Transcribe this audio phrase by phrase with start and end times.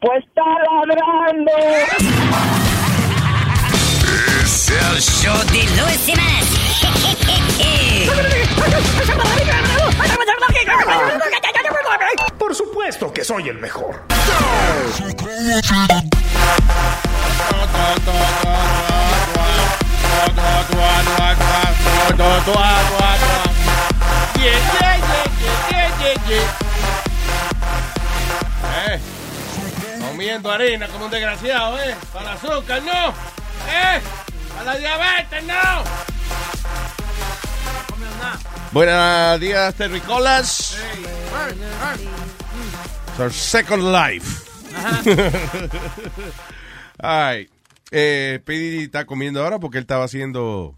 [0.00, 0.42] Pues está
[0.86, 1.52] ladrando.
[4.42, 6.50] Es el show de Luis Jiménez.
[12.38, 14.02] Por supuesto que soy el mejor.
[28.86, 28.98] Eh,
[30.20, 31.96] comiendo harina como un desgraciado, ¿eh?
[32.12, 33.08] Para el azúcar, no.
[33.72, 34.02] ¿Eh?
[34.50, 35.84] Para la diabetes, no.
[38.70, 40.78] Buenos días, Terricolas.
[43.08, 44.46] It's our second life.
[46.98, 47.48] Ay,
[47.90, 50.76] eh, Pidi está comiendo ahora porque él estaba haciendo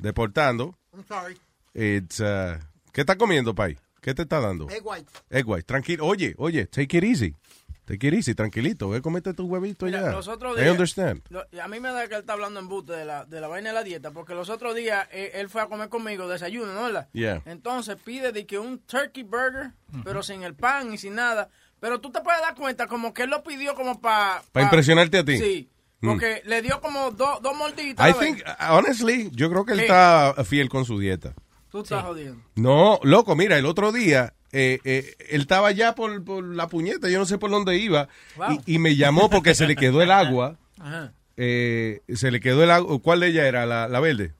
[0.00, 0.74] deportando.
[0.92, 1.38] I'm sorry.
[1.72, 2.58] It's, uh,
[2.92, 3.78] ¿Qué está comiendo, Pai?
[4.00, 4.68] ¿Qué te está dando?
[4.70, 5.22] Egg whites.
[5.30, 5.62] Egg white.
[5.66, 6.04] Tranquilo.
[6.04, 7.36] Oye, oye, take it easy.
[7.84, 8.88] Take it easy, tranquilito.
[8.88, 10.10] Ve, comete tu huevito Mira, ya.
[10.12, 11.20] los otros I understand.
[11.30, 13.48] lo- a mí me da que él está hablando en buste de la, de la
[13.48, 16.72] vaina de la dieta, porque los otros días eh, él fue a comer conmigo desayuno,
[16.74, 16.84] ¿no?
[16.84, 17.08] ¿verdad?
[17.12, 17.42] Yeah.
[17.44, 19.72] Entonces pide de que un turkey burger,
[20.04, 21.48] pero sin el pan y sin nada.
[21.80, 24.42] Pero tú te puedes dar cuenta como que él lo pidió como para...
[24.52, 25.38] ¿Para impresionarte a ti?
[25.38, 25.68] Sí.
[26.00, 26.08] Mm.
[26.08, 28.08] Porque le dio como dos dos morditas.
[28.08, 29.84] I think, honestly, yo creo que él Sí.
[29.86, 31.34] está fiel con su dieta.
[31.70, 32.42] Tú estás jodiendo.
[32.54, 37.08] No, loco, mira, el otro día eh, eh, él estaba ya por, por la puñeta,
[37.08, 38.60] yo no sé por dónde iba, Wow.
[38.66, 40.58] y, y me llamó porque se le quedó el agua.
[40.78, 41.12] Ajá.
[41.36, 42.98] eh, se le quedó el agua.
[43.00, 43.64] ¿Cuál de ella era?
[43.66, 44.32] La, la verde.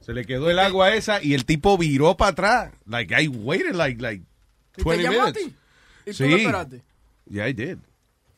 [0.00, 2.72] Se le quedó el agua esa y el tipo viró para atrás.
[2.86, 4.24] Like, I waited like, like
[4.76, 5.44] ¿Y te 20 llamó a minutes.
[5.44, 5.54] ti?
[6.06, 6.28] ¿Y tú Sí.
[6.28, 6.82] lo esperaste?
[7.30, 7.78] Yeah, I did.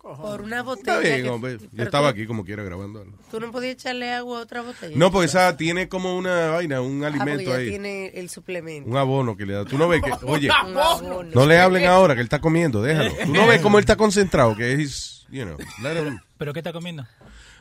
[0.04, 1.00] Por una Está botella.
[1.00, 1.58] bien, que- hombre.
[1.72, 3.00] Yo estaba tú- aquí como quiera grabando.
[3.00, 3.16] algo.
[3.30, 4.94] Tú no podías echarle agua a otra botella.
[4.96, 7.70] No, porque esa tiene como una vaina, un Ah, alimento ahí.
[7.70, 8.88] tiene el suplemento.
[8.90, 9.64] Un abono que le da.
[9.64, 11.22] Tú no ves que, oye, Un abono.
[11.22, 13.12] no le hablen ahora que él está comiendo, déjalo.
[13.24, 16.60] Tú no ves cómo él está concentrado, que es, you know, let him- ¿Pero qué
[16.60, 17.06] está comiendo?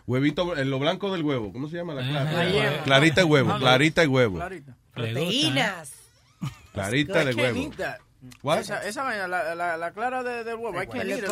[0.05, 2.83] huevito, en lo blanco del huevo, ¿cómo se llama la clara?
[2.83, 4.75] Clarita de huevo, clarita de huevo, Clarita.
[4.93, 5.91] Proteínas.
[6.73, 7.71] clarita de I can't huevo.
[8.41, 8.59] What?
[8.59, 10.78] Esa, esa vaina, la, la, la clara de, del huevo.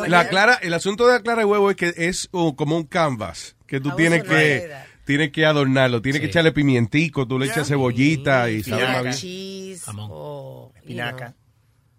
[0.08, 2.84] La clara, el asunto de la clara de huevo es que es uh, como un
[2.84, 4.70] canvas que tú Ah, tienes que
[5.04, 7.54] tienes que adornarlo, tienes que echarle pimientico, tú le Yeah.
[7.54, 9.14] echas cebollita y sabe más bien.
[9.14, 10.08] cheese Jamón.
[10.12, 11.34] o Espinaca.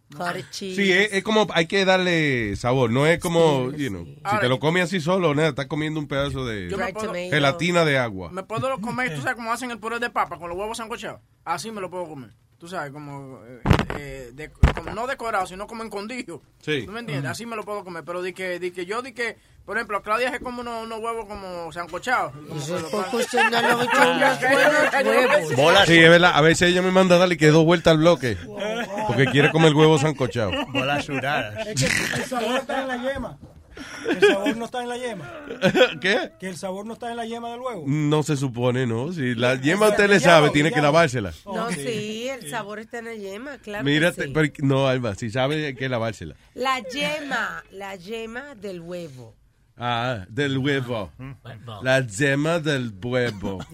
[0.09, 0.76] you know, cottage cheese.
[0.76, 4.22] Sí, es, es como hay que darle sabor, no es como, Sí, you know, sí.
[4.30, 7.98] si te lo comes así solo, nada, estás comiendo un pedazo de puedo- gelatina de
[7.98, 8.30] agua.
[8.32, 11.20] Me puedo comer, tú sabes cómo hacen el puré de papa con los huevos sancochados.
[11.44, 12.30] Así me lo puedo comer.
[12.63, 13.59] Tú sabes, como, eh,
[13.97, 16.41] eh, de- como no decorado, sino como escondido.
[16.62, 16.84] Sí.
[16.85, 17.29] ¿Tú me entiendes?
[17.29, 18.06] Así me lo puedo comer.
[18.06, 19.35] Pero di que, di que yo di que,
[19.66, 22.34] por ejemplo, Claudia es como unos, unos huevos como sancochados.
[22.34, 22.69] Huevos.
[25.57, 27.97] Bolas, Sí, es verdad, a veces ella me manda a darle que dos vueltas al
[27.97, 28.38] bloque,
[29.07, 30.52] porque quiere comer el huevo sancochado.
[30.68, 31.68] bolas sudadas.
[31.68, 33.38] Es que el sabor está en la yema.
[34.09, 35.31] El sabor no está en la yema.
[36.01, 36.31] ¿Qué?
[36.39, 37.84] Que el sabor no está en la yema del huevo.
[37.88, 39.11] No se supone, ¿no?
[39.13, 41.31] Si la yema usted le sabe, tiene que lavársela.
[41.45, 43.85] No, sí, el sabor está en la yema, claro.
[43.85, 44.31] que Mírate, sí.
[44.34, 46.35] pero- no, Alba, si sabe hay que lavársela.
[46.53, 49.35] La yema, la yema del huevo.
[49.78, 51.11] Ah, del huevo.
[51.41, 53.59] Bueno, La yema del huevo.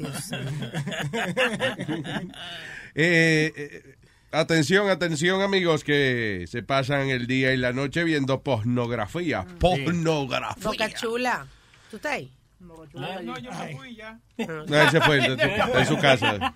[2.95, 3.95] Eh, eh,
[4.31, 9.45] atención, atención, amigos, que se pasan el día y la noche viendo pornografía.
[9.59, 10.63] Pornografía.
[10.63, 11.47] Boca chula.
[11.89, 12.31] ¿Tú estás ahí?
[12.95, 14.19] Ah, No, yo me fui ya.
[14.37, 16.53] No, ese fue su casa.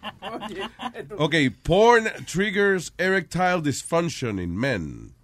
[1.17, 5.15] Ok, porn triggers erectile dysfunction in men.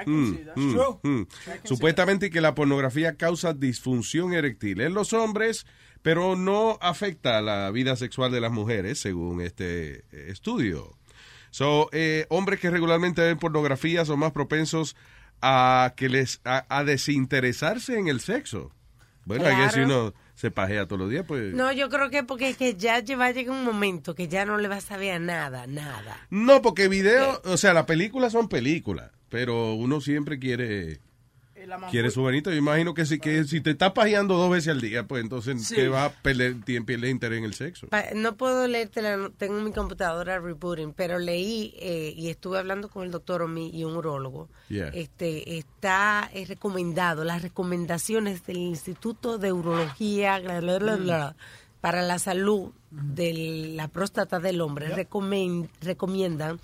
[0.00, 0.56] I can see that.
[0.56, 1.00] Mm, True.
[1.02, 1.26] mm.
[1.64, 5.66] Supuestamente que la pornografía causa disfunción eréctil en los hombres,
[6.02, 10.97] pero no afecta la vida sexual de las mujeres, según este eh, estudio.
[11.50, 14.96] So, eh, hombres que regularmente ven pornografía son más propensos
[15.40, 18.72] a que les a, a desinteresarse en el sexo.
[19.24, 19.72] Bueno, hay que Claro.
[19.72, 21.52] si uno se pajea todos los días, pues.
[21.54, 24.44] No, yo creo que porque es que ya va a llegar un momento que ya
[24.46, 26.26] no le vas a saber a nada, nada.
[26.30, 31.00] No, porque video, o sea, las películas son películas, pero uno siempre quiere
[31.90, 32.50] quiere su venito.
[32.50, 35.66] Yo imagino que si, que si te estás pajeando dos veces al día, pues entonces
[35.66, 35.74] Sí.
[35.74, 37.88] te va a perder, pierdes interés en el sexo.
[37.88, 42.88] Pa- No puedo leértela, no- tengo mi computadora rebooting, pero leí eh, y estuve hablando
[42.88, 44.48] con el doctor Omi y un urólogo.
[44.68, 44.88] Yeah.
[44.88, 51.36] Este está eh, recomendado las recomendaciones del Instituto de Urología bla, bla, bla, bla,
[51.80, 54.88] para la salud de la próstata del hombre.
[54.94, 56.58] Recomen- recomiendan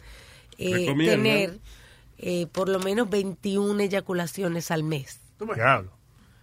[0.58, 1.16] eh, Recomiendan.
[1.22, 1.58] tener
[2.26, 5.20] eh, por lo menos 21 eyaculaciones al mes.
[5.54, 5.92] Diablo.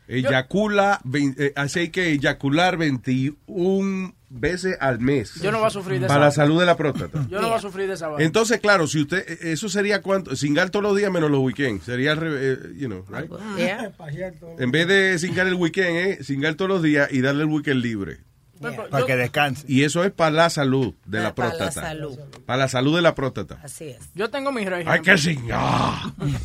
[0.08, 5.42] Eyacula, eh, así hay que eyacular 21 veces al mes.
[5.42, 7.26] Yo no voy a sufrir de Para esa la salud de la próstata.
[7.28, 8.24] Yo no voy a sufrir de esa vaina.
[8.24, 11.86] Entonces, claro, si usted, eh, eso sería cuánto, cingar todos los días menos los weekends.
[11.86, 13.32] Sería, al revés, eh, you know, right?
[13.58, 13.92] Yeah.
[14.60, 17.82] En vez de cingar el weekend, eh, cingar todos los días y darle el weekend
[17.82, 18.20] libre.
[18.62, 19.66] Para que descanse.
[19.68, 21.88] Y eso es para la salud de la Para la próstata.
[21.88, 22.20] salud.
[22.46, 23.60] Para la salud de la próstata.
[23.64, 24.10] Así es.
[24.14, 24.94] Yo tengo mi régimen.
[24.94, 25.94] Hay que cingar.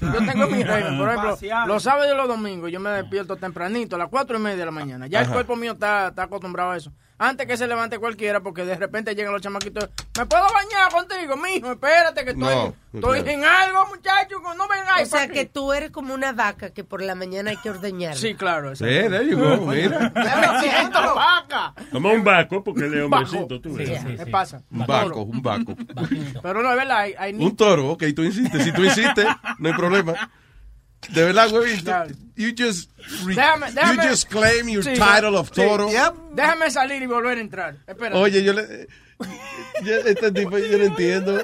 [0.01, 0.99] Yo tengo mi régimen.
[0.99, 4.41] Por ejemplo, los sábados y los domingos yo me despierto tempranito, a las cuatro y
[4.41, 5.07] media de la mañana.
[5.07, 6.93] Ya el cuerpo mío está, está acostumbrado a eso.
[7.19, 9.89] Antes que se levante cualquiera, porque de repente llegan los chamaquitos.
[10.19, 11.73] ¿Me puedo bañar contigo, mijo?
[11.73, 13.31] Espérate, que estoy, No, estoy claro.
[13.39, 14.37] en algo, muchacho.
[14.55, 15.09] No vengáis.
[15.13, 18.17] O sea que tú eres como una vaca que por la mañana hay que ordeñar.
[18.17, 18.77] Sí, claro.
[18.77, 20.13] Sí, there you go, mira.
[20.15, 21.73] Me siento vaca.
[21.91, 23.99] Como un vaco, porque él es hombrecito, tú ves.
[24.05, 24.61] ¿Qué pasa?
[24.71, 25.75] Un vaco, un vaco.
[26.43, 28.63] Pero no, es verdad, hay, hay ni- Un toro, ok, tú insistes.
[28.63, 29.27] Si tú insistes,
[29.59, 30.13] no hay problema.
[31.11, 31.77] De verdad, güey,
[32.37, 32.91] you just,
[33.25, 35.55] re- Déjame- déjame- you just claim your Sí, title of sí.
[35.63, 35.89] toro.
[36.35, 37.77] Déjame salir y volver a entrar.
[37.87, 38.17] Espérate.
[38.19, 38.89] Oye, yo le...
[39.85, 41.43] yo- este tipo yo no entiendo.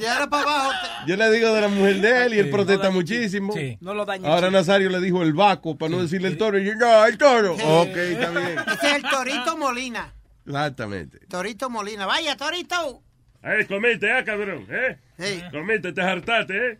[0.00, 0.70] Ya era para abajo.
[1.06, 3.54] Yo le digo de la mujer de él y él protesta muchísimo.
[3.80, 4.26] No lo dañes.
[4.26, 6.58] Ahora Nazario le dijo el vaco para no decirle el toro.
[6.58, 7.54] Y yo, no, el toro.
[7.54, 8.58] Ok, está bien.
[8.66, 10.12] Ese es el Torito Molina.
[10.46, 11.18] Exactamente.
[11.28, 12.06] Torito Molina.
[12.06, 13.02] Vaya, Torito.
[13.42, 14.96] Ahí, comiste, ah, cabrón, ¿eh?
[15.18, 15.42] Sí.
[15.50, 16.78] Comiste, te hartaste, ¿eh?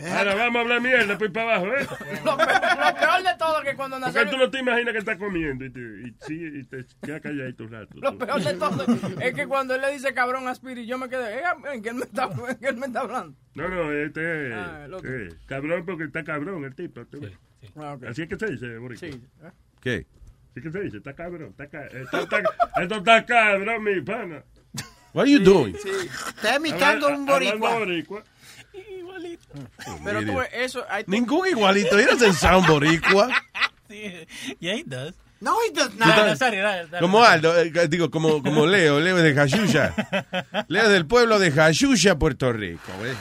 [0.00, 1.86] Ahora vamos a hablar mierda, pues para abajo, ¿eh?
[2.24, 4.30] Lo, peor, lo peor de todo es que cuando Porque Nazario...
[4.30, 7.64] tú no te imaginas que está comiendo y te, y, sí, y te queda calladito
[7.64, 7.94] un rato.
[8.00, 8.86] Lo peor de todo
[9.20, 11.42] es que cuando él le dice cabrón a Spirit, yo me quedé, "Eh,
[11.72, 13.36] ¿en qué él me está, en qué él me está hablando?
[13.54, 17.04] No, no, este es Ah, eh, cabrón porque está cabrón el tipo.
[17.06, 17.32] tú ves.
[17.76, 17.96] Ah.
[18.08, 19.08] Así es que se dice, Boricua.
[19.08, 19.20] Sí.
[19.42, 19.50] ¿eh?
[19.80, 20.06] ¿Qué?
[20.52, 22.42] Así que se dice, está cabrón, está ca- esto, está,
[22.82, 24.44] esto está cabrón, mi pana.
[25.14, 25.74] What are you doing?
[25.74, 28.22] Está imitando un boricua.
[29.02, 30.00] Boricua.
[30.04, 30.84] Pero tú, eso...
[31.06, 31.98] Ningún igualito.
[31.98, 33.28] He doesn't sound boricua.
[34.60, 35.14] Yeah, he does.
[35.40, 36.36] No, he does not.
[36.38, 36.88] dale.
[37.00, 39.94] Como Aldo, eh, digo, como, como Leo, Leo de Jayuya.
[40.68, 42.90] Leo del pueblo de Jayuya, Puerto Rico.
[43.00, 43.16] ¿ves?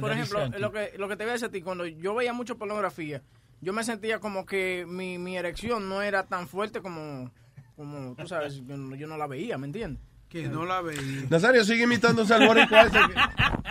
[0.00, 2.32] Por ejemplo, lo que, lo que te voy a decir a ti, cuando yo veía
[2.32, 3.22] mucho pornografía,
[3.60, 7.30] yo me sentía como que mi, mi erección no era tan fuerte como,
[7.76, 10.02] como tú sabes, yo, no- yo no la veía, ¿me entiendes?
[10.28, 11.26] Que no la veía.
[11.30, 13.14] Nazario sigue imitando al boricua ese que-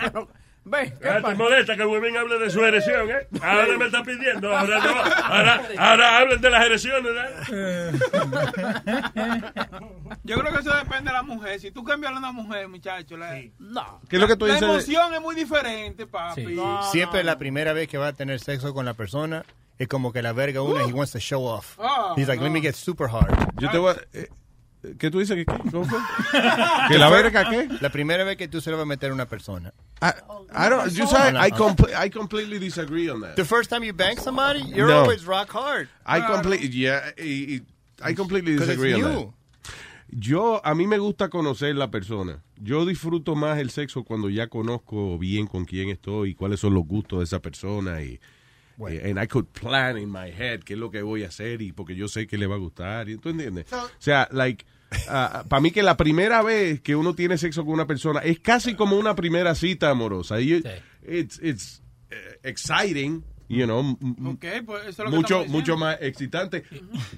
[0.00, 0.28] Pero,
[0.64, 3.28] ve, ¿qué Ah, te molesta que hable de su erección, ¿eh?
[3.42, 4.90] Ahora me está pidiendo, ahora no.
[5.24, 7.12] Ahora, ahora hablen de las erecciones,
[7.52, 7.92] ¿eh?
[10.24, 11.60] Yo creo que eso depende de la mujer.
[11.60, 14.00] Si tú cambias a una mujer, muchacho, la, No.
[14.08, 14.68] ¿Qué es lo que tú la dices?
[14.68, 16.46] emoción es muy diferente, papi.
[16.46, 16.54] Sí.
[16.54, 19.44] No, Siempre no, la primera vez que va a tener sexo con la persona
[19.78, 21.78] es como que la verga una he wants to show off.
[21.78, 23.32] Oh, He's like, let me get super hard.
[23.58, 24.39] Yo te voy a...
[24.98, 25.36] ¿Qué tú dices?
[25.36, 25.70] que qué?
[25.70, 25.98] ¿Cómo fue?
[26.88, 27.68] ¿Que la verga qué?
[27.80, 29.72] La primera vez que tú se lo vas a meter a una persona.
[30.00, 30.12] I,
[30.54, 33.34] I don't, you say, I, compl- I completely disagree on that.
[33.36, 35.00] The first time you bang somebody, you're No.
[35.02, 35.88] always rock hard.
[36.06, 37.60] I completely, yeah, y-
[38.02, 39.28] I completely disagree on that.
[40.12, 42.42] Yo, a mí me gusta conocer la persona.
[42.56, 46.74] Yo disfruto más el sexo cuando ya conozco bien con quién estoy y cuáles son
[46.74, 48.18] los gustos de esa persona y,
[48.88, 51.60] y- and I could plan in my head qué es lo que voy a hacer
[51.62, 53.06] y porque yo sé que le va a gustar.
[53.20, 53.66] ¿Tú entiendes?
[53.72, 54.64] o sea, like,
[55.48, 58.74] para mí que la primera vez que uno tiene sexo con una persona es casi
[58.74, 60.40] como una primera cita amorosa.
[60.40, 60.62] Y
[61.06, 65.34] It's, it's eh, exciting, you know, m- m- Ok, pues eso es lo que mucho,
[65.38, 65.58] diciendo.
[65.58, 66.64] mucho más excitante.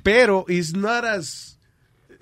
[0.03, 1.59] Pero it's not as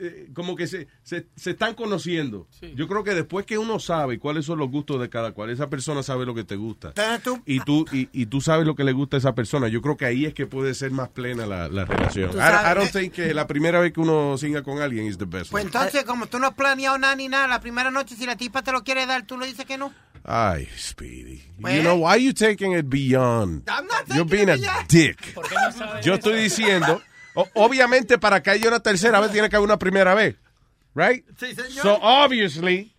[0.01, 2.49] eh, como que se, se, se están conociendo.
[2.75, 5.69] Yo creo que después que uno sabe cuáles son los gustos de cada cual, esa
[5.69, 6.93] persona sabe lo que te gusta.
[7.23, 9.69] Tú, Y tú, y, y tú sabes lo que le gusta a esa persona.
[9.69, 12.31] Yo creo que ahí es que puede ser más plena la, la relación.
[12.33, 15.27] I, I don't think que la primera vez que uno singa con alguien is the
[15.27, 15.51] best.
[15.51, 15.69] pues one.
[15.73, 18.63] entonces, como tú no has planeado nada ni nada, la primera noche, si la tipa
[18.63, 19.93] te lo quiere dar, tú le dices que no.
[20.25, 21.43] Ay, Speedy.
[21.61, 23.63] Pues- You know, why are you taking it beyond?
[23.69, 24.57] I'm not You're being a
[24.89, 25.35] dick.
[25.35, 26.29] ¿Por qué no sabes Yo eso?
[26.29, 27.01] estoy diciendo,
[27.35, 30.37] o- obviamente para que haya una tercera vez tiene que haber una primera vez.
[30.95, 31.25] Right?
[31.39, 31.83] Sí, señor.
[31.83, 32.95] So obviously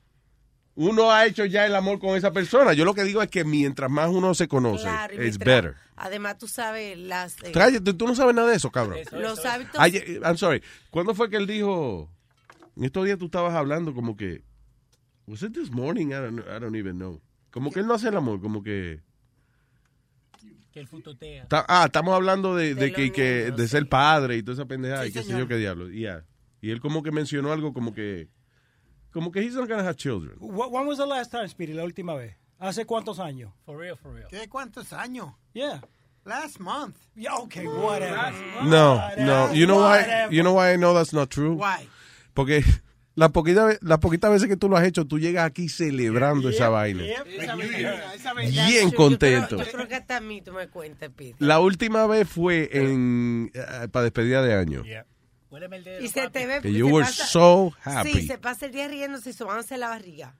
[0.75, 2.73] uno ha hecho ya el amor con esa persona.
[2.73, 5.75] Yo lo que digo es que mientras más uno se conoce, Claro, it's mientras- better.
[5.97, 8.97] Además, tú sabes las, eh, Cállate, tú no sabes nada de eso, cabrón.
[9.11, 9.79] los hábitos.
[9.79, 10.63] Ayer- I'm sorry.
[10.89, 12.09] ¿Cuándo fue que él dijo?
[12.75, 14.41] En estos días tú estabas hablando como que.
[15.27, 16.07] Was it this morning?
[16.07, 17.21] I don't, I don't even know.
[17.51, 19.01] Como que él no hace el amor, como que.
[20.71, 21.47] Que el futotea.
[21.47, 24.53] Ta- ah, estamos hablando de, de De que, que- niños, de ser padre y toda
[24.55, 25.41] esa pendejada Sí, y qué sé señor.
[25.41, 25.89] yo qué diablo.
[25.89, 26.23] Yeah.
[26.61, 28.29] Y él como que mencionó algo como que
[29.11, 30.37] como que he's not gonna have children.
[30.39, 32.35] Wh- When was the last time, Speedy, la última vez?
[32.59, 33.51] ¿Hace cuántos años?
[33.65, 34.27] For real, for real.
[34.29, 34.47] ¿Qué?
[34.47, 35.33] ¿Cuántos años?
[35.53, 35.81] Yeah.
[36.23, 36.95] Last month.
[37.15, 38.31] Yeah, okay, whatever.
[38.63, 39.51] No, no.
[39.53, 40.05] You know why?
[40.29, 41.55] You know why I know that's not true?
[41.55, 41.87] Why?
[42.33, 42.63] Porque
[43.15, 46.69] la poquita las poquitas veces que tú lo has hecho, tú llegas aquí celebrando esa
[46.69, 47.03] vaina.
[48.67, 49.57] Bien contento.
[49.57, 51.35] Yo creo, yo creo que hasta a mí tú me cuentas, Pete.
[51.39, 54.83] La última vez fue en eh, para despedida de año.
[55.99, 56.61] Y se te ve.
[56.61, 58.13] Que se you were pasa- so happy.
[58.13, 60.33] Sí, se pasa el día riéndose y sobándose la barriga.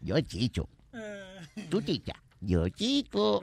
[0.00, 0.68] Yo chicho.
[1.68, 2.14] Tú chicha.
[2.40, 3.42] Yo chico.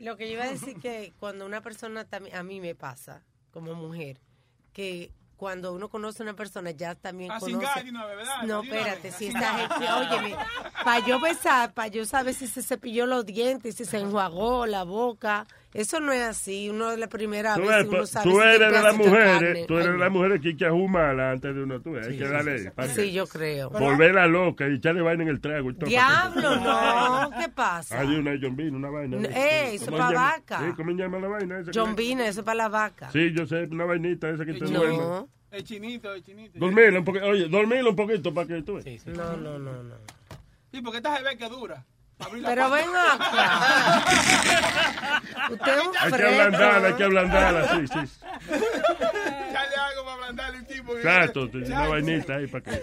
[0.00, 3.22] Lo que yo iba a decir que cuando una persona también, a mí me pasa
[3.50, 4.20] como mujer,
[4.72, 7.88] que cuando uno conoce a una persona ya también A conoce.
[7.88, 8.42] una vez, ¿verdad?
[8.42, 10.36] No, espérate, si esta gente, óyeme,
[10.84, 14.82] para yo besar, para yo saber si se cepilló los dientes, si se enjuagó la
[14.82, 16.70] boca, eso no es así.
[16.70, 19.32] Uno de la primera Tú, vez ves, uno pues, sabe tú eres de las mujeres,
[19.42, 19.64] carne.
[19.66, 22.18] tú eres de las mujeres que hay que ajumarla antes de uno, tú ves, hay
[22.18, 23.70] que darle, para Sí, yo creo.
[23.70, 25.88] volverla loca y echarle vaina en el trago y todo.
[25.88, 28.00] Diablo, no, ¿qué pasa?
[28.00, 29.16] Hay una John Bean, una vaina.
[29.18, 30.30] No, eh, eso ¿Cómo pa' se llama?
[30.30, 30.58] vaca.
[30.60, 31.70] Sí, ¿Cómo se llama la vaina esa?
[31.74, 33.10] John Bean, eso es para la vaca.
[33.12, 34.96] Sí, yo sé, una vainita esa que te duerme.
[34.96, 36.58] No, El chinito, el chinito.
[36.58, 39.06] Dormirlo un poquito, oye, dormirlo un poquito para que tú veas.
[39.06, 39.94] no, no, no, no.
[40.72, 41.84] Sí, porque esta se ve que dura.
[42.18, 42.68] Pero puerta.
[42.68, 44.02] ven acá.
[45.50, 47.98] Usted es un Hay que ablandarla, hay que ablandarla, sí, sí.
[48.48, 50.96] Echarle algo para ablandarle un tipo.
[50.96, 52.82] Exacto, una vainita ahí para que...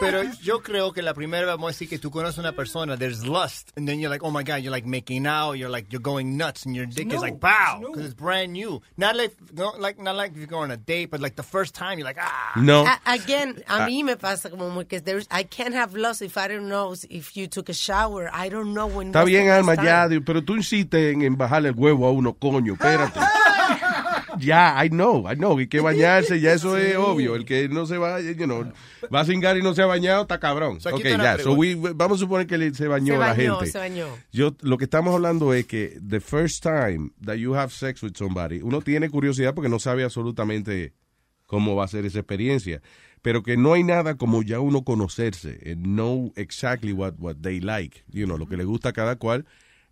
[0.00, 2.52] Pero yo creo que la primera vez vamos a decir que tú conoces a una
[2.52, 5.70] persona, there's lust, and then you're like, oh my god, you're like making out, you're
[5.70, 8.80] like, you're going nuts, and your dick is like, pow, because it's brand new.
[8.96, 11.42] Not like, no, like, not like if you go on a date, but like the
[11.42, 12.52] first time, you're like, ah.
[12.56, 12.84] No.
[12.86, 13.86] A- again, a Ah.
[13.86, 17.36] mí me pasa como que there's, I can't have lust if I don't know if
[17.36, 18.30] you took a shower.
[18.32, 19.08] I don't know when.
[19.08, 22.74] Está bien, Alma, ya, pero tú insistes en, en bajarle el huevo a uno, coño,
[22.74, 23.20] espérate.
[24.40, 27.36] Ya, I know, I know, hay que bañarse, ya eso es obvio.
[27.36, 28.64] El que no se va, you know,
[29.14, 30.80] va a cingar y no se ha bañado, está cabrón.
[30.80, 33.56] So, ok, ya, so we- vamos a suponer que le- se bañó Se la bañó,
[33.58, 33.70] gente.
[33.70, 34.06] se bañó.
[34.32, 38.14] Yo, lo que estamos hablando es que the first time that you have sex with
[38.16, 40.94] somebody, uno tiene curiosidad porque no sabe absolutamente
[41.46, 42.82] cómo va a ser esa experiencia.
[43.24, 48.04] Pero que no hay nada como ya uno conocerse, know exactly what, what they like,
[48.12, 49.46] you know, lo que le gusta a cada cual.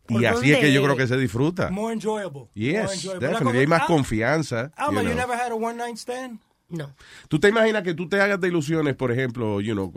[0.06, 1.70] Y ¿Por así es que yo creo que se disfruta.
[1.70, 2.40] More enjoyable.
[2.40, 3.26] More Yes, enjoyable.
[3.26, 3.60] La definitely.
[3.60, 4.70] Hay más confianza.
[4.76, 5.26] Ah, Alma, you you know.
[5.26, 6.40] never had a one night stand?
[6.68, 6.94] No.
[7.28, 9.90] Tú te imaginas que tú te hagas de ilusiones, por ejemplo, you know,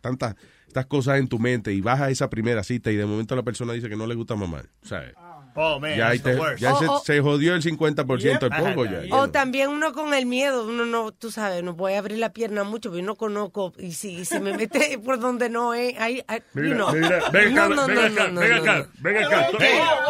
[0.00, 3.36] tantas estas cosas en tu mente y vas a esa primera cita y de momento
[3.36, 4.70] la persona dice que no le gusta mamar.
[4.80, 5.12] ¿sabes?
[5.18, 6.98] Oh man, ya ahí te- Oh, se, oh.
[7.04, 9.02] se jodió el 50% del pongo ya.
[9.14, 12.32] O también uno con el miedo, uno no, tú sabes, no voy a abrir la
[12.32, 15.74] pierna mucho, pero yo no conozco, y si, y si me mete por donde no
[15.74, 16.92] es, ahí, ahí, you Mira, know.
[16.92, 18.86] mira, ven acá, No, no, ven no, acá, no, no, ven no, acá, no.
[19.00, 19.46] ven acá.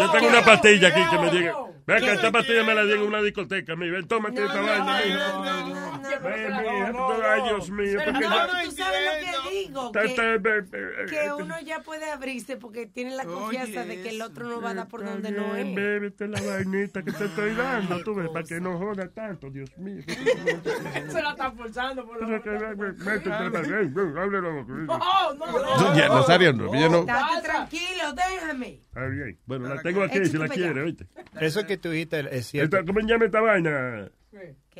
[0.00, 1.54] Yo tengo una pastilla aquí que me diga.
[1.94, 3.76] Ven acá, esta pastilla me la dieron en una discoteca.
[3.76, 5.00] Mi, ven, tómate esta vaina.
[5.04, 5.86] mija.
[7.32, 7.98] Ay, Dios mío.
[8.04, 12.56] porque No, tú sabes lo que digo, que, ve- ve- que uno ya puede abrirse
[12.56, 15.54] porque tiene la confianza de que el otro no va a dar por donde no
[15.56, 15.74] es.
[15.74, 19.70] Bébete la vainita que te estoy dando, tú ves, para que no joda tanto, Dios
[19.78, 20.02] mío.
[21.10, 22.28] Se la están forzando por Pero
[22.76, 24.66] ve- ve- la- ven, ven, háblelo.
[24.88, 28.80] Oh, no, Tú, ya, Nazario, no, no- Date tranquilo, déjame.
[28.90, 29.38] Está bien.
[29.46, 31.06] Bueno, la tengo aquí si la quiere, oíste.
[31.40, 32.84] Eso que tú dijiste es cierto.
[32.86, 34.10] ¿Cómo se llama esta vaina?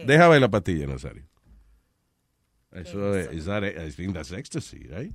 [0.06, 1.29] Deja ver la pastilla, Nazario.
[2.72, 5.10] Eso es, is that, I think that's ecstasy, right?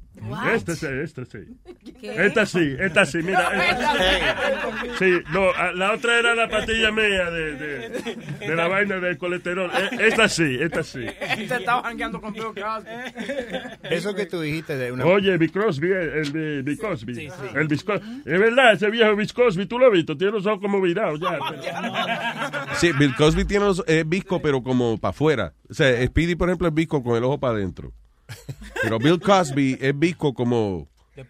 [0.54, 1.38] Esta sí, esta sí.
[2.04, 3.50] Esta sí, esta sí, mira.
[3.70, 7.90] esta- sí, no, a- la otra era la pastilla mía de, de,
[8.40, 9.72] de la vaina del colesterol.
[9.72, 11.06] E- Esta sí, esta sí.
[11.38, 12.90] Te estaba jangueando con Bill Cosby.
[13.84, 15.06] Eso que tú dijiste de una.
[15.06, 17.30] Oye, Bill Crosby, el Bill Cosby.
[17.56, 18.22] El Bill Cosby.
[18.26, 21.22] Es verdad, ese viejo Bill Cosby, tú lo has visto, tiene los ojos como virados
[21.22, 21.40] ya.
[22.76, 25.54] Sí, Bill Cosby tiene los es visco, pero como para afuera.
[25.70, 27.92] O sea, Speedy, por ejemplo, es visco con el ojo para adentro.
[28.82, 30.88] Pero Bill Cosby es visco como,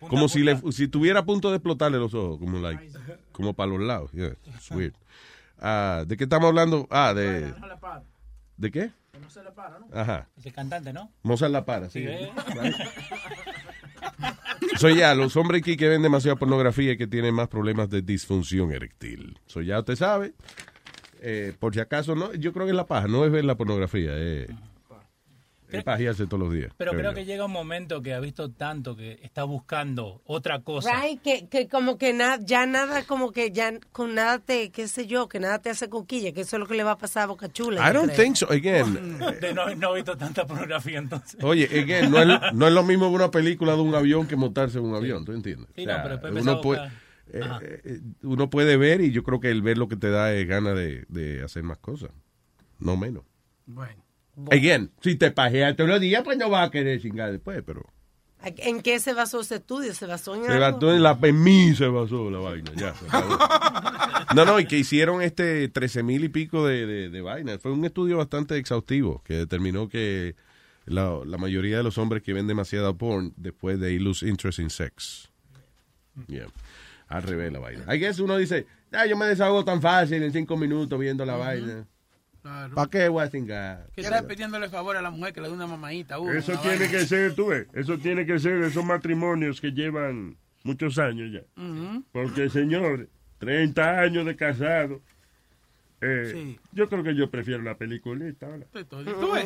[0.08, 2.90] como si, le, si tuviera a punto de explotarle los ojos, como, like,
[3.32, 4.12] como para los lados.
[4.12, 4.94] Yeah, it's weird.
[5.60, 6.88] Ah, ¿De qué estamos hablando?
[6.90, 7.54] Ah, de...
[7.80, 8.04] Para.
[8.58, 8.92] ¿De qué?
[9.22, 9.88] No se le para, ¿no?
[9.94, 10.28] Ajá.
[10.38, 11.12] Ese cantante, ¿no?
[11.24, 12.00] Mozart la para, sí.
[12.02, 12.32] Sí, ¿eh?
[14.78, 18.02] Soy ya, los hombres aquí que ven demasiada pornografía y que tienen más problemas de
[18.02, 19.40] disfunción eréctil.
[19.46, 20.34] Soy ya, usted sabe.
[21.22, 23.56] Eh, por si acaso, no, yo creo que es la paja, no es ver la
[23.56, 24.12] pornografía.
[24.14, 24.48] eh.
[25.78, 26.72] Es pajearse todos los días.
[26.78, 31.02] Pero creo que llega un momento que ha visto tanto que está buscando otra cosa.
[31.02, 34.88] Right, que, que como que nada, ya nada, como que ya con nada te, qué
[34.88, 36.98] sé yo, que nada te hace coquilla, que eso es lo que le va a
[36.98, 37.82] pasar a Boca Chula.
[37.90, 38.26] I don't creo.
[38.26, 38.50] think so.
[38.50, 41.44] Again, De no, no he visto tanta pornografía entonces.
[41.44, 44.36] Oye, again, no, es, no es lo mismo ver una película de un avión que
[44.36, 45.70] montarse en un avión, ¿tú entiendes?
[45.76, 46.82] Sí, no, pero después uno, a puede,
[47.34, 47.60] eh, Ajá.
[47.64, 50.48] eh, uno puede ver y yo creo que el ver lo que te da es
[50.48, 52.12] ganas de, de hacer más cosas,
[52.80, 53.24] no menos.
[53.66, 54.05] Bueno.
[54.52, 57.84] Again, si te pajeas todos los días, pues no vas a querer chingar después, pero
[58.46, 59.94] ¿En qué se basó ese estudio?
[59.96, 62.94] ¿Se basó en se basó en, la, mí se basó la vaina, ya.
[62.94, 63.40] se acabó.
[64.36, 67.60] No, no, y que hicieron este 13 mil y pico de, de, de vainas.
[67.60, 70.36] Fue un estudio bastante exhaustivo que determinó que
[70.86, 74.70] la, la mayoría de los hombres que ven demasiada porn después de lose interest in
[74.70, 75.32] sex.
[76.28, 76.48] Yeah.
[77.08, 77.94] Al revés la vaina.
[77.94, 81.36] I guess uno dice, ah, yo me desahogo tan fácil en cinco minutos viendo la
[81.36, 81.88] vaina.
[82.46, 82.76] Claro.
[82.76, 83.88] ¿Para qué voy a cingar?
[83.96, 86.20] Que está pidiéndole favor a la mujer que le dé una mamadita.
[86.20, 86.92] uh, Eso una tiene vaina.
[86.92, 91.42] que ser, tú ves, eso tiene que ser esos matrimonios que llevan muchos años ya.
[92.12, 93.10] Porque, señor,
[93.40, 95.02] 30 años de casado.
[96.02, 98.48] eh, Yo creo que yo prefiero la peliculita.
[98.48, 98.66] ahora.
[98.90, 99.46] ¿Tú ves?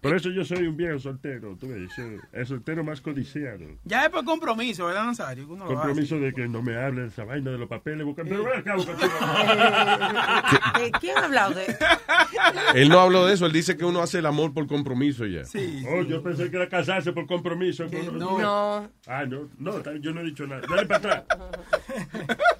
[0.00, 1.90] Por eso yo soy un viejo soltero, tú ves,
[2.32, 3.58] el soltero más codiciado.
[3.84, 5.46] Ya es por compromiso, ¿verdad, Nazario?
[5.48, 8.06] Uno lo Compromiso de que no me hable de esa vaina de los papeles.
[8.06, 8.94] busca- Pero ven acá, busca-
[10.78, 11.66] ¿De quién ha hablado de
[12.76, 15.42] Él no habló de eso, él dice que uno hace el amor por compromiso ya.
[15.88, 17.86] Oh, yo pensé que era casarse por compromiso.
[18.12, 18.38] no.
[18.38, 18.90] No.
[19.08, 20.62] Ah, no, no, yo no he dicho nada.
[20.68, 21.24] Dale para atrás.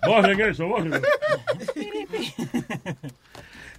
[0.04, 0.92] Borren eso, borren.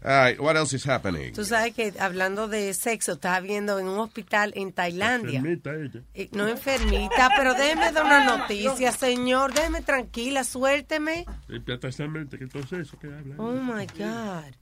[0.04, 1.34] All right, what else is happening?
[1.34, 5.40] Tú sabes que hablando de sexo, estaba viendo en un hospital en Tailandia.
[5.40, 6.02] Enfermita ella.
[6.14, 9.54] Eh, No enfermita, pero déjeme dar una noticia, señor.
[9.54, 11.26] Déjeme tranquila, suélteme.
[11.50, 13.36] Y precisamente, que entonces eso que habla.
[13.38, 14.54] Oh my God.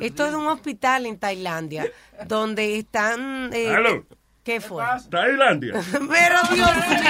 [0.00, 1.86] Esto es un hospital en Tailandia
[2.26, 3.50] donde están.
[3.52, 4.06] eh, ¿Aló?
[4.44, 4.84] ¿Qué fue?
[5.10, 5.72] Tailandia.
[5.90, 7.00] Pero Dios mío.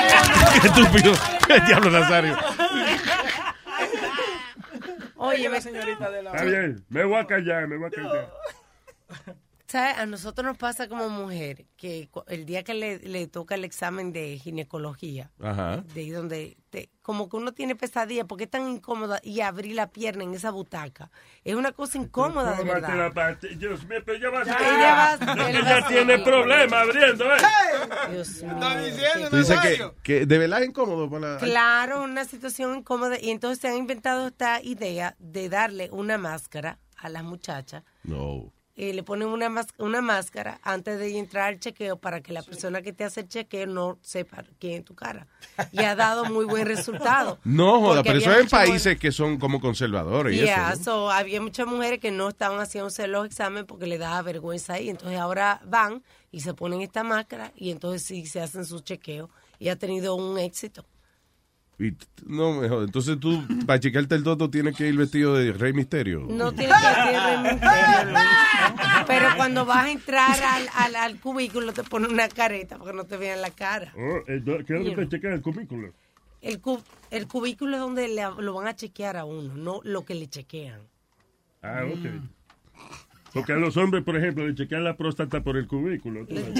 [0.62, 1.12] Qué estúpido.
[1.48, 2.36] El diablo Nazario.
[5.24, 6.32] Oye, la señorita de la.
[6.32, 8.32] Está bien, me voy a callar, me voy a callar.
[9.72, 9.96] ¿Sabes?
[9.96, 14.12] A nosotros nos pasa como mujer que el día que le, le toca el examen
[14.12, 15.78] de ginecología, Ajá.
[15.94, 19.74] de ahí donde te- como que uno tiene pesadilla porque es tan incómoda y abrir
[19.74, 21.10] la pierna en esa butaca
[21.42, 23.12] es una cosa incómoda de verdad.
[23.14, 23.34] la.
[23.56, 24.94] Dios mío, pero ya va a Ya, ella
[25.64, 27.38] va- va tiene problemas abriendo, ¿eh?
[28.10, 29.28] Dios mío.
[29.30, 31.38] Tú dices que, que de verdad es incómodo para la...
[31.38, 36.78] Claro, una situación incómoda y entonces se han inventado esta idea de darle una máscara
[36.98, 38.52] a las muchachas No.
[38.74, 42.80] Eh, le ponen una, una máscara antes de entrar al chequeo para que la persona
[42.80, 45.26] que te hace el chequeo no sepa quién es tu cara.
[45.72, 47.38] Y ha dado muy buen resultado.
[47.44, 50.78] No, joda, pero eso es en países que son como conservadores y Yeah, eso.
[50.78, 50.84] ¿no?
[50.84, 54.88] so, había muchas mujeres que no estaban haciéndose los exámenes porque le daba vergüenza ahí.
[54.88, 59.28] Entonces ahora van y se ponen esta máscara y entonces sí se hacen su chequeo
[59.58, 60.84] y ha tenido un éxito.
[61.78, 61.94] Y
[62.26, 62.86] no, me jodas.
[62.86, 66.20] Entonces tú, para chequearte el toto, tienes que ir vestido de Rey Misterio.
[66.28, 68.24] No tiene que ser Rey Misterio, Luis.
[69.06, 72.96] Pero cuando vas a entrar al, al, al cubículo te ponen una careta para que
[72.96, 73.92] no te vean la cara.
[73.96, 75.92] Oh, eh, ¿Qué es lo que chequea el cubículo?
[76.40, 80.04] El, cu- el cubículo es donde le- lo van a chequear a uno, no lo
[80.04, 80.80] que le chequean.
[81.62, 82.06] Ah, ok.
[83.32, 86.26] Porque a los hombres, por ejemplo, le chequean la próstata por el cubículo.
[86.26, 86.52] tú ves.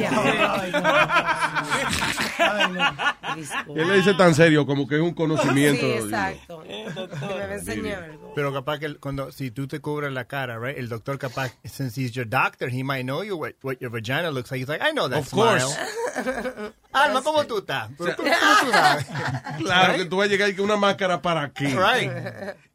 [3.77, 5.81] Él le dice tan serio, como que es un conocimiento.
[5.81, 6.63] Sí, exacto.
[6.63, 8.32] Que me enseñar algo.
[8.35, 10.79] Pero capaz que cuando si tú te cubres la cara, right?
[10.79, 14.31] El doctor capaz, since he's your doctor, he might know you what, what your vagina
[14.31, 14.61] looks like.
[14.61, 15.63] He's like, I know that Of course.
[15.65, 16.73] smile.
[16.95, 17.89] Alma, ¿cómo tú estás?
[17.97, 19.07] Tú- ¿cómo tú sabes?
[19.59, 21.67] Claro que tú vas a llegar con una máscara para aquí.
[21.67, 22.11] Right.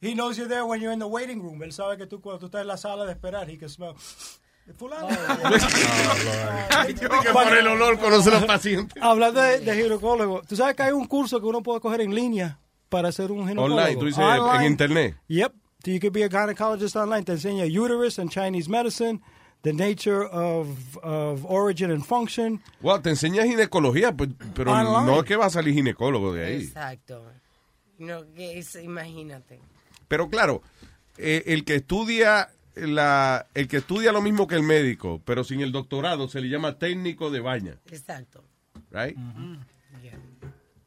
[0.02, 1.62] He knows you're there when you're in the waiting room.
[1.64, 3.96] Él sabe que tú cuando tú estás en la sala de esperar, he can smell.
[4.78, 5.08] Fulano.
[7.00, 9.02] que por el olor conoce los pacientes.
[9.02, 12.14] Hablando de, de ginecólogo, tú sabes que hay un curso que uno puede coger en
[12.14, 13.80] línea para ser un ginecólogo.
[13.82, 14.66] Online, tú dices Online.
[14.66, 15.16] en internet.
[15.28, 15.54] Yep.
[15.84, 17.24] So you could be a gynecologist online.
[17.24, 19.22] Te enseña uterus and Chinese medicine,
[19.62, 22.62] the nature of, of origin and function.
[22.82, 25.06] Wow, te enseña ginecología, pues, pero Online.
[25.06, 26.64] no es que va a salir ginecólogo de ahí.
[26.64, 27.24] Exacto.
[28.00, 29.60] No, que es, imagínate.
[30.08, 30.62] Pero claro,
[31.18, 35.62] eh, el que estudia la, el que estudia lo mismo que el médico, pero sin
[35.62, 38.44] el doctorado, se le llama técnico de baña, Exacto.
[38.92, 39.18] right?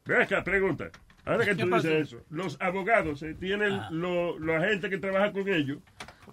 [0.05, 0.89] Ve acá, pregunta.
[1.25, 1.87] Ahora que ¿Qué tú pasó?
[1.87, 5.77] dices eso, los abogados eh, tienen lo- la gente que trabaja con ellos,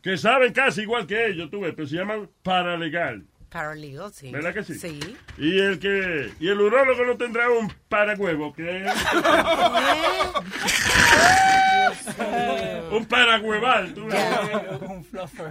[0.02, 3.24] que saben casi igual que ellos, tú ves, pero se llaman paralegal.
[3.50, 4.30] Paralegal, sí.
[4.30, 4.74] ¿Verdad que sí?
[4.74, 5.00] Sí.
[5.38, 8.92] Y el que y el urólogo no tendrá un parahuevo, que es
[12.92, 14.24] un parahueval, tú ves.
[14.88, 15.50] Un fluffer.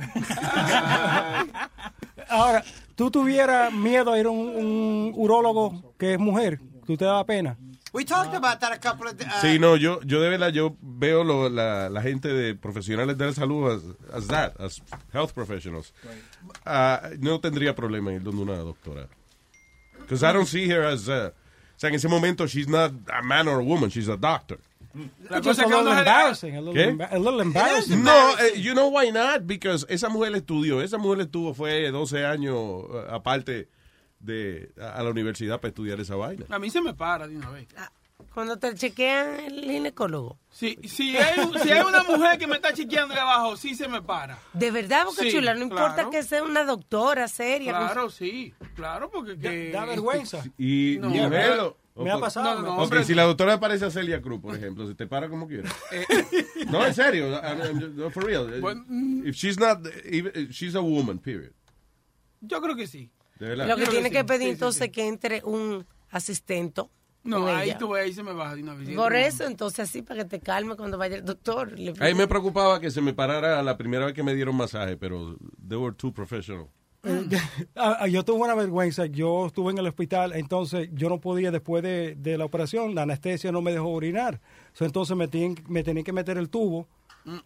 [2.30, 2.64] Ahora,
[2.96, 7.24] tú tuvieras miedo a ir a un, un urólogo que es mujer, que usted da
[7.26, 7.58] pena.
[7.94, 10.76] We talked about that a couple of uh, Sí, no, yo, yo de verdad, yo
[10.82, 13.82] veo lo- la, la gente de profesionales de la salud as,
[14.14, 14.82] as that, as
[15.14, 15.94] health professionals.
[16.66, 19.08] Ah, no tendría problema en ir donde una doctora.
[20.00, 23.22] Because I don't see her as, uh, o sea, en ese momento she's not a
[23.24, 24.60] man or a woman, she's a doctor.
[25.30, 26.88] It's just a little embarrassing, a little, ¿Qué?
[26.98, 28.04] emba- a little embarrassing.
[28.04, 29.46] No, eh, you know why not?
[29.46, 33.68] Because esa mujer estudió, esa mujer estuvo, fue 12 años eh, aparte
[34.20, 36.46] de a, a la universidad para estudiar esa vaina.
[36.50, 37.68] A mí se me para de una vez.
[38.34, 40.38] Cuando te chequean el ginecólogo.
[40.50, 43.74] Si, si, hay, un- si hay una mujer que me está chequeando de abajo, sí
[43.76, 44.38] se me para.
[44.54, 46.10] De verdad, Sí, Chula, no importa claro.
[46.12, 47.72] que sea una doctora seria.
[47.78, 48.54] Claro, sí.
[48.76, 49.38] Claro, porque...
[49.38, 49.72] Que...
[49.72, 50.44] Da vergüenza.
[50.58, 54.88] Y No, me- ha pasado, No, si la doctora parece a Celia Cruz, por ejemplo,
[54.88, 55.70] se te para como quiera.
[56.72, 58.62] no, en serio, I'm- I'm- no, for real.
[58.62, 58.84] Bueno,
[59.26, 61.52] If she's not, if she's a woman, period.
[62.42, 63.10] Yo creo que sí.
[63.40, 63.68] De verdad.
[63.68, 64.92] Lo que tiene que pedir entonces sí.
[64.92, 66.84] que entre un asistente.
[67.24, 67.78] No, ahí ella.
[67.78, 68.90] tú ves, ahí se me baja de una vez.
[68.96, 71.78] Por eso, entonces así, para que te calme cuando vaya el doctor.
[71.78, 74.56] Le A mí me preocupaba que se me parara la primera vez que me dieron
[74.56, 76.68] masaje, pero they were too professional.
[77.76, 79.06] Ah, ah, yo tuve una vergüenza.
[79.06, 83.04] Yo estuve en el hospital, entonces yo no podía, después de, de la operación, la
[83.04, 84.42] anestesia no me dejó orinar.
[84.74, 86.88] So, entonces me tenían, me tenían que meter el tubo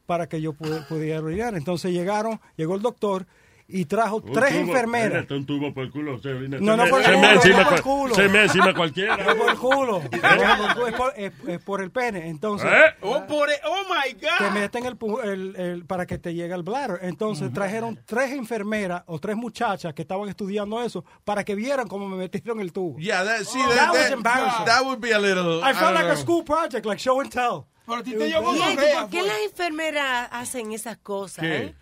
[0.06, 1.56] para que yo pudiera orinar.
[1.56, 3.26] Entonces llegaron, llegó el doctor
[3.72, 5.10] y trajo Un tres tubo, enfermeras.
[5.14, 6.20] mírate, un tubo por el culo.
[6.22, 7.82] Se, No, se no me- por el se culo, me no encima por el cual-
[7.84, 8.16] culo.
[8.16, 9.18] Se me encima cualquiera.
[9.18, 10.02] No por el culo.
[10.12, 12.28] No, es, por, es- es por el pene.
[12.30, 12.96] Entonces, ¿Eh?
[13.02, 14.52] Oh, por oh my te God.
[14.54, 17.00] meten el, pu- el- el- para que te llegue el bladder.
[17.04, 22.08] Entonces trajeron tres enfermeras o tres muchachas que estaban estudiando eso para que vieran cómo
[22.08, 22.98] me metieron el tubo.
[23.00, 24.66] Yeah, that, see, That that, was embarrassing.
[24.66, 25.60] that would be a little.
[25.64, 27.66] I felt like a school project, like show and tell.
[27.86, 31.40] Pero a ti te ¿por qué las enfermeras hacen esas cosas?
[31.44, 31.58] ¿Qué?
[31.58, 31.76] eh?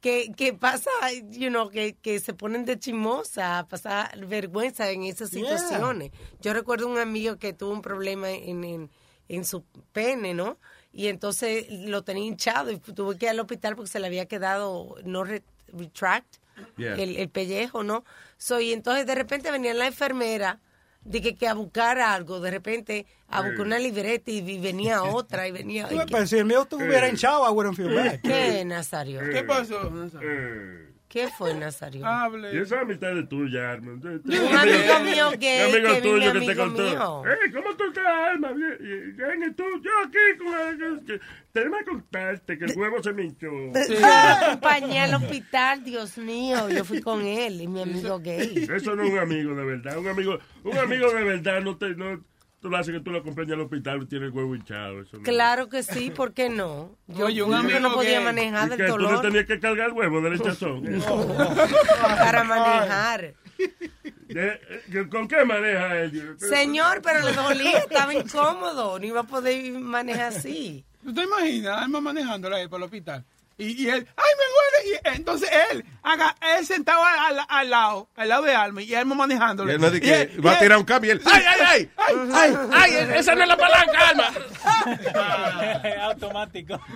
[0.00, 0.90] Que, que pasa,
[1.30, 5.58] you know, que, que se ponen de chimosa, pasar vergüenza en esas Yeah.
[5.58, 6.10] situaciones.
[6.40, 8.90] Yo recuerdo un amigo que tuvo un problema en, en,
[9.28, 10.56] en su pene, ¿no?
[10.92, 14.24] Y entonces lo tenía hinchado y tuvo que ir al hospital porque se le había
[14.26, 16.36] quedado no re- retract
[16.76, 16.94] Yeah.
[16.94, 18.04] el, el pellejo, ¿no?
[18.38, 20.60] So, y entonces de repente venía la enfermera
[21.04, 25.48] de que, que a buscar algo, de repente a buscar una libreta y, venía otra
[25.48, 25.88] y venía...
[25.88, 28.20] Pero si el mío estuviera hinchado, I wouldn't feel bad.
[28.20, 29.20] ¿Qué, Nazario?
[29.32, 29.90] ¿Qué pasó?
[30.22, 32.02] Eh, ¿Qué fue, Nazario?
[32.02, 32.62] y Hable.
[32.62, 34.04] esa amistad es tuya, Armand.
[34.04, 36.82] Un amigo mío que, Un amigo que tuyo que te contó.
[36.84, 37.22] mío.
[37.26, 38.52] Eh, ¿cómo tú estás, Alma?
[38.52, 41.04] Bien, y- y tú, yo aquí con el...
[41.04, 41.20] que-
[41.84, 43.48] contarte que el huevo se me hinchó.
[44.04, 46.68] Ah, acompañé al hospital, Dios mío.
[46.70, 48.68] Yo fui con él y mi amigo gay.
[48.72, 49.98] Eso no es un amigo de verdad.
[49.98, 51.88] Un amigo, un amigo de verdad no te...
[51.96, 52.22] No,
[52.60, 55.02] tú lo haces que tú lo acompañas al hospital y tiene el huevo hinchado.
[55.02, 55.22] Eso no.
[55.22, 56.96] Claro que sí, ¿por qué no?
[57.08, 58.24] Yo, Oye, un yo amigo no podía gay.
[58.24, 60.82] manejar ¿Y del que tú no dolor tenías que cargar el huevo del hinchazón?
[62.00, 63.34] para manejar.
[64.28, 64.60] Eh,
[65.10, 66.36] ¿Con qué maneja él?
[66.38, 70.84] Señor, pero le dolía, estaba incómodo, no iba a poder manejar así.
[71.02, 71.82] ¿Tú te imaginas?
[71.82, 73.24] Alma manejándola ahí por el hospital.
[73.60, 74.44] Y, y él, ¡ay, me
[74.88, 75.00] duele!
[75.12, 78.94] Y entonces él, haga, él sentado al, al- al lado, al lado de Alma, y
[78.94, 79.70] Alma manejándola.
[79.72, 81.22] Y él no dice Y él- que va a tirar un cambio y él.
[81.26, 81.90] ¡Ay, ay, ay!
[82.32, 82.92] ¡Ay, ay!
[83.16, 84.30] ¡Esa no es la palanca, Alma!
[86.04, 86.80] Automático.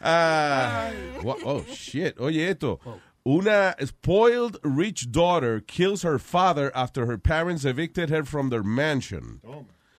[0.00, 0.90] Ah,
[1.24, 2.20] oh, shit.
[2.20, 2.78] Oye, esto.
[3.24, 9.40] Una spoiled rich daughter kills her father after her parents evicted her from their mansion.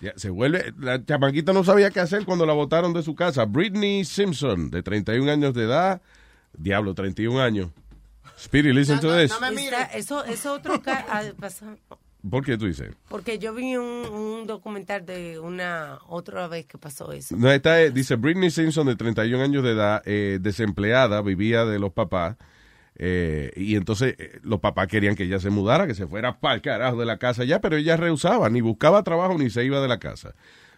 [0.00, 3.44] Ya, se vuelve, la chamaquita no sabía qué hacer cuando la botaron de su casa.
[3.44, 6.00] Britney Simpson, de 31 años de edad.
[6.56, 7.70] Diablo, 31 años.
[8.38, 9.30] Speedy, listen to this.
[9.82, 11.34] Está- eso es otro caso.
[12.28, 12.90] ¿Por qué tú dices?
[13.08, 17.34] Porque yo vi un, un documental de una otra vez que pasó eso.
[17.36, 21.78] No, esta es- dice Britney Simpson, de 31 años de edad, eh, desempleada, vivía de
[21.78, 22.36] los papás.
[23.02, 26.56] Eh, y entonces eh, los papás querían que ella se mudara, que se fuera para
[26.56, 29.80] el carajo de la casa ya, pero ella rehusaba, ni buscaba trabajo ni se iba
[29.80, 30.34] de la casa.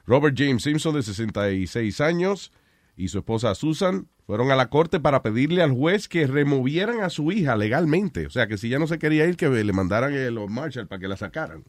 [0.06, 2.52] Robert James Simpson, de 66 años,
[2.96, 7.10] y su esposa Susan fueron a la corte para pedirle al juez que removieran a
[7.10, 8.26] su hija legalmente.
[8.26, 11.00] O sea, que si ya no se quería ir, que le mandaran los Marshall para
[11.00, 11.64] que la sacaran.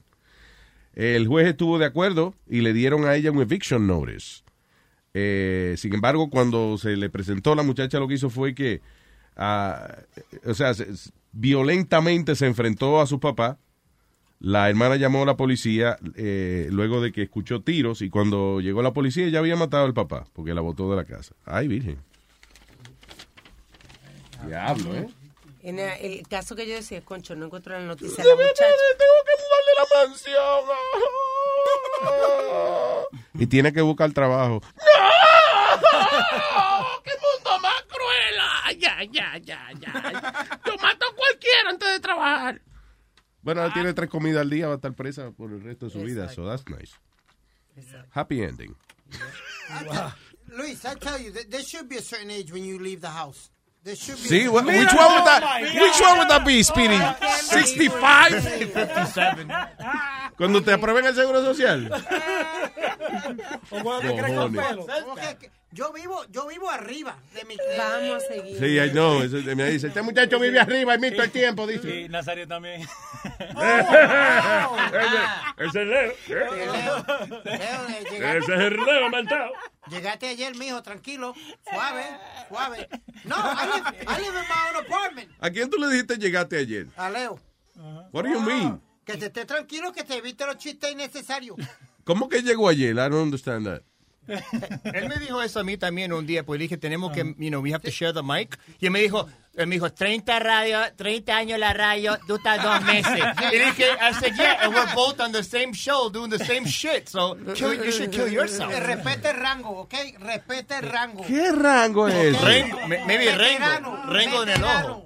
[0.93, 4.43] El juez estuvo de acuerdo y le dieron a ella un eviction notice.
[5.15, 8.81] Eh, sin embargo, cuando se le presentó, la muchacha lo que hizo fue que,
[9.37, 9.95] ah,
[10.45, 13.57] o sea, se- se- violentamente se enfrentó a su papá.
[14.39, 18.81] La hermana llamó a la policía eh, luego de que escuchó tiros y cuando llegó
[18.81, 21.33] la policía ya había matado al papá porque la botó de la casa.
[21.45, 21.97] Ay, virgen.
[24.45, 25.07] Diablo, ¿eh?
[25.61, 28.65] En el, caso que yo decía, concho, no encuentro la noticia de la muchacha.
[29.77, 30.37] la mansión.
[33.35, 34.61] Y tiene que buscar trabajo.
[37.03, 38.39] ¡Qué mundo más cruel!
[38.65, 39.91] Ay, ya, ya, ya, ya.
[40.65, 42.61] Yo mato a cualquiera antes de trabajar.
[43.41, 45.91] Bueno, él tiene tres comidas al día, va a estar presa por el resto de
[45.91, 46.93] su vida, so that's nice.
[48.11, 48.75] Happy ending.
[50.47, 53.09] Luis, I tell you, th- there should be a certain age when you leave the
[53.09, 53.49] house.
[53.83, 54.29] There should be.
[54.29, 55.43] Sí, a- wh- which one would that,
[55.81, 56.97] which one would that be, Speedy?
[56.97, 58.41] 65?
[58.41, 59.47] 57.
[60.37, 61.89] Cuando te aprueben el seguro social.
[63.69, 64.87] Cojones.
[65.07, 65.19] Ok,
[65.73, 67.57] Yo vivo, yo vivo arriba de mi.
[67.77, 68.59] Vamos a seguir.
[68.59, 69.23] Sí, I know.
[69.23, 72.03] Eso- Me dice, este muchacho vive arriba y mí todo el tiempo, dice.
[72.03, 72.81] Sí, Nazario también.
[75.57, 76.13] Ese es el Leo.
[76.27, 79.51] Leo, eh, llegaste- Ese es el Leo mentado.
[79.89, 81.33] Llegaste ayer, mijo, tranquilo,
[81.69, 82.03] suave,
[82.49, 82.87] suave.
[83.25, 85.31] No, I live, I live in my own apartment.
[85.39, 86.87] ¿A quién tú le dijiste llegaste ayer?
[86.95, 87.39] A Leo.
[88.11, 88.81] What do you mean?
[89.05, 91.57] Que te esté tranquilo, que te evite los chistes innecesarios.
[92.03, 92.91] ¿Cómo que llegó ayer?
[92.93, 93.81] I don't understand that.
[94.27, 97.61] Él me dijo eso a mí también un día, pues dije, tenemos que, you know,
[97.61, 98.57] we have to share the mic.
[98.79, 102.63] Y él me dijo, él me dijo, 30 radio, 30 años la radio, tú estás
[102.63, 103.23] dos meses.
[103.51, 106.65] y dije, I said, yeah, and we're both on the same show doing the same
[106.65, 108.71] shit, so kill, you should kill yourself.
[108.73, 109.93] Eh, Respete el rango, ¿ok?
[110.19, 111.23] Respete el rango.
[111.25, 112.45] ¿Qué rango es ese?
[112.45, 115.05] Rengo, maybe Veterano, Rengo, Rengo en el ojo.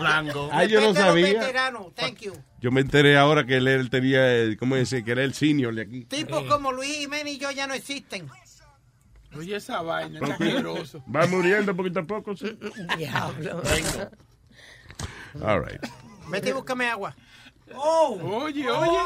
[0.00, 0.48] Rango.
[0.52, 1.40] Ah, yo no sabía.
[1.40, 2.32] veteranos, thank you.
[2.60, 5.02] Yo me enteré ahora que él, él tenía, el- ¿cómo dice?
[5.04, 6.04] Que era el senior de aquí.
[6.04, 8.28] Tipos como Luis Jiménez y yo ya no existen.
[9.36, 11.02] Oye, esa vaina, es asqueroso.
[11.14, 12.36] Va muriendo poquito a poco.
[12.36, 12.56] sí.
[12.98, 13.62] Diablo.
[15.42, 15.80] All right.
[16.28, 17.16] Vete y búscame agua.
[17.74, 18.98] Oh, oye, oye.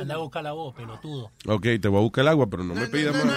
[0.00, 1.30] Anda a buscar la voz, pelotudo.
[1.46, 3.36] Ok, te voy a buscar el agua, pero no me pidas más.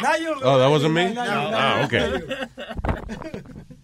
[0.00, 1.10] Now you- Oh, that wasn't me?
[1.12, 1.56] No, no, no.
[1.58, 1.92] Ah, ok.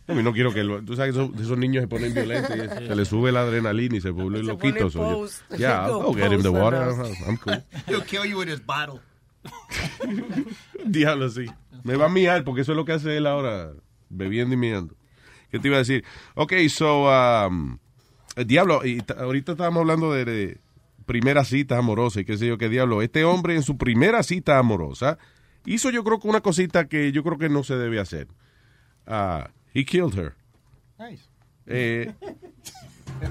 [0.09, 0.65] A mí no quiero que...
[0.65, 3.43] lo- tú sabes que esos, esos niños se ponen violentos y se les sube la
[3.43, 4.95] adrenalina y se vuelven loquitos.
[4.95, 5.27] so.
[5.57, 6.91] Yeah, I'll Go get him the water.
[7.27, 7.63] I'm cool.
[7.87, 9.01] He'll kill you with his bottle.
[10.85, 11.47] Diablo, sí.
[11.85, 13.73] Me va a miar porque eso es lo que hace él ahora,
[14.09, 14.95] bebiendo y miando.
[15.51, 16.05] ¿Qué te iba a decir?
[16.35, 17.79] Ok, so, um,
[18.37, 20.59] el diablo, y ahorita estábamos hablando de, de
[21.07, 23.01] primeras citas amorosas y qué sé yo qué diablo.
[23.03, 25.19] Este hombre en su primera cita amorosa
[25.65, 28.29] hizo yo creo que una cosita que yo creo que no se debe hacer.
[29.07, 30.35] Ah, he killed her.
[30.99, 31.29] Nice.
[31.67, 32.13] Eh,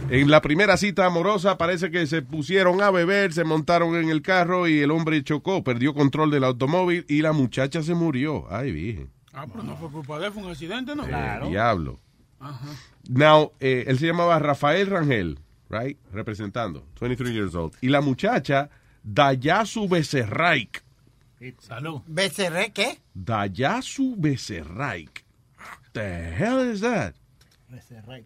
[0.10, 4.22] en la primera cita amorosa parece que se pusieron a beber, se montaron en el
[4.22, 8.46] carro y el hombre chocó, perdió control del automóvil y la muchacha se murió.
[8.50, 9.12] Ay, virgen.
[9.34, 11.06] Ah, pero no fue culpa de él, fue un accidente, ¿no?
[11.06, 12.00] Eh, diablo.
[12.40, 12.68] Ajá.
[13.10, 15.98] Now, eh, él se llamaba Rafael Rangel, right?
[16.12, 17.74] Representando, 23 years old.
[17.82, 18.70] Y la muchacha,
[19.04, 20.84] Dayasu Becerraik.
[21.60, 22.02] Salud.
[22.08, 23.00] ¿Becerré qué?
[23.14, 25.27] Dayasu Becerraik.
[25.98, 27.16] The hell is that?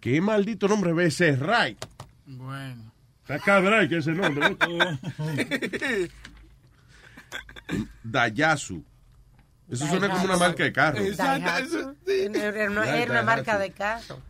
[0.02, 1.78] Qué maldito nombre, Becerraik.
[2.26, 2.92] Bueno.
[3.22, 4.58] Está cabra que ese nombre.
[4.60, 4.98] ¿no?
[8.04, 8.84] Dayasu.
[9.70, 11.00] Eso suena como una marca de carro.
[11.02, 11.96] Daihatsu.
[12.06, 14.22] Era una, era una marca de carro.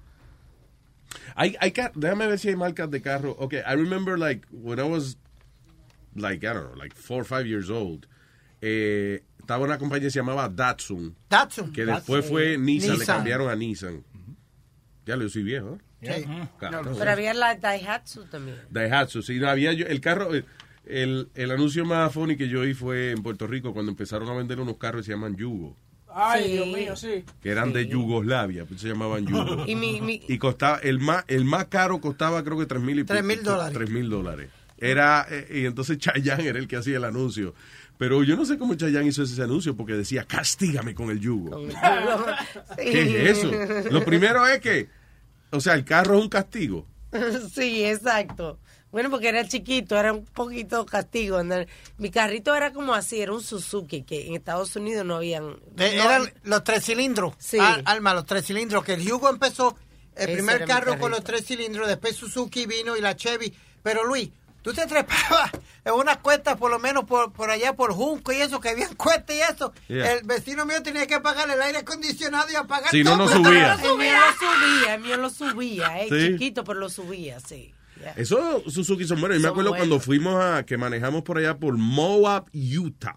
[1.35, 3.35] Hay, hay déjame ver si hay marcas de carro.
[3.39, 5.17] Okay, I remember like when I was
[6.15, 8.05] like, I don't know, like four or five years old.
[8.61, 9.21] Eh,
[9.51, 11.13] estaba una compañía que se llamaba Datsun.
[11.29, 11.73] Datsun.
[11.73, 14.01] Que después fue Nissan, le cambiaron a Nissan.
[15.05, 15.77] Ya lo soy viejo.
[16.01, 16.23] ¿eh?
[16.23, 16.47] Sí.
[16.57, 16.93] Claro.
[16.97, 18.57] Pero había la Daihatsu también.
[18.69, 20.45] Daihatsu, sí, no, había yo, el carro, el,
[20.85, 24.33] el, el anuncio más funny que yo oí fue en Puerto Rico cuando empezaron a
[24.33, 25.75] vender unos carros que se llaman Yugo,
[26.13, 26.51] Ay, Sí.
[26.53, 27.25] Dios mío, sí.
[27.41, 29.65] que eran de Yugoslavia, pues se llamaban Yugo.
[29.67, 32.99] Y mi, mi, Y costaba, el más, el más caro costaba creo que tres mil
[32.99, 33.73] y Tres mil dólares.
[33.73, 34.49] Tres mil dólares.
[34.77, 37.53] Era, eh, y entonces Chayanne era el que hacía el anuncio.
[38.01, 41.67] Pero yo no sé cómo Chayanne hizo ese anuncio porque decía, castígame con el yugo.
[42.75, 43.51] ¿Qué es eso?
[43.91, 44.89] Lo primero es que,
[45.51, 46.87] o sea, el carro es un castigo.
[47.53, 48.57] Sí, exacto.
[48.91, 51.39] Bueno, porque era chiquito, era un poquito castigo.
[51.99, 55.59] Mi carrito era como así, era un Suzuki, que en Estados Unidos no habían...
[55.75, 57.35] De- no- eran los tres cilindros.
[57.37, 57.59] Sí.
[57.59, 58.83] Al- Alma, los tres cilindros.
[58.83, 59.77] Que el Hugo empezó
[60.15, 63.53] el Ese primer carro con los tres cilindros, después Suzuki vino y la Chevy.
[63.83, 65.51] Pero Luis, tú te trepabas
[65.85, 68.93] en unas cuestas, por lo menos por, por allá, por Junco y eso, que habían
[68.95, 69.73] cuestas y eso.
[69.87, 70.13] Yeah.
[70.13, 73.43] El vecino mío tenía que pagar el aire acondicionado y apagar Si no, no todo.
[73.43, 73.73] subía.
[73.73, 76.33] El mío lo subía, el mío lo subía, eh, Sí.
[76.33, 77.73] chiquito, pero lo subía, sí.
[78.01, 78.11] Ya.
[78.17, 79.37] Eso, Suzuki son buenos.
[79.37, 79.87] Yo me acuerdo buenos.
[79.87, 83.15] cuando fuimos a, que manejamos por allá por Moab, Utah.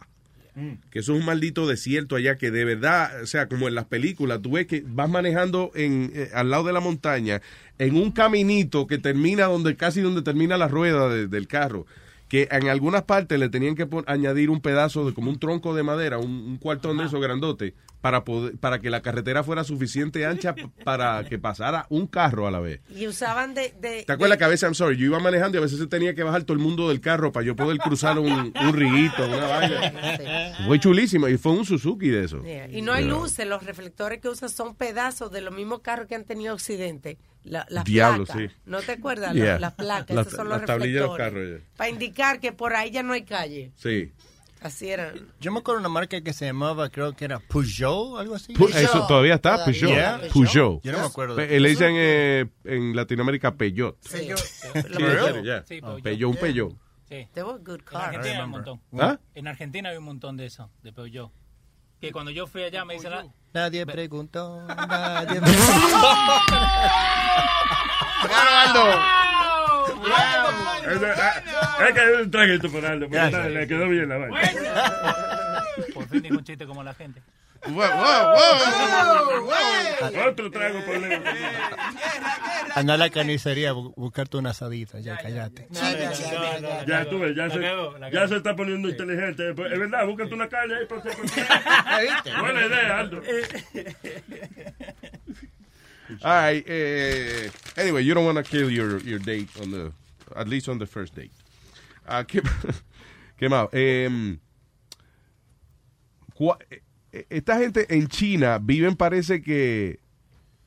[0.57, 0.75] Mm.
[0.91, 3.87] Que eso es un maldito desierto allá que de verdad, o sea, como en las
[3.87, 7.43] películas, tú ves que vas manejando en, eh, al lado de la montaña
[7.79, 11.87] en un caminito que termina donde casi donde termina la rueda de- del carro.
[12.29, 15.83] Que en algunas partes le tenían que añadir un pedazo de como un tronco de
[15.83, 20.27] madera, un, un cuartón de esos grandote, para, poder, para que la carretera fuera suficiente
[20.27, 22.81] ancha para que pasara un carro a la vez.
[22.95, 23.75] Y usaban de...
[23.81, 25.87] de ¿Te acuerdas que a veces, I'm sorry, yo iba manejando y a veces se
[25.87, 29.27] tenía que bajar todo el mundo del carro para yo poder cruzar un, un riguito,
[29.27, 30.57] una vaina?
[30.67, 32.43] Fue chulísimo y fue un Suzuki de eso.
[32.43, 32.69] Yeah.
[32.71, 33.15] Y no hay Yeah.
[33.15, 37.17] luces, los reflectores que usan son pedazos de los mismos carros que han tenido accidentes.
[37.45, 38.51] La, las Diablo, placas.
[38.51, 38.57] sí.
[38.65, 39.35] ¿No te acuerdas?
[39.35, 39.59] Yeah.
[39.59, 41.51] Las, placas, Las- esos son los las tablillas de los reflectores.
[41.53, 41.77] carros, yeah.
[41.77, 43.73] Para indicar que por ahí ya no hay calle.
[43.77, 44.13] Sí.
[44.63, 45.29] Así eran.
[45.41, 48.55] Yo me acuerdo de una marca que se llamaba, creo que era Peugeot, algo así.
[48.55, 49.91] Pu- eso todavía está, Peugeot.
[49.91, 50.21] Yeah.
[50.33, 50.81] Peugeot.
[50.83, 51.37] Yo no me acuerdo.
[51.37, 53.99] Pe- le dicen eh, en Latinoamérica Peyot.
[54.11, 54.39] Peugeot.
[54.39, 55.43] Sí, Peugeot.
[55.45, 55.63] yeah.
[55.67, 56.03] Sí, Ah, Peugeot.
[56.03, 56.73] Peugeot, un Peugeot.
[57.11, 57.29] Sí.
[57.35, 58.05] They were good En cars.
[58.07, 58.81] Argentina hay un montón.
[58.99, 59.19] ¿Ah?
[59.35, 61.31] En Argentina hay un montón de eso, de Peugeot.
[62.01, 63.13] Que cuando yo fui allá me dicen...
[63.55, 65.41] Nadie preguntó, nadie
[70.85, 71.01] Es
[71.89, 73.53] es que hay un traguito por Aldo, pero Gracias.
[73.53, 74.41] le quedó bien la vaina.
[75.95, 77.23] Por fin un chiste como la gente.
[80.29, 81.23] Otro trago por Leo.
[82.75, 85.69] Anda a la carnicería a bu- buscarte una asadita, ya, cállate.
[86.87, 87.61] Ya tú ves, ya se,
[88.13, 89.55] ya se está poniendo inteligente.
[89.55, 90.87] Pues, Es verdad, búscate una calle ahí.
[90.87, 91.09] Porque,
[92.41, 93.23] Buena idea, Aldo.
[96.23, 96.65] All right.
[96.69, 99.93] eh, anyway, you don't want to kill your, your date on the,
[100.37, 101.33] at least on the first date.
[102.07, 102.43] Ah, ¿qué,
[103.39, 103.69] qué más?
[103.73, 104.37] Eh,
[107.31, 110.01] esta gente en China viven, parece que,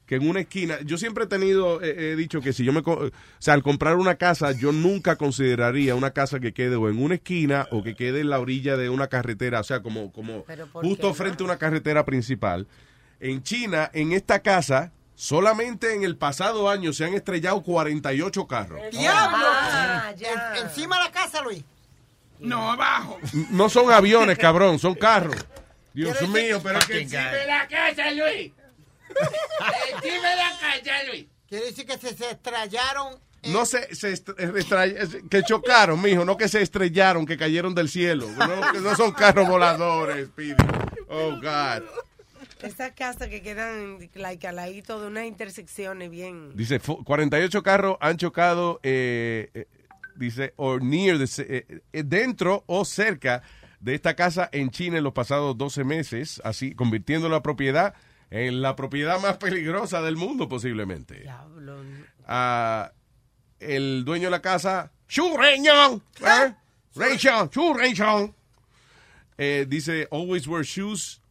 [0.06, 0.80] que en una esquina.
[0.86, 2.80] Yo siempre he tenido, eh, he dicho que si yo me.
[2.80, 7.02] O sea, al comprar una casa, yo nunca consideraría una casa que quede o en
[7.02, 10.44] una esquina o que quede en la orilla de una carretera, o sea, como, como
[10.46, 12.68] Pero ¿por justo qué frente a una carretera principal.
[13.20, 18.80] En China, en esta casa, solamente en el pasado año se han estrellado 48 carros.
[18.92, 19.38] ¡Diablo!
[19.42, 20.14] Ah.
[20.18, 21.64] En- encima de la casa, Luis.
[22.40, 23.18] No, abajo.
[23.50, 25.36] No son aviones, cabrón, son carros.
[26.06, 27.00] Dios mío, pero es que.
[27.00, 28.52] Dime la casa, Luis.
[30.04, 31.26] Dime la casa, Luis.
[31.50, 33.16] Quiere decir que se, se estrellaron.
[33.46, 37.90] no se, se estre- estre- que chocaron, mijo, no que se estrellaron, que cayeron del
[37.90, 38.28] cielo.
[38.38, 40.56] No, que no son carros voladores, Speedy.
[41.08, 41.84] Oh, God.
[42.62, 46.56] Esas casas que quedan like, al ladito de unas intersecciones bien...
[46.56, 49.68] Dice, fu- 48 carros han chocado, eh, eh,
[50.16, 53.44] dice, or near, the, eh, eh, dentro o cerca
[53.80, 57.94] de esta casa en China en los pasados 12 meses, así convirtiendo la propiedad
[58.30, 61.22] en la propiedad más peligrosa del mundo posiblemente.
[61.22, 61.82] Diablo.
[62.26, 62.92] Ah,
[63.60, 66.54] el dueño de la casa, Xu Renyong, ¿eh?
[66.96, 68.34] Renyong, Xu Renyong,
[69.38, 71.22] eh, dice, always wear shoes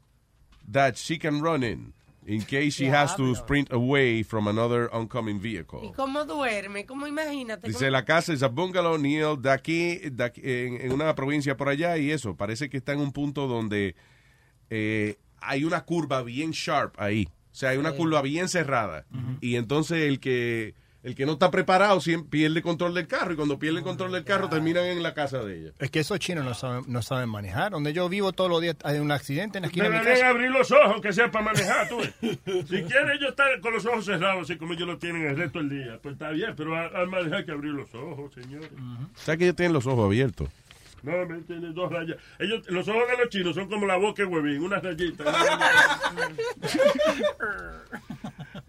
[0.70, 1.92] that she can run in,
[2.26, 5.80] in case she has to sprint away from another oncoming vehicle.
[5.84, 6.84] ¿Y cómo duerme?
[6.84, 7.68] ¿Cómo imagínate?
[7.68, 11.14] Dice ¿Cómo- la casa es a bungalow Neil de aquí, de aquí, en, en una
[11.14, 13.94] provincia por allá y eso parece que está en un punto donde
[14.70, 19.06] eh, hay una curva bien sharp ahí, o sea hay una curva bien cerrada
[19.40, 20.74] y entonces el que
[21.06, 24.10] el que no está preparado siempre pierde control del carro y cuando pierde el control
[24.10, 25.70] del carro terminan en la casa de ella.
[25.78, 27.70] Es que esos chinos no saben, no saben manejar.
[27.70, 30.18] Donde yo vivo todos los días hay un accidente en la esquina de mi Deberían
[30.18, 30.30] casa.
[30.30, 32.00] abrir los ojos, que sepa manejar, tú.
[32.20, 35.60] Si quieren ellos estar con los ojos cerrados, así como ellos lo tienen el resto
[35.60, 38.68] del día, pues está bien, pero al manejar hay que abrir los ojos, señores.
[39.14, 40.48] Sea que ellos tienen los ojos abiertos.
[41.04, 42.16] No, me tienen dos rayas.
[42.40, 45.24] Ellos, los ojos de los chinos son como la boca de huevín, unas rayitas.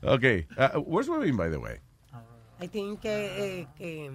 [0.04, 1.80] Okay, uh, where's Webin by the way?
[2.60, 4.12] I think que, eh, que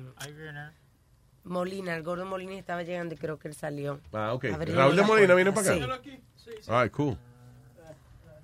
[1.45, 4.01] Molina, el gordo Molina estaba llegando y creo que él salió.
[4.13, 4.45] Ah, ok.
[4.67, 6.01] Raúl de Molina viene para acá.
[6.37, 6.51] Sí.
[6.69, 7.17] All right, cool.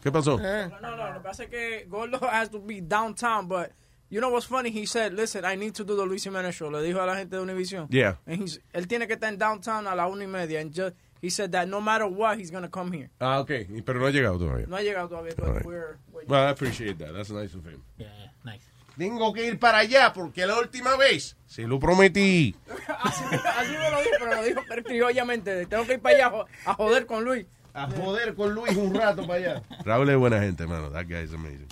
[0.02, 0.38] ¿Qué pasó?
[0.38, 3.72] No, no, lo que pasa es que Gordo has to be downtown, but
[4.10, 4.70] you know what's funny?
[4.70, 6.70] He said, listen, I need to do the Luis Jimenez show.
[6.70, 7.88] Le dijo a la gente de Univision.
[7.90, 8.16] Yeah.
[8.26, 10.60] And he's, él tiene que estar en downtown a la una y media.
[10.60, 13.10] And just, he said that no matter what, he's going to come here.
[13.20, 14.66] Ah, ok, pero no ha llegado todavía.
[14.68, 15.64] No ha llegado todavía, right.
[15.64, 16.30] we're waiting.
[16.30, 17.12] Well, I appreciate that.
[17.12, 17.82] That's nice of him.
[17.98, 18.62] Yeah, yeah, nice.
[18.98, 22.54] Tengo que ir para allá porque la última vez se lo prometí.
[23.02, 25.66] Así, así me lo dijo, pero lo dijo criollamente.
[25.66, 27.46] Tengo que ir para allá a jo- a joder con Luis.
[27.72, 29.62] A joder con Luis un rato para allá.
[29.84, 30.90] Raúl es buena gente, mano.
[30.90, 31.68] That guy is amazing.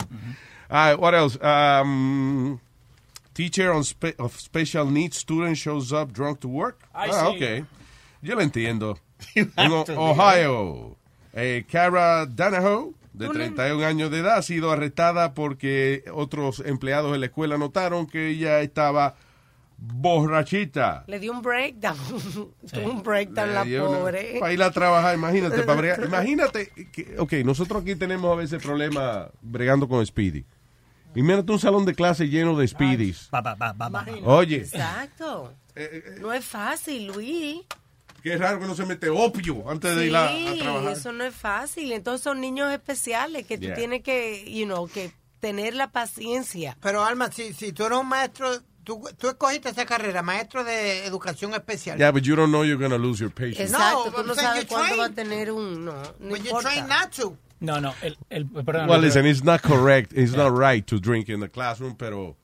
[0.70, 1.38] All right, what else?
[1.42, 2.60] Um,
[3.34, 6.80] teacher on spe- of special needs student shows up drunk to work.
[6.94, 7.36] I ah, see.
[7.36, 7.64] okay.
[8.22, 8.98] Yo lo entiendo.
[9.56, 9.96] have En.
[9.98, 10.96] Ohio,
[11.34, 16.62] eh, Cara Danahoe, de Tú no- 31 años de edad, ha sido arrestada porque otros
[16.64, 19.14] empleados de la escuela notaron que ella estaba
[19.78, 21.04] borrachita.
[21.06, 21.96] Le dio un breakdown.
[22.72, 24.36] Tuvo un breakdown la pobre.
[24.38, 25.62] Para ir a trabajar, imagínate.
[25.62, 26.04] para bregar.
[26.06, 30.44] imagínate, que, ok, nosotros aquí tenemos a veces problemas bregando con Speedy.
[31.14, 33.30] Imagínate un salón de clase lleno de Speedies.
[34.24, 35.54] Oye, Exacto.
[36.20, 37.60] No es fácil, Luis.
[38.30, 40.92] Qué raro que no se mete opio antes de ir a, a Sí, trabajar.
[40.92, 41.92] eso no es fácil.
[41.92, 43.74] Entonces son niños especiales que tú Yeah.
[43.76, 46.76] tienes que, you know, que tener la paciencia.
[46.80, 48.50] Pero Alma, si, si tú eres un maestro,
[48.82, 51.98] tú, tú escogiste esa carrera, maestro de educación especial.
[51.98, 53.60] Yeah, but you don't know you're going to lose your patience.
[53.72, 55.00] Exacto, No, tú no sabes you cuándo train.
[55.00, 55.84] va a tener un...
[55.84, 56.68] No, no But you importa.
[56.70, 57.36] train not to.
[57.60, 60.12] No, no, el, el, perdón, Well, el- listen, it's not correct.
[60.14, 62.36] It's not right to drink in the classroom, pero...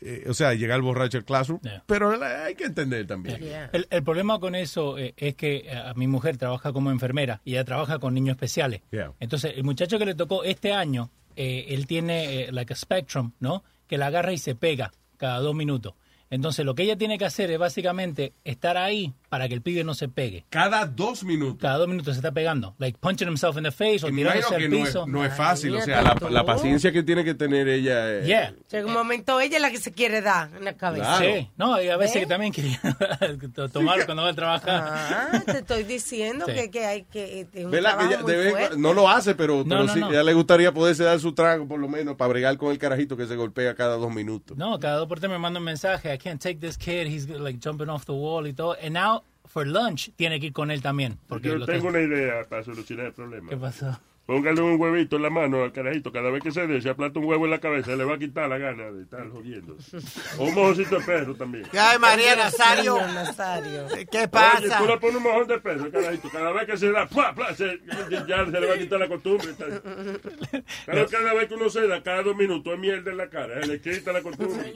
[0.00, 3.42] eh, o sea, llegar borracho al classroom, pero hay que entender también.
[3.72, 7.40] El, el problema con eso eh, es que eh, a mi mujer trabaja como enfermera
[7.44, 8.82] y ella trabaja con niños especiales.
[8.90, 9.12] Yeah.
[9.20, 13.32] Entonces, el muchacho que le tocó este año, eh, él tiene eh, like a spectrum,
[13.40, 13.64] ¿no?
[13.86, 15.94] Que la agarra y se pega cada dos minutos.
[16.28, 19.84] Entonces, lo que ella tiene que hacer es básicamente estar ahí para que el pibe
[19.84, 20.44] no se pegue.
[20.50, 21.58] Cada dos minutos.
[21.60, 22.74] Cada dos minutos se está pegando.
[22.78, 25.06] Like punching himself in the face o tirándose al no es, piso.
[25.06, 28.10] no es fácil, o sea, la, la paciencia que tiene que tener ella.
[28.20, 28.54] eh, Yeah.
[28.70, 31.18] Llega un momento, ella es la que se quiere dar en la cabeza.
[31.18, 32.22] Sí, no, y a veces ¿Ves?
[32.24, 32.80] que también quería
[33.72, 34.84] tomar cuando va a trabajar.
[34.86, 36.52] Ah, te estoy diciendo Sí.
[36.54, 37.40] que, que hay que...
[37.52, 37.98] es un ¿Verdad?
[37.98, 38.68] Que trabajo ella muy de vez en fuerte.
[38.70, 41.32] cuando- no lo hace, pero, No, pero no, sí, ella le gustaría poderse dar su
[41.34, 44.56] trago, por lo menos, para bregar con el carajito que se golpea cada dos minutos.
[44.56, 46.12] No, cada dos por tres me manda un mensaje.
[46.14, 47.06] I can't take this kid.
[47.06, 48.76] He's like jumping off the wall y todo.
[48.82, 49.22] And now,
[49.56, 51.18] for lunch, tiene que ir con él también.
[51.28, 53.48] Porque Yo tengo una idea para solucionar el problema.
[53.48, 53.98] ¿Qué pasó?
[54.26, 56.12] Póngale un huevito en la mano al carajito.
[56.12, 58.18] Cada vez que se dé, se aplata un huevo en la cabeza, le va a
[58.18, 59.78] quitar la gana de estar jodiendo.
[60.36, 61.64] O un mojocito de perro también.
[61.72, 62.96] Ay, María Nazario.
[62.96, 63.86] Señor Nazario.
[64.10, 64.78] ¿Qué Oye, pasa?
[64.78, 66.28] tú le pones un mojón de perro, carajito.
[66.28, 67.54] Cada vez que se da, ¡pua, pua!
[67.54, 67.80] se-
[68.28, 69.48] ya se le va a quitar la costumbre.
[70.84, 73.62] Pero cada vez que uno se da, cada dos minutos, es mierda en la cara.
[73.62, 74.72] Se le quita la costumbre.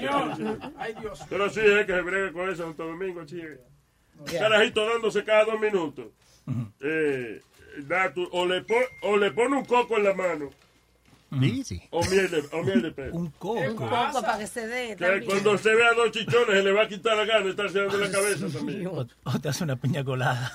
[0.78, 1.20] Ay, Dios.
[1.28, 3.26] Pero sí, es que se brega con eso Santo Domingo,
[4.24, 6.06] Carajito dándose cada dos minutos.
[6.80, 7.40] Eh,
[7.86, 10.50] da tu- o, le pon- o le pone un coco en la mano.
[11.43, 11.81] Easy.
[11.91, 13.14] O miel de, o miel de perro.
[13.14, 14.97] Un Un poco para que se dé.
[14.97, 17.78] Que cuando se vea dos chichones se le va a quitar la gana de estarse
[17.78, 18.87] dando la cabeza también.
[18.89, 20.53] O, o te hace una piña colada.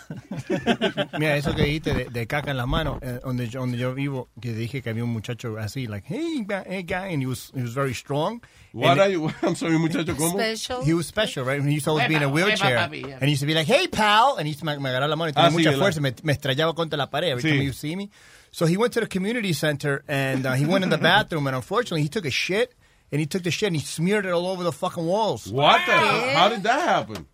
[1.20, 3.94] Mira, eso que dijiste de, de caca en las manos, eh, donde, yo, donde yo
[3.94, 7.52] vivo, que dije que había un muchacho así, like, hey, hey guy, and he was,
[7.56, 8.42] he was very strong.
[8.74, 10.34] What And are you, I'm sorry, muchacho, ¿cómo?
[10.38, 10.84] Special.
[10.84, 11.60] He was special, right?
[11.62, 12.78] And he used to always be in a wheelchair.
[12.78, 13.16] hueva, papi, yeah.
[13.16, 14.36] And he used to be like, hey, pal.
[14.38, 15.82] And he used to me, me agarrar la mano y tenía Ah, sí, mucha ¿verdad?
[15.86, 16.02] fuerza.
[16.02, 17.50] Me, me estrellaba contra la pared every Sí.
[17.50, 18.10] time would see me.
[18.56, 21.58] So he went to the community center and uh, he went in the bathroom and
[21.58, 22.74] unfortunately he took a shit
[23.12, 25.52] and he took the shit and he smeared it all over the fucking walls.
[25.52, 27.28] What the How did that happen?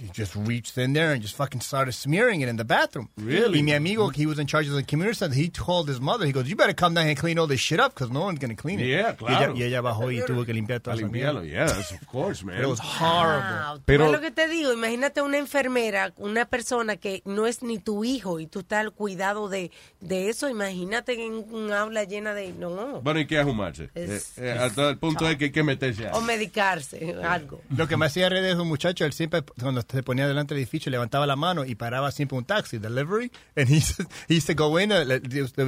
[0.00, 3.08] He just reached in there and just fucking started smearing it in the bathroom.
[3.16, 3.58] Really?
[3.58, 5.34] Y mi amigo, he was in charge of the community center.
[5.34, 7.60] He told his mother, he goes, you better come down here and clean all this
[7.60, 8.86] shit up because no one's going to clean it.
[8.86, 9.54] Yeah, Y ella, claro.
[9.56, 12.60] y ella bajó y tuvo que limpiar A esa limpiarlo, yes, of course, man.
[12.60, 13.60] It was horrible.
[13.60, 13.76] Wow.
[13.78, 14.72] ¿Tú Pero- ves lo que te digo?
[14.72, 18.92] Imagínate una enfermera, una persona que no es ni tu hijo y tú estás al
[18.92, 20.48] cuidado de, de eso.
[20.48, 22.52] Imagínate en un aula llena de...
[22.52, 23.00] No.
[23.02, 23.90] Bueno, ¿y qué ajumarse?
[23.94, 26.10] Es- Eh, eh, hasta el punto es que hay que meterse ahí.
[26.14, 27.60] O medicarse, algo.
[27.76, 30.62] Lo que me hacía reír de un muchacho, él siempre, cuando se ponía delante del
[30.62, 33.30] edificio, levantaba la mano y paraba siempre un taxi, delivery.
[33.56, 33.82] And he,
[34.28, 34.96] he used go in, uh,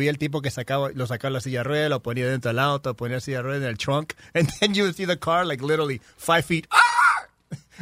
[0.09, 3.17] el tipo que sacaba, lo sacaba la silla de lo ponía dentro del auto, ponía
[3.17, 4.15] la silla de en el trunk.
[4.35, 6.67] And then you would see the car, like, literally five feet.
[6.71, 6.92] "Ah!"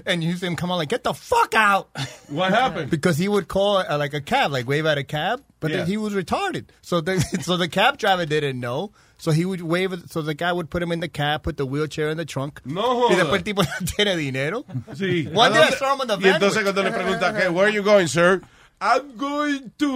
[0.06, 1.88] And you see him come on, like, get the fuck out.
[2.28, 2.90] What happened?
[2.90, 5.78] Because he would call uh, like a cab, like wave at a cab, but Yeah.
[5.78, 6.66] then he was retarded.
[6.82, 8.92] So the so the cab driver didn't know.
[9.18, 9.92] So he would wave.
[10.06, 12.60] So the guy would put him in the cab, put the wheelchair in the trunk.
[12.64, 14.64] No Y después el tipo no tiene dinero.
[14.94, 15.26] Sí.
[15.34, 15.78] One ¿A day I dónde?
[15.78, 16.34] saw him on the Y van.
[16.40, 17.50] entonces cuando le pregunta, ¿qué?
[17.52, 18.40] Where are you going, sir?
[18.82, 19.86] I'm going to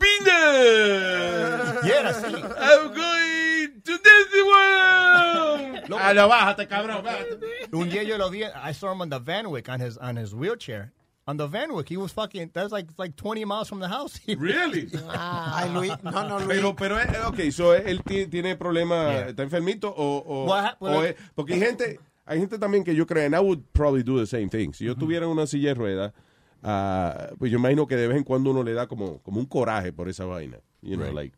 [0.00, 1.80] Vina.
[1.82, 2.32] Y era así.
[2.34, 5.92] I'm going to Disney World.
[5.92, 7.38] Ah, no, bájate, cabrón, bájate.
[7.72, 8.44] Un día yo lo vi.
[8.44, 10.92] I saw him on the Vanwick on his on his wheelchair.
[11.26, 12.50] On the Vanwick, he was fucking.
[12.54, 14.18] That was like like twenty miles from the house.
[14.38, 14.88] Really?
[15.10, 16.48] Ay, Luis, no, no, Luis.
[16.58, 19.28] Pero, pero, eh, ok, so él ti- tiene problema, Yeah.
[19.28, 23.06] está enfermito o, o, What o es- porque hay gente, hay gente también que yo
[23.06, 24.72] creo, and I would probably do the same thing.
[24.72, 26.12] Si yo tuviera una silla de ruedas,
[26.64, 29.46] ah, pues yo imagino que de vez en cuando uno le da como, como un
[29.46, 30.58] coraje por esa vaina.
[30.82, 31.36] You know, like,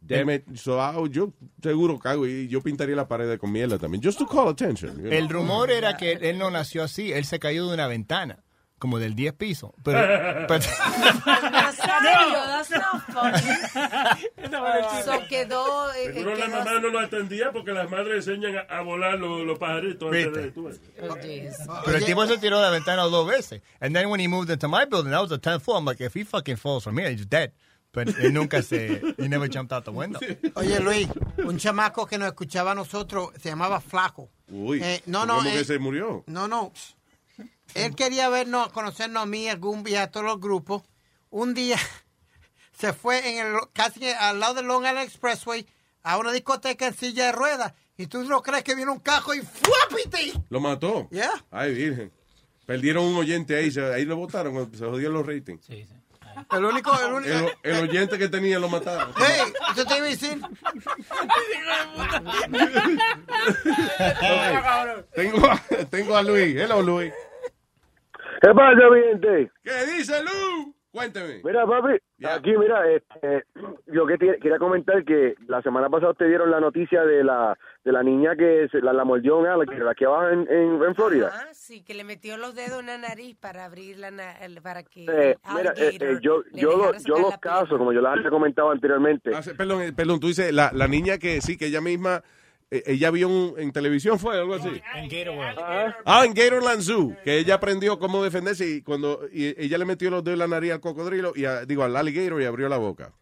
[0.00, 0.56] Damn it.
[0.56, 4.02] So, ah, yo seguro cago y yo pintaría la pared con mierda también.
[4.02, 4.96] Just to call attention.
[4.96, 5.12] you know.
[5.12, 8.44] El rumor era que él no nació así, él se cayó de una ventana,
[8.78, 9.74] como del 10 piso.
[9.82, 10.64] Pero, pero-
[11.50, 15.02] Nazario, that's not funny.
[15.04, 16.80] So quedó, eh, Seguro la quedó mamá así.
[16.82, 20.50] no lo atendía porque las madres enseñan a, a volar los, los pajaritos antes de...
[20.50, 20.68] tú.
[20.68, 21.16] Oh,
[21.84, 23.62] pero el tipo se tiró de la ventana dos veces.
[23.80, 25.78] And then when he moved into my building, that was the 10th floor.
[25.78, 27.52] I'm like, if he fucking falls from here, he's dead.
[27.92, 30.20] But él nunca se, he never jumped out the window.
[30.54, 31.08] Oye, Luis,
[31.38, 34.28] un chamaco que nos escuchaba a nosotros se llamaba Flaco.
[34.50, 34.82] Uy.
[34.82, 36.22] Eh, no, no, ¿Cómo eh, que se murió?
[36.26, 36.72] No, no.
[37.84, 40.82] Él quería vernos, conocernos a mí, a Gumbi, a todos los grupos.
[41.30, 41.78] Un día
[42.78, 45.66] se fue en el, casi al lado del Long Island Expressway
[46.02, 47.72] a una discoteca en silla de ruedas.
[47.98, 50.34] Y tú no crees que viene un cajo y ¡fuapiti!
[50.50, 51.08] ¿Lo mató?
[51.10, 51.30] Yeah.
[51.50, 52.12] Ay, virgen.
[52.66, 55.66] Perdieron un oyente ahí, se- ahí lo votaron, se jodieron los ratings.
[55.70, 57.32] El único, el único.
[57.32, 59.10] El, el oyente que tenía lo mataron.
[59.16, 60.40] Hey, eso te iba a decir.
[63.96, 65.04] Ok.
[65.14, 66.56] tengo, a, tengo a Luis.
[66.56, 67.12] Hello, Luis.
[68.40, 69.50] ¿Qué pasa, mi gente?
[69.62, 70.74] ¿Qué dice Lu?
[70.90, 71.42] Cuénteme.
[71.44, 73.44] Mira, papi, aquí, mira, este,
[73.86, 77.54] yo que te- quería comentar que la semana pasada te dieron la noticia de la
[77.84, 80.94] de la niña que se, la, la mordió un alligator aquí abajo en, en, en
[80.94, 81.30] Florida.
[81.34, 84.62] Ah, sí, que le metió los dedos en la nariz para abrir la na- el-
[84.62, 88.10] para que Eh, mira, eh, eh, yo, yo, yo los la casos, como yo les
[88.12, 91.66] había comentado anteriormente, Ah, perdón, eh, perdón, tú dices la, la niña que sí, que
[91.66, 92.20] ella misma, eh,
[92.70, 94.82] ella vio un- en televisión, ¿fue algo así?
[94.96, 95.94] En Gatorworld.
[96.04, 100.10] Ah, en Gatorland Zoo, que ella aprendió cómo defenderse y cuando y ella le metió
[100.10, 102.78] los dedos en la nariz al cocodrilo, y a- digo, al alligator y abrió la
[102.78, 103.12] boca.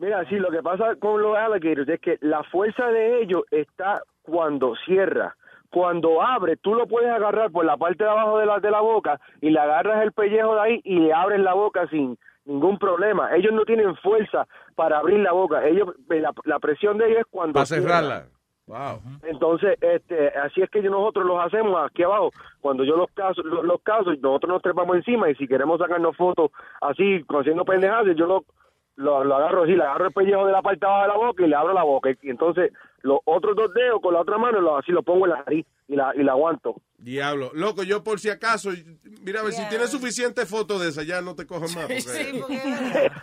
[0.00, 4.02] Mira, sí, lo que pasa con los alligators es que la fuerza de ellos está
[4.22, 5.34] cuando cierra.
[5.70, 8.80] Cuando abre, tú lo puedes agarrar por la parte de abajo de la, de la
[8.80, 12.78] boca y le agarras el pellejo de ahí y le abres la boca sin ningún
[12.78, 13.34] problema.
[13.36, 14.46] Ellos no tienen fuerza
[14.76, 15.66] para abrir la boca.
[15.66, 17.82] Ellos la, la presión de ellos es cuando Para cierra.
[17.82, 18.26] cerrarla.
[18.68, 19.00] Wow.
[19.22, 22.30] Entonces, este, así es que nosotros los hacemos aquí abajo.
[22.60, 26.14] Cuando yo los caso, los, los caso, nosotros nos trepamos encima y si queremos sacarnos
[26.16, 26.50] fotos
[26.82, 28.44] así, haciendo pendejadas, yo lo,
[28.98, 31.16] lo, lo agarro así, le agarro el pellejo de la parte de abajo de la
[31.16, 32.10] boca y le abro la boca.
[32.20, 32.72] Y entonces
[33.02, 35.64] los otros dos dedos con la otra mano lo, así lo pongo en la nariz
[35.86, 36.74] y la, y la aguanto.
[36.98, 37.52] Diablo.
[37.54, 38.70] Loco, yo por si acaso,
[39.22, 41.84] mira, a ver, si tienes suficiente fotos de esa, ya no te cojan más.
[41.86, 42.42] porque-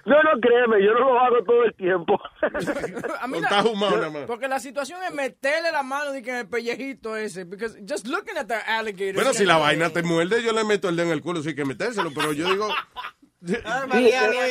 [0.05, 2.17] No, no, créeme, yo no lo hago todo el tiempo.
[3.21, 4.21] A mí la- humano nada más.
[4.27, 7.43] Porque la situación es meterle la mano de que en el pellejito ese.
[7.43, 9.15] Because just looking at the alligator.
[9.15, 11.49] Bueno, si la vaina te muerde, yo le meto el dedo en el culo, sí
[11.49, 12.69] hay que metérselo, pero yo digo,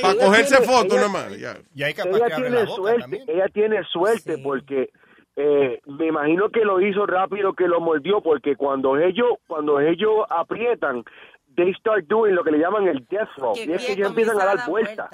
[0.02, 1.38] para cogerse fotos nada más.
[1.38, 1.56] Ya.
[1.74, 4.90] ella tiene suerte, ella tiene suerte porque
[5.36, 10.24] eh, me imagino que lo hizo rápido, que lo mordió, porque cuando ellos, cuando ellos
[10.30, 11.02] aprietan,
[11.56, 14.40] they start doing lo que le llaman el death roll, y es que ellos empiezan
[14.40, 15.10] a dar dar vuelta.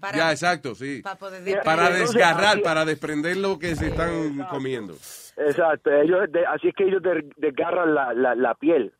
[0.00, 1.00] Para- ya, exacto, sí.
[1.02, 4.94] para poder Para Entonces, desgarrar, para desprender lo que se están comiendo.
[5.36, 8.92] Exacto, ellos, de- así es que ellos de- desgarran la, la, la piel.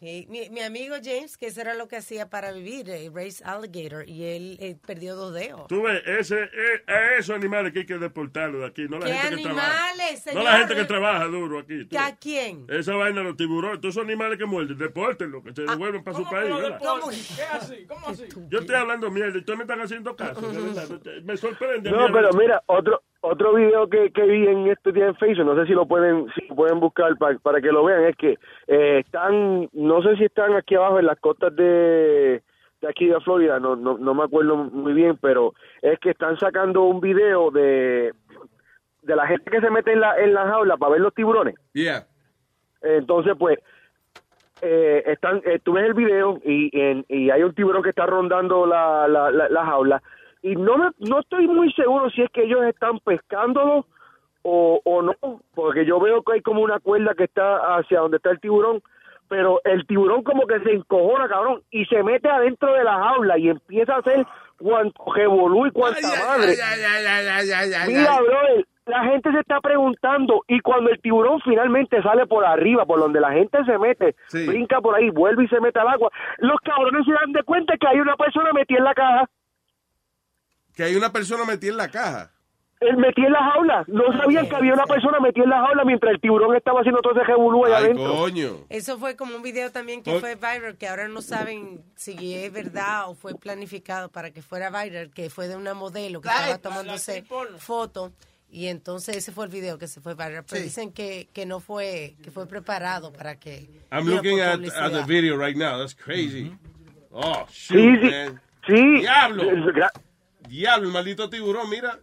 [0.00, 3.42] Sí, Mi, mi amigo James, que eso era lo que hacía para vivir, eh, race
[3.44, 5.66] alligator, y él eh, perdió dos dedos.
[5.68, 9.06] Tú ves, ese, eh, a esos animales que hay que deportarlos de aquí, no la
[9.06, 9.88] ¿Qué gente que trabaja.
[9.90, 11.84] animales, No la gente que trabaja duro aquí.
[11.86, 12.66] tú ¿A quién?
[12.68, 16.16] Esa vaina, los tiburones, todos esos animales que muerden, depórtenlos, que se Ah, devuelven para
[16.16, 16.54] su país.
[16.54, 16.78] ¿verdad?
[16.80, 17.86] ¿Qué así?
[17.86, 18.24] ¿Cómo así?
[18.48, 20.88] Yo estoy hablando mierda y ustedes me están haciendo caso, de verdad.
[21.24, 21.90] Me sorprende.
[21.90, 22.12] No, mierda.
[22.12, 25.66] pero mira, otro otro video que, que vi en estos días en Facebook, no sé
[25.66, 28.98] si lo pueden si lo pueden buscar pa- para que lo vean, es que eh,
[29.04, 32.42] están, no sé si están aquí abajo en las costas de,
[32.80, 35.52] de aquí de Florida, no, no, no me acuerdo muy bien, pero
[35.82, 38.12] es que están sacando un video de,
[39.02, 41.54] de la gente que se mete en la, en la jaula para ver los tiburones.
[41.72, 42.06] Yeah.
[42.82, 43.58] Entonces, pues,
[44.62, 48.06] eh, están, eh, tú ves el video y, en- y hay un tiburón que está
[48.06, 50.02] rondando la, la, la, la jaula
[50.46, 53.84] y no me, no estoy muy seguro si es que ellos están pescándolo
[54.42, 55.14] o, o no,
[55.56, 58.80] porque yo veo que hay como una cuerda que está hacia donde está el tiburón,
[59.28, 63.36] pero el tiburón como que se encojona, cabrón, y se mete adentro de la jaula
[63.38, 64.24] y empieza a hacer
[64.60, 66.52] cuanto revolú y cuanta madre.
[67.98, 72.86] Mira, brother, la gente se está preguntando y cuando el tiburón finalmente sale por arriba,
[72.86, 74.14] por donde la gente se mete,
[74.46, 77.74] brinca por ahí, vuelve y se mete al agua, los cabrones se dan de cuenta
[77.76, 79.28] que hay una persona metida en la caja.
[80.76, 82.30] Que hay una persona metida en la caja.
[82.78, 83.84] Él metía en la jaula.
[83.86, 87.00] No sabían que había una persona metida en la jaula mientras el tiburón estaba haciendo
[87.00, 88.14] todo ese revolú allá adentro.
[88.14, 88.66] coño.
[88.68, 92.34] Eso fue como un video también que Por- fue viral, que ahora no saben si
[92.34, 96.28] es verdad o fue planificado para que fuera viral, que fue de una modelo que
[96.28, 97.24] estaba tomándose
[97.56, 98.12] fotos.
[98.50, 100.44] Y entonces ese fue el video que se fue viral.
[100.46, 103.70] Pero dicen que, que no fue, que fue preparado para que...
[103.90, 105.78] I'm looking at, the video right now.
[105.78, 106.54] That's crazy.
[107.10, 108.10] Oh, shoot, Sí, sí.
[108.10, 108.40] man.
[108.66, 109.00] Sí.
[109.00, 109.44] Diablo.
[110.48, 111.98] Diablo, el maldito tiburón, mira.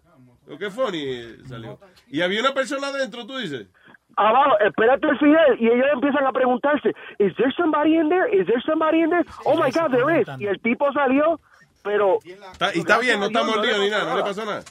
[0.46, 1.80] Lo que funny salió.
[2.10, 3.68] Y había una persona adentro, tú dices.
[4.16, 8.30] Abajo, espérate el final y ellos empiezan a preguntarse, ¿Is there somebody in there?
[8.30, 9.26] ¿Is there somebody in there?
[9.46, 10.28] Oh my God, there is.
[10.40, 11.40] Y el tipo salió,
[11.82, 12.20] pero...
[12.24, 14.62] Está- y está bien, no está mordido ni nada, no le pasó nada.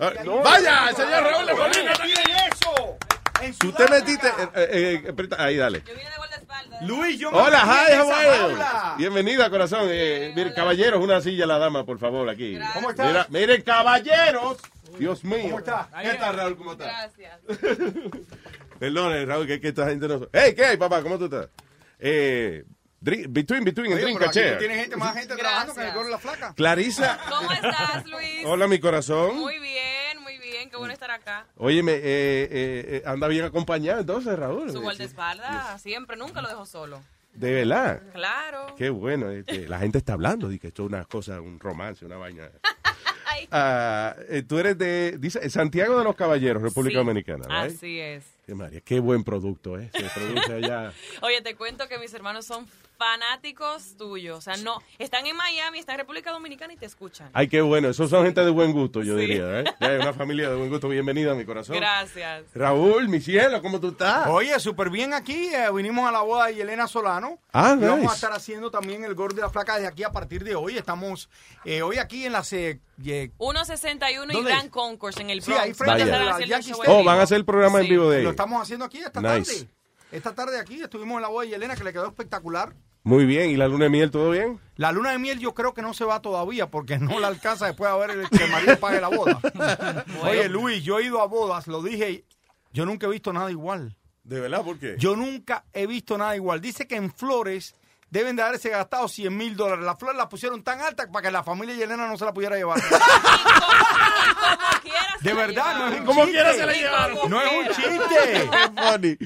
[0.00, 0.10] Ah,
[0.44, 1.92] Vaya, señor Raúl de Molina.
[3.58, 4.26] Tú te metiste.
[4.28, 5.82] eh, eh, eh, ahí, dale.
[6.82, 8.58] Luis, yo Hola, hi, how are you?
[8.98, 9.88] Bienvenida, corazón.
[9.90, 12.58] Eh, mire, caballeros, una silla a la dama, por favor, aquí.
[12.74, 13.06] ¿Cómo estás?
[13.06, 14.58] Mira, miren, caballeros.
[14.98, 15.42] Dios mío.
[15.42, 15.86] ¿Cómo estás?
[16.02, 16.56] ¿Qué tal, Raúl?
[16.56, 17.10] ¿Cómo estás?
[18.78, 20.26] Perdón, Raúl, que, que esta gente no.
[20.32, 21.02] Hey, ¿qué hay, papá?
[21.02, 21.48] ¿Cómo tú estás?
[21.98, 22.64] Eh,
[23.00, 26.10] drink- between, between, Oye, drink tú tienes gente, más gente trabajando que el gordo de
[26.12, 26.54] la flaca.
[26.54, 27.18] Clarisa.
[27.28, 28.44] ¿Cómo estás, Luis?
[28.46, 29.36] Hola, mi corazón.
[29.36, 29.84] Muy bien,
[30.70, 30.72] bien.
[30.72, 31.46] Qué bueno estar acá.
[31.56, 34.70] Óyeme, eh, eh, eh, anda bien acompañado entonces, Raúl.
[34.70, 37.00] Su guardaespaldas siempre, nunca lo dejo solo.
[37.34, 38.02] De verdad.
[38.12, 38.74] Claro.
[38.76, 39.30] Qué bueno.
[39.30, 42.48] este, la gente está hablando de que esto es una cosa, un romance, una vaina.
[43.52, 47.62] Ah, eh, tú eres de dice, Santiago de los Caballeros, República Sí, Dominicana?
[47.62, 48.24] Así es.
[48.50, 49.90] Qué, María, qué buen producto, ¿eh?
[49.92, 50.92] Se produce allá.
[51.22, 52.66] Oye, te cuento que mis hermanos son
[52.98, 54.38] fanáticos tuyos.
[54.38, 57.30] O sea, no, están en Miami, están en República Dominicana y te escuchan.
[57.32, 57.88] Ay, qué bueno.
[57.90, 59.20] Esos son gente de buen gusto, yo Sí.
[59.20, 59.64] diría, ¿eh?
[59.80, 60.88] Ya, una familia de buen gusto.
[60.88, 61.76] Bienvenida a mi corazón.
[61.76, 62.42] Gracias.
[62.52, 64.26] Raúl, mi cielo, ¿cómo tú estás?
[64.26, 65.46] Oye, súper bien aquí.
[65.54, 67.38] eh, vinimos a la boda de Yelena Solano.
[67.52, 68.10] Ah, Y Vamos nice.
[68.10, 70.76] a estar haciendo también el gordo de la flaca desde aquí a partir de hoy.
[70.76, 71.30] Estamos
[71.64, 72.42] eh, hoy aquí en la...
[72.42, 74.68] se- eh, 161 y ¿Dónde Grand?
[74.68, 75.64] Concourse en el Sí, Bronx.
[75.64, 76.78] ahí frente a la Stadium.
[76.86, 77.90] Oh, van a hacer el programa en Sí.
[77.92, 78.24] vivo de ahí.
[78.40, 79.52] Estamos haciendo aquí esta Nice.
[79.54, 79.68] tarde.
[80.12, 82.74] Esta tarde aquí estuvimos en la boda de Yelena que le quedó espectacular.
[83.02, 83.50] Muy bien.
[83.50, 84.58] ¿Y la luna de miel, todo bien?
[84.76, 87.66] La luna de miel yo creo que no se va todavía porque no la alcanza
[87.66, 89.38] después de ver el que el marido pague la boda.
[90.22, 92.24] Oye, Luis, yo he ido a bodas, lo dije,
[92.72, 93.94] yo nunca he visto nada igual.
[94.24, 94.64] ¿De verdad?
[94.64, 94.96] ¿Por qué?
[94.98, 96.62] Yo nunca he visto nada igual.
[96.62, 97.74] Dice que en flores
[98.10, 99.84] deben de haberse gastado 100 mil dólares.
[99.84, 102.56] Las flores las pusieron tan altas para que la familia Yelena no se la pudiera
[102.56, 102.80] llevar.
[105.20, 107.30] De verdad, no es un Como quiera se la llevaron.
[107.30, 108.50] No es un chiste.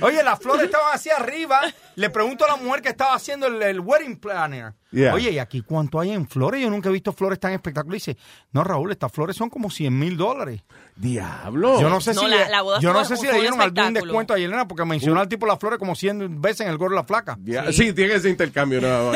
[0.03, 1.61] Oye, las flores estaban hacia arriba.
[1.95, 4.75] Le pregunto a la mujer que estaba haciendo el, el wedding planner.
[4.91, 5.15] Yeah.
[5.15, 6.61] Oye, ¿y aquí cuánto hay en flores?
[6.61, 8.05] Yo nunca he visto flores tan espectaculares.
[8.05, 8.19] Dice,
[8.53, 10.63] no, Raúl, estas flores son como 100 mil dólares.
[10.97, 11.81] Diablo.
[11.81, 13.41] Yo no sé No, si, la- le, la boda yo no sé si le un
[13.41, 16.69] dieron algún descuento a Yelena porque mencionó al tipo las flores como 100 veces en
[16.69, 17.37] el gorro de la flaca.
[17.43, 17.93] Ya, sí.
[17.93, 18.81] tiene ese intercambio.
[18.81, 19.13] no.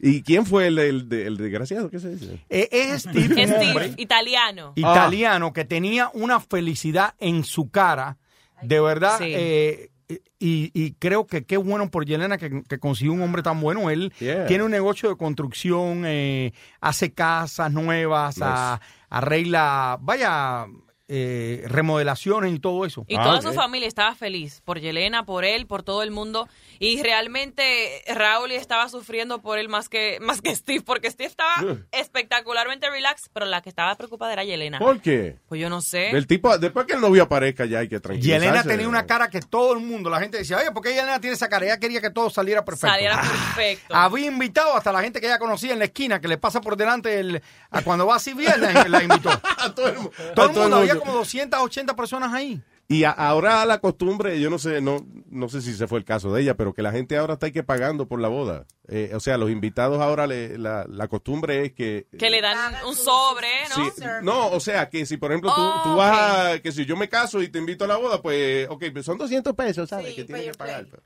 [0.00, 1.88] ¿Y quién fue el, el, el desgraciado?
[1.88, 2.44] ¿Qué se dice?
[2.50, 4.72] Eh, es Steve, Steve, italiano.
[4.76, 8.18] italiano que tenía una felicidad en su cara,
[8.62, 9.18] de verdad.
[9.18, 9.32] Sí.
[9.34, 9.90] eh,
[10.38, 13.88] y, y creo que qué bueno por Yelena que, que consiguió un hombre tan bueno.
[13.88, 14.44] Él Yeah.
[14.46, 20.66] tiene un negocio de construcción, eh, hace casas nuevas, a- arregla, vaya,
[21.06, 23.04] eh, remodelaciones y todo eso.
[23.08, 26.48] Y toda su familia estaba feliz por Yelena, por él, por todo el mundo.
[26.78, 31.54] Y realmente Raúl estaba sufriendo por él más que, más que Steve, porque Steve estaba
[31.92, 34.78] espectacularmente relax, pero la que estaba preocupada era Yelena.
[34.78, 35.36] ¿Por qué?
[35.48, 36.10] Pues yo no sé.
[36.10, 38.46] El tipo, después que el novio aparezca ya hay que tranquilizarse.
[38.46, 41.20] Yelena tenía una cara que todo el mundo, la gente decía, oye, ¿por qué Yelena
[41.20, 41.66] tiene esa cara?
[41.66, 42.88] Ella quería que todo saliera perfecto.
[42.88, 43.94] Saliera perfecto.
[43.94, 46.76] Había invitado hasta la gente que ella conocía en la esquina, que le pasa por
[46.76, 49.30] delante el, a cuando va así bien, la, la invitó.
[49.74, 52.62] todo el, Todo el todo el mundo, había como 280 personas ahí.
[52.86, 56.04] Y a- ahora la costumbre, yo no sé, no, no sé si ese fue el
[56.04, 58.66] caso de ella, pero que la gente ahora está ahí que pagando por la boda.
[58.88, 62.06] Eh, o sea, los invitados ahora, le- la, la costumbre es que...
[62.18, 64.20] Que le dan un sobre, ¿no?
[64.22, 66.12] No, o sea, que si por ejemplo tú, Oh, tú vas
[66.54, 69.06] a, que si yo me caso y te invito a la boda, pues, ok, pues
[69.06, 70.14] son 200 pesos, ¿sabes?
[70.14, 70.84] que tienes que pagar.
[70.90, 71.02] pero-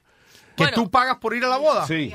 [0.56, 0.74] Que Bueno.
[0.74, 1.86] tú pagas por ir a la boda.
[1.86, 2.12] Sí.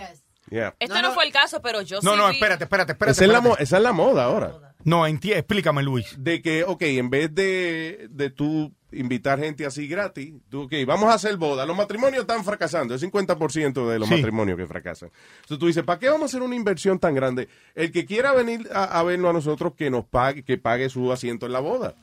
[0.50, 0.76] Yeah.
[0.78, 3.12] Este no, fue el caso, pero yo No, sí no, vi- espérate, espérate, espérate.
[3.14, 3.58] Esa es, la, espérate.
[3.62, 4.73] mo- esa es la moda ahora.
[4.86, 6.16] No, explícame, Luis.
[6.18, 11.10] De que, ok, en vez de, de tú invitar gente así gratis, tú, ok, vamos
[11.10, 11.66] a hacer boda.
[11.66, 14.16] Los matrimonios están fracasando, es 50% de los Sí.
[14.16, 15.10] matrimonios que fracasan.
[15.42, 17.48] Entonces tú dices, ¿para qué vamos a hacer una inversión tan grande?
[17.74, 21.12] El que quiera venir a, a vernos a nosotros, que nos pague, que pague su
[21.12, 21.96] asiento en la boda.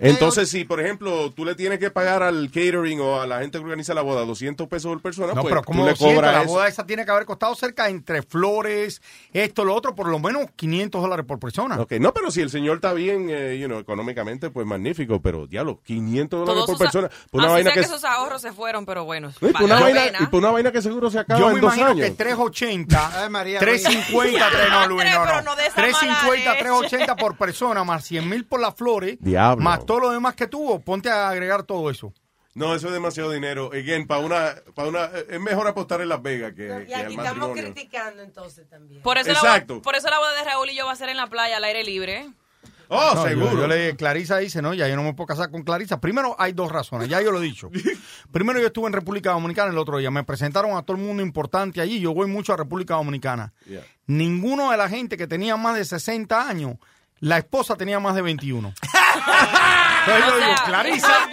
[0.00, 3.58] Entonces, si por ejemplo tú le tienes que pagar al catering o a la gente
[3.58, 6.14] que organiza la boda 200 pesos por persona, No, pues pero tú como le 200,
[6.16, 9.00] cobras la boda esa tiene que haber costado cerca entre flores,
[9.32, 11.80] esto, lo otro, por lo menos 500 dólares por persona.
[11.80, 15.46] Ok, no, pero si el señor está bien, eh, you know, económicamente, pues magnífico, pero
[15.46, 17.08] diablo, 500 dólares por persona.
[17.30, 19.32] Por una así vaina sea que, que esos ahorros se fueron, pero bueno.
[19.40, 21.54] No, y por una vaina, y por una vaina que seguro se acaba Yo me
[21.54, 22.08] en dos imagino años.
[22.10, 25.42] que 380, Ay, María, 350, tres, no, Luis, no, no.
[25.42, 26.62] no de esa 350, mala leche.
[26.64, 29.62] 380 por persona, más 100 mil por las flores, Diablo.
[29.68, 30.80] Más todo lo demás que tuvo.
[30.80, 32.12] Ponte a agregar todo eso.
[32.54, 33.70] No, eso es demasiado dinero.
[33.72, 37.04] Again, para una, para una, es mejor apostar en Las Vegas que, Y que al
[37.04, 39.00] aquí estamos criticando entonces también.
[39.02, 39.74] Por eso, la Exacto.
[39.74, 41.58] boda, por eso la boda de Raúl y yo va a ser en la playa,
[41.58, 42.28] al aire libre.
[42.88, 43.52] Oh, No, seguro.
[43.52, 46.00] Yo, le Clarisa dice, no, ya yo no me puedo casar con Clarisa.
[46.00, 47.70] Primero, hay dos razones, ya yo lo he dicho.
[48.32, 50.10] Primero, yo estuve en República Dominicana el otro día.
[50.10, 52.00] Me presentaron a todo el mundo importante allí.
[52.00, 53.52] Yo voy mucho a República Dominicana.
[53.66, 53.84] Yeah.
[54.06, 56.76] Ninguno de la gente que tenía más de 60 años,
[57.20, 58.68] la esposa tenía más de 21.
[60.06, 61.28] Entonces yo digo, Clarisa,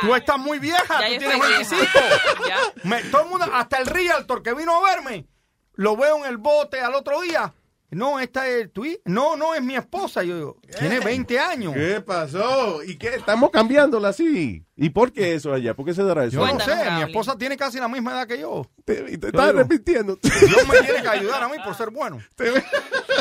[0.00, 1.98] tú estás muy vieja, Ya tú yo tienes estoy 25.
[2.44, 2.60] vieja.
[2.84, 5.26] Me- todo el mundo, hasta el realtor que vino a verme,
[5.74, 7.52] lo veo en el bote al otro día.
[7.90, 10.22] No, esta es tu No, no, es mi esposa.
[10.22, 11.72] Yo digo, tiene 20 años.
[11.74, 12.82] ¿Qué pasó?
[12.82, 13.14] ¿Y qué?
[13.14, 14.62] Estamos cambiándola así.
[14.76, 15.74] ¿Y por qué eso allá?
[15.74, 16.36] ¿Por qué se dará eso?
[16.46, 18.66] Yo no sé, mi esposa tiene casi la misma edad que yo.
[18.84, 20.18] Te, te Yo estás digo, arrepintiendo.
[20.22, 22.18] Dios me tiene que ayudar a mí por ser bueno.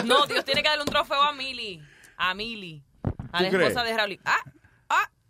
[0.05, 1.81] No, Dios tiene que darle un trofeo a Mili.
[2.17, 2.83] A Mili.
[3.31, 3.95] A la ¿Tú esposa crees?
[3.95, 4.19] de Raúl.
[4.25, 4.43] Ah,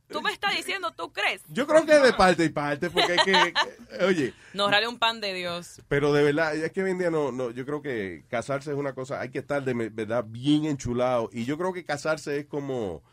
[0.09, 1.41] tú me estás diciendo, ¿tú crees?
[1.49, 4.83] Yo creo que es de parte y parte, porque hay que, que- oye, No, Raúl
[4.83, 5.81] es un pan de Dios.
[5.87, 8.77] pero de verdad, es que hoy en día no, no, yo creo que casarse es
[8.77, 12.45] una cosa, hay que estar de verdad bien enchulado, y yo creo que casarse es
[12.45, 13.03] como,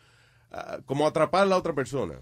[0.52, 2.14] ah, como atrapar a la otra persona.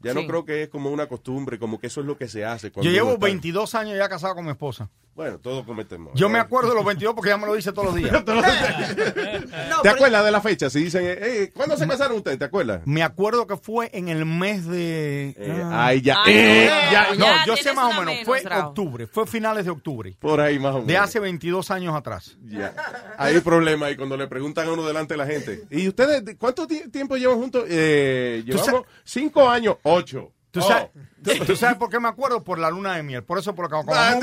[0.00, 2.44] Ya no creo que es como una costumbre, como que eso es lo que se
[2.44, 2.70] hace.
[2.70, 4.90] cuando Yo llevo uno está- 22 años ya casado con mi esposa.
[5.14, 6.12] Bueno, todos cometemos.
[6.14, 8.24] Yo me acuerdo de los 22 porque ella me lo dice todos los días.
[9.82, 10.68] ¿Te acuerdas de la fecha?
[10.70, 12.38] Si dicen, eh, ¿cuándo se casaron ustedes?
[12.38, 12.82] ¿Te acuerdas?
[12.84, 15.36] Me acuerdo que fue en el mes de...
[15.64, 15.86] ah.
[15.86, 16.16] ay, ya.
[16.24, 18.06] Ay, Eh, no, ya, no, ya yo sé más o menos.
[18.06, 20.16] menos, Fue octubre, fue finales de octubre.
[20.18, 20.88] Por ahí más o menos.
[20.88, 22.36] De hace 22 años atrás.
[22.44, 22.74] Ya.
[23.16, 25.62] Hay problema ahí cuando le preguntan a uno delante de la gente.
[25.70, 27.64] ¿Y ustedes de- cuánto ti- tiempo llevan juntos?
[27.68, 30.32] Eh, llevamos cinco años, ocho.
[30.54, 30.62] ¿Tú, Oh.
[30.68, 30.88] sabes,
[31.24, 32.44] tú- tú sabes por qué me acuerdo?
[32.44, 33.24] Por la luna de miel.
[33.24, 34.14] Por eso, por como Ah,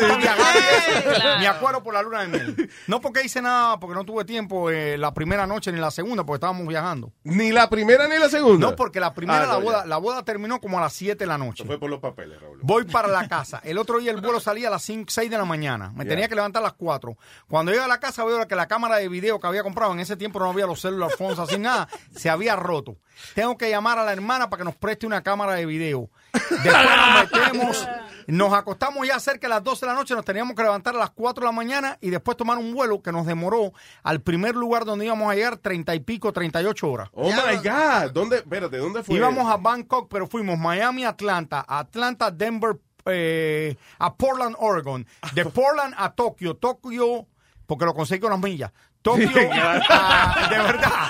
[1.39, 2.69] me acuerdo por la luna de miel.
[2.87, 6.23] No porque hice nada, porque no tuve tiempo eh, la primera noche ni la segunda,
[6.23, 7.11] porque estábamos viajando.
[7.23, 8.69] Ni la primera ni la segunda.
[8.69, 9.85] No, porque la primera, Ah, la, boda, ya.
[9.87, 11.65] la boda terminó como a las 7 de la noche.
[11.65, 12.59] Fue por los papeles, Raúl.
[12.61, 13.59] Voy para la casa.
[13.63, 15.91] El otro día el vuelo salía a las 5, 6 de la mañana.
[15.93, 17.17] Me tenía que levantar a las 4.
[17.49, 19.99] Cuando llego a la casa veo que la cámara de video que había comprado, en
[19.99, 22.95] ese tiempo no había los cellular phones así nada, se había roto.
[23.33, 26.09] Tengo que llamar a la hermana para que nos preste una cámara de video.
[26.33, 27.87] Después nos metemos,
[28.27, 30.99] nos acostamos ya cerca de las 12 de la noche, nos teníamos que levantar a
[30.99, 34.55] las 4 de la mañana y después tomar un vuelo que nos demoró al primer
[34.55, 37.09] lugar donde íbamos a llegar 30 y pico, 38 horas.
[37.13, 38.11] Oh my God.
[38.13, 39.15] ¿Dónde, espérate, ¿dónde fue?
[39.15, 45.05] Íbamos a Bangkok, pero fuimos Miami, Atlanta, Atlanta, Denver, eh, a Portland, Oregon.
[45.33, 47.27] De Portland a Tokio, Tokio,
[47.65, 48.71] porque lo conseguí con las millas.
[49.01, 51.07] Tokio, a- de verdad.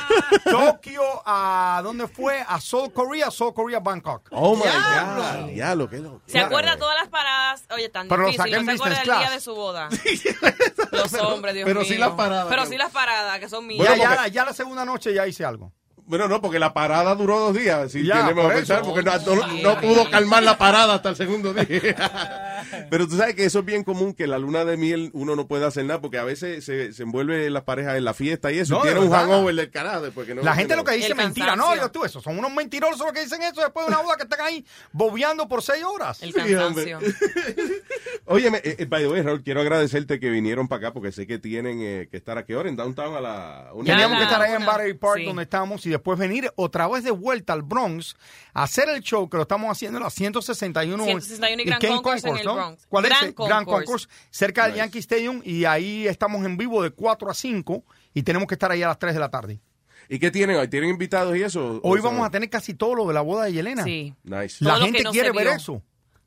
[0.49, 2.43] Tokio a, ¿dónde fue?
[2.47, 4.29] A Seoul, Korea, Seoul, Korea, Bangkok.
[4.31, 5.49] Oh my God.
[5.53, 6.21] Ya lo que lo.
[6.25, 7.63] ¿Se acuerda todas las paradas?
[7.75, 8.37] Oye, tan Pero difícil.
[8.43, 9.89] saqué en No se acuerda del día de su boda.
[10.91, 11.89] Los hombres, Dios pero mío.
[11.89, 13.85] sí las paradas, Pero sí las paradas, que son mías.
[13.87, 15.71] Ya, ya, la- ya la segunda noche ya hice algo.
[16.05, 18.93] Bueno, no, porque la parada duró dos días, si Ya, tenemos por a pensar, eso.
[18.93, 21.67] porque no, no- no pudo calmar la parada hasta el segundo día.
[22.89, 25.47] Pero tú sabes que eso es bien común, que la luna de miel uno no
[25.47, 28.59] puede hacer nada, porque a veces se, se envuelve las parejas en la fiesta y
[28.59, 30.41] eso, No, y tiene un hangover del carajo después que no.
[30.41, 31.55] La gente lo que dice El es mentira.
[31.55, 34.15] No, yo tú, eso son unos mentirosos los que dicen eso después de una boda
[34.17, 36.21] que están ahí bobeando por seis horas.
[36.21, 36.99] El Sí, cansancio.
[38.25, 41.27] Óyeme, eh, eh, by the way, Raúl, quiero agradecerte que vinieron para acá, porque sé
[41.27, 43.85] que tienen eh, que estar a qué hora, en Downtown a la una.
[43.85, 44.65] Teníamos que estar ahí en.
[44.65, 45.25] Battery Park Sí.
[45.25, 48.15] donde estamos y después venir otra vez de vuelta al Bronx
[48.53, 51.89] a hacer el show que lo estamos haciendo en la 161 161 y Grand King
[51.89, 52.61] Concourse en el ¿no?
[52.63, 52.85] Bronx.
[52.87, 53.35] ¿Cuál Grand es?
[53.35, 54.07] Grand Concourse.
[54.29, 54.79] Cerca del Nice.
[54.83, 57.83] Yankee Stadium y ahí estamos en vivo de 4 a 5
[58.13, 59.59] y tenemos que estar ahí a las 3 de la tarde.
[60.09, 60.67] ¿Y qué tienen hoy?
[60.67, 61.79] ¿Tienen invitados y eso?
[61.83, 63.83] Hoy O sea, vamos a tener casi todo lo de la boda de Yelena.
[63.83, 64.13] Sí.
[64.23, 64.63] Nice.
[64.63, 65.55] La Todo gente no quiere ver vio.
[65.55, 65.83] eso.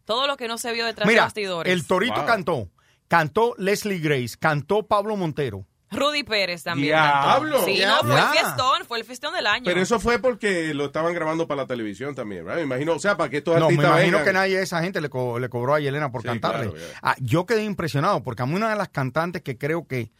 [0.06, 1.72] Todo lo que no se vio detrás de Mira, bastidores.
[1.72, 2.26] el Torito Wow.
[2.26, 2.70] cantó,
[3.08, 5.66] cantó Leslie Grace, cantó Pablo Montero.
[5.94, 6.88] Rudy Pérez también.
[6.88, 7.50] Diablo.
[7.52, 7.66] cantó.
[7.66, 8.02] Sí, Diablo.
[8.02, 9.64] no, fue el fiestón, fue el fiestón del año.
[9.64, 12.58] Pero eso fue porque lo estaban grabando para la televisión también, ¿verdad?
[12.58, 14.24] Me imagino, o sea, para que estos No, me artistas imagino vengan.
[14.24, 16.70] que nadie de esa gente le, co- le cobró a Yelena por Sí, cantarle.
[16.70, 16.86] claro.
[17.02, 20.10] Ah, yo quedé impresionado porque a mí una de las cantantes que creo que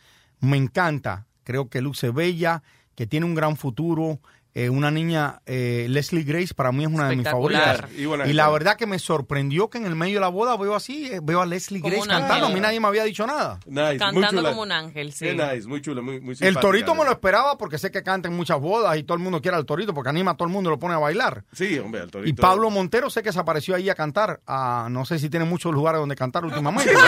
[0.41, 2.63] me encanta, creo que luce bella,
[2.95, 4.21] que tiene un gran futuro,
[4.57, 7.81] eh, una niña, eh, Leslie Grace, para mí es una de mis favoritas.
[7.97, 11.09] Y la verdad que me sorprendió que en el medio de la boda veo así,
[11.09, 12.47] eh, veo a Leslie Como Grace cantando.
[12.47, 13.59] A mí nadie me había dicho nada.
[13.67, 14.51] Nice, muy Cantando chula.
[14.51, 15.25] como un ángel, sí.
[15.25, 18.29] Qué nice, muy chulo, muy, muy El torito me lo esperaba porque sé que canta
[18.29, 20.55] en muchas bodas y todo el mundo quiere al torito porque anima a todo el
[20.55, 21.43] mundo y lo pone a bailar.
[21.53, 22.31] Sí, hombre, el torito.
[22.31, 24.41] Y Pablo Montero sé que se apareció ahí a cantar.
[24.47, 26.95] Ah, no sé si tiene muchos lugares donde cantar últimamente.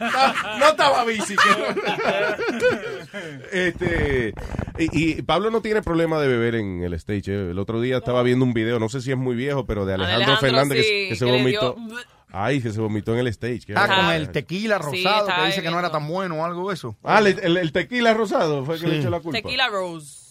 [0.00, 1.34] no, no estaba bici.
[3.52, 4.32] este,
[4.78, 7.22] y, y Pablo no tiene problema de beber en el stage.
[7.32, 7.50] eh.
[7.52, 9.94] El otro día estaba viendo un video, no sé si es muy viejo, pero de
[9.94, 11.76] Alejandro, Alejandro, Fernández que, sí, que se que vomitó.
[11.78, 11.96] dio-
[12.36, 13.60] Ay, que se vomitó en el stage.
[13.76, 16.74] Ah, con el tequila rosado que dice que no era tan bueno o algo de
[16.74, 16.96] eso.
[17.04, 18.92] Ah, el, el- el tequila rosado fue el que Sí.
[18.92, 19.40] le echó la culpa.
[19.40, 20.24] Tequila Rose.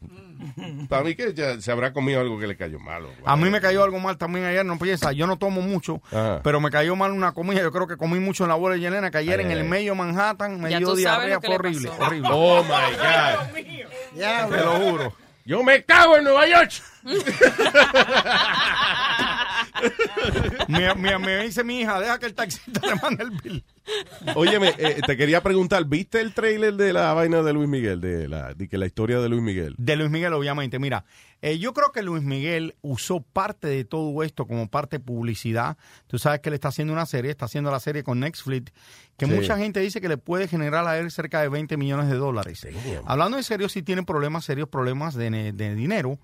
[0.88, 3.08] Para mí que ya se habrá comido algo que le cayó malo.
[3.24, 6.40] A mí me cayó algo mal también ayer, no piensa, yo no tomo mucho, Ajá.
[6.44, 8.80] pero me cayó mal una comida, yo creo que comí mucho en la bola de
[8.82, 11.90] Yelena, que ayer Ay, en ay, el medio Manhattan me Ya dio diarrea, fue horrible.
[12.30, 13.58] Oh my God.
[14.16, 15.12] Ya, Te lo juro.
[15.48, 16.72] Yo me cago en Nueva York.
[20.68, 23.64] mi, mi- me dice mi hija, deja que el taxista le mande el bill.
[24.34, 27.98] Óyeme, eh, te quería preguntar, ¿viste el trailer de la vaina de Luis Miguel?
[28.02, 29.74] De la, de que la historia de Luis Miguel.
[29.78, 30.78] De Luis Miguel, obviamente.
[30.78, 31.06] Mira,
[31.42, 35.76] eh, yo creo que Luis Miguel usó parte de todo esto como parte de publicidad.
[36.06, 38.72] Tú sabes que él está haciendo una serie, está haciendo la serie con Netflix,
[39.16, 39.32] que Sí.
[39.32, 42.66] mucha gente dice que le puede generar a él cerca de 20 millones de dólares.
[43.04, 46.18] Hablando en serio, sí tiene problemas, serios problemas de, ne- de dinero,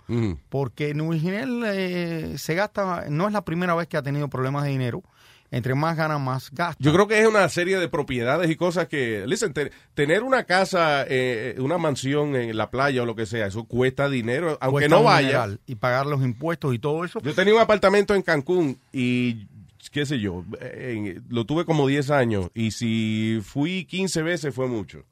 [0.48, 4.64] porque Luis Miguel eh, se gasta, no es la primera vez que ha tenido problemas
[4.64, 5.02] de dinero.
[5.54, 6.76] Entre más gana, más gasta.
[6.82, 10.42] Yo creo que es una serie de propiedades y cosas que, listen, te- tener una
[10.44, 14.88] casa, eh, una mansión en la playa o lo que sea, eso cuesta dinero, aunque
[14.88, 15.48] Cuesta no vaya.
[15.66, 17.20] Y pagar los impuestos y todo eso.
[17.22, 19.46] Yo tenía un apartamento en Cancún y,
[19.92, 24.66] qué sé yo, eh, lo tuve como 10 años y si fui 15 veces fue
[24.66, 25.04] mucho.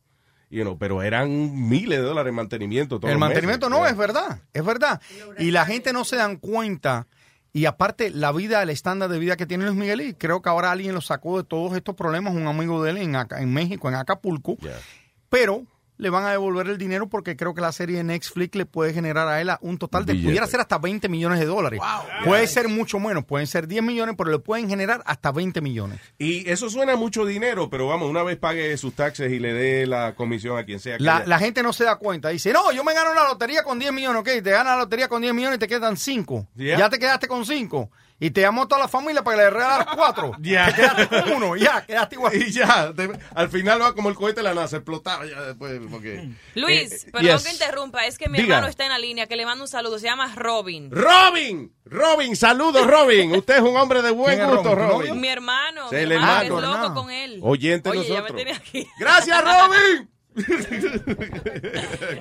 [0.51, 2.99] You know, pero eran miles de dólares en mantenimiento.
[3.01, 3.81] todos El mantenimiento meses.
[3.85, 5.01] no, es verdad, es verdad.
[5.39, 7.07] Y la gente no se dan cuenta.
[7.53, 10.49] Y aparte, la vida, el estándar de vida que tiene Luis Miguel, y creo que
[10.49, 13.89] ahora alguien lo sacó de todos estos problemas, un amigo de él en, en México,
[13.89, 14.57] en Acapulco,
[15.29, 15.65] pero
[16.03, 18.93] le van a devolver el dinero porque creo que la serie de Netflix le puede
[18.93, 20.31] generar a él un total de, Billete.
[20.31, 21.81] pudiera ser hasta 20 millones de dólares.
[22.25, 26.01] Puede ser mucho menos, pueden ser 10 millones, pero le pueden generar hasta 20 millones.
[26.19, 29.87] Y eso suena mucho dinero, pero vamos, una vez pague sus taxes y le dé
[29.87, 30.99] la comisión a quien sea.
[30.99, 32.31] que La, gente no se da cuenta.
[32.31, 35.07] Dice, no, yo me gano la lotería con 10 millones, ok, te ganas la lotería
[35.09, 36.49] con 10 millones y te quedan 5.
[36.57, 36.79] Yeah.
[36.79, 37.91] Ya te quedaste con 5.
[38.25, 40.33] Y te llamó toda la familia para que le regalas 4.
[40.41, 40.67] Ya.
[40.67, 42.33] Te quedaste con uno, ya, quedaste igual.
[42.37, 45.81] Y ya, te- al final va como el cohete de la NASA, explotaba ya después.
[45.91, 47.43] Porque, Luis, Eh, perdón yes.
[47.45, 48.55] que interrumpa, es que mi Diga.
[48.57, 50.89] hermano está en la línea, que le mando un saludo, se llama Robin.
[50.93, 53.33] Robin, Robin, saludos Robin.
[53.35, 54.89] Usted es un hombre de buen ¿Quién es gusto, Robin?
[54.91, 55.21] ¿Tu Robin.
[55.21, 56.75] Mi hermano, mi el hermano, hermano.
[56.75, 57.41] es loco con él.
[57.43, 58.37] Oyente Oye, ya me nosotros.
[58.37, 58.89] tiene aquí.
[59.01, 60.09] Gracias, Robin.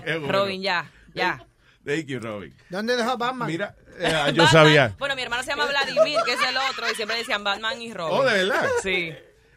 [0.03, 0.31] Bueno.
[0.31, 1.45] Robin, ya, ya.
[1.85, 2.53] Thank you, Robin.
[2.69, 3.47] ¿Dónde dejó Batman?
[3.47, 4.95] Mira, eh, yo Batman- sabía.
[4.99, 7.93] Bueno, mi hermano se llama Vladimir, que es el otro, y siempre decían Batman y
[7.93, 8.17] Robin.
[8.19, 8.65] Oh, ¿de verdad?
[8.83, 9.11] Sí.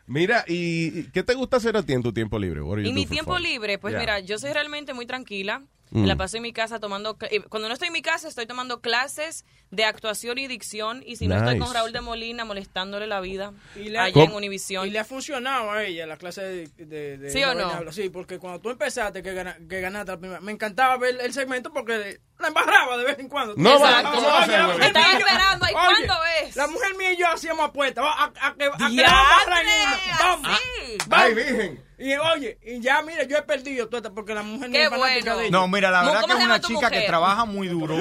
[0.06, 2.60] Mira, ¿y qué te gusta hacer a ti en tu tiempo libre?
[2.86, 3.42] Y mi tiempo fun?
[3.42, 4.00] libre, pues Yeah.
[4.00, 5.62] mira, yo soy realmente muy tranquila.
[5.94, 6.06] Mm.
[6.06, 7.16] La paso en mi casa tomando...
[7.48, 11.02] Cuando no estoy en mi casa, estoy tomando clases de actuación y dicción.
[11.06, 14.32] Y si no estoy con Raúl de Molina, molestándole la vida Y le, allá en
[14.32, 14.86] Univisión.
[14.86, 16.68] y le ha funcionado a ella la clase de...
[16.84, 17.92] de, de- ¿Sí de o no?
[17.92, 21.32] Sí, porque cuando tú empezaste, que, gana- que ganaste la primera, me encantaba ver el
[21.32, 23.54] segmento porque la embarraba de vez en cuando.
[23.56, 24.10] No, Exacto.
[24.14, 24.76] ¿cómo va a ser, la güey?
[24.76, 26.56] mujer Estaba mía y yo- esperando, ¿y cuándo es?
[26.56, 28.04] La mujer mía y yo hacíamos apuestas.
[28.04, 29.04] A, a, a que, a que la ¡Diantre!
[29.04, 30.18] embarra en una.
[30.18, 30.48] Vamos.
[30.52, 30.98] Así.
[31.06, 31.24] vamos.
[31.26, 31.84] Ay, virgen.
[31.96, 34.84] Y oye, y ya, mira, yo he perdido todo esto porque la mujer Qué no
[34.84, 35.36] es fanática bueno.
[35.38, 35.50] de ella.
[35.56, 37.96] No, mira, la ¿Cómo- verdad que es una chica que trabaja muy duro,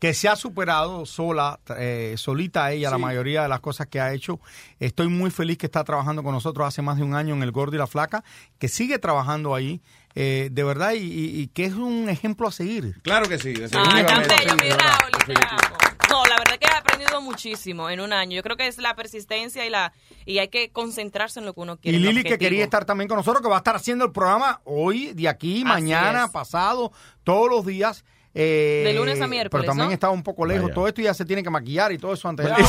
[0.00, 4.14] que se ha superado sola, eh, solita ella, la mayoría de las cosas que ha
[4.14, 4.40] hecho.
[4.80, 7.52] Estoy muy feliz que está trabajando con nosotros hace más de un año en El
[7.52, 8.24] Gordo y la Flaca,
[8.58, 9.82] que sigue trabajando ahí,
[10.14, 13.00] eh, de verdad, y, y- y que es un ejemplo a seguir.
[13.02, 13.52] Claro que sí.
[13.72, 15.76] Ay, tan bello, mi Raúl, te amo.
[16.10, 18.36] No, la verdad que he aprendido muchísimo en un año.
[18.36, 19.92] Yo creo que es la persistencia y la
[20.26, 21.98] y hay que concentrarse en lo que uno quiere.
[21.98, 24.60] Y Lili, que quería estar también con nosotros, que va a estar haciendo el programa
[24.64, 26.30] hoy, de aquí, Así mañana, es.
[26.30, 26.92] pasado,
[27.24, 28.04] todos los días.
[28.34, 29.94] Eh, De lunes a miércoles, Pero también ¿no?
[29.94, 30.64] estaba un poco lejos.
[30.64, 30.74] Vaya.
[30.74, 32.44] Todo esto ya se tiene que maquillar y todo eso antes.
[32.46, 32.52] de-.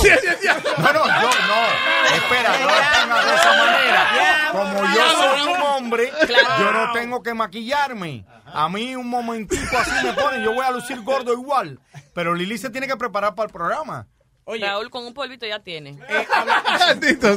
[0.78, 2.16] No, no, yo no.
[2.16, 2.72] Espera, no lo
[3.08, 4.50] pongas de esa manera.
[4.52, 6.48] Como yo soy un hombre, Claro.
[6.60, 8.26] yo no tengo que maquillarme.
[8.46, 11.80] A mí un momentico así me pone, yo voy a lucir gordo igual.
[12.14, 14.08] Pero Lili se tiene que preparar para el programa.
[14.46, 15.90] Oye, Raúl con un polvito ya tiene.
[16.10, 16.64] eh, habla-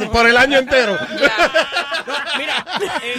[0.13, 0.97] Por el año entero.
[2.39, 2.65] Mira,
[3.03, 3.15] eh,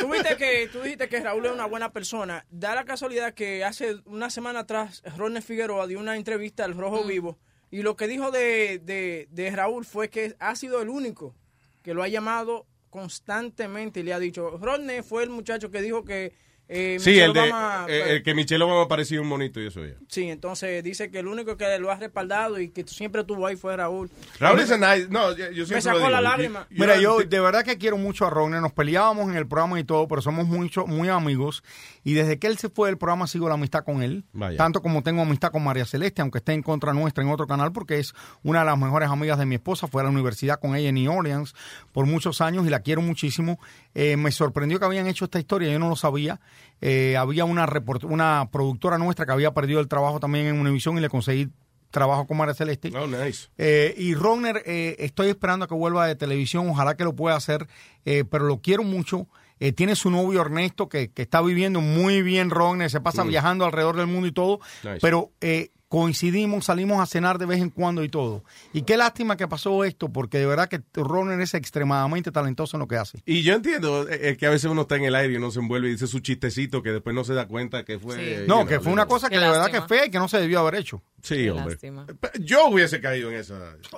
[0.00, 2.44] tú, viste que, tú dijiste que Raúl es una buena persona.
[2.50, 7.04] Da la casualidad que hace una semana atrás Ronnie Figueroa dio una entrevista al Rojo
[7.04, 7.38] Vivo
[7.70, 11.34] y lo que dijo de, de, de Raúl fue que ha sido el único
[11.82, 16.04] que lo ha llamado constantemente y le ha dicho, Ronnie fue el muchacho que dijo
[16.04, 16.32] que...
[16.68, 19.66] eh, Sí, Michelle el, de, Obama- eh, el que Michelle Obama parecía un monito y
[19.66, 19.94] eso ya.
[20.08, 23.56] Sí, entonces dice que el único que lo ha respaldado y que siempre estuvo ahí
[23.56, 24.10] fue Raúl.
[24.40, 25.08] Raúl es nice.
[25.10, 26.10] No, yo, yo siempre Me sacó lo digo.
[26.10, 26.66] la lágrima.
[26.70, 28.60] Yo- Mira, yo de verdad que quiero mucho a Rogner.
[28.60, 31.62] Nos peleábamos en el programa y todo, pero somos mucho, muy amigos.
[32.02, 34.24] Y desde que él se fue del programa, sigo la amistad con él.
[34.32, 34.56] Vaya.
[34.56, 37.72] Tanto como tengo amistad con María Celeste, aunque esté en contra nuestra en otro canal,
[37.72, 39.86] porque es una de las mejores amigas de mi esposa.
[39.86, 41.54] Fue a la universidad con ella en New Orleans
[41.92, 43.58] por muchos años y la quiero muchísimo.
[43.94, 46.40] Eh, me sorprendió que habían hecho esta historia, yo no lo sabía.
[46.80, 50.98] Eh, había una, report- una productora nuestra que había perdido el trabajo también en Univision
[50.98, 51.48] y le conseguí
[51.90, 52.90] trabajo con María Celeste.
[52.96, 53.48] Oh, nice.
[53.56, 57.36] Eh, y Rogner, eh, estoy esperando a que vuelva de televisión, ojalá que lo pueda
[57.36, 57.68] hacer,
[58.04, 59.28] eh, pero lo quiero mucho.
[59.60, 63.28] Eh, tiene su novio Ernesto, que, que está viviendo muy bien Rogner, se pasa Mm.
[63.28, 64.98] viajando alrededor del mundo y todo, Nice.
[65.00, 68.42] pero eh, coincidimos, salimos a cenar de vez en cuando y todo.
[68.72, 72.80] Y qué lástima que pasó esto, porque de verdad que Rogner es extremadamente talentoso en
[72.80, 73.22] lo que hace.
[73.24, 75.52] Y yo entiendo eh, eh, que a veces uno está en el aire y uno
[75.52, 78.44] se envuelve y dice su chistecito que después no se da cuenta que fue.
[78.48, 80.40] No, que fue una cosa que de verdad que es fea y que no se
[80.40, 81.00] debió haber hecho.
[81.22, 81.70] Sí, hombre.
[81.74, 82.06] lástima.
[82.40, 83.54] Yo hubiese caído en esa.
[83.94, 83.96] ¿O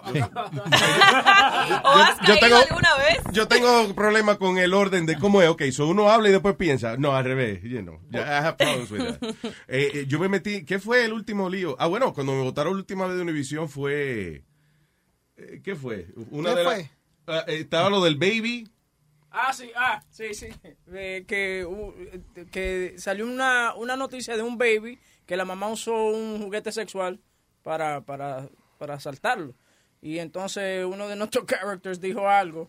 [1.88, 3.18] has yo caído tengo- alguna vez?
[3.32, 5.48] Yo tengo problemas con el orden de cómo es.
[5.48, 6.96] Ok, so uno habla y después piensa.
[6.98, 7.62] No, al revés.
[7.62, 9.34] You know, I have problems with that.
[9.68, 10.64] Eh, eh, yo me metí.
[10.64, 11.74] ¿Qué fue el último lío?
[11.86, 14.42] Ah, bueno, cuando me votaron la última vez de Univision fue.
[15.36, 16.08] eh, ¿Qué fue?
[16.32, 16.90] Una ¿Qué de fue?
[17.28, 18.68] Ah, eh, estaba lo del baby.
[19.30, 20.48] Ah, sí, ah, sí, sí.
[20.92, 21.94] Eh, que, uh,
[22.50, 27.20] que salió una, una noticia de un baby que la mamá usó un juguete sexual
[27.62, 29.54] para, para, para asaltarlo.
[30.02, 32.68] Y entonces uno de nuestros characters dijo algo.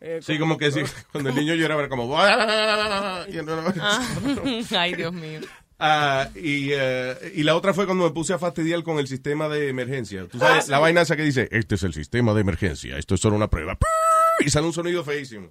[0.00, 0.82] eh, Sí, como que sí.
[1.12, 2.14] Cuando el niño lloraba era como.
[2.16, 3.24] Ah.
[4.76, 5.40] Ay, Dios mío.
[5.84, 9.48] Ah, y, eh, y la otra fue cuando me puse a fastidiar con el sistema
[9.48, 10.28] de emergencia.
[10.28, 13.16] Tú sabes, Ah, la vaina esa que dice, este es el sistema de emergencia, esto
[13.16, 13.76] es solo una prueba.
[14.38, 15.50] Y sale un sonido feísimo.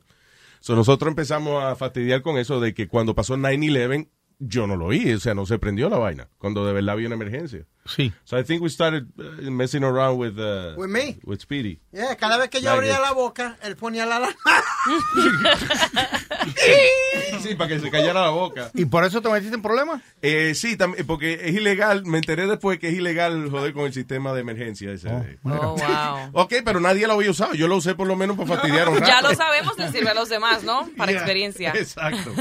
[0.62, 4.08] So, nosotros empezamos a fastidiar con eso de que cuando pasó 9-11,
[4.44, 7.06] yo no lo oí, o sea, no se prendió la vaina, cuando de verdad había
[7.08, 7.66] una emergencia.
[7.86, 8.12] Sí.
[8.26, 11.18] So I think we started uh, messing around with, uh, With me?
[11.24, 11.80] with Speedy.
[11.92, 13.02] Yeah, cada vez que yo Like abría it.
[13.02, 14.36] la boca, él ponía la alarma.
[17.42, 18.70] Sí, para que se callara la boca.
[18.76, 20.02] ¿Y por eso te metiste en problemas?
[20.22, 23.94] Eh, sí, también, porque es ilegal, me enteré después que es ilegal joder con el
[23.94, 24.92] sistema de emergencia.
[24.92, 25.10] Ese.
[25.44, 26.30] Oh, wow.
[26.44, 27.54] Ok, pero nadie lo había usado.
[27.54, 29.08] Yo lo usé por lo menos para fastidiar un rato.
[29.08, 30.88] Ya lo sabemos, le sirve a los demás, ¿no?
[30.98, 31.72] Para Yeah, experiencia.
[31.76, 32.32] Exacto.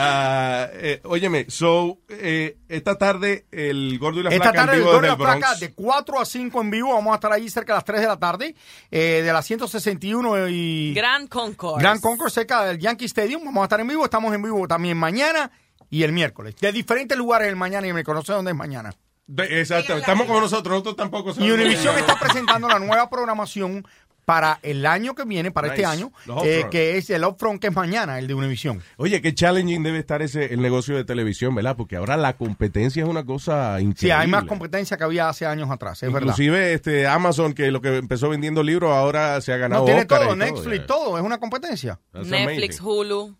[0.00, 4.76] Ah, eh, óyeme, so, eh, esta tarde el gordo y la Esta flaca en tarde
[4.76, 5.60] el vivo Gordo y la el Flaca Bronx.
[5.60, 6.94] de 4 a 5 en vivo.
[6.94, 8.54] Vamos a estar ahí cerca de las 3 de la tarde.
[8.90, 10.94] eh, de las 161 y...
[10.94, 11.80] Gran Concourse.
[11.82, 13.44] Gran Concourse cerca del Yankee Stadium.
[13.44, 14.04] Vamos a estar en vivo.
[14.04, 15.50] Estamos en vivo también mañana
[15.90, 16.54] y el miércoles.
[16.60, 18.94] De diferentes lugares el mañana y me conoce dónde es mañana.
[19.26, 21.54] De- exacto, estamos como nosotros, nosotros tampoco Y sabemos.
[21.58, 23.86] Univision está presentando la nueva programación
[24.28, 26.12] para el año que viene, para este año,
[26.44, 28.82] eh, que es el Upfront, que es mañana, el de Univision.
[28.98, 31.78] Oye, qué challenging debe estar ese el negocio de televisión, ¿verdad?
[31.78, 33.96] Porque ahora la competencia es una cosa increíble.
[34.00, 36.26] Sí, hay más competencia que había hace años atrás, es verdad.
[36.26, 40.04] Inclusive este Amazon, que lo que empezó vendiendo libros, ahora se ha ganado No, tiene
[40.04, 41.98] todo, y Netflix, todo, es una competencia.
[42.12, 42.86] That's Netflix, amazing.
[42.86, 43.36] Hulu.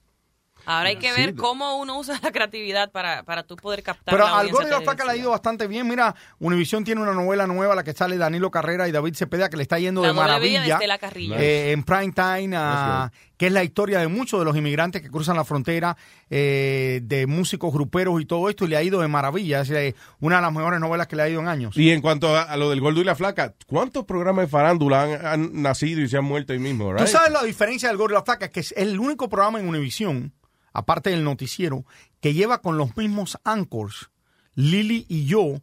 [0.68, 3.82] Ahora hay que Sí, ver de- cómo uno usa la creatividad para, para tú poder
[3.82, 5.88] captar Pero la al audiencia Gordo y la Flaca le ha ido bastante bien.
[5.88, 9.56] Mira, Univision tiene una novela nueva, la que sale Danilo Carrera y David Cepeda, que
[9.56, 10.62] le está yendo La de maravilla.
[10.62, 11.36] de Estela Carrillo.
[11.36, 15.10] eh, en prime time, ah, que es la historia de muchos de los inmigrantes que
[15.10, 15.96] cruzan la frontera,
[16.28, 19.60] eh, de músicos gruperos y todo esto, y le ha ido de maravilla.
[19.62, 21.76] Es eh, una de las mejores novelas que le ha ido en años.
[21.76, 25.02] Y en cuanto a, a lo del gordo y la flaca, ¿cuántos programas de farándula
[25.02, 26.90] han, han nacido y se han muerto ahí mismo?
[26.90, 27.06] Tú right?
[27.06, 30.32] sabes la diferencia del Gordo y la Flaca, que es el único programa en Univision,
[30.72, 31.84] aparte del noticiero,
[32.20, 34.10] que lleva con los mismos anchors,
[34.54, 35.62] Lili y yo,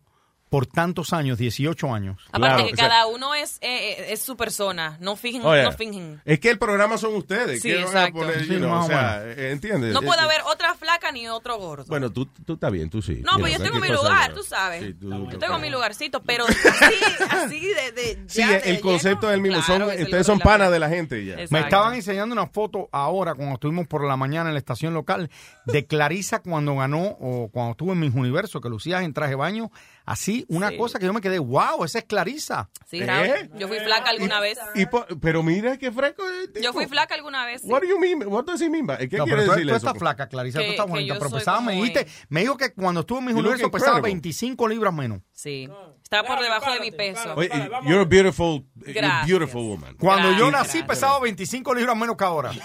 [0.49, 2.21] por tantos años, 18 años.
[2.31, 5.41] Aparte que cada uno es, eh, eh, es su persona, no fingen.
[5.43, 6.21] No fingen.
[6.23, 7.61] Es que el programa son ustedes.
[7.61, 8.19] Sí, ¿qué van a exacto.
[8.19, 9.93] poner, Sí, you know, más o o sea, eh, ¿entiendes?
[9.93, 11.85] No puede haber otra flaca ni otro gordo.
[11.87, 13.21] Bueno, tú, tú estás bien, tú sí.
[13.25, 14.43] No, You pues yo know, tengo mi lugar, tú know.
[14.45, 14.83] sabes.
[14.83, 16.95] Sí, tú- yo tengo mi lugarcito, pero así,
[17.29, 17.91] así de...
[17.91, 19.61] de Sí, ya el de concepto es el mismo.
[19.65, 21.37] Claro, son, ustedes son panas de la gente ya.
[21.49, 25.29] Me estaban enseñando una foto ahora, cuando estuvimos por la mañana en la estación local,
[25.65, 29.35] de Clarisa cuando ganó, o cuando estuvo en Mis Universo, que lucías en traje de
[29.35, 29.71] baño.
[30.05, 30.77] Así, una Sí.
[30.77, 32.69] cosa que yo me quedé, wow, esa es Clarisa.
[32.85, 33.49] Sí, Raúl, ¿Eh?
[33.57, 34.59] yo fui flaca alguna vez.
[34.75, 36.61] Y po- pero mira qué fresco es.
[36.61, 37.61] Yo fui flaca alguna vez.
[37.63, 37.67] sí.
[37.67, 38.23] What do you mean?
[38.27, 40.71] What does he mean by- ¿Qué No, quiere pero tú, estás flaca, Clarisa, Que- tú
[40.71, 43.71] estás bonita, yo pero pesaba, me dijiste, me dijo que cuando estuvo en Mis Universo
[43.71, 44.09] pesaba incredible.
[44.13, 45.21] 25 libras menos.
[45.33, 45.67] Sí.
[46.03, 47.33] Estaba por debajo de mi peso.
[47.35, 47.49] Oye,
[47.85, 49.25] you're a beautiful, you're a Gracias.
[49.27, 49.95] beautiful woman.
[49.97, 50.75] Cuando yo Gracias.
[50.75, 52.51] nací pesaba 25 libras menos que ahora.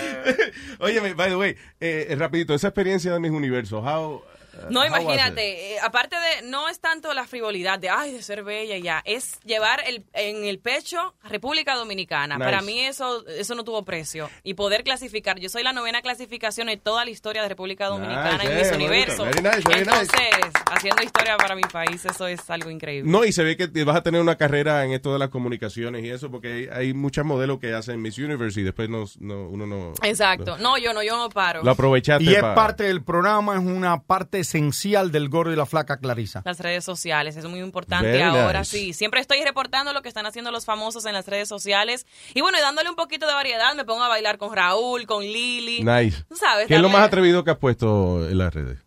[0.80, 4.22] Oye, by the way, eh, rapidito, esa experiencia de mis universos, how,
[4.70, 4.96] No, was it?
[5.02, 8.82] imagínate, eh, aparte de, no es tanto la frivolidad de, ay, de ser bella y
[8.82, 12.36] ya, es llevar el, en el pecho República Dominicana.
[12.36, 12.44] Nice.
[12.44, 14.28] Para mí eso, eso no tuvo precio.
[14.42, 18.38] Y poder clasificar, yo soy la novena clasificación en toda la historia de República Dominicana
[18.38, 18.72] Nice, en eh, Miss.
[18.72, 19.24] Universo.
[19.24, 19.90] Very nice, very nice.
[19.90, 23.10] Entonces, haciendo historia para mi país, eso es algo increíble.
[23.10, 26.04] No, y se ve que vas a tener una carrera en esto de las comunicaciones
[26.04, 29.48] y eso, porque hay, hay muchas modelos que hacen Miss Universe y después no, no-
[29.48, 29.92] uno no...
[30.02, 30.56] Exacto.
[30.58, 31.62] No, yo no, yo no paro.
[31.62, 35.56] Lo aprovechaste Y es pa- parte del programa, es una parte esencial del gordo y
[35.56, 36.42] la flaca Clarisa.
[36.44, 38.78] Las redes sociales, es muy importante Very ahora, nice.
[38.78, 38.92] sí.
[38.92, 42.06] Siempre estoy reportando lo que están haciendo los famosos en las redes sociales.
[42.34, 45.22] Y bueno, y dándole un poquito de variedad, me pongo a bailar con Raúl, con
[45.22, 45.82] Lili.
[45.82, 46.24] Nice.
[46.34, 48.78] Sabes, ¿Qué es lo más atrevido que has puesto en las redes?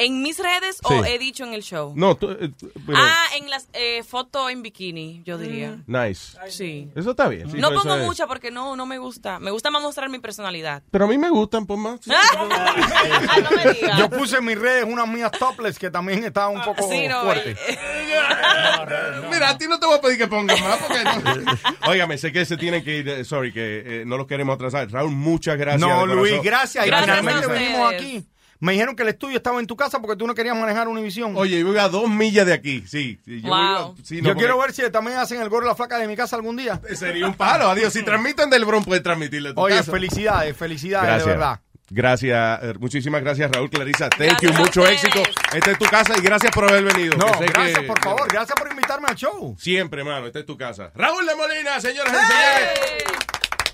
[0.00, 0.94] ¿En mis redes Sí.
[0.94, 1.92] o he dicho en el show?
[1.96, 5.76] No, tú, eh, tú- pero- Ah, en las eh, fotos en bikini, yo diría.
[5.88, 6.38] Nice.
[6.50, 6.88] Sí.
[6.94, 7.50] Eso está bien.
[7.50, 9.40] sí, no pongo es- mucha porque no, no me gusta.
[9.40, 10.82] Me gusta más mostrar mi personalidad.
[10.92, 12.00] Pero a mí me gustan, pues más.
[12.10, 13.98] Ah, no me digas.
[13.98, 17.22] Yo puse en mis redes unas mías topless que también estaban un poco Sí, no,
[17.22, 17.58] fuertes.
[19.30, 21.52] Mira, a ti no te voy a pedir que pongas más porque no.
[21.90, 24.90] Óigame, sé que se tienen que ir, eh, sorry, que eh, no los queremos atrasar.
[24.90, 25.80] Raúl, muchas gracias.
[25.80, 26.44] No, Luis, corazón.
[26.44, 26.86] gracias.
[26.86, 27.68] Y Gracias finalmente a ustedes.
[27.68, 28.26] venimos aquí
[28.60, 31.34] Me dijeron que el estudio estaba en tu casa porque tú no querías manejar Univisión.
[31.36, 33.20] Oye, yo vivo a dos millas de aquí, sí.
[33.24, 36.08] sí, yo sí, no, yo quiero ver si también hacen el gorro la flaca de
[36.08, 36.80] mi casa algún día.
[36.94, 37.92] Sería un palo, adiós.
[37.92, 39.92] Si transmiten del Bronx, pueden transmitirle Oye, casa.
[39.92, 41.26] felicidades, felicidades, Gracias.
[41.26, 41.60] de verdad.
[41.90, 44.10] Gracias, eh, muchísimas gracias Raúl Clarisa.
[44.10, 45.22] Thank Gracias you, mucho éxito.
[45.54, 47.16] Esta es tu casa y gracias por haber venido.
[47.16, 48.28] No, gracias, que- por favor.
[48.30, 49.56] Gracias por invitarme al show.
[49.58, 50.90] Siempre, hermano, esta es tu casa.
[50.94, 53.14] Raúl de Molina, señoras y señores.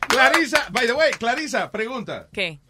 [0.09, 2.28] Clarisa, by the way, Clarisa, pregunta.
[2.32, 2.61] ¿Qué?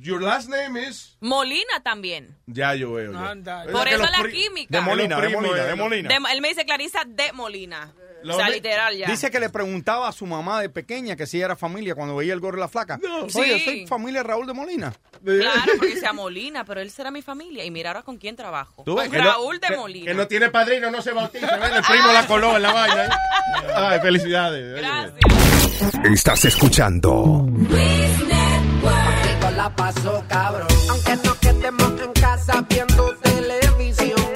[0.00, 1.16] Your last name is.
[1.20, 2.36] Molina también.
[2.46, 3.12] Ya yo veo.
[3.12, 3.64] ya.
[3.70, 4.78] Por eso la química.
[4.78, 6.08] De Molina, de Molina, de Molina.
[6.08, 7.92] De- él me dice Clarisa de Molina.
[8.22, 9.06] Lo o sea, literal ya.
[9.06, 12.34] Dice que le preguntaba a su mamá de pequeña que si era familia cuando veía
[12.34, 12.98] el gorro de la flaca.
[13.22, 13.64] Oye, Sí.
[13.64, 14.92] soy familia Raúl de Molina.
[15.24, 17.64] Claro, porque sea Molina, pero él será mi familia.
[17.64, 18.82] Y mira ahora con quién trabajo.
[18.84, 20.06] Tú ves Con que no- Raúl de Molina.
[20.06, 21.46] Que no tiene padrino, no se bautiza.
[21.76, 23.04] El primo la coló en la vaina.
[23.06, 23.10] ¿eh?
[23.74, 24.84] Ay, felicidades.
[26.12, 27.80] Estás escuchando Contigo
[29.60, 30.68] la paso cabrón.
[30.88, 34.28] Aunque no quedemos en casa viendo televisión.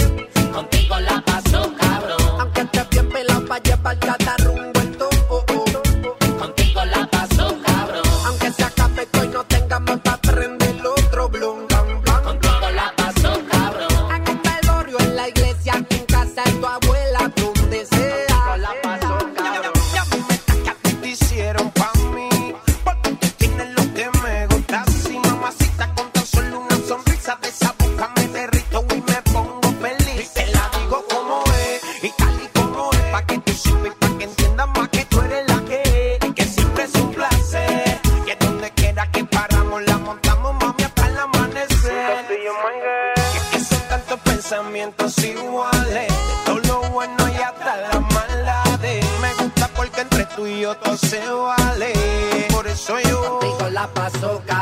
[0.53, 2.21] Contigo la paso cabrón.
[2.41, 3.99] Aunque estés bien pelado pa' llevar
[54.25, 54.54] la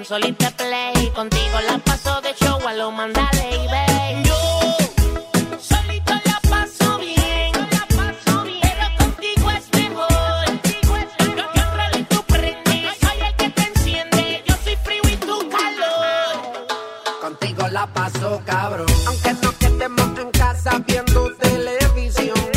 [0.00, 1.10] consolita play.
[1.14, 4.22] Contigo la paso de show a lo mandale y ve.
[4.24, 7.52] Yo solito la paso bien.
[7.52, 10.44] Pero contigo es mejor.
[11.36, 12.96] Yo controlo y tú prendes.
[12.98, 14.42] Soy el que te enciende.
[14.46, 16.66] Yo soy frío y tú calor.
[17.20, 18.88] Contigo la paso cabrón.
[19.06, 22.50] Aunque no quedemos en casa viendo televisión.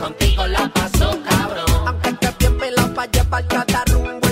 [0.00, 1.88] Contigo la paso cabrón.
[1.88, 4.23] Aunque estés bien pelado pa' llevar cada rumbo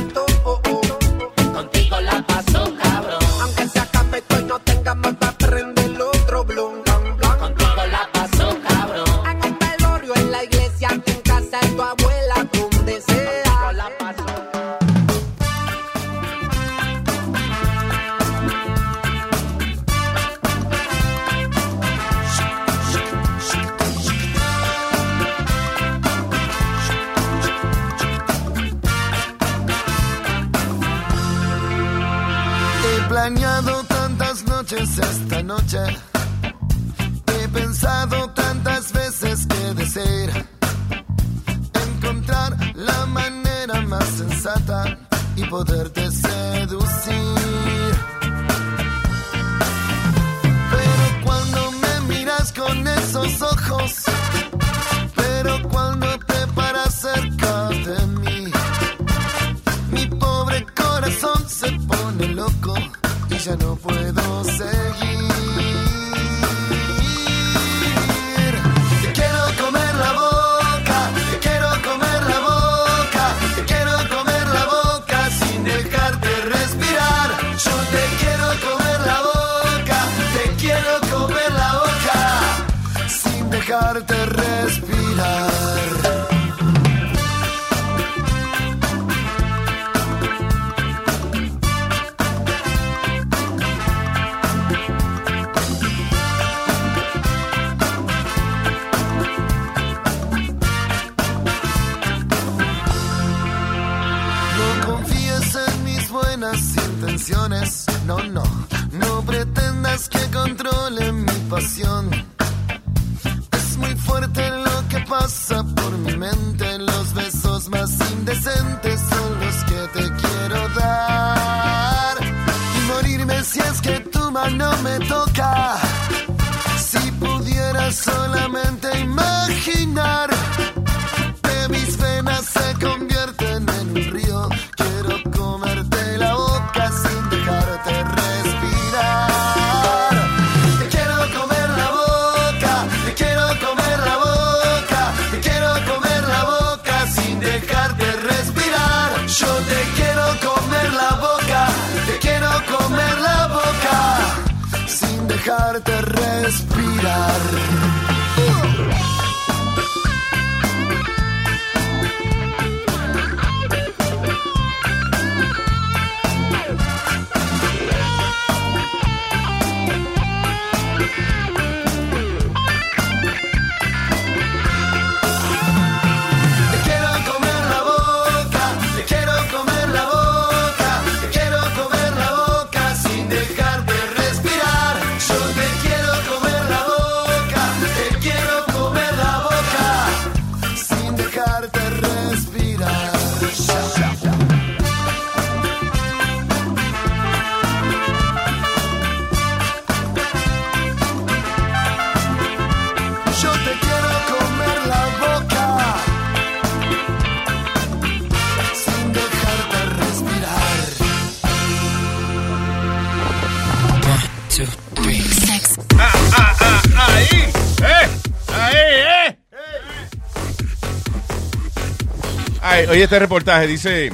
[222.92, 224.12] oye, este reportaje dice,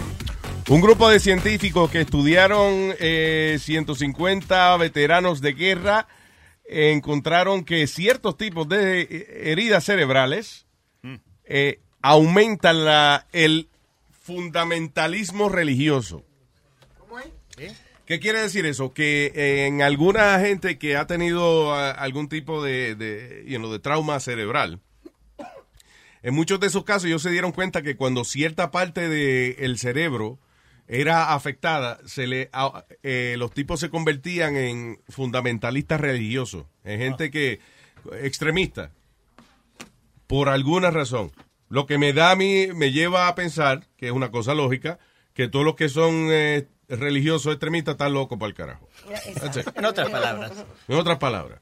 [0.68, 6.06] un grupo de científicos que estudiaron eh, 150 veteranos de guerra
[6.64, 10.66] encontraron que ciertos tipos de eh, heridas cerebrales
[11.44, 13.68] eh, aumentan la, el
[14.12, 16.22] fundamentalismo religioso.
[18.06, 18.94] ¿Qué quiere decir eso?
[18.94, 23.72] Que eh, en alguna gente que ha tenido ah, algún tipo de, de, you know,
[23.72, 24.80] de trauma cerebral,
[26.28, 30.38] en muchos de esos casos ellos se dieron cuenta que cuando cierta parte del cerebro
[30.86, 37.30] era afectada, se le, a- eh, los tipos se convertían en fundamentalistas religiosos, en gente
[37.30, 37.60] que
[38.22, 38.90] extremista,
[40.26, 41.32] por alguna razón.
[41.68, 44.98] Lo que me da a mí, me lleva a pensar, que es una cosa lógica,
[45.34, 48.88] que todos los que son eh, religiosos extremistas están locos para el carajo.
[49.76, 50.52] En otras palabras.
[50.88, 51.60] En otras palabras.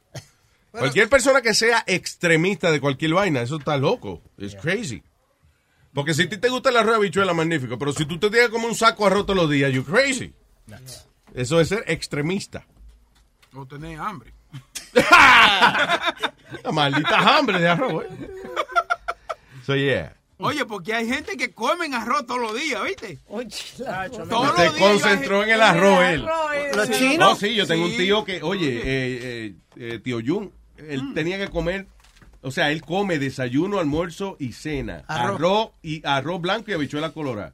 [0.79, 4.23] Cualquier persona que sea extremista de cualquier vaina, eso está loco.
[4.39, 5.03] Es crazy.
[5.95, 7.79] Porque si a ti te gusta el arroz de habichuela, magnífico.
[7.79, 10.33] Pero si tú te tienes como un saco de arroz todos los días, you're crazy.
[11.35, 12.67] Eso es ser extremista.
[13.55, 14.33] O tener hambre.
[14.93, 16.15] La
[16.73, 18.31] maldita hambre de arroz, eh.
[19.65, 20.15] So, yeah.
[20.39, 23.19] Oye, porque hay gente que comen arroz todos los días, ¿viste?
[23.27, 23.85] Todos Se
[24.27, 26.27] los días concentró en el arroz él.
[26.75, 27.39] Los No, chinos.
[27.39, 31.15] sí, yo tengo un tío que, oye, eh, eh, eh, tío Jun, él Mm.
[31.15, 31.87] tenía que comer,
[32.43, 35.05] o sea, él come desayuno, almuerzo y cena.
[35.09, 35.37] Arroz.
[35.37, 37.53] Arroz, y arroz blanco y habichuela colorada.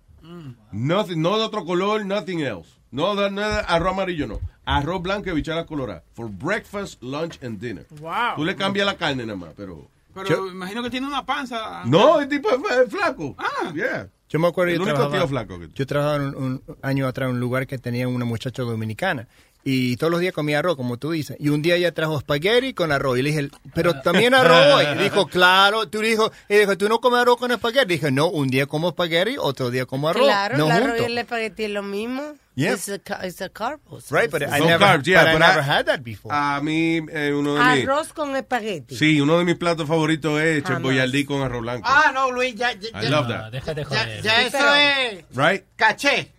[0.72, 2.70] Nothing- no de otro color, nothing else.
[2.90, 4.40] No de, no de arroz amarillo, no.
[4.64, 6.04] Arroz blanco y habichuela colorada.
[6.14, 7.86] For breakfast, lunch and dinner.
[8.00, 8.36] Wow.
[8.36, 9.88] Tú le cambias la carne nada más, pero...
[10.14, 11.84] Pero imagino que tiene una panza.
[11.86, 13.34] No, el tipo es es flaco.
[13.38, 13.72] Ah.
[13.74, 14.08] Yeah.
[14.28, 17.06] Yo me acuerdo El yo único trabajaba, tío flaco que- yo trabajaba un, un año
[17.06, 19.26] atrás en un lugar que tenía una muchacha dominicana
[19.64, 21.36] y todos los días comía arroz, como tú dices.
[21.38, 23.18] Y un día ella trajo espagueti con arroz.
[23.18, 24.82] Y le dije, pero también arroz.
[24.96, 25.88] Y dijo, claro.
[25.88, 27.94] Tú dijo, y dijo, ¿tú no comes arroz con espagueti?
[27.94, 30.24] Dije, no, un día como espagueti, otro día como arroz.
[30.24, 32.34] Claro, no el arroz y el espagueti es lo mismo.
[32.54, 32.74] Yeah.
[32.74, 33.98] It's a, it's a carbo.
[34.10, 36.34] Right, but I never, carbs, yeah, but I never I- had that before.
[36.36, 37.84] A mí, eh, uno de mis...
[37.88, 38.94] Arroz con espagueti.
[38.94, 41.88] Sí, uno de mis platos favoritos es boyardí con arroz blanco.
[41.90, 43.52] Ah, no, Luis, ya, ya, I love that.
[43.52, 44.22] Déjate ya, joder.
[44.22, 45.64] ya eso es Right?
[45.76, 46.30] caché.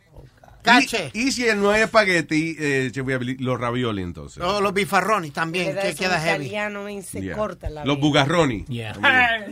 [0.63, 1.11] Caché.
[1.13, 4.41] Y, y si no hay espagueti, eh, che, voy a abrir los ravioli entonces.
[4.43, 6.49] O los bifarrones también, que queda heavy.
[7.03, 7.35] se Yeah.
[7.35, 8.65] corta la Los bugarroni.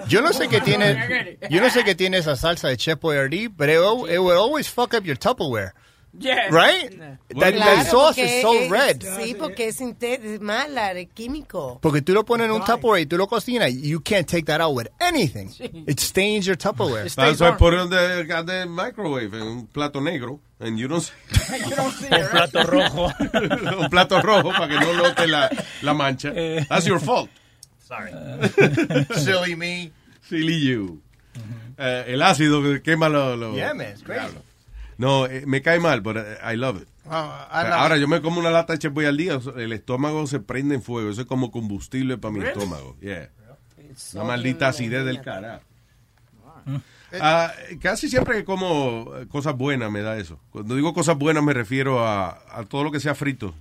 [0.08, 3.48] Yo no sé qué tiene, yo no sé qué tiene esa salsa de Chef Boyardee,
[3.48, 3.76] but it,
[4.14, 5.74] it will always fuck up your Tupperware.
[6.14, 6.50] Yeah.
[6.50, 6.92] Right?
[7.00, 9.02] That, Claro, that sauce is so es- red.
[9.02, 11.80] Sí, porque es, mala, es químico.
[11.82, 14.60] Porque tú lo pones en un Tupperware y tú lo cocinas, you can't take that
[14.60, 15.48] out with anything.
[15.88, 17.10] It stains your Tupperware.
[17.16, 20.42] That's why put it in the, got the microwave en un plato negro.
[20.62, 21.12] And you don't see-
[22.12, 23.12] Un plato rojo.
[23.80, 25.50] un plato rojo para que no note la,
[25.82, 26.32] la mancha.
[26.70, 27.30] That's your fault.
[27.80, 28.12] Sorry.
[29.16, 29.92] Silly me.
[30.22, 31.02] Silly you.
[31.78, 33.38] Eh, el ácido que quema los...
[33.40, 34.38] los- Yeah, man, it's crazy.
[34.98, 36.88] No, eh, me cae mal, pero I love it.
[37.08, 38.02] Oh, I love Ahora, it.
[38.02, 41.10] yo me como una lata de Chefboy al día, el estómago se prende en fuego.
[41.10, 42.54] Eso es como combustible para mi Really?
[42.60, 42.96] estómago.
[43.02, 43.30] Yeah.
[43.96, 45.64] so Una maldita acidez del carajo.
[47.20, 47.52] Ah,
[47.82, 50.40] casi siempre que como eh, cosas buenas me da eso.
[50.52, 53.54] Cuando digo cosas buenas me refiero a, a todo lo que sea frito.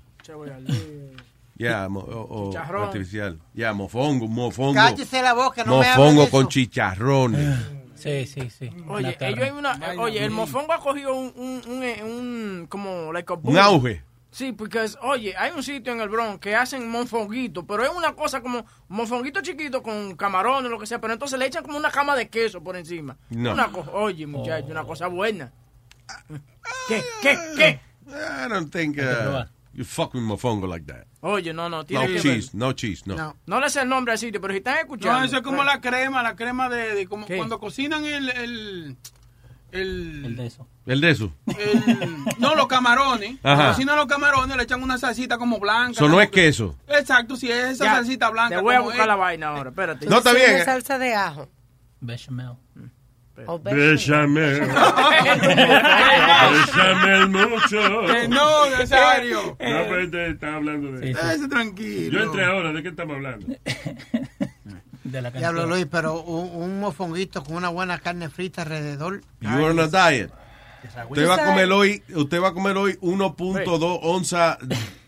[1.57, 2.85] Ya, mo- o, o Chicharrón.
[2.85, 3.39] artificial.
[3.53, 4.75] Ya, mofongo, mofongo.
[4.75, 6.49] Cállese la boca, no mofongo con eso.
[6.49, 7.59] chicharrones.
[7.97, 8.71] Sí, sí, sí.
[8.89, 13.13] Oye, ellos hay una, oye, el mofongo ha cogido un, un, un, eh, un- como,
[13.13, 13.55] like a boom.
[13.55, 14.03] Un auge.
[14.31, 18.15] Sí, porque, oye, hay un sitio en el Bronx que hacen mofonguito, pero es una
[18.15, 21.91] cosa como mofonguito chiquito con camarones, lo que sea, pero entonces le echan como una
[21.91, 23.17] cama de queso por encima.
[23.31, 23.53] No.
[23.53, 25.53] Una cosa, oye, muchacho, una cosa buena.
[26.89, 27.81] ¿Qué, qué, qué?
[28.09, 31.07] I don't think uh, you fuck with mofongo like that.
[31.23, 32.55] Oye, no, no, tiene No que cheese, ver.
[32.55, 33.37] no cheese, no.
[33.47, 33.61] No.
[33.61, 35.19] le sé el nombre al sitio, pero si están escuchando.
[35.19, 37.37] No, eso es como la crema, la crema de, de como ¿Qué?
[37.37, 38.97] cuando cocinan el, el,
[39.73, 40.67] el, El de eso.
[40.87, 41.33] El de eso.
[42.39, 43.33] no los camarones.
[43.43, 43.55] Ajá.
[43.57, 45.93] Cuando cocinan los camarones le echan una salsita como blanca.
[45.93, 46.77] Eso no es queso.
[46.89, 48.57] Exacto, si es esa Ya, salsita blanca.
[48.57, 49.07] Te voy a buscar es.
[49.07, 50.07] la vaina ahora, espérate.
[50.07, 50.65] No, está Sí, bien.
[50.65, 51.49] salsa de ajo.
[52.01, 52.53] Bechamel.
[53.47, 54.61] O Béchame.
[54.61, 54.77] Béchame
[57.29, 57.81] mucho.
[58.13, 59.43] Que no, Nazario.
[59.43, 62.19] No, pero está hablando de Ese tranquilo.
[62.19, 63.47] Yo entré ahora, ¿de qué estamos hablando?
[65.11, 69.21] De la Diablo Luis, pero un, un mofonguito con una buena carne frita alrededor.
[69.41, 70.31] You are on a diet.
[71.09, 74.57] Usted va a comer hoy, usted va a comer hoy 1.2 onzas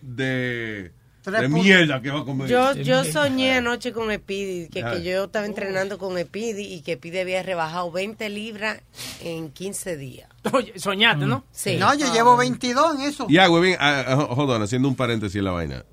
[0.03, 0.93] de,
[1.25, 2.47] de mierda que va a comer.
[2.49, 4.93] Yo, yo soñé anoche con Epidi, que, Ah.
[4.93, 8.83] que yo estaba entrenando con Epidi y que Epidi había rebajado 20 libras
[9.23, 10.29] en 15 días.
[10.77, 11.45] Soñaste, ¿no?
[11.53, 11.77] Sí.
[11.79, 13.27] No, yo llevo 22 en eso.
[13.31, 15.85] Ya, güey, ah, ah, hold on, haciendo un paréntesis en la vaina.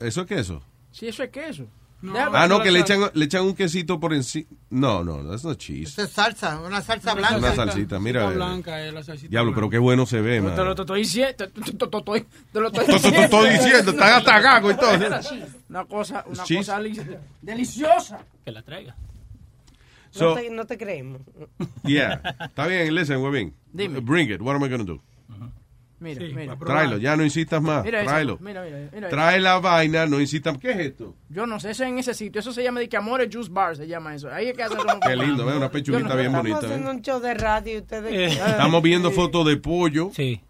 [0.00, 0.62] ¿Eso es queso?
[0.90, 1.66] Sí, eso es queso.
[2.14, 4.46] Ah, no, que le echan, le echan un quesito por encima.
[4.70, 5.88] No, no, that's not cheese.
[5.88, 7.54] Eso es salsa, una salsa Una blanca.
[7.54, 8.20] salsita, mira.
[8.20, 8.36] Salsita eh.
[8.36, 9.60] blanca, eh, la salsita Diablo, blanca.
[9.60, 10.74] pero qué bueno se ve, Te lo man.
[10.74, 11.34] te estoy diciendo.
[11.36, 14.90] Te, lo estoy diciendo, están hasta gago y todo.
[15.68, 16.58] Una cosa, una Cheese.
[16.60, 17.00] cosa li-
[17.42, 18.18] deliciosa.
[18.44, 18.94] Que la traiga.
[20.10, 21.22] So- no, te, no te creemos.
[21.84, 22.20] Yeah.
[22.40, 23.54] Está bien, listen, huevín.
[23.72, 24.00] Dime.
[24.00, 24.40] Bring it.
[24.40, 25.00] What am I gonna do?
[25.98, 26.56] Mira, Sí, mira.
[26.56, 27.82] Tráelo, ya no insistas más.
[27.84, 28.38] Mira Tráelo.
[28.40, 30.58] mira, mira, mira Trae la vaina, no insistas.
[30.58, 31.14] ¿Qué es esto?
[31.30, 32.40] Yo no sé, eso es en ese sitio.
[32.40, 34.30] Eso se llama de que Amores Juice Bar, se llama eso.
[34.30, 35.56] Ahí es que hacen esos Qué lindo, ¿ves?
[35.56, 36.66] Una pechuguita bien Estamos bonita.
[36.66, 36.94] haciendo ¿eh?
[36.94, 38.36] un show de radio ustedes...
[38.36, 40.10] Estamos viendo fotos de pollo.
[40.12, 40.42] Sí.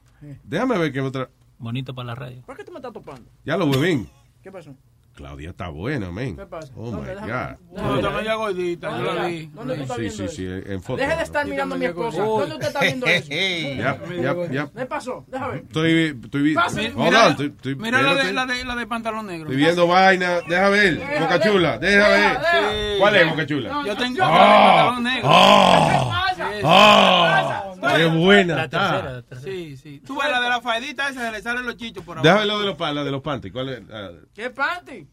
[0.43, 1.31] Déjame ver qué otra.
[1.59, 2.43] Bonito para la radio.
[2.45, 3.31] ¿Por qué tú me estás topando?
[3.45, 4.09] Ya lo huevín.
[4.43, 4.75] ¿Qué pasó?
[5.17, 6.37] Claudia está buena, man.
[6.37, 6.73] ¿Qué pasa?
[6.77, 7.81] Oh my Déjame- God.
[7.83, 9.47] No, está media gordita, yo la ¿Dónde vi.
[9.47, 10.63] ¿Dónde tú estás Sí, viendo sí, eso?
[10.65, 11.01] sí, en foto.
[11.03, 12.23] Deje de estar mirando a mi esposa.
[12.23, 13.29] ¿Dónde usted está viendo eso?
[13.31, 14.75] Yep, yep, yep.
[14.77, 15.25] ¿Qué pasó?
[15.29, 15.63] Déjame ver.
[15.63, 16.55] Estoy, estoy.
[16.55, 19.45] Hold Mira, on, estoy, estoy- mira la, de, la, de, la de pantalón negro.
[19.47, 20.41] Estoy viendo vaina.
[20.47, 21.03] Deja ver.
[21.21, 21.79] Boca chula.
[21.79, 22.37] Deja ver.
[22.37, 22.99] Sí.
[23.01, 23.83] ¿Cuál es, Boca chula?
[23.87, 25.29] Yo tengo Ah, la de pantalón negro.
[25.33, 26.61] ah, Sí, sí.
[26.65, 29.53] ah, qué buena La tercera, la tercera.
[29.53, 30.01] Sí, sí.
[30.07, 32.25] Tú ves la de la faedita esa, se le salen los chichos por abajo.
[32.27, 33.53] Déjame lo de los, pa- la de los panties.
[33.53, 33.83] ¿Cuál es?
[33.93, 35.07] Ah, ¿Qué panty?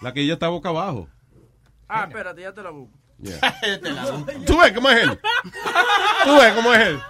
[0.00, 1.08] la que ella está boca abajo.
[1.88, 2.96] Ah, espérate, ya te la busco.
[3.20, 3.40] Yeah.
[4.46, 5.18] ¿Tú ves cómo es él?
[6.24, 7.00] ¿Tú ves cómo es él?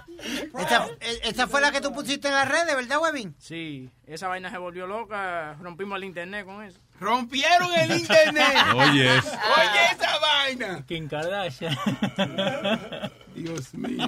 [0.57, 3.35] Esa, e- esa fue la que tú pusiste en las redes, ¿verdad, Webin?
[3.37, 5.55] Sí, esa vaina se volvió loca.
[5.61, 6.79] Rompimos el internet con eso.
[6.99, 8.47] Rompieron el internet.
[8.75, 10.83] Oye, Oye esa vaina.
[10.87, 11.77] Kim Kardashian.
[13.39, 14.07] Dios mío.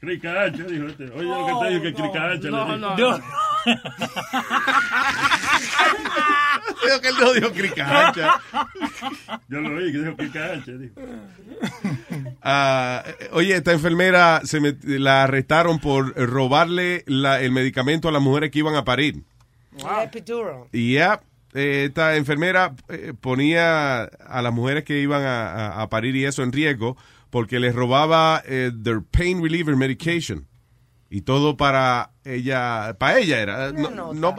[0.00, 1.04] Cricacha, dijo este.
[1.10, 2.48] Oye, lo que te digo que cricacha.
[2.50, 3.18] No, le no, digo.
[3.18, 3.24] no.
[6.82, 8.40] Creo que él no dijo cricacha.
[9.48, 10.72] Yo lo oí, que dijo cricacha.
[10.72, 10.94] Dijo.
[12.42, 13.02] Ah,
[13.32, 18.50] oye, esta enfermera se met- la arrestaron por robarle la- el medicamento a las mujeres
[18.50, 19.22] que iban a parir.
[19.78, 20.64] El epidural.
[20.72, 21.20] Y ya,
[21.54, 26.24] eh, esta enfermera eh, ponía a las mujeres que iban a, a- a parir y
[26.26, 26.96] eso en riesgo
[27.34, 30.46] porque les robaba eh, their pain reliever medication.
[31.10, 33.72] Y todo para ella, para ella era.
[33.72, 34.36] No, no,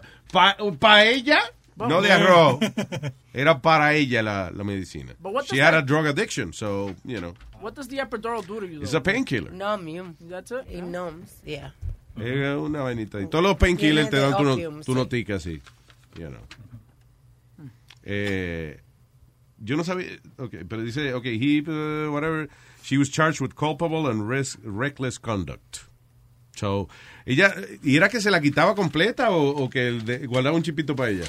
[0.79, 1.39] para ella,
[1.75, 2.59] no de arroz.
[3.33, 5.13] Era para ella la, la medicina.
[5.51, 8.65] She had a that- drug addiction, so, you know, What does the epidural do to
[8.65, 8.81] you?
[8.81, 8.99] it's though?
[8.99, 9.51] a painkiller.
[9.51, 10.15] Nomium.
[10.29, 10.65] That's it?
[10.73, 11.73] Y noms, yeah.
[12.15, 13.19] Es una vainita.
[13.19, 14.93] Y todos los painkillers te dan tu, no- tu sí.
[14.93, 15.61] notica así.
[16.17, 17.67] You know.
[18.03, 18.79] Eh,
[19.59, 20.07] yo no sabía.
[20.37, 22.49] Okay, pero dice, okay, he, uh, whatever.
[22.85, 25.79] She was charged with culpable and res- reckless conduct.
[26.55, 26.87] So,
[27.25, 27.53] ella,
[27.83, 31.09] ¿y era que se la quitaba completa o, o que de- guardaba un chipito para
[31.09, 31.25] ella?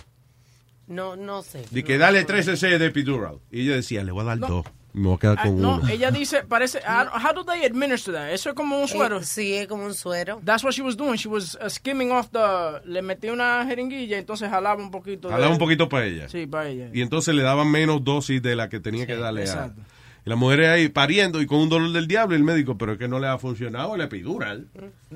[0.86, 1.64] No, no sé.
[1.70, 3.38] De que dale 3 cc de epidural.
[3.50, 4.46] Y ella decía, le voy a dar No.
[4.48, 4.66] dos.
[4.92, 5.88] Me voy a quedar Ah, con no, uno.
[5.88, 8.30] ella dice, parece, ah, how do they administer that?
[8.32, 9.18] Eso es como un suero.
[9.18, 10.40] Eh, sí, es como un suero.
[10.44, 11.16] That's what she was doing.
[11.16, 15.28] She was uh, skimming off the, le metía una jeringuilla, entonces jalaba un poquito.
[15.28, 16.28] de- Jalaba un poquito para ella.
[16.28, 16.88] Sí, para ella.
[16.94, 19.44] Y entonces le daban menos dosis de la que tenía que darle a...
[19.44, 19.82] exacto.
[19.82, 19.95] Y
[20.26, 22.98] la mujer ahí pariendo y con un dolor del diablo y el médico, pero es
[22.98, 24.68] que no le ha funcionado el epidural.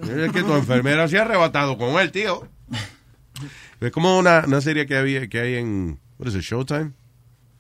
[0.02, 2.48] Es que tu enfermera se ha arrebatado con él, tío.
[3.80, 6.92] Es como una, una serie que había que hay en, what is it, Showtime?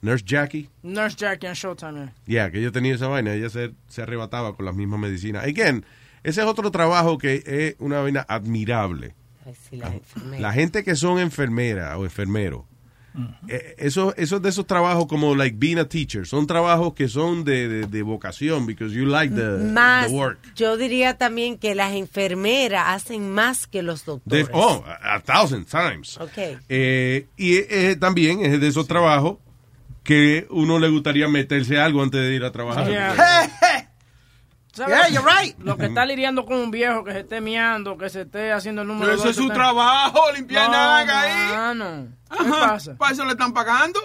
[0.02, 0.68] Nurse Jackie.
[0.82, 2.04] Nurse Jackie en Showtime.
[2.04, 2.08] eh.
[2.26, 5.44] Ya, que ella tenía esa vaina, ella se, se arrebataba con las mismas medicinas.
[5.44, 5.84] Again,
[6.22, 9.14] ese es otro trabajo que es una vaina admirable.
[9.46, 10.42] Ay, sí, la enfermera.
[10.42, 12.64] La gente que son enfermeras o enfermeros,
[13.48, 17.44] eh, eso, esos de esos trabajos como like being a teacher, son trabajos que son
[17.44, 19.42] de, de, de vocación, because you like the,
[19.72, 20.38] Más, the work.
[20.54, 24.48] yo diría también que las enfermeras hacen más que los De- doctores.
[24.52, 26.16] oh, a, a thousand times.
[26.18, 26.58] Ok.
[26.68, 29.38] Eh, y eh, también es de esos trabajos
[30.02, 32.88] que uno le gustaría meterse algo antes de ir a trabajar.
[34.80, 34.96] ¿Sabes?
[34.96, 35.58] Yeah, you're right.
[35.58, 38.80] Lo que está lidiando con un viejo que se esté miando, que se esté haciendo
[38.80, 41.06] el número Pero eso es su trabajo, limpiar No, ahí.
[42.30, 42.68] ¿Qué Ajá.
[42.72, 42.96] pasa?
[42.96, 44.00] ¿Para eso le están pagando?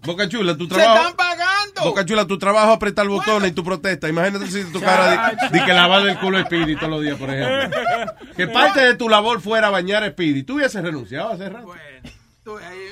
[0.00, 0.96] Boca Chula, tu ¡Se trabajo.
[0.96, 1.82] están pagando!
[1.84, 4.08] Boca Chula, tu trabajo es apretar botones y tu protesta.
[4.08, 7.16] Imagínate si tu cara de, de que lavar el culo a Speedy todos los días,
[7.16, 7.80] por ejemplo.
[8.36, 10.42] Que parte de tu labor fuera bañar a Speedy.
[10.42, 11.72] Tú hubieses renunciado hace rato.
[11.72, 12.10] Ahí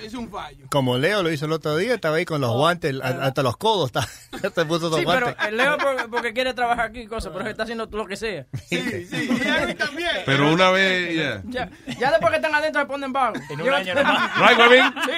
[0.03, 0.67] Es un fallo.
[0.71, 3.57] Como Leo lo hizo el otro día, estaba ahí con los guantes a- hasta los
[3.57, 3.87] codos.
[3.87, 4.03] está-
[4.55, 5.47] Se puso los Sí, pero guantes.
[5.49, 8.47] el Leo por- porque quiere trabajar aquí y cosas, pero está haciendo lo que sea.
[8.69, 9.29] Sí, sí.
[9.45, 10.11] Y a mí también.
[10.27, 11.43] Pero una vez, ya.
[11.47, 13.39] Ya, ya después que están adentro se ponen vagos.
[13.51, 14.31] En un año nomás.
[14.39, 14.85] Right, Webin?
[15.05, 15.11] Sí.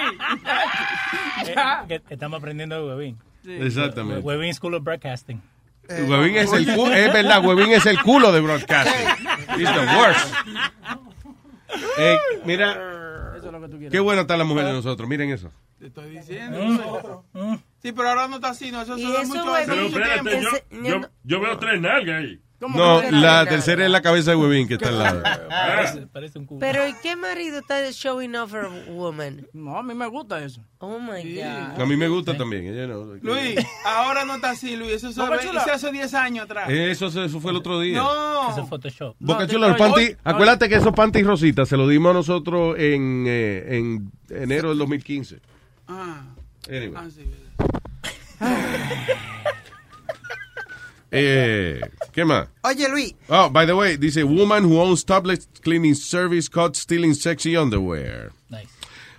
[1.47, 1.85] Eh, Ya.
[1.89, 3.19] que estamos aprendiendo de Webin.
[3.47, 4.21] Exactamente.
[4.23, 5.41] Webin School of Broadcasting.
[5.89, 9.09] Huevín es el culo, es verdad, Huevín es el culo de broadcasting.
[9.57, 10.35] He's the worst.
[11.99, 13.93] Eh, mira, Eso es lo que tú quieres.
[13.93, 15.09] qué buena está la mujer de nosotros.
[15.09, 15.53] Miren eso.
[15.79, 17.25] Te estoy diciendo.
[17.81, 18.83] Sí, pero ahora no está así, no.
[18.83, 20.51] Eso Y se ve eso, mucho güey, hace Pero mucho espérate, yo,
[20.83, 22.43] yo, yo veo tres nalgas ahí.
[22.75, 25.23] No, la tercera es la cabeza de Huevín que está al lado.
[25.49, 26.61] Parece, parece un culo.
[26.61, 29.47] Pero ¿y qué marido está showing off a woman?
[29.53, 30.61] No, a mí me gusta eso.
[30.79, 31.81] Oh my God.
[31.81, 32.67] A mí me gusta también.
[32.67, 34.93] ella no- Luis, ahora no está así, Luis.
[35.03, 35.37] Eso Chula.
[35.63, 36.69] eso hace 10 años atrás.
[36.71, 37.99] Eso, eso fue el otro día.
[37.99, 38.51] No.
[38.51, 39.17] Eso es Photoshop.
[39.19, 39.95] Boca No, Chula, los no.
[40.25, 44.79] acuérdate que esos panties rositas se los dimos a nosotros en, eh, en enero del
[44.79, 45.39] 2015.
[45.89, 46.23] Ah,
[46.69, 46.93] Anyway.
[46.97, 47.25] ah, sí.
[51.11, 51.81] Eh,
[52.17, 52.49] ¿Qué más?
[52.63, 57.13] Oye, Luis, Oh, by the way, dice woman who owns topless cleaning service caught stealing
[57.13, 58.33] sexy underwear.
[58.49, 58.71] Nice.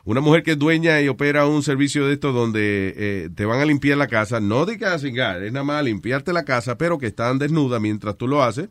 [0.04, 3.60] Una mujer que es dueña y opera un servicio de esto donde eh, te van
[3.60, 6.98] a limpiar la casa, no de que cingar, es nada más limpiarte la casa, pero
[6.98, 8.70] que están desnuda mientras tú lo haces.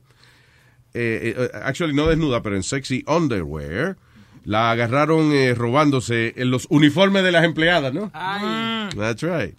[0.92, 3.96] Eh, eh, actually, no desnuda, pero en sexy underwear.
[4.42, 8.10] La agarraron eh, robándose en los uniformes de las empleadas, ¿no?
[8.12, 8.88] Ay.
[8.96, 9.56] That's right.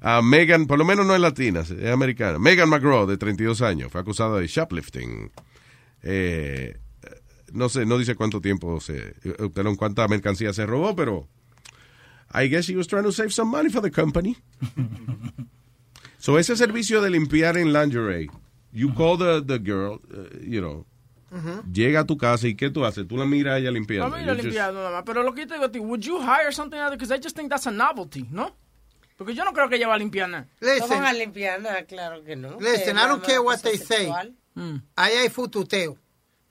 [0.00, 2.38] A Megan, por lo menos no es latina, es americana.
[2.38, 5.30] Megan McGraw, de 32 años, fue acusada de shoplifting.
[6.02, 6.76] Eh,
[7.52, 11.26] no sé, no dice cuánto tiempo se obtenieron, cuánta mercancía se robó, pero
[12.32, 14.36] I guess she was trying to save some money for the company.
[16.18, 18.28] so ese servicio de limpiar en lingerie,
[18.72, 20.84] you call the, the girl, uh, you know,
[21.72, 23.06] llega a tu casa y ¿qué tú haces?
[23.08, 24.16] Tú la miras a ella A limpiando.
[24.16, 25.02] just- limpiado nada más.
[25.04, 26.96] Pero lo que yo te digo a ti, would you hire something other?
[26.96, 28.54] Because I just think that's a novelty, ¿no?
[29.18, 30.46] Porque yo no creo que ella va a limpiar nada.
[30.60, 32.56] No listen, van a limpiar nada, claro que no.
[32.60, 34.06] listen, Que I don't care what they say.
[34.06, 34.32] sexual.
[34.96, 35.98] Ahí hay fututeo.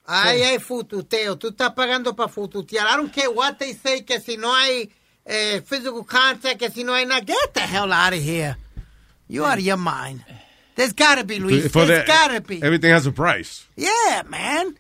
[0.06, 1.38] Ahí hay fututeo.
[1.38, 2.86] Tú estás pagando para fututear.
[2.88, 4.92] I don't care what they say, que si no hay
[5.26, 7.22] eh, physical contact, que si no hay nada.
[7.26, 8.58] Get the hell out of here.
[9.30, 10.24] You out of your mind.
[10.76, 11.72] There's gotta be, Luis.
[11.72, 12.62] For There's the- gotta be.
[12.62, 13.66] Everything has a price.
[13.76, 14.78] Yeah, man.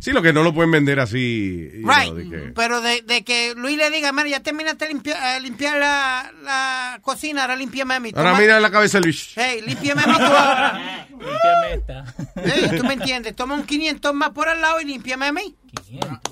[0.00, 1.70] Sí, lo que no lo pueden vender así.
[1.74, 1.84] Right.
[2.10, 5.36] know, de que- Pero de, de que Luis le diga, mira, ya terminaste de limpiar,
[5.36, 8.10] eh, limpiar la, la cocina, ahora límpiame a mí.
[8.14, 9.32] Ahora Toma- mira la cabeza Luis.
[9.34, 11.06] Hey, límpiame a mí tú ahora.
[11.14, 12.04] Limpiame esta.
[12.36, 13.34] Hey, ¿Tú me entiendes?
[13.34, 15.54] Toma un 500 más por al lado y límpiame a mí.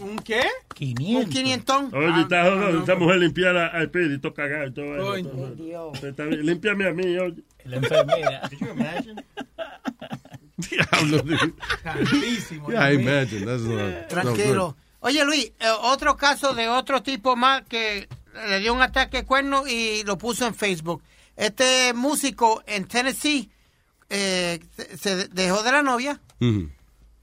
[0.01, 0.43] ¿Un qué?
[0.75, 1.25] 500.
[1.25, 1.93] Un 500.
[1.95, 6.07] Oye, está jodido, esa mujer limpiar al espíritu cagado y todo eso.
[6.07, 7.43] Está bien, Límpiame a mí, oye.
[7.65, 8.51] La enfermera.
[10.57, 11.23] Diablo.
[12.69, 13.47] Yeah, imagine.
[13.47, 14.77] That's not, Tranquilo.
[15.01, 18.09] Oye, Luis, eh, otro caso de otro tipo más que
[18.49, 21.03] le dio un ataque de cuerno y lo puso en Facebook.
[21.37, 23.51] Este músico en Tennessee
[24.11, 24.61] eh,
[24.99, 26.21] se, dejó de la novia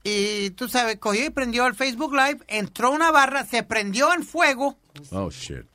[0.04, 4.24] y tú sabes, cogió y prendió el Facebook Live, entró una barra, se prendió en
[4.24, 4.78] fuego
[5.12, 5.66] Oh, shit.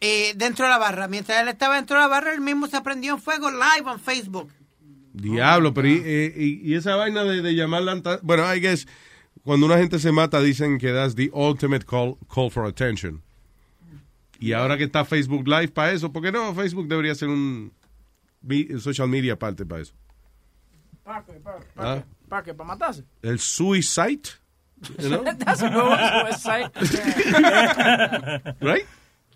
[0.00, 1.08] eh, dentro de la barra.
[1.08, 4.00] Mientras él estaba dentro de la barra, él mismo se prendió en fuego live en
[4.00, 4.50] Facebook.
[5.12, 8.00] Diablo, pero y, eh, y- y esa vaina de, de llamarla...
[8.22, 8.86] Bueno, I guess,
[9.42, 13.22] cuando una gente se mata, dicen que that's the ultimate call, call for attention.
[14.38, 16.54] Y ahora que está Facebook Live para eso, ¿por qué no?
[16.54, 17.72] Facebook debería ser un
[18.78, 19.92] social media aparte para eso.
[21.04, 21.32] ¿Para qué?
[21.34, 21.96] ¿Para Ah.
[21.98, 22.04] qué?
[22.28, 22.54] ¿Para qué?
[22.54, 23.04] ¿Para matarse?
[23.22, 24.22] El suicide,
[24.98, 25.24] you know?
[25.38, 26.70] That's a suicide.
[28.60, 28.86] right?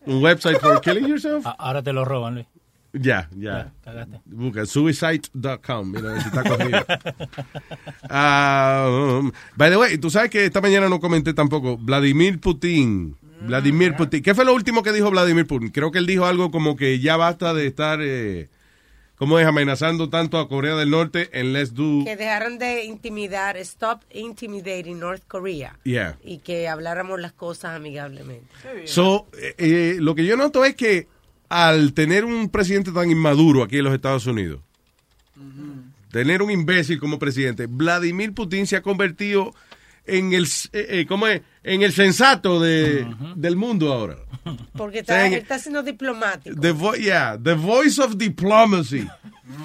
[0.06, 1.44] Un website for killing yourself.
[1.46, 2.46] A- Ahora te lo roban, Luis.
[2.95, 3.73] Ya, ya.
[4.25, 5.91] Busca suicide.com.
[5.91, 6.85] Mira, si está cogido.
[8.09, 8.87] Ah,
[9.21, 11.77] um, by the way, tú sabes que esta mañana no comenté tampoco.
[11.77, 13.16] Vladimir Putin.
[13.41, 14.23] Vladimir Putin.
[14.23, 15.71] ¿Qué fue lo último que dijo Vladimir Putin?
[15.71, 18.49] Creo que él dijo algo como que ya basta de estar, eh,
[19.16, 19.47] ¿cómo es?
[19.47, 22.05] Amenazando tanto a Corea del Norte en Let's Do.
[22.05, 25.77] Que dejaron de intimidar, stop intimidating North Korea.
[25.83, 26.16] Yeah.
[26.23, 28.47] Y que habláramos las cosas amigablemente.
[28.85, 31.09] So, eh, eh, lo que yo noto es que
[31.55, 34.60] al tener un presidente tan inmaduro aquí en los Estados Unidos,
[36.10, 39.55] tener un imbécil como presidente, Vladimir Putin se ha convertido
[40.05, 41.43] en el, eh, eh, ¿cómo es?
[41.65, 44.16] En el sensato de, del mundo ahora.
[44.77, 46.61] Porque está, él está siendo diplomático.
[46.61, 49.09] The, vo- yeah, the voice of diplomacy.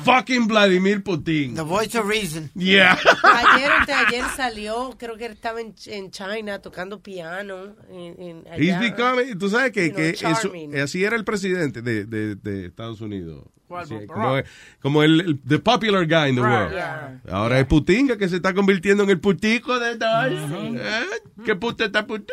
[0.06, 1.56] Fucking Vladimir Putin.
[1.56, 2.50] The voice of reason.
[2.56, 2.98] Yeah.
[3.24, 3.72] Ayer,
[4.08, 7.76] ayer salió, creo que estaba en, en China tocando piano.
[7.92, 10.52] En, en He's becoming, tú sabes que, que eso,
[10.82, 13.44] así era el presidente de, de- de Estados Unidos.
[13.70, 14.08] Barack?
[14.08, 14.41] como,
[14.82, 16.72] como el, el- the popular guy in the world.
[16.72, 20.32] yeah, Ahora es Putin que se está convirtiendo en el putico de todos.
[20.76, 21.06] ¿Eh?
[21.46, 22.28] ¿Qué puta está Putin?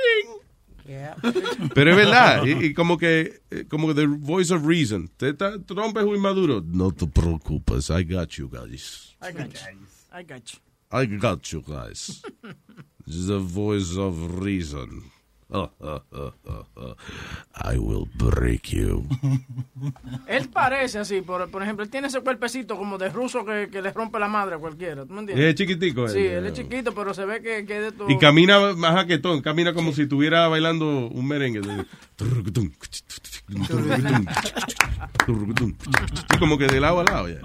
[1.74, 5.08] Pero es verdad, y, y como que eh, como the voice of reason.
[5.16, 6.62] Te está- Trump es muy maduro.
[6.64, 9.16] No te preocupes, I got you guys.
[9.20, 9.58] I got you.
[10.12, 10.58] I got you.
[10.92, 12.22] I got you guys.
[13.06, 15.10] the voice of reason.
[17.54, 19.06] I will break you.
[20.26, 23.80] Él parece así, por, por ejemplo, él tiene ese cuerpecito como de ruso que, que
[23.80, 25.06] le rompe la madre a cualquiera.
[25.06, 25.46] ¿Tú me entiendes?
[25.46, 26.10] Es chiquitico, él.
[26.10, 28.10] Sí, él es chiquito, pero se ve que, que es de todo.
[28.10, 31.60] Y camina más jaquetón, camina como si estuviera bailando un merengue.
[36.38, 37.40] Como que de lado a lado ya.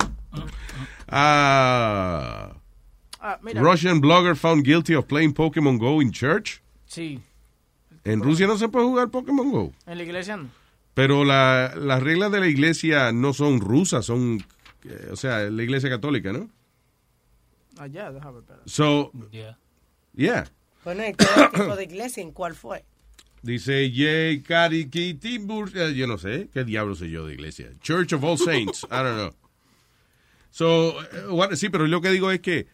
[1.08, 2.54] Ah,
[3.24, 3.62] Ah, mira.
[3.62, 6.60] Russian blogger found guilty of playing Pokemon Go in church.
[6.88, 7.20] Sí,
[8.04, 9.74] En Rusia no se puede jugar Pokemon Go.
[9.86, 10.50] en la iglesia no.
[10.94, 14.44] Pero la- las reglas de la iglesia no son rusas, son,
[14.86, 16.50] eh, o sea, la iglesia católica, ¿no?
[17.78, 18.42] Allá, déjame ver.
[18.44, 18.60] espera.
[18.66, 19.58] So, Yeah.
[20.16, 20.52] yeah.
[20.84, 22.84] Bueno, ¿y todo tipo de iglesia en cuál fue?
[23.44, 27.72] Dice Jay Cari Kitibur, eh, yo no sé, qué diablo sé yo de iglesia.
[27.82, 29.34] Church of All Saints, I don't know.
[30.52, 32.68] So, eh, what- sí, pero lo que digo es que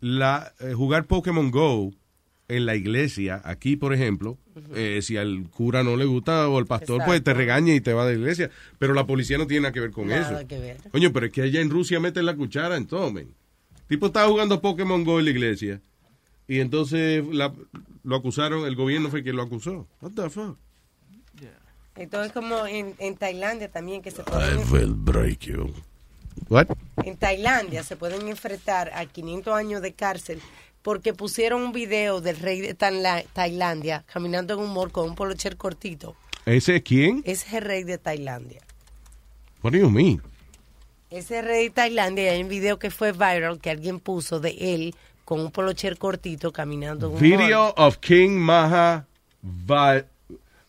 [0.00, 1.92] la, eh, jugar Pokémon Go
[2.56, 4.38] en la iglesia, aquí por ejemplo,
[4.74, 7.92] eh, si al cura no le gusta o al pastor, pues te regaña y te
[7.92, 8.50] va de la iglesia.
[8.78, 10.48] Pero la policía no tiene nada que ver con Nada eso.
[10.48, 10.76] que ver.
[10.90, 13.28] Coño, pero es que allá en Rusia meten la cuchara en todo, men.
[13.88, 15.80] Tipo estaba jugando Pokémon Go en la iglesia
[16.48, 17.52] y entonces la-
[18.04, 19.86] lo acusaron, el gobierno fue quien lo acusó.
[20.00, 20.56] What the fuck?
[21.94, 25.70] Entonces, como en, en Tailandia también, que se I pueden, will break you.
[26.48, 26.68] What?
[27.04, 30.40] en Tailandia se pueden enfrentar a 500 años de cárcel
[30.82, 35.56] porque pusieron un video del rey de Tailandia caminando en un mall con un polocher
[35.56, 36.16] cortito.
[36.44, 37.22] ¿Ese es quién?
[37.24, 38.60] Ese es el rey de Tailandia.
[39.62, 40.20] What do you mean?
[41.10, 44.94] Ese rey de Tailandia, hay un video que fue viral que alguien puso de él
[45.24, 47.86] con un polocher cortito caminando en un Video mall.
[47.86, 49.06] of King Maha
[49.44, 50.04] Va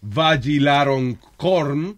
[0.02, 1.98] Vajilaron Korn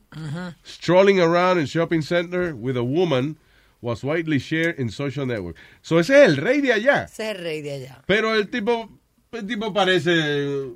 [0.63, 3.35] strolling around in shopping center with a woman
[3.81, 5.57] was widely shared in social network.
[5.81, 7.03] So ese es el rey de allá.
[7.05, 8.01] Ese es el rey de allá.
[8.07, 8.89] Pero el tipo,
[9.31, 10.69] el tipo parece,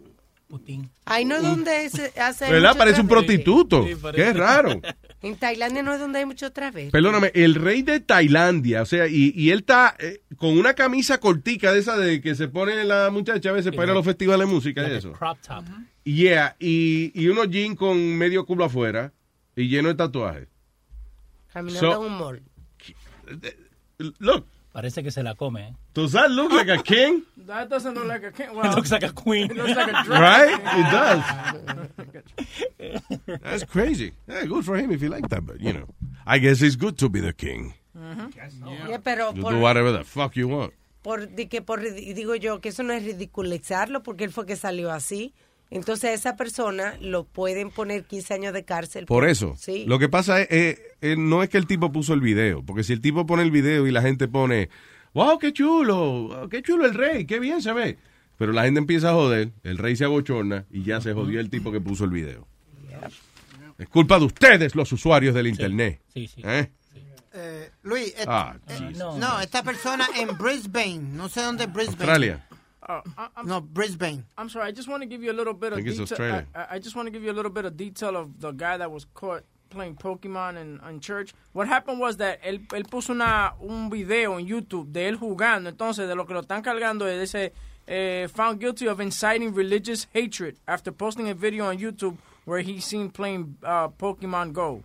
[1.06, 2.52] Ahí no es donde se hace.
[2.52, 2.76] ¿verdad?
[2.76, 3.86] Parece un prostituto.
[4.16, 4.82] Qué raro.
[5.22, 6.92] En Tailandia no es donde hay mucho travesti.
[6.92, 11.18] Perdóname, el rey de Tailandia, o sea, y, y él está eh, con una camisa
[11.20, 14.06] cortica de esa de que se pone la muchacha a veces para ir a los
[14.06, 15.12] festivales de música y Like eso.
[15.12, 15.66] crop top.
[16.06, 19.12] Yeah, y, y unos jeans con medio culo afuera
[19.58, 20.48] y lleno de tatuajes.
[21.52, 22.42] Caminando So- en un mall.
[24.20, 25.74] Look, Parece que se la come, ¿eh?
[25.94, 27.24] does that look like a king?
[27.48, 28.50] That doesn't look like a king.
[28.64, 29.50] It looks like a queen.
[29.52, 30.22] It looks like a dress.
[30.22, 30.60] Right?
[30.78, 31.24] It does.
[33.44, 34.14] That's crazy.
[34.28, 35.88] Yeah, good for him if you like that, but you know,
[36.26, 37.74] I guess it's good to be the king.
[38.88, 40.74] Yeah, pero You por, do whatever the fuck you want.
[41.02, 44.56] por, di que por, digo yo que eso no es ridiculizarlo porque él fue que
[44.56, 45.34] salió así.
[45.72, 49.06] Entonces a esa persona lo pueden poner 15 años de cárcel.
[49.06, 49.54] Por eso.
[49.58, 49.86] Sí.
[49.88, 52.84] Lo que pasa es, eh, eh, no es que el tipo puso el video, porque
[52.84, 54.70] si el tipo pone el video y la gente pone,
[55.14, 57.98] wow, qué chulo, qué chulo el rey, qué bien se ve.
[58.38, 61.50] Pero la gente empieza a joder, el rey se abochorna y ya se jodió el
[61.50, 62.48] tipo que puso el video.
[63.78, 66.02] Es culpa de ustedes, los usuarios del internet.
[66.14, 66.42] Sí, sí.
[66.44, 66.70] ¿Eh?
[67.34, 69.18] Eh, Luis, Ah, eh, Jesus.
[69.18, 69.40] no.
[69.40, 71.98] esta persona en Brisbane, no sé dónde es Brisbane.
[71.98, 72.46] Australia.
[72.90, 74.26] I- I'm, No, Brisbane.
[74.38, 74.68] I'm sorry.
[74.68, 76.14] I just want to give you a little bit of think it's detail.
[76.14, 76.46] Australia.
[76.56, 78.78] I, I just want to give you a little bit of detail of the guy
[78.78, 81.34] that was caught playing Pokemon in, in church.
[81.54, 85.70] What happened was that él, él puso una, un video en YouTube de él jugando.
[85.70, 87.54] Entonces, de lo que lo están cargando es ese
[87.88, 92.80] eh, found guilty of inciting religious hatred after posting a video on YouTube where he
[92.82, 94.82] seen playing uh, Pokemon Go.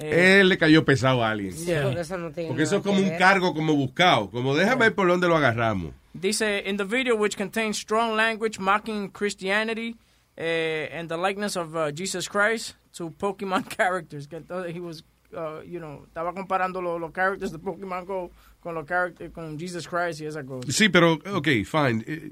[0.00, 1.52] Eh, Él le cayó pesado a alguien.
[1.66, 1.82] Yeah.
[1.82, 4.30] Porque eso no tiene Porque eso nada es como un cargo como buscado.
[4.30, 5.92] Como déjame ver por dónde lo agarramos.
[6.20, 9.96] Dice, in the video, which contains strong language mocking Christianity
[10.36, 14.26] eh, and the likeness of uh, Jesus Christ to Pokemon characters.
[14.26, 14.40] Que
[14.72, 15.02] he was,
[15.36, 18.30] uh, you know, estaba comparando lo- los characters de Pokemon Go
[18.60, 20.70] con los characters, con Jesus Christ y esa cosa.
[20.72, 22.04] Sí, pero, ok, fine.
[22.06, 22.30] Eh,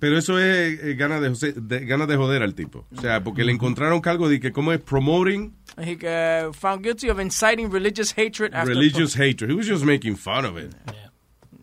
[0.00, 2.84] Pero eso es eh, ganas de, de- ganas de joder al tipo.
[2.96, 4.80] O sea, porque le encontraron cargo de que, ¿cómo es?
[4.80, 9.48] Promoting He uh, found guilty of inciting religious hatred after religious hatred.
[9.48, 10.74] He was just making fun of it.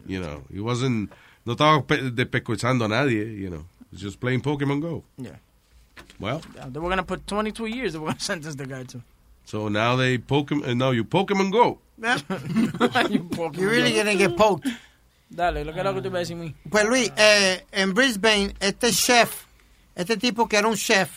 [0.05, 1.11] You know, he wasn't,
[1.45, 3.65] no estaba pe- despescuezando a nadie, you know.
[3.91, 5.03] He was just playing Pokemon Go.
[5.17, 5.37] Yeah.
[6.19, 8.65] Well, Yeah, they were going to put 22 years they were going to sentence the
[8.65, 9.01] guy to.
[9.45, 11.79] so now they Pokemon, uh, now you Pokemon Go.
[13.53, 14.67] You really gonna get poked.
[15.29, 16.53] Dale, lo que era lo que te iba a decir mí.
[16.69, 19.45] Pues Luis, eh, en Brisbane, este chef,
[19.95, 21.09] este tipo que era un chef,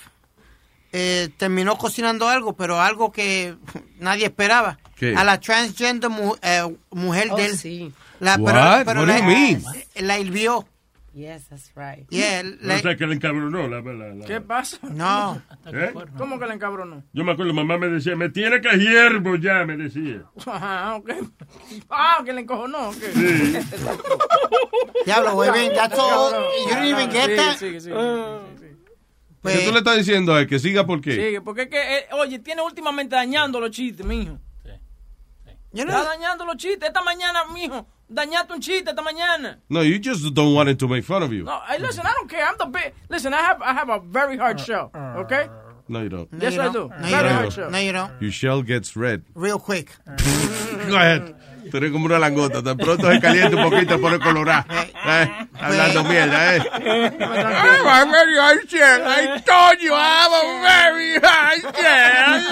[0.92, 3.56] eh, terminó cocinando algo, pero algo que
[4.00, 4.78] nadie esperaba.
[4.96, 5.14] ¿Qué?
[5.14, 7.56] A la transgender mu- eh, mujer Oh, de él.
[7.58, 7.92] sí.
[8.20, 8.86] La, What?
[8.86, 9.62] What do la, you mean?
[10.00, 10.64] la hirvió.
[11.12, 12.06] Yes, that's right.
[12.10, 13.66] Yeah, No la- sé que le encabronó.
[13.68, 14.76] La, la, la- ¿Qué pasa?
[14.82, 15.40] No.
[15.66, 15.94] ¿Eh?
[16.18, 17.02] ¿Cómo que le encabronó?
[17.14, 20.24] Yo me acuerdo, mamá me decía, me tiene que hiervo ya, me decía.
[20.44, 21.10] Ajá, ok.
[21.88, 22.90] Ah, que le encojonó.
[22.90, 22.96] ok.
[25.06, 26.32] Diablo, güey, that's all.
[26.68, 27.56] You didn't even get Sí, that.
[27.58, 27.90] sí, sí, sí,
[29.42, 30.46] ¿Qué tú le estás diciendo a él?
[30.48, 31.12] Que siga por qué?
[31.34, 34.38] Sí, porque es que, eh, oye, tiene últimamente dañando los chistes, mijo.
[35.72, 36.88] Yo Está dañando los chistes.
[36.88, 39.58] Esta mañana, mijo, dañaste un chiste esta mañana.
[39.68, 41.44] No, you just don't want him to make fun of you.
[41.44, 42.44] No, hey, listen, I don't care.
[42.46, 42.92] I'm the big.
[43.08, 44.90] Listen, I have I have a very hard show.
[44.94, 45.48] Okay.
[45.88, 46.28] No, you don't.
[46.40, 46.72] yes, you I don't.
[46.72, 46.88] do.
[46.88, 47.32] No, you very don't.
[47.32, 47.68] hard show.
[47.70, 48.10] No, you don't.
[48.20, 49.22] Your shell gets red.
[49.34, 49.90] Real quick.
[50.88, 51.34] Go ahead.
[51.70, 52.62] Tú eres como una langota.
[52.62, 54.64] Tan pronto se calienta un poquito por el colorado.
[54.72, 56.60] Eh, hablando mierda, eh.
[56.60, 56.80] I
[57.42, 59.02] have a very hard shell.
[59.04, 62.42] I told you I have a very hard shell.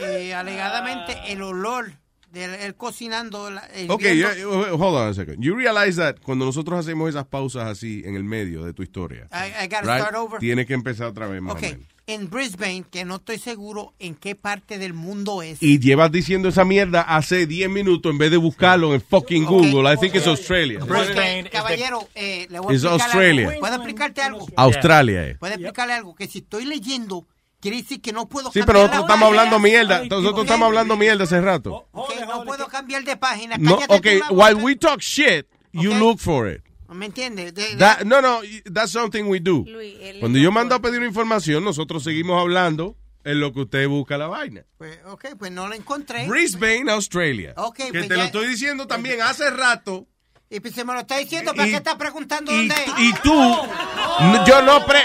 [0.00, 1.92] Eh, alegadamente, el olor
[2.32, 3.50] de él cocinando.
[3.50, 4.32] la- Ok, yeah,
[4.72, 5.42] hold on a second.
[5.42, 9.28] You realize that cuando nosotros hacemos esas pausas así en el medio de tu historia,
[9.32, 10.02] I, I gotta right?
[10.02, 10.40] start over.
[10.40, 11.86] tiene que empezar otra vez más o Ok, menos.
[12.06, 15.62] en Brisbane, que no estoy seguro en qué parte del mundo es.
[15.62, 19.92] Y llevas diciendo esa mierda hace 10 minutos en vez de buscarlo en fucking Google.
[19.92, 20.80] I think it's Australia.
[20.80, 23.48] Porque, caballero, eh, le voy a explicar Australia.
[23.48, 23.60] algo.
[23.60, 24.46] ¿Puedo explicarte algo?
[24.56, 25.38] Australia es.
[25.38, 26.14] ¿Puedo explicarle algo?
[26.14, 27.26] Que si estoy leyendo,
[27.62, 29.40] quiere decir que no puedo Sí, cambiar pero nosotros la estamos página.
[29.42, 30.04] hablando mierda.
[30.04, 31.86] Nosotros estamos hablando mierda hace rato.
[32.10, 33.56] Que no puedo cambiar de página.
[33.56, 36.62] No, okay, la while we talk shit, you look for it.
[36.88, 37.54] ¿Me entiendes?
[38.04, 38.40] No, no,
[38.74, 39.64] that's something we do.
[39.66, 43.88] Luis, Cuando yo mando a pedir una información, nosotros seguimos hablando en lo que usted
[43.88, 44.64] busca la vaina.
[44.76, 46.26] Pues, ok, pues no la encontré.
[46.26, 47.54] Brisbane, Australia.
[47.56, 50.06] Ok, que pues te lo ya- estoy diciendo también hace rato.
[50.50, 52.92] Y pues se me lo está diciendo, ¿para Y- qué está preguntando Y, dónde es?
[52.98, 53.32] y tú,
[54.20, 55.00] n- yo no pre,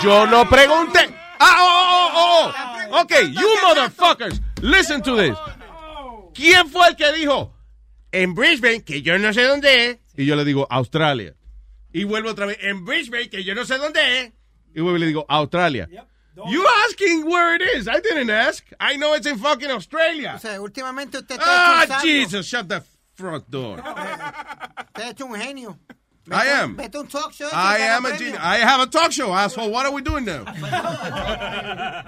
[0.00, 1.12] yo no pregunté.
[1.44, 2.52] Ah, oh, oh,
[2.92, 3.00] oh.
[3.02, 5.36] Ok, you motherfuckers, listen to this.
[6.34, 7.52] ¿Quién fue el que dijo
[8.12, 9.98] en Brisbane que yo no sé dónde es?
[10.16, 11.34] Y yo le digo Australia.
[11.92, 14.32] Y vuelvo otra vez en Brisbane que yo no sé dónde es.
[14.74, 15.88] Y vuelvo y le digo Australia.
[16.34, 17.86] You asking where it is?
[17.86, 18.64] I didn't ask.
[18.80, 20.34] I know it's in fucking Australia.
[20.36, 22.00] O sea, últimamente usted está Ah.
[22.00, 22.82] Jesus, shut the
[23.14, 23.78] front door.
[23.80, 25.78] Usted hecho un genio.
[26.30, 26.76] I am.
[26.76, 27.48] Vete a un talk show.
[27.50, 28.38] y I am a genius.
[28.38, 29.70] I have a talk show, asshole.
[29.70, 30.44] What are we doing now?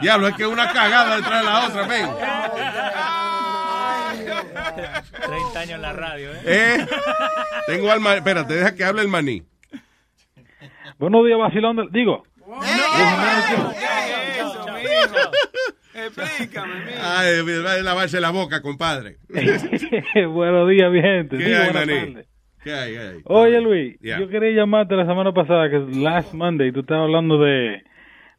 [0.00, 2.08] Diablo, es que una cagada detrás de la otra, ven.
[5.26, 6.40] 30 años en la radio, ¿eh?
[6.44, 6.86] Eh,
[7.66, 8.18] tengo al maní.
[8.18, 9.42] Espérate, deja que hable el maní.
[10.98, 11.88] Buenos días, vacilón.
[11.90, 12.22] Digo,
[15.94, 17.18] Explícame, mira.
[17.20, 19.18] Ay, va a lavarse la boca, compadre.
[19.28, 21.36] buenos días, mi gente.
[21.38, 21.94] ¿Qué Digo, hay, maní?
[22.12, 22.26] tardes.
[22.64, 23.20] ¿Qué hay, hay?
[23.24, 24.18] Oye, Luis, Yeah.
[24.20, 27.82] yo quería llamarte la semana pasada, que es last Monday, tú estabas hablando de,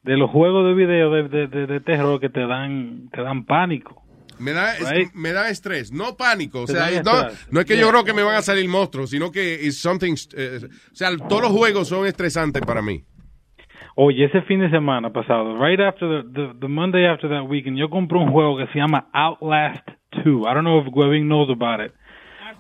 [0.04, 3.46] de los juegos de video de, de, de, de terror que te dan, te dan
[3.46, 4.02] pánico.
[4.40, 5.14] Me da, es- Right.
[5.14, 6.64] me da estrés, no pánico.
[6.64, 7.92] O sea, no, no es que yo Yeah.
[7.92, 10.16] creo que me van a salir monstruos, sino que it's something.
[10.36, 10.60] eh,
[10.92, 13.04] o sea, todos los juegos son estresantes para mí.
[13.98, 17.78] Oye, ese fin de semana pasado, right after the, the, the Monday after that weekend,
[17.78, 19.88] yo compré un juego que se llama Outlast
[20.26, 20.42] 2.
[20.42, 21.94] I don't know if Webin knows about it.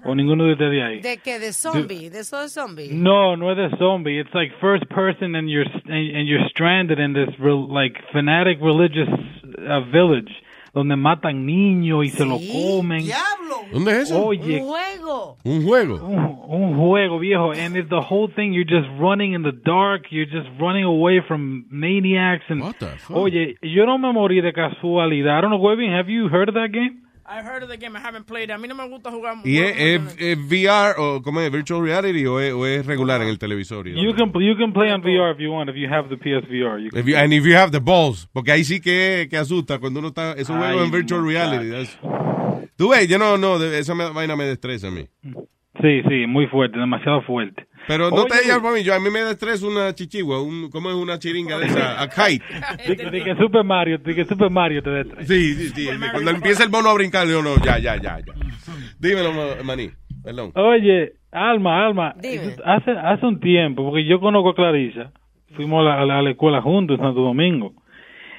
[0.06, 1.02] O ninguno de ustedes de ahí.
[1.02, 1.40] ¿De qué?
[1.40, 2.10] ¿De zombie?
[2.10, 2.90] ¿De eso de zombie?
[2.94, 4.19] No, no es de zombie.
[4.19, 8.60] It's like first person and you're and, and you're stranded in this real, like fanatic
[8.61, 10.30] religious uh, village
[10.76, 13.06] donde matan niños y se lo comen.
[13.72, 14.26] ¿Dónde es eso?
[14.26, 15.38] Oye, Un juego.
[15.45, 15.95] Un juego.
[16.06, 20.11] un, un juego viejo and it's the whole thing you're just running in the dark,
[20.11, 23.10] you're just running away from maniacs and fuck?
[23.11, 25.38] Oye, yo no me morí de casualidad.
[25.38, 27.02] I don't know, Webin, have you heard of that game?
[27.27, 28.52] I've heard of the game, I haven't played it.
[28.52, 29.38] A mí no me gusta jugar.
[29.43, 33.19] ¿Y es, es- es VR o como es virtual reality o es, o es regular
[33.22, 33.88] en el televisor?
[33.88, 36.80] You can you can play on VR if you want if you have the PSVR.
[36.84, 39.38] You can If you- and if you have the balls, porque ahí sí que, que
[39.38, 41.49] asusta cuando uno está, esos juegos en virtual muchacho.
[41.49, 41.69] reality.
[41.72, 45.07] that's- Tú ves, yo no, no, esa me- vaina me destresa a mí.
[45.81, 47.68] Sí, sí, muy fuerte, demasiado fuerte.
[47.88, 50.90] Pero no Oye, te digas mí, yo, a mí me destresa una chichigua, un, ¿cómo
[50.90, 52.02] es una chiringa de esa?
[52.02, 52.44] A kite.
[52.88, 55.28] De, que- de que Super Mario, de que Super Mario te tres.
[55.28, 55.88] Sí, sí, sí.
[56.12, 58.34] Cuando empieza el mono a brincar, yo no, ya, ya, ya, ya.
[58.99, 59.90] Dímelo, ma- maní,
[60.24, 60.52] perdón.
[60.56, 62.56] Oye, Alma, Alma, Dime.
[62.66, 65.12] hace hace un tiempo, porque yo conozco a Clarisa,
[65.56, 67.74] fuimos a la, a la- a la escuela juntos en Santo Domingo,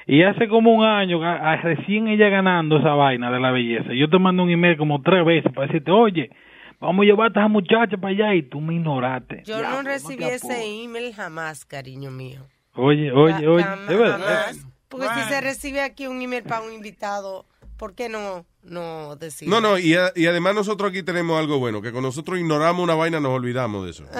[0.07, 3.93] y hace como un año, a- a- recién ella ganando esa vaina de la belleza,
[3.93, 6.31] yo te mando un email como tres veces para decirte, oye,
[6.79, 9.43] vamos a llevar a esa muchacha para allá, y tú me ignoraste.
[9.45, 12.45] Yo no recibí te ese email jamás, cariño mío.
[12.75, 14.19] Oye, oye, oye, jamás, de verdad.
[14.45, 14.57] jamás.
[14.89, 17.45] Porque si se recibe aquí un email para un invitado,
[17.77, 19.49] ¿por qué no, no decir?
[19.49, 22.81] No, no, y, a- y además nosotros aquí tenemos algo bueno, que con nosotros ignoramos
[22.83, 24.05] una vaina, nos olvidamos de eso.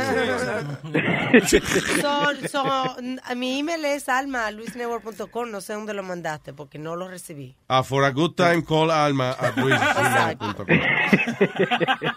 [2.02, 2.96] So- so,
[3.36, 7.56] mi email es alma.luisnetwork.com, no sé dónde lo mandaste porque no lo recibí.
[7.68, 9.54] Ah, for a good time, call Alma at.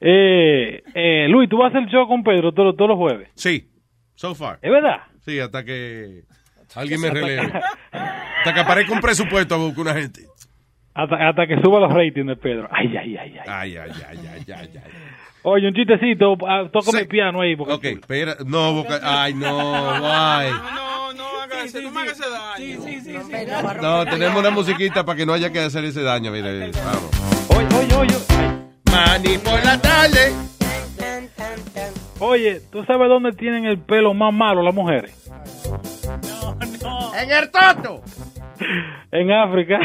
[0.00, 3.28] Eh, eh, Luis, ¿tú vas a hacer show con Pedro todos, todos los jueves?
[3.34, 3.68] Sí,
[4.14, 4.58] so far.
[4.62, 5.02] ¿Es verdad?
[5.24, 6.22] Sí, hasta que
[6.74, 7.52] alguien me releve.
[7.92, 10.22] Hasta que aparezca un presupuesto a buscar una gente.
[10.94, 12.68] Hasta, hasta que suba los ratings de Pedro.
[12.70, 13.46] Ay, ay, ay, ay.
[13.46, 14.90] Ay, ay, ay, ay, ay, ay.
[15.44, 17.56] Oye, un chistecito, ah, tócame el piano ahí.
[17.56, 20.50] Porque Ok, espera, no, boca, ay, no, guay.
[20.50, 22.56] No, no hagas ese, no me hagas ese daño.
[22.58, 23.16] Sí, sí, sí.
[23.26, 23.32] sí.
[23.80, 27.48] No, tenemos una musiquita para que no haya que hacer ese daño, mire, vamos.
[27.56, 28.61] Oye, oye, oye.
[28.92, 30.32] Mani por la tarde.
[32.20, 35.12] Oye, ¿tú sabes dónde tienen el pelo más malo las mujeres?
[37.18, 38.02] En el toto.
[39.10, 39.78] En África.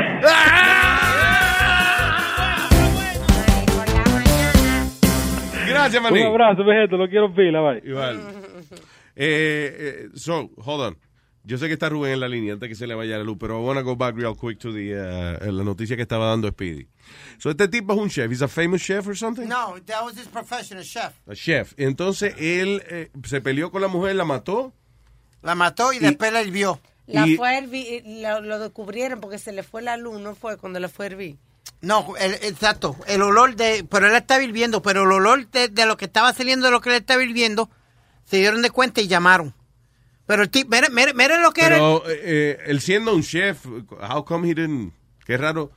[5.68, 6.22] Gracias, maní.
[6.22, 7.82] Un abrazo, vejeto, lo quiero pila, bye.
[7.84, 8.20] Igual.
[9.16, 11.07] Eh, eh, so, hold on.
[11.48, 13.38] Yo sé que está Rubén en la línea antes que se le vaya la luz,
[13.40, 16.28] pero I want to go back real quick to the, uh, la noticia que estaba
[16.28, 16.88] dando Speedy.
[17.38, 18.30] So, este tipo es un chef.
[18.30, 19.48] He's a famous chef or something?
[19.48, 21.14] No, that was his profession, a chef.
[21.26, 21.74] A chef.
[21.78, 24.74] Entonces, él eh, se peleó con la mujer, la mató.
[25.42, 26.82] La mató y, después la hirvió.
[27.06, 30.36] La Y- fue a hervir- lo, lo descubrieron porque se le fue la luz, no
[30.36, 31.38] fue cuando le fue a hervir.
[31.80, 32.98] No, el- exacto.
[33.08, 33.86] El olor de.
[33.90, 34.82] Pero él estaba hirviendo.
[34.82, 37.70] Pero el olor de, de lo que estaba saliendo de lo que él estaba hirviendo.
[38.26, 39.54] Se dieron de cuenta y llamaron.
[40.28, 40.70] Pero el tipo.
[40.76, 41.76] Mire, mire, mire lo que era.
[41.78, 43.66] Pero eh, eh, él siendo un chef,
[44.00, 44.94] how come he didn't...
[45.26, 45.72] Qué raro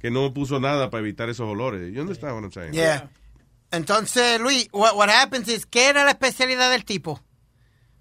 [0.00, 1.92] que no puso nada para evitar esos olores.
[1.94, 2.72] You understand what I'm saying?
[2.74, 3.08] Yeah.
[3.70, 5.64] Entonces, Luis, what, what happens is.
[5.66, 7.20] ¿Qué era la especialidad del tipo?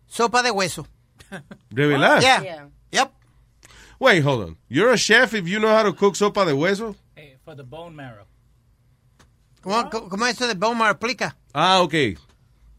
[0.07, 0.85] Sopa de hueso.
[1.69, 2.19] ¿De verdad?
[2.21, 2.69] Yeah.
[2.91, 3.11] Yep.
[3.99, 4.57] Wait, hold on.
[4.67, 6.95] You're a chef if you know how to cook sopa de hueso?
[7.15, 8.25] Eh, for the bone marrow.
[9.61, 11.37] ¿Cómo, cómo- cómo eso de Bone Marrow explica?
[11.53, 11.93] Ah, ok.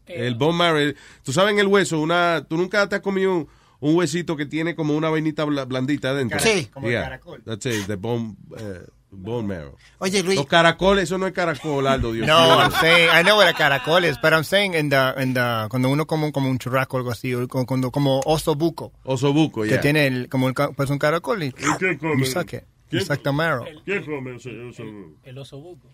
[0.07, 0.93] El bone marrow.
[1.23, 3.47] Tú sabes en el hueso, una, tú nunca te has comido un,
[3.79, 6.39] un huesito que tiene como una vainita bla- blandita adentro.
[6.39, 6.67] Sí.
[6.73, 7.43] Como el caracol.
[7.43, 9.77] That's it, the bone, eh, bone marrow.
[9.99, 10.37] Oye, Luis.
[10.37, 12.59] Los caracoles, eso no es caracol, Aldo, Dios No.
[12.61, 15.67] I'm saying, I know what a caracol is, but I'm saying in the, in the,
[15.69, 17.33] cuando uno come como un churrasco o algo así,
[17.65, 18.91] cuando, como oso buco.
[19.03, 19.81] Oso buco, Que yeah.
[19.81, 22.17] tiene el, como el, pues un caracol y, qué come?
[22.19, 22.63] you suck it.
[22.91, 23.65] You ¿Quién- suck the marrow.
[23.83, 24.83] ¿Quién come ese oso?
[25.23, 25.87] El oso buco.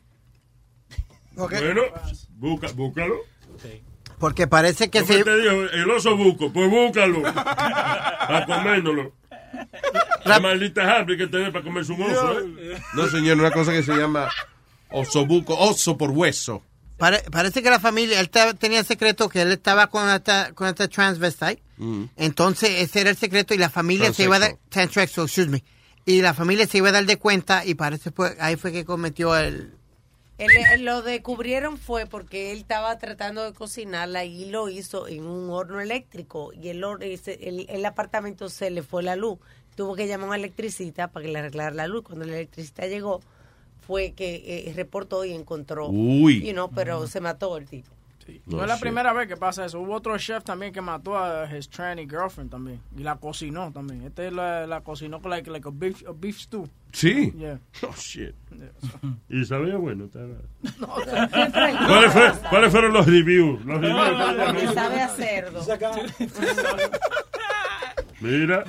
[1.35, 1.81] Bueno,
[2.37, 3.15] busca, búscalo.
[4.21, 5.23] Porque parece que ¿Qué se.
[5.25, 5.53] te dijo?
[5.73, 7.21] El oso buco, pues búscalo.
[7.33, 9.11] para comérnoslo.
[10.23, 12.79] La maldita hambre que tiene para comer su oso, ¿eh?
[12.93, 14.29] No, señor, una cosa que se llama
[14.91, 16.63] oso buco, oso por hueso.
[16.97, 18.19] pare- parece que la familia.
[18.21, 21.61] Él tenía el secreto que él estaba con esta, con esta transvestite.
[21.77, 22.03] Mm.
[22.15, 24.55] Entonces, ese era el secreto y la familia se iba a dar.
[24.69, 25.63] Transsexual, excuse me.
[26.05, 28.85] Y la familia se iba a dar de cuenta y parece fue, ahí fue que
[28.85, 29.73] cometió el.
[30.41, 35.25] Él, él lo descubrieron fue porque él estaba tratando de cocinarla y lo hizo en
[35.25, 39.37] un horno eléctrico y el, el, el apartamento se le fue la luz.
[39.75, 42.03] Tuvo que llamar a un electricista para que le arreglara la luz.
[42.03, 43.21] Cuando el electricista llegó
[43.85, 45.89] fue que eh, reportó y encontró.
[45.89, 46.41] Uy.
[46.41, 47.91] You know, pero se mató el tipo.
[48.45, 49.79] No, es la primera vez que pasa eso.
[49.79, 52.79] Hubo otro chef también que mató a his tranny girlfriend también.
[52.95, 54.03] Y la cocinó también.
[54.03, 56.67] Este la, la cocinó con like, like a, beef, a beef stew.
[56.93, 57.31] Sí.
[57.37, 57.59] Yeah.
[57.83, 58.35] Oh, shit.
[59.29, 60.05] Y sabía bueno.
[60.05, 60.27] estaba-
[60.79, 63.63] No, ¿Cuáles, fue- cuáles fueron los reviews?
[63.65, 64.73] Los reviews.
[64.73, 65.61] Sabe a cerdo.
[68.19, 68.63] Mira,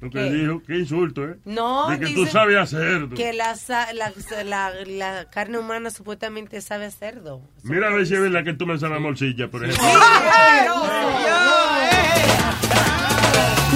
[0.00, 0.30] lo que ¿Qué?
[0.30, 1.36] dijo, qué insulto, ¿eh?
[1.44, 3.08] No, De que tú sabes hacer.
[3.16, 3.54] Que la,
[3.92, 4.12] la,
[4.44, 7.40] la, la carne humana supuestamente sabe a cerdo.
[7.62, 9.84] Mira a ver si es verdad que tú me sabes morcilla, por ejemplo.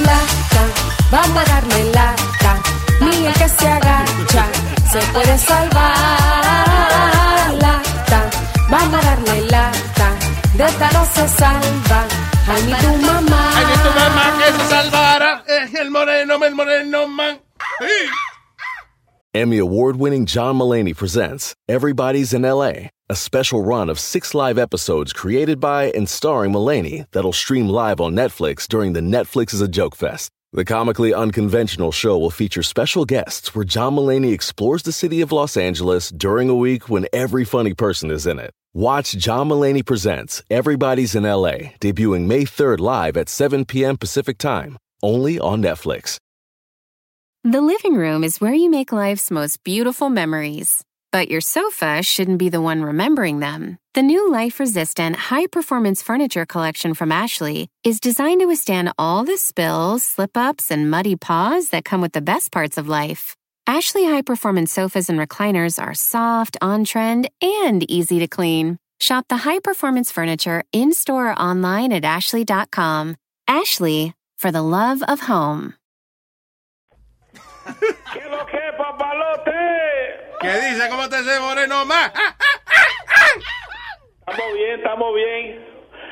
[0.05, 0.63] Lata,
[1.11, 2.63] vamos a darle lata.
[3.01, 4.47] Ni el que se agacha
[4.91, 5.95] se se puede salvar.
[7.61, 8.31] Lata,
[8.71, 10.17] vamos a darle lata.
[10.55, 12.28] De esta no se salva.
[12.51, 13.43] Ay, ni tu mamá.
[13.57, 15.43] Ay, ni tu mamá que se salvara.
[15.79, 17.39] El moreno, el moreno, man.
[19.35, 24.59] Emmy award winning John Mullaney presents Everybody's in LA, a special run of six live
[24.59, 29.61] episodes created by and starring Mullaney that'll stream live on Netflix during the Netflix is
[29.61, 30.31] a Joke Fest.
[30.55, 35.31] The comically unconventional show will feature special guests where John Mullaney explores the city of
[35.33, 38.55] Los Angeles during a week when every funny person is in it.
[38.79, 43.97] Watch John Mullaney Presents Everybody's in LA, debuting May 3rd live at 7 p.m.
[43.97, 46.19] Pacific Time, only on Netflix.
[47.43, 50.85] The living room is where you make life's most beautiful memories.
[51.11, 53.79] But your sofa shouldn't be the one remembering them.
[53.95, 59.25] The new life resistant, high performance furniture collection from Ashley is designed to withstand all
[59.25, 63.35] the spills, slip ups, and muddy paws that come with the best parts of life.
[63.69, 68.79] Ashley high performance sofas and recliners are soft, on trend, and easy to clean.
[68.99, 73.15] Shop the high performance furniture in store or online at ashley.com.
[73.47, 75.75] Ashley, for the love of home.
[78.15, 79.53] ¿Qué lo que, papalote?
[80.41, 80.89] ¿Qué dice?
[80.89, 82.11] ¿Cómo te se moreno más?
[84.27, 85.63] Estamos bien, estamos bien.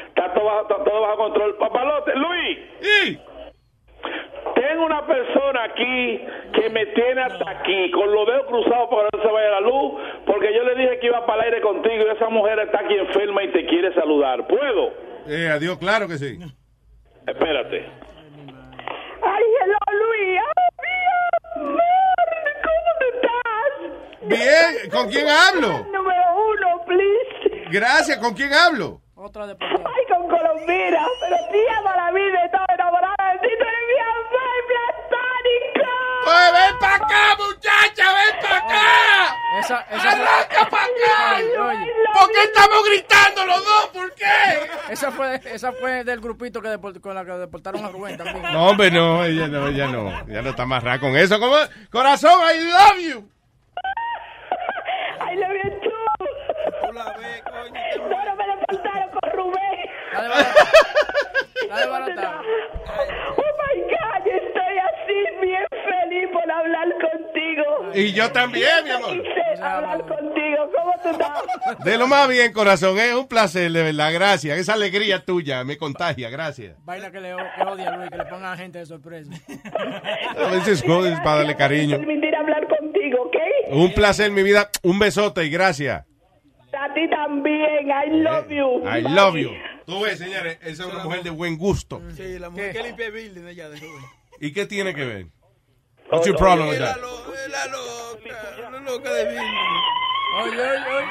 [0.08, 1.56] Está todo, bajo- está todo bajo control.
[1.58, 3.18] Papalote, Luis.
[4.54, 6.24] Tengo una persona aquí
[6.54, 9.60] que me tiene hasta aquí, con los dedos cruzados para que no se vaya la
[9.60, 12.80] luz, porque yo le dije que iba para el aire contigo y esa mujer está
[12.80, 14.46] aquí enferma y te quiere saludar.
[14.46, 14.92] ¿Puedo?
[15.28, 16.38] Eh, adiós, claro que sí.
[17.26, 17.84] Espérate.
[19.22, 20.40] Ay, hello, Luis.
[20.40, 21.80] Ay, mi amor,
[22.62, 23.72] ¿cómo estás?
[24.22, 25.68] Bien, ¿con quién hablo?
[25.92, 27.68] Número uno, please.
[27.70, 29.00] Gracias, ¿con quién hablo?
[29.16, 31.06] Otra de Ay, con Colombina.
[31.20, 32.50] Pero te ama la vida y
[36.26, 36.48] platónico.
[36.50, 39.36] Pues ven para acá, muchacha, ven para acá.
[39.60, 41.36] Esa, esa Arranca para acá.
[41.68, 41.92] Oye.
[42.12, 43.86] ¿Por qué estamos gritando los dos?
[43.92, 44.24] ¿Por qué?
[44.90, 48.42] Esa fue, esa fue del grupito que deport- con la que deportaron a Rubén también.
[48.52, 50.26] No, hombre, no, ella no, ella no.
[50.26, 51.38] Ya no está amarrada con eso.
[51.40, 51.56] ¿Cómo?
[51.90, 53.30] Corazón, I love you.
[55.30, 55.90] I love you too.
[56.92, 57.02] No,
[58.24, 59.90] no me deportaron con Rubén.
[61.68, 62.40] La desbaratado.
[62.40, 62.65] Oh
[67.96, 69.22] Y yo también, mi amor.
[69.22, 70.70] Quise hablar contigo.
[70.76, 71.84] ¿Cómo tú estás?
[71.84, 72.98] De lo más bien, corazón.
[72.98, 74.12] Es un placer, de verdad.
[74.12, 74.58] Gracias.
[74.58, 76.28] Esa alegría tuya me contagia.
[76.28, 76.76] Gracias.
[76.84, 79.32] Vaina que le que odia a Luis, que le pongan a gente de sorpresa.
[80.36, 81.96] A veces jodes para darle cariño.
[81.96, 83.36] Permitir hablar contigo, ¿ok?
[83.72, 84.68] Un placer, mi vida.
[84.82, 86.04] Un besote y gracias.
[86.78, 87.88] A ti también.
[87.88, 88.86] I love you.
[88.86, 89.52] I love you.
[89.86, 92.02] Tú ves, señores, esa es una mujer de buen gusto.
[92.14, 93.80] Sí, la mujer que limpia el building de allá de.
[94.40, 95.26] ¿Y qué tiene que ver?
[96.10, 96.96] What's your problem with that?
[96.96, 98.32] La loca,
[98.70, 99.22] la loca de.
[99.26, 101.06] Oye, oye, oye.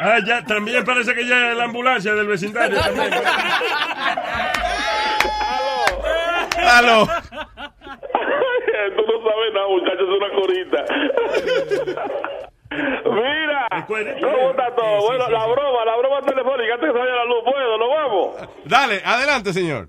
[0.00, 2.78] Ah, ya, también parece que ya es la ambulancia del vecindario.
[2.78, 3.12] También.
[6.68, 7.06] Aló.
[8.96, 10.84] Tú no sabes nada, muchachos, es una corita.
[13.04, 13.68] Mira,
[14.20, 15.06] ¿cómo está todo?
[15.06, 17.78] Bueno, la broma, la broma telefónica, antes que vaya la luz, ¿puedo?
[17.78, 18.36] ¿Nos vamos?
[18.64, 19.88] Dale, adelante, señor.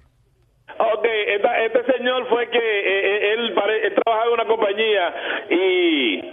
[0.80, 3.54] Ok, esta- este señor fue que eh, eh, él,
[3.84, 5.14] él trabajaba en una compañía
[5.50, 6.32] y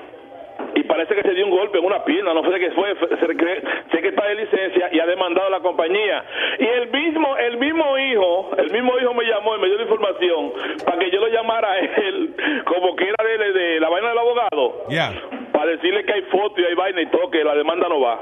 [0.74, 4.00] y parece que se dio un golpe en una pierna, no sé qué fue, sé
[4.02, 6.24] que está de licencia y ha demandado a la compañía.
[6.58, 9.82] Y el mismo el mismo hijo, el mismo hijo me llamó y me dio la
[9.82, 10.52] información
[10.84, 12.34] para que yo lo llamara a él,
[12.66, 15.12] como que era de, de la vaina del abogado, Ya.
[15.52, 18.20] para decirle que hay foto y hay vaina y todo, que la demanda no va.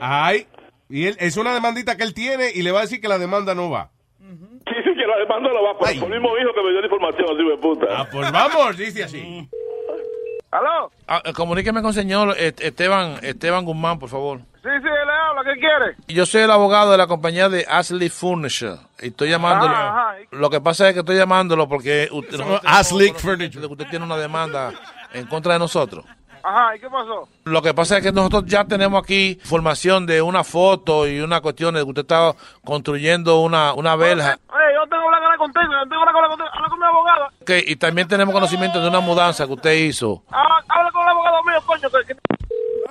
[0.00, 0.46] Ay.
[0.88, 3.18] Y él, es una demandita que él tiene y le va a decir que la
[3.18, 3.90] demanda no va.
[4.36, 6.80] Sí, sí, que la demanda no va, por, por el mismo hijo que me dio
[6.80, 7.86] la información, así de puta.
[7.90, 9.48] Ah, pues vamos, dice así.
[10.50, 10.90] ¿Aló?
[11.06, 14.38] Ah, eh, comuníqueme con señor Est- Esteban Esteban Guzmán, por favor.
[14.62, 15.96] Sí, sí, él le habla, ¿qué quiere?
[16.08, 19.72] Yo soy el abogado de la compañía de Ashley Furniture y estoy llamándolo.
[19.72, 20.16] Ajá, ajá.
[20.32, 24.16] Lo que pasa es que estoy llamándolo porque usted, nosotros Ashley que usted tiene una
[24.16, 24.72] demanda
[25.14, 26.04] en contra de nosotros.
[26.42, 27.28] Ajá, ¿y qué pasó?
[27.44, 31.40] Lo que pasa es que nosotros ya tenemos aquí información de una foto y una
[31.40, 32.34] cuestión de que usted estaba
[32.64, 34.38] construyendo una, una verja.
[34.48, 37.26] Oye, yo tengo que hablar contigo, yo tengo que hablar contigo, habla con mi abogado.
[37.42, 40.22] Ok, y también tenemos conocimiento de una mudanza que usted hizo.
[40.32, 41.88] Ah, habla con el abogado mío, coño.
[41.90, 42.14] Que,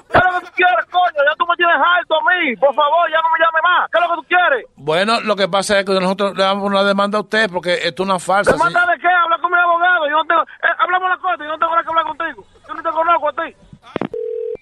[0.10, 1.20] ¿Qué es lo que tú quieres, coño?
[1.26, 2.56] Ya tú me tienes alto a mí.
[2.58, 3.90] Por favor, ya no me llame más.
[3.92, 4.66] ¿Qué es lo que tú quieres?
[4.76, 8.04] Bueno, lo que pasa es que nosotros le damos una demanda a usted porque esto
[8.04, 8.52] es una falsa.
[8.54, 9.08] ¿Te manda de qué?
[9.08, 10.10] Habla con mi abogado.
[10.10, 10.42] Yo no tengo...
[10.42, 12.44] Eh, hablamos las cosas, yo no tengo nada que hablar contigo.
[12.70, 13.56] Yo no te conozco a ti.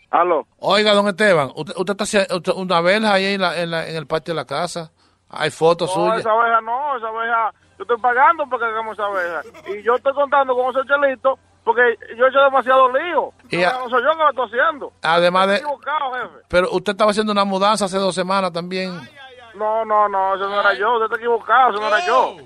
[0.09, 0.47] Aló.
[0.59, 3.87] Oiga, don Esteban, usted, usted está haciendo usted- una verja ahí en, la, en, la-
[3.87, 4.89] en el patio de la casa.
[5.29, 6.19] Hay fotos No, suyas.
[6.21, 7.51] esa abeja no, esa abeja...
[7.77, 9.41] Yo estoy pagando porque hagamos esa abeja.
[9.67, 11.81] Y yo estoy contando con esos chelitos porque
[12.17, 13.33] yo he hecho demasiado lío.
[13.49, 14.93] Y a- no soy yo que lo estoy haciendo.
[15.03, 16.45] Además de- Estoy equivocado, jefe.
[16.47, 18.97] Pero usted estaba haciendo una mudanza hace dos semanas también.
[19.55, 20.93] No, no, no, eso no era yo.
[20.93, 22.37] Usted está equivocado, eso no era yo.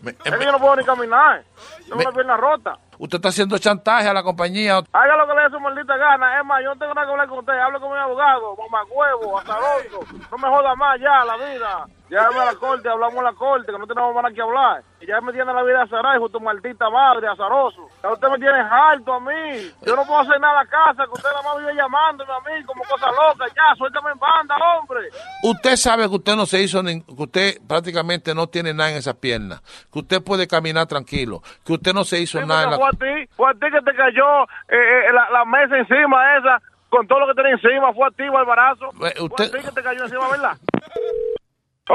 [0.00, 1.44] Me- Es que yo no puedo ni caminar.
[1.84, 2.78] Tengo Me- una pierna rota.
[2.98, 4.78] Usted está haciendo chantaje a la compañía.
[4.92, 6.38] Haga lo que le dé su maldita gana.
[6.38, 7.52] Es más, yo no tengo nada que hablar con usted.
[7.58, 10.00] Hable con mi abogado, mamá huevo, azaroso.
[10.30, 11.86] No me joda más ya la vida.
[12.12, 14.82] Llévame a la corte, hablamos en la corte, que no tenemos más nada que hablar.
[15.00, 17.88] Y ya me tiene la vida azarada, hijo de tu maldita madre, azaroso.
[18.02, 19.72] Ya usted me tiene harto a mí.
[19.86, 22.40] Yo no puedo hacer nada a la casa, que usted nada más vive llamándome a
[22.40, 23.46] mí como cosa loca.
[23.56, 25.08] Ya, suéltame en banda, hombre.
[25.42, 28.96] Usted sabe que usted no se hizo, ni- que usted prácticamente no tiene nada en
[28.98, 32.70] esas piernas, que usted puede caminar tranquilo, que usted no se hizo Sí, nada en
[32.72, 32.76] la...
[32.76, 34.76] fue a ti, fue a ti que te cayó eh,
[35.08, 36.60] eh, la, la mesa encima esa,
[36.90, 38.90] con todo lo que tenía encima, fue a ti, Barbarazo.
[38.90, 40.58] Usted- Fue a ti que te cayó encima, ¿verdad?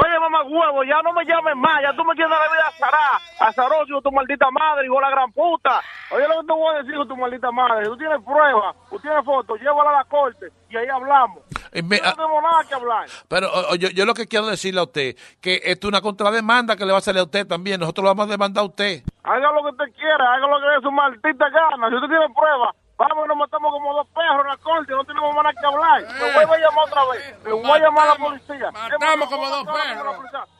[0.00, 3.18] Oye, mamá huevo, ya no me llames más, ya tú me tienes la vida azará,
[3.40, 5.80] azaroso, tu maldita madre, hijo de la gran puta.
[6.12, 9.24] Oye, lo que te voy a decir, tu maldita madre, tú tienes pruebas, tú tienes
[9.24, 11.38] fotos, llévala a la corte y ahí hablamos.
[11.72, 13.06] Eh, me- no tenemos nada que hablar.
[13.28, 16.00] Pero o- o, yo, yo lo que quiero decirle a usted, que esto es una
[16.00, 18.66] contrademanda que le va a salir a usted también, nosotros lo vamos a demandar a
[18.66, 19.02] usted.
[19.24, 21.88] Haga lo que usted quiera, haga lo que dé su maldita gana.
[21.88, 25.04] Si usted tiene pruebas, vamos y nos matamos como dos perros en la corte, no
[25.04, 26.02] tenemos más nada que hablar.
[26.02, 28.70] Me voy a llamar otra vez, me voy a llamar a la policía.
[28.72, 30.16] matamos como dos perros.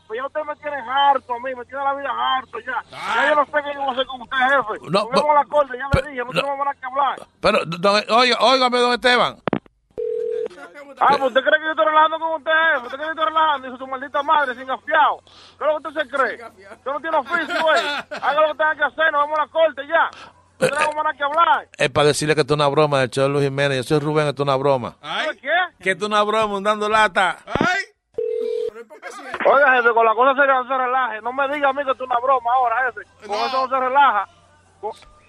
[0.07, 2.83] Pues ya usted me tiene harto a mí, me tiene la vida harto ya.
[2.91, 4.91] Ya yo no sé qué yo voy a hacer con usted, jefe.
[4.91, 7.29] No, no, a la corte, ya le dije, no, tenemos más nada que hablar.
[7.43, 9.37] Pero, don, oiga, óigame, don Esteban.
[11.01, 12.87] Ah, pues usted cree que yo estoy relajando con usted, jefe.
[12.87, 15.21] Usted cree que yo estoy relajando, hijo de su maldita madre, sin afiado.
[15.59, 16.35] ¿Qué es lo que usted se cree?
[16.45, 17.87] Usted no tiene oficio, güey.
[18.23, 20.11] Haga lo que tenga que hacer, nos vemos a la corte ya.
[20.59, 21.69] Tenemos más nada que hablar.
[21.77, 23.79] Es para decirle que esto es una broma del show de Luis Jiménez.
[23.79, 24.97] Yo soy Rubén, esto es una broma.
[25.01, 25.49] ¿Sabe qué?
[25.81, 27.39] Que esto es una broma, dando lata.
[29.47, 31.23] Oiga, jefe, con la cosa seria no se relaje.
[31.23, 33.27] No me diga a mí que esto es una broma ahora, jefe.
[33.27, 34.29] Con eso no se relaja.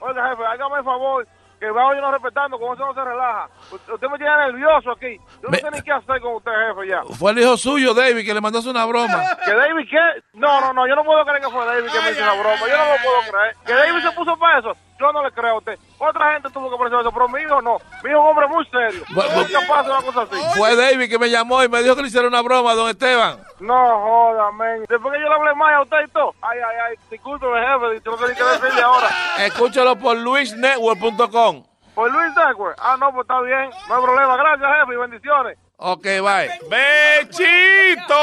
[0.02, 1.28] Oiga, jefe, hágame el favor,
[1.60, 3.50] que va hoy no respetando, con eso no se relaja.
[3.72, 5.20] Usted me tiene nervioso aquí.
[5.44, 7.04] Yo no sé ni qué hacer con usted, jefe, ya.
[7.04, 9.22] Fue el hijo suyo, David, que le mandó una broma.
[9.46, 10.24] ¿Que David qué?
[10.34, 12.60] No, no, no, yo no puedo creer que fue David que me hizo esa broma.
[12.60, 13.56] Yo no lo puedo creer.
[13.66, 14.74] ¿Que David se puso para eso?
[15.00, 15.80] Yo no le creo a usted.
[15.98, 17.78] Otra gente tuvo que ponerse eso, pero mi hijo no.
[18.10, 19.04] Es un hombre muy serio.
[19.10, 20.36] No es capaz de una cosa así.
[20.58, 23.40] Fue David que me llamó y me dijo que le hiciera una broma, don Esteban.
[23.60, 24.84] No joda, men.
[24.90, 26.34] Después que yo le hablé más a usted y todo.
[26.42, 26.96] Ay, ay, ay.
[27.12, 28.02] Discúlpeme, jefe.
[28.04, 29.10] Yo no sé qué decirle ahora.
[29.38, 31.64] Escúchalo por luisnetwork.com.
[31.94, 32.74] Por Luis Dagüe.
[32.80, 33.70] Ah, no, pues está bien.
[33.88, 34.38] No hay problema.
[34.38, 35.58] Gracias, jefe, y bendiciones.
[35.82, 36.50] Ok, bye.
[36.70, 38.14] ¡Bechito!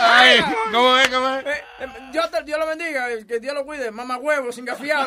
[0.00, 0.40] Ay,
[0.72, 1.46] ¿cómo es, cómo es?
[1.46, 5.06] Eh, eh, Dios, te- Dios lo bendiga, que Dios lo cuide, mamá huevo, sin gafiar.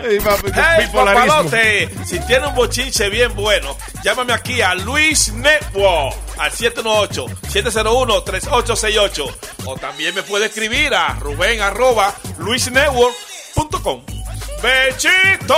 [0.00, 0.18] Hey,
[0.92, 9.36] papalote, si tiene un bochinche bien bueno, llámame aquí a Luis Network al 718-701-3868.
[9.64, 14.02] O también me puede escribir a Rubén arroba luisnetwork.com.
[14.60, 15.54] ¡Bechito!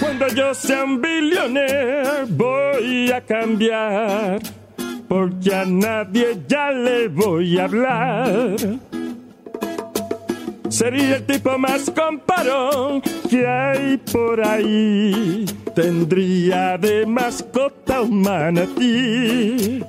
[0.00, 4.40] Cuando yo sea un billionaire voy a cambiar,
[5.08, 8.56] porque a nadie ya le voy a hablar.
[10.68, 15.44] Sería el tipo más comparón que hay por ahí.
[15.74, 19.84] Tendría de mascota un manatí.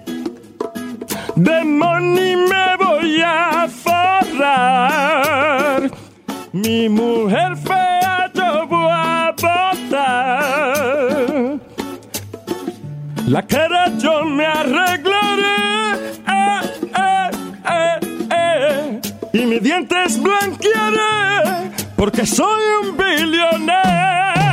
[1.35, 5.23] De money me voy a forrar.
[6.53, 9.99] Mi mujer fea yo voy a botar.
[13.27, 15.95] La cara yo me arreglaré.
[16.27, 16.61] Eh,
[16.95, 17.31] eh,
[17.71, 17.99] eh,
[18.31, 19.01] eh.
[19.33, 21.71] Y mis dientes blanquearé.
[21.95, 24.52] Porque soy un billonero.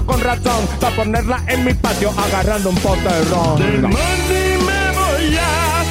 [0.00, 3.58] con razón para ponerla en mi patio agarrando un pote ron.
[3.58, 5.84] De money me voy a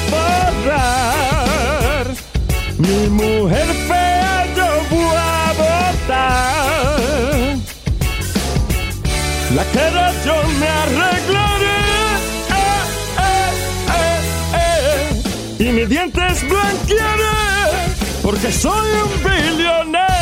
[0.64, 2.06] forrar.
[2.78, 6.62] Mi mujer fea yo voy a botar.
[9.54, 11.80] La cara yo me arreglaré.
[12.50, 12.82] Eh,
[13.98, 14.20] eh,
[14.56, 15.60] eh.
[15.60, 17.86] Y mis dientes blanquearé.
[18.22, 20.21] Porque soy un billonero.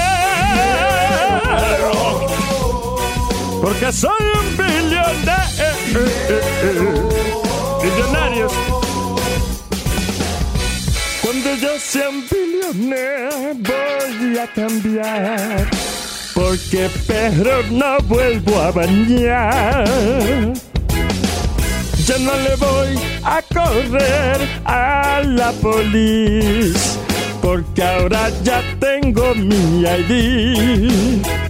[3.60, 4.10] Porque soy
[4.40, 5.08] un billonero.
[7.82, 8.52] Billonarios.
[11.22, 13.54] Cuando yo sea un billonero.
[13.54, 15.68] voy a cambiar.
[16.34, 19.84] Porque perro no vuelvo a bañar.
[22.06, 26.80] Yo no le voy a correr a la policía.
[27.42, 31.49] Porque ahora ya tengo mi ID.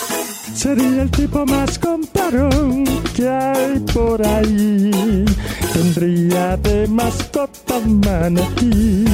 [0.53, 2.83] Sería el tipo más comparón
[3.15, 5.25] que hay por ahí.
[5.73, 9.05] Tendría de mascota manatí.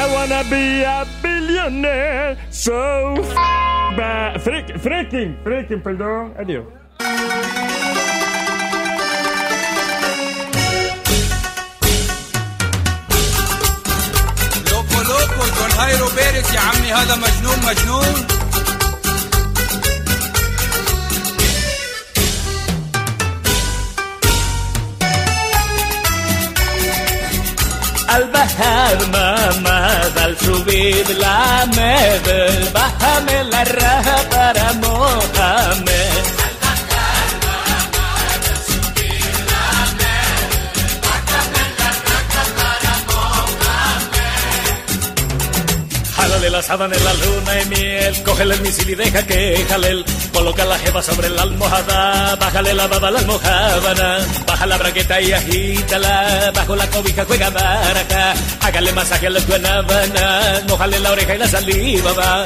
[0.00, 3.34] I wanna be a billionaire, so f
[3.96, 6.64] ba- freak- freaking, freaking, perdón, adiós.
[14.72, 18.26] لوكو لوكو جون هايرو بيرس يا عمي هذا مجنون مجنون
[28.08, 29.80] Al bajar mamá,
[30.24, 36.17] al subir la med, bájame la raja para Mohamed.
[46.68, 50.04] Sábana en la luna y miel, cógele el misil y deja que jale él.
[50.34, 55.18] Coloca la jeva sobre la almohada, bájale la baba a la almohábana, baja la braqueta
[55.18, 61.34] y agítala, bajo la cobija juega baraja, hágale masaje a la guanábana, mojale la oreja
[61.36, 62.44] y la saliva va.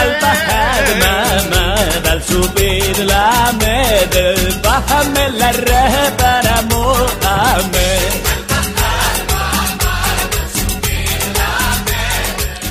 [0.00, 1.25] Al bajar mamá,
[2.04, 8.26] al subir la med, bájame la raja para Mohamed.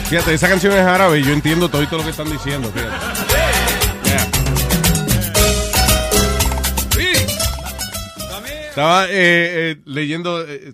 [0.10, 2.72] Fíjate, esa canción es árabe y yo entiendo todo lo que están diciendo.
[2.72, 2.96] Fíjate.
[4.06, 4.46] Yeah.
[8.76, 10.74] Estaba eh, eh, leyendo eh,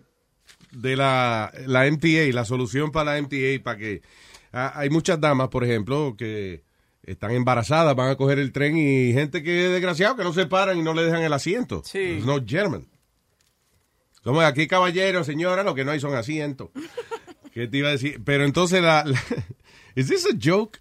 [0.72, 4.02] de la, la MTA, la solución para la MTA, para que
[4.52, 6.64] ah, hay muchas damas, por ejemplo, que
[7.04, 10.46] están embarazadas, van a coger el tren y gente que es desgraciado que no se
[10.46, 11.82] paran y no le dejan el asiento.
[11.86, 12.22] Sí.
[12.26, 12.88] No German.
[14.24, 16.70] Como aquí, caballero, señora, lo que no hay son asientos.
[17.54, 18.22] ¿Qué te iba a decir?
[18.24, 19.20] Pero entonces, la, la-
[19.96, 20.80] ¿is this a joke?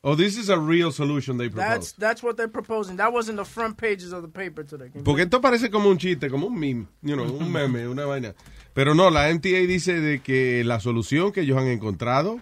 [0.00, 1.68] Or this is a real solution they propose?
[1.68, 2.96] That's that's what they're proposing.
[2.98, 4.90] That was in the front pages of the paper today.
[5.04, 8.34] Porque esto parece como un chiste, como un meme, you know, un meme, una vaina.
[8.74, 12.40] Pero no, la MTA dice de que la solución que ellos han encontrado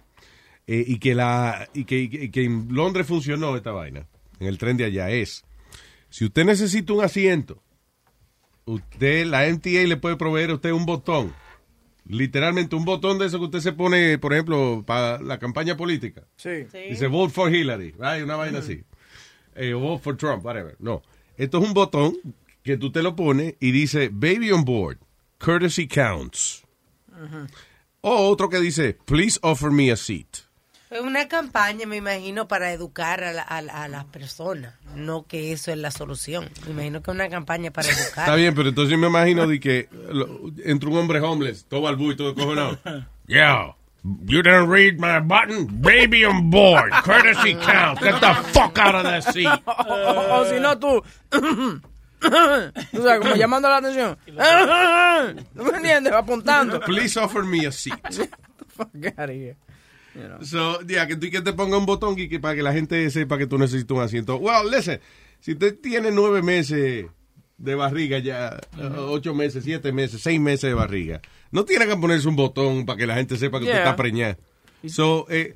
[0.67, 4.07] eh, y que la y que, y que en Londres funcionó esta vaina,
[4.41, 5.45] en el tren de allá es,
[6.09, 7.63] si usted necesita un asiento,
[8.65, 11.33] usted la MTA le puede proveer a usted un botón,
[12.09, 16.25] literalmente un botón de eso que usted se pone, por ejemplo, para la campaña política.
[16.37, 16.67] Sí.
[16.89, 18.25] Dice vote for Hillary, right?
[18.25, 18.83] una vaina así.
[19.55, 20.77] Eh, o vote for Trump, whatever.
[20.79, 21.03] No.
[21.37, 22.17] Esto es un botón
[22.63, 24.99] que tú te lo pones y dice baby on board,
[25.39, 26.65] courtesy counts.
[28.01, 30.46] O otro que dice please offer me a seat.
[30.89, 34.75] Es una campaña, me imagino, para educar a, la- a la- a las personas.
[34.95, 36.49] No que eso es la solución.
[36.67, 38.25] Me imagino que es una campaña para educar.
[38.25, 42.13] Está bien, pero entonces me imagino de que lo- entra un hombre homeless, todo balbú
[42.13, 42.79] y todo cojonado.
[43.29, 43.75] Yeah.
[44.25, 45.67] You didn't read my button?
[45.83, 46.93] Baby on board.
[47.05, 48.01] Courtesy counts.
[48.01, 49.49] Get the fuck out of that seat.
[49.67, 51.03] O, o si no, tú.
[52.21, 54.17] Tú sabes, como llamando la atención.
[55.55, 56.13] ¿No me entiendes?
[56.13, 56.79] Apuntando.
[56.83, 57.99] Please offer me a seat.
[58.77, 59.57] Fuck out of here.
[60.17, 60.43] You know.
[60.43, 63.09] So, yeah, que tú que te ponga un botón y que para que la gente
[63.11, 64.37] sepa que tú necesitas un asiento.
[64.37, 65.01] Well, listen,
[65.41, 67.07] si usted tiene nueve meses
[67.59, 71.21] de barriga ya, uh, ocho meses, siete meses, seis meses de barriga,
[71.51, 74.39] no tiene que ponerse un botón para que la gente sepa que usted está preñada.
[74.87, 75.55] So, eh,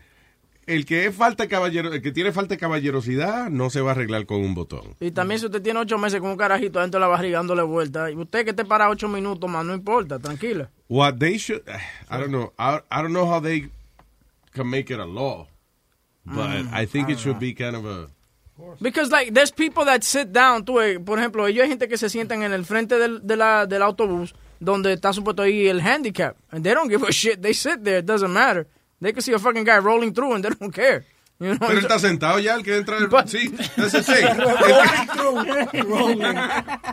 [0.67, 3.91] el que es falta de caballero, el que tiene falta de caballerosidad no se va
[3.91, 4.95] a arreglar con un botón.
[5.01, 7.63] Y también si usted tiene ocho meses con un carajito dentro de la barriga dándole
[7.63, 10.71] vuelta, y usted que te para ocho minutos más, no importa, tranquila.
[10.89, 11.63] What they should,
[12.11, 13.69] I don't know, I, I don't know how they
[14.53, 15.47] can make it a law,
[16.25, 18.09] but Mm, I think I it should be kind of a
[18.81, 21.97] Because like there's people that sit down, tú, ves, por ejemplo, ellos hay gente que
[21.97, 25.81] se sientan en el frente del, de la, del autobús donde está supuesto ahí el
[25.81, 27.41] handicap, and they don't give a shit.
[27.41, 28.67] They sit there, it doesn't matter.
[29.01, 31.05] They can see a fucking guy rolling through and they don't care.
[31.41, 32.99] You know, Pero él está sentado ya, el que entra.
[33.27, 34.13] Sí, ese sí.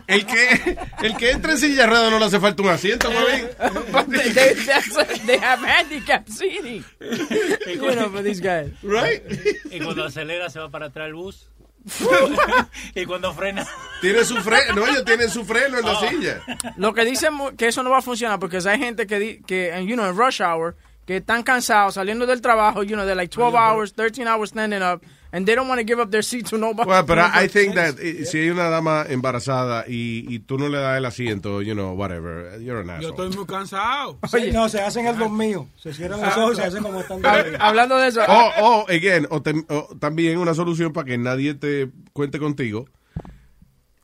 [0.08, 3.10] El que, el que entra en silla de ruedas no le hace falta un asiento,
[3.12, 3.44] güey.
[3.92, 6.86] But they, have handicap seating.
[7.02, 8.72] you know, for these guys.
[8.84, 9.22] Right?
[9.70, 11.50] Y cuando acelera se va para atrás el bus.
[12.96, 13.66] y cuando frena.
[14.02, 16.08] Tiene su freno, no, ellos tienen su freno en la Oh.
[16.10, 16.42] silla.
[16.78, 19.88] Lo que dicen que eso no va a funcionar porque hay gente que, que and,
[19.88, 20.76] you know, en rush hour,
[21.08, 24.82] que están cansados saliendo del trabajo, you know, they're like 12 hours, 13 hours standing
[24.84, 25.02] up,
[25.32, 26.88] and they don't want to give up their seat to nobody.
[26.90, 30.58] Well, but I, I think that eh, si hay una dama embarazada y, y tú
[30.60, 33.10] no le das el asiento, you know, whatever, you're an Yo asshole.
[33.30, 34.20] estoy muy cansado.
[34.28, 35.66] Sí, no, se hacen el míos.
[35.82, 37.22] Se cierran los ojos y se hacen como están.
[37.60, 38.22] Hablando de eso.
[38.28, 42.86] O, o, again, o, tem- o también una solución para que nadie te cuente contigo.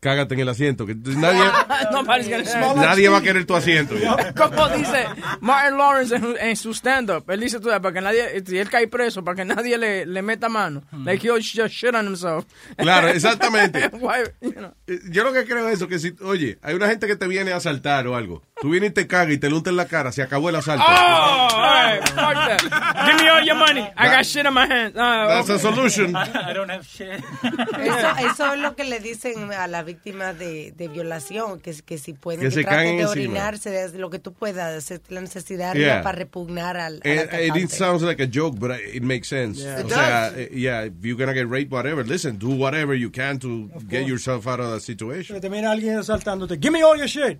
[0.04, 0.86] Cágate en el asiento.
[0.86, 1.42] Que nadie,
[2.76, 3.96] nadie va a querer tu asiento.
[4.38, 5.06] Como dice
[5.40, 8.88] Martin Lawrence en, en su stand-up, él dice tú para que nadie, si él cae
[8.88, 10.84] preso, para que nadie le, le meta mano.
[11.06, 12.46] Like he'll just shit on himself.
[12.78, 13.90] Claro, exactamente.
[13.94, 14.74] Why, you know.
[14.88, 17.28] Eh, Yo lo que creo es eso, que si, oye, hay una gente que te
[17.28, 18.44] viene a asaltar o algo.
[18.64, 20.86] Tú vienes y te cagas y te lunta en la cara, se acabó el asalto.
[20.88, 23.06] Oh, all right, fuck that.
[23.06, 23.82] Give me all your money.
[23.98, 24.94] I got shit in my hands.
[24.98, 25.62] Ah, That's a okay.
[25.76, 26.16] solution.
[26.16, 27.22] I don't have shit.
[27.44, 31.98] Eso, eso es lo que le dicen a la víctima de, de violación, que, que
[31.98, 33.12] si pueden Que que, se traten de encima.
[33.12, 36.02] orinarse, de lo que tú puedas, hacer la necesidad Yeah.
[36.04, 39.60] para repugnar al, al it sounds like a joke, but it makes sense.
[39.62, 39.76] Yeah.
[39.80, 40.38] O It sea, does.
[40.38, 44.08] eh, yeah, if you're gonna get raped, whatever, listen, do whatever you can to get
[44.08, 45.42] yourself out of that situation.
[45.42, 46.58] Te viene alguien asaltándote.
[46.62, 47.40] Give me all your shit.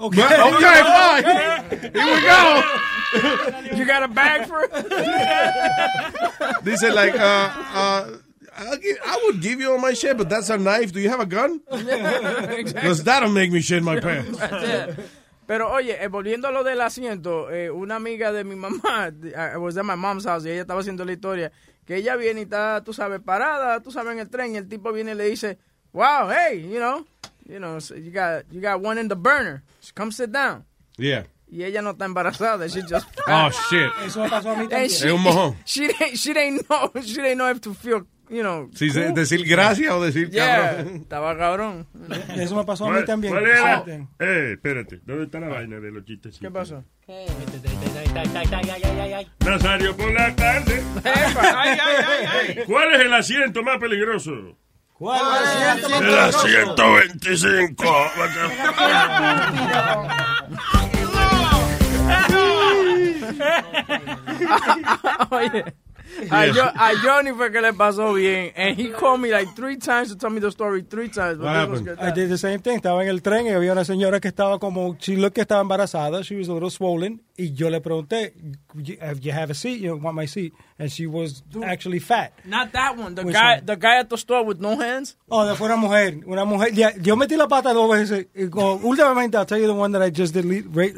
[0.00, 0.22] Okay.
[0.22, 1.24] Okay, fine.
[1.92, 2.62] Here we go.
[3.74, 4.70] You got a bag for it?
[6.64, 8.06] Dice, like, uh, uh,
[8.76, 10.92] give, I would give you all my shit, but that's a knife.
[10.92, 11.60] Do you have a gun?
[11.70, 14.38] Because that'll make me shit my pants.
[15.46, 19.56] Pero oye, eh, volviendo a lo del asiento, eh, una amiga de mi mamá, I
[19.56, 21.50] was at my mom's house y ella estaba haciendo la historia,
[21.84, 24.68] que ella viene y está, tú sabes, parada, tú sabes, en el tren y el
[24.68, 25.58] tipo viene y le dice,
[25.92, 27.04] wow, hey, you know,
[27.50, 29.62] you know, so you got, you got one in the burner,
[29.94, 30.64] come sit down.
[30.96, 31.24] Yeah.
[31.52, 33.06] Y ella no está embarazada, she just...
[33.26, 33.90] Oh, shit.
[34.06, 34.88] Eso me pasó a mí también.
[34.88, 35.56] she- Es un mojón.
[35.66, 38.68] She didn't, she didn't know, she didn't know if to feel, you know.
[38.72, 39.12] Sí, cool.
[39.14, 40.96] decir gracias o decir Yeah, cabrón.
[41.02, 41.86] estaba cabrón.
[42.36, 43.32] Eso me pasó a mí ¿Cuál- también.
[43.32, 43.84] cuál era?
[44.20, 46.38] Eh, espérate, ¿dónde está la vaina de los chistes?
[46.38, 46.84] ¿Qué pasó?
[49.44, 50.82] Nazario por la tarde.
[51.04, 52.26] Ay, ay, ay,
[52.58, 52.64] ay.
[52.66, 54.56] ¿Cuál es el asiento más peligroso?
[55.00, 57.84] ¿Cuál El asiento 25.
[66.52, 68.52] Jo- a Johnny fue que le pasó bien.
[68.56, 71.38] And he called me like three times to tell me the story three times.
[71.38, 71.98] but was good.
[72.00, 72.76] I did the same thing.
[72.76, 75.60] Estaba en el tren y había una señora que estaba como, she looked que estaba
[75.62, 76.22] embarazada.
[76.22, 77.20] She was a little swollen.
[77.36, 78.34] Y yo le pregunté,
[78.74, 80.52] "You- if you have a seat, you want my seat.
[80.78, 82.32] And she was actually fat.
[82.44, 83.14] Not that one.
[83.14, 83.66] The Which guy, one?
[83.66, 85.16] the guy at the store with no hands.
[85.28, 86.72] Oh, de fue una mujer, una mujer.
[86.74, 88.26] Ya, yo metí la pata dos veces.
[88.82, 90.44] Últimamente, I'll tell you the one that I just did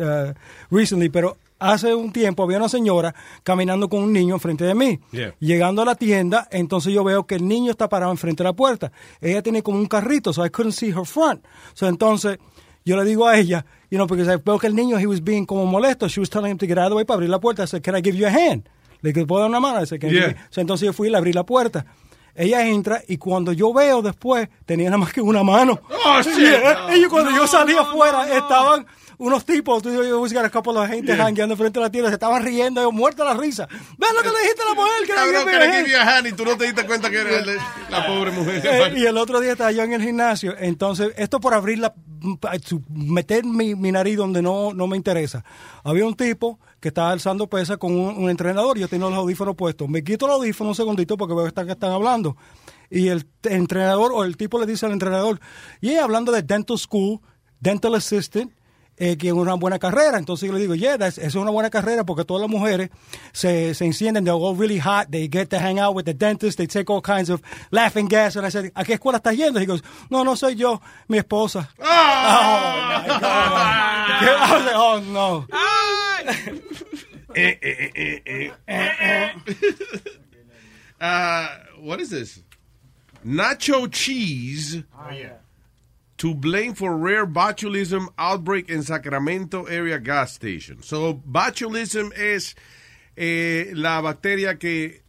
[0.00, 0.32] uh,
[0.70, 4.98] recently, pero hace un tiempo había una señora caminando con un niño enfrente de mí.
[5.12, 5.34] Yeah.
[5.40, 8.52] Llegando a la tienda, entonces yo veo que el niño está parado enfrente de la
[8.54, 8.92] puerta.
[9.20, 11.44] Ella tiene como un carrito, so I couldn't see her front.
[11.74, 12.38] So entonces
[12.84, 15.44] yo le digo a ella, you know, porque veo que el niño, he was being
[15.46, 16.08] como molesto.
[16.08, 17.62] She was telling him to get out of the way para abrir la puerta.
[17.62, 18.68] I said, can I give you a hand?
[19.02, 19.82] Le dije, ¿puedo dar una mano?
[19.82, 20.28] I said, "Can you Yeah.
[20.28, 21.84] give me-" So, entonces yo fui y le abrí la puerta.
[22.34, 25.80] Ella entra y cuando yo veo después, tenía nada más que una mano.
[26.06, 26.38] Oh, shit.
[26.38, 26.86] Yeah.
[26.96, 28.86] Y cuando yo salí afuera, estaban
[29.18, 31.56] unos tipos, tú yo busqué a couple de gente Yeah.
[31.56, 33.66] frente a la tienda, se estaban riendo, yo muerto la risa.
[33.68, 36.02] Ven lo que le dijiste a la mujer, que Cabrón, que le give you a
[36.16, 37.56] hand y tú no te diste cuenta que era el
[37.90, 38.62] la pobre mujer.
[38.66, 41.94] eh, y el otro día estaba yo en el gimnasio, entonces, esto por abrir la,
[42.88, 45.44] meter mi, mi nariz donde no, no me interesa.
[45.84, 49.54] Había un tipo que estaba alzando pesa con un, un entrenador, yo tenía los audífonos
[49.56, 49.88] puestos.
[49.88, 52.36] Me quito los audífonos un segundito porque veo que están, que están hablando.
[52.90, 55.40] Y el entrenador o el tipo le dice al entrenador,
[55.80, 57.20] y hablando de dental school,
[57.60, 58.52] dental assistant,
[58.96, 60.18] eh, que es una buena carrera.
[60.18, 62.90] Entonces yo le digo, yeah, eso es una buena carrera porque todas las mujeres
[63.32, 66.58] se, se encienden, they're all really hot, they get to hang out with the dentist,
[66.58, 67.40] they take all kinds of
[67.70, 68.36] laughing gas.
[68.36, 69.60] And I said, ¿a qué escuela estás yendo?
[69.60, 71.68] He goes, no, no soy yo, mi esposa.
[71.78, 73.22] Oh, my God.
[74.22, 75.46] I was like, oh, no.
[77.34, 79.32] Eh, eh, eh, eh, eh, eh.
[81.00, 81.48] Uh,
[81.80, 82.42] what is this?
[83.24, 84.82] Nacho cheese.
[86.22, 90.80] To blame for rare botulism outbreak in Sacramento area gas station.
[90.82, 92.54] So, botulism es
[93.16, 95.02] eh, la bacteria que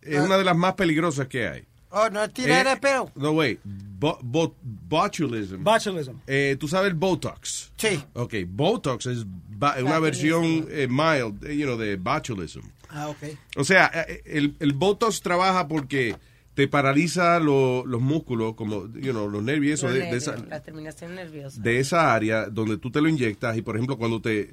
[0.00, 1.64] es una de las más peligrosas que hay.
[1.90, 3.12] Oh, no es tirar Eh.
[3.16, 3.60] No, wait.
[3.64, 5.62] bo- bo- botulism.
[5.62, 6.20] Botulism.
[6.26, 7.72] Eh, ¿Tú sabes el Botox?
[7.76, 8.02] Sí.
[8.14, 12.62] Ok, Botox es ba- una versión eh, mild, eh, you know, de botulism.
[12.88, 13.36] Ah, ok.
[13.56, 16.16] O sea, eh, el, el Botox trabaja porque
[16.56, 21.14] te paraliza lo- los músculos, como, you know, los nervios, eso de, esa, la terminación
[21.14, 21.60] nerviosa.
[21.60, 24.52] de esa área donde tú te lo inyectas y, por ejemplo, cuando te,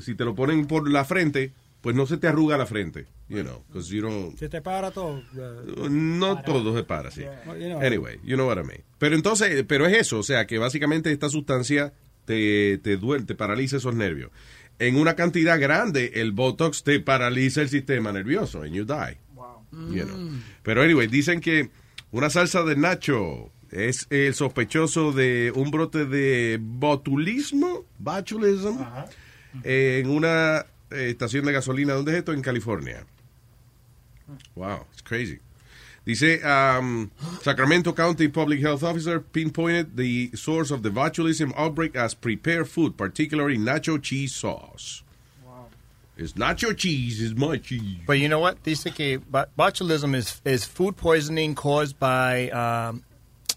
[0.00, 3.42] si te lo ponen por la frente, pues no se te arruga la frente, you
[3.42, 5.22] know, because you don't, Se te para todo.
[5.90, 7.22] no todo se para, sí.
[7.46, 7.80] You know.
[7.80, 8.82] Anyway, you know what I mean.
[8.98, 11.92] Pero entonces, pero es eso, o sea, que básicamente esta sustancia
[12.26, 14.30] te, te duele, te paraliza esos nervios.
[14.78, 19.18] En una cantidad grande, el Botox te paraliza el sistema nervioso and you die.
[19.72, 20.16] You know.
[20.62, 21.70] Pero anyway, dicen que
[22.12, 28.78] una salsa de nacho es el sospechoso de un brote de botulismo, botulism,
[29.62, 31.94] en una eh, estación de gasolina.
[31.94, 32.32] ¿Dónde es esto?
[32.32, 33.06] En California.
[34.54, 35.40] Wow, it's crazy.
[36.04, 37.10] Dice, um,
[37.42, 42.96] Sacramento County Public Health Officer pinpointed the source of the botulism outbreak as prepared food,
[42.96, 45.02] particularly nacho cheese sauce.
[46.20, 47.98] It's nacho cheese, is my cheese.
[48.06, 48.62] But you know what?
[48.62, 49.18] Que
[49.58, 53.02] botulism is is food poisoning caused by um,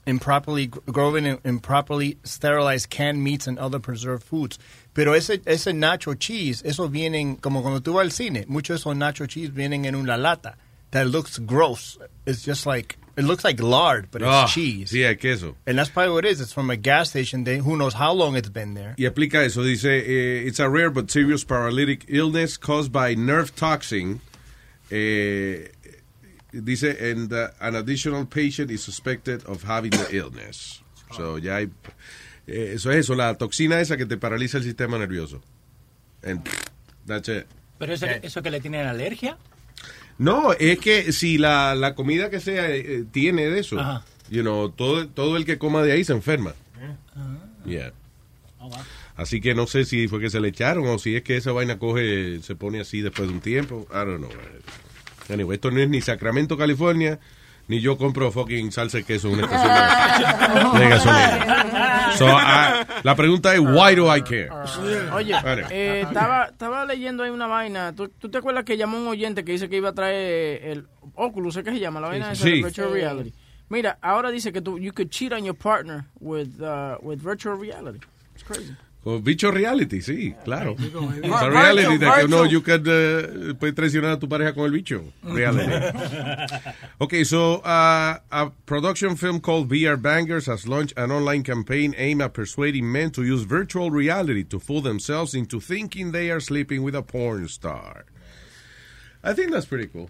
[0.06, 4.58] improperly gr- growing and improperly sterilized canned meats and other preserved foods.
[4.94, 8.46] Pero ese ese nacho cheese, eso vienen como cuando tú vas al cine.
[8.48, 10.56] Muchos esos nacho cheese vienen en una lata
[10.92, 11.98] that looks gross.
[12.26, 14.92] It's just like it looks like lard, but it's Ah, cheese.
[14.92, 15.56] Sí, es queso.
[15.68, 16.42] And that's probably what it is.
[16.42, 17.44] It's from a gas station.
[17.44, 18.96] They, who knows how long it's been there.
[18.98, 19.64] Y explica eso.
[19.64, 24.22] Dice, eh, it's a rare but serious paralytic illness caused by nerve toxin.
[24.92, 25.68] Eh,
[26.52, 30.82] dice, and uh, an additional patient is suspected of having the illness.
[31.12, 31.68] So, ya hay...
[32.48, 35.42] eh, eso es eso, la toxina esa que te paraliza el sistema nervioso.
[36.24, 36.48] And
[37.06, 37.48] that's it.
[37.80, 39.38] Pero eso, eso que le tienen alergia.
[40.18, 44.04] No, es que si la, la comida que sea eh, tiene de eso, Ajá.
[44.30, 46.54] you know, todo, todo el que coma de ahí se enferma.
[47.66, 47.94] Yeah.
[49.16, 51.52] Así que no sé si fue que se le echaron o si es que esa
[51.52, 53.88] vaina coge, se pone así después de un tiempo.
[53.92, 54.30] I don't know.
[55.30, 57.20] Anyway, esto no es ni Sacramento, California,
[57.68, 61.63] ni yo compro fucking salsa de queso en una estación de, de gasolina.
[62.18, 64.50] So, ah, la pregunta es, why do I care?
[65.14, 65.66] Oye, Anyway.
[65.72, 67.94] eh, estaba, estaba leyendo ahí una vaina.
[67.94, 70.88] ¿Tú, tú te acuerdas que llamó un oyente que dice que iba a traer el
[71.16, 72.00] Oculus, ¿qué se llama?
[72.00, 72.52] La vaina esa Sí.
[72.58, 73.34] de virtual reality.
[73.70, 77.58] Mira, ahora dice que tú, you could cheat on your partner with, uh, with virtual
[77.58, 78.00] reality.
[78.36, 78.76] It's crazy.
[79.06, 80.76] O bicho reality, sí, claro.
[80.78, 82.50] Reality de que virtual.
[82.50, 85.04] you could, uh, puede traicionar a tu pareja con el bicho.
[85.24, 85.70] Reality.
[87.02, 92.22] Okay, so uh, a production film called VR Bangers has launched an online campaign aimed
[92.22, 96.82] at persuading men to use virtual reality to fool themselves into thinking they are sleeping
[96.82, 98.06] with a porn star.
[99.22, 100.10] I think that's pretty cool.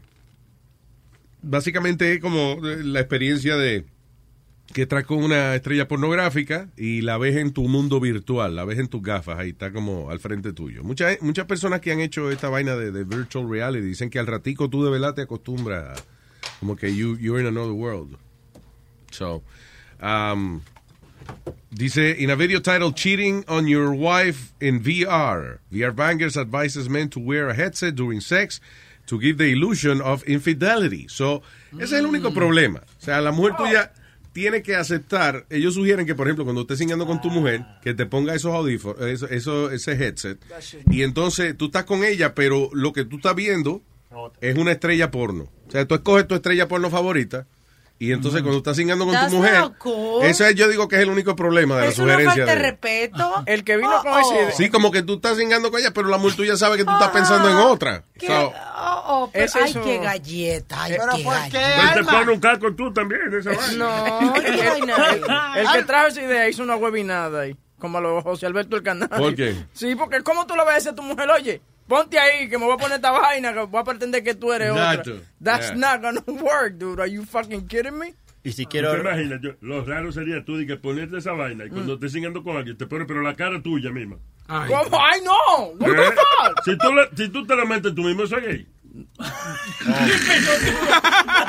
[1.42, 3.86] Básicamente es como eh, la experiencia de
[4.72, 8.80] que traes con una estrella pornográfica y la ves en tu mundo virtual, la ves
[8.80, 10.84] en tus gafas, ahí está como al frente tuyo.
[10.84, 14.28] Muchas muchas personas que han hecho esta vaina de, de virtual reality dicen que al
[14.28, 16.04] ratico tú de verdad te acostumbras a-
[16.60, 18.18] como que you, you're in another world.
[19.12, 19.44] So,
[20.02, 20.62] um,
[21.70, 27.10] dice, in a video titled Cheating on Your Wife in VR, VR Bangers advises men
[27.10, 28.60] to wear a headset during sex
[29.08, 31.08] to give the illusion of infidelity.
[31.10, 32.80] So, ese es el único problema.
[33.00, 33.92] O sea, la mujer tuya
[34.34, 37.94] tiene que aceptar, ellos sugieren que, por ejemplo, cuando estés cingando con tu mujer, que
[37.94, 40.40] te ponga esos audífonos, eso, eso- ese headset,
[40.92, 43.82] y entonces tú estás con ella, pero lo que tú estás viendo
[44.42, 45.50] es una estrella porno.
[45.68, 47.48] O sea, tú escoges tu estrella porno favorita,
[48.08, 50.24] y entonces cuando estás cingando con That's tu mujer, cool.
[50.26, 52.46] eso es, yo digo que es el único problema de la Es una sugerencia.
[52.46, 53.44] falta de respeto.
[53.46, 54.34] El que vino Oh, con esa oh.
[54.36, 54.52] idea.
[54.52, 56.92] Sí, como que tú estás cingando con ella, pero la mujer tuya sabe que tú
[56.92, 58.04] estás pensando en otra.
[58.20, 58.28] ¿Qué?
[58.28, 58.54] So,
[58.86, 60.84] Oh, oh, pero, Ese ay, qué galleta.
[60.84, 61.60] Ay, ¿Pero qué por galleta.
[61.60, 63.76] qué, Pues te pone un caco tú también, esa vaina.
[63.78, 64.34] No,
[64.98, 65.54] vaina.
[65.58, 68.84] El que trajo esa idea hizo una webinada ahí, como a los José Alberto el
[68.84, 69.10] Canal.
[69.10, 69.56] ¿Por qué?
[69.74, 72.58] Sí, porque ¿cómo tú le vas a decir a tu mujer, oye, ponte ahí, que
[72.58, 75.04] me voy a poner esta vaina, que voy a pretender que tú eres otra?
[75.44, 75.76] That's Yeah.
[75.76, 77.02] not gonna work, dude.
[77.02, 78.14] Are you fucking kidding me?
[78.46, 78.98] Y si ¿Te quiero...
[79.00, 79.40] imaginas?
[79.42, 82.58] Yo- lo raro sería tú de que ponerte esa vaina y cuando estés cingando con
[82.58, 84.18] alguien te pones, pero la cara tuya misma.
[84.48, 85.00] ¿Cómo?
[85.00, 85.68] ¡Ay, no!
[85.80, 86.12] What the ¿Eh?
[86.12, 86.64] fuck?
[86.66, 88.68] Si tú, le- si tú te la metes tú mismo, eso es gay.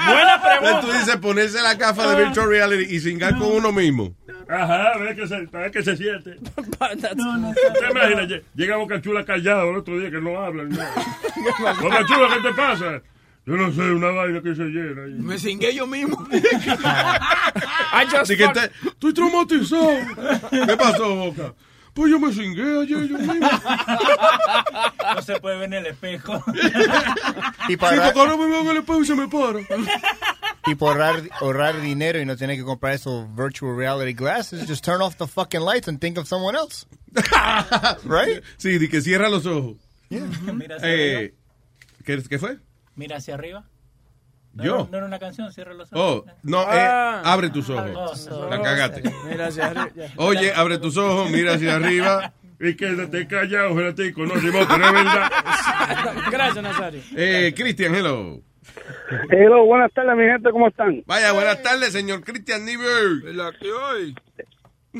[0.07, 0.81] Buena Entonces pregunta.
[0.81, 4.15] tú dices ponerse la gafa de virtual reality y cingar con uno mismo.
[4.49, 6.37] Ajá, a ver que se, a ver que se siente.
[6.79, 8.29] That's- ¿Te imaginas?
[8.29, 10.65] Lle- Llega Boca Chula callado el otro día que no habla.
[11.81, 13.03] Boca Chula, ¿qué te pasa?
[13.47, 15.03] Yo no sé, una vaina que se llena.
[15.19, 16.27] Me cingué yo mismo.
[17.93, 19.91] Así que te- estoy traumatizado.
[20.51, 21.55] ¿Qué pasó, Boca?
[21.95, 23.35] Pues yo me cingué ayer yo mismo.
[25.15, 26.43] No se puede ver en el espejo.
[27.69, 29.61] Y Sí, para, porque ahora me veo en el espejo y se me para.
[30.67, 34.83] Y por ahorrar, ahorrar dinero y no tener que comprar esos virtual reality glasses, just
[34.85, 36.87] turn off the fucking lights and think of someone else.
[38.05, 38.43] right?
[38.57, 39.77] Sí, de que cierra los ojos.
[40.09, 41.35] Mira hacia Eh, arriba.
[42.05, 42.59] ¿qué, qué fue?
[42.97, 43.65] Mira hacia arriba.
[44.55, 44.77] No, Yo.
[44.79, 46.25] No, no era una canción, cierra los ojos.
[46.27, 47.23] Oh, no, eh, Ah.
[47.25, 47.91] abre tus ojos.
[48.29, 48.51] ojos.
[48.51, 49.03] La cagaste.
[49.29, 49.89] Mira hacia arriba.
[50.17, 52.33] Oye, abre tus ojos, mira hacia arriba.
[52.61, 54.25] Y quédate callado, Geratico.
[54.25, 55.31] No, Simón, no es verdad.
[56.31, 57.01] Gracias, Nazario.
[57.17, 58.41] Eh, Cristian, hello.
[59.31, 61.03] Hello, buenas tardes, mi gente, ¿cómo están?
[61.07, 63.25] Vaya, buenas tardes, señor Cristian Niebuhr.
[63.35, 64.15] La que hoy.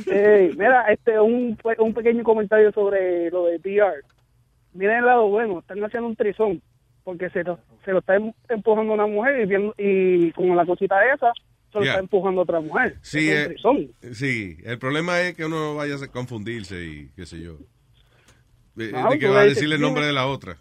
[0.07, 4.05] Eh, mira, este, un, un pequeño comentario sobre lo de PR.
[4.75, 6.61] Miren el lado bueno, están haciendo un trizón,
[7.05, 10.65] porque se lo, se lo está em- empujando una mujer y, viendo, y con la
[10.67, 11.33] cosita esa,
[11.71, 11.93] se lo Yeah.
[11.95, 12.97] está empujando otra mujer.
[13.03, 17.11] Sí, Es un eh, sí, el problema es que uno no vaya a confundirse y
[17.17, 17.59] qué sé yo.
[18.75, 20.09] De, No, de que va a le decirle el nombre dime.
[20.09, 20.57] de la otra.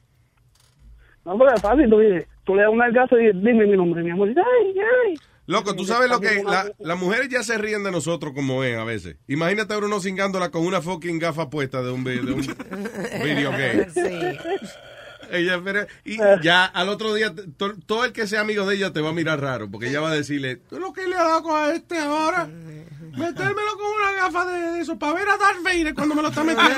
[1.26, 3.78] No, porque es fácil, tú dices, tú le das un algazo y dices, dime mi
[3.78, 4.76] nombre, mi amor, y dice, ay,
[5.08, 5.16] ay.
[5.46, 6.42] Loco, tú sabes lo que...
[6.44, 9.18] la- las mujeres ya se ríen de nosotros como es a veces.
[9.28, 12.42] Imagínate a uno cingándola con una fucking gafa puesta de un, de un
[13.24, 13.88] video game.
[15.32, 18.92] Ella, pero- y ya al otro día, to- todo el que sea amigo de ella
[18.94, 21.24] te va a mirar raro, porque ella va a decirle, ¿tú lo que le ha
[21.24, 22.46] dado a este ahora?
[22.48, 26.30] Metérmelo con una gafa de, de eso, para ver a Darth Vader cuando me lo
[26.30, 26.74] está metiendo.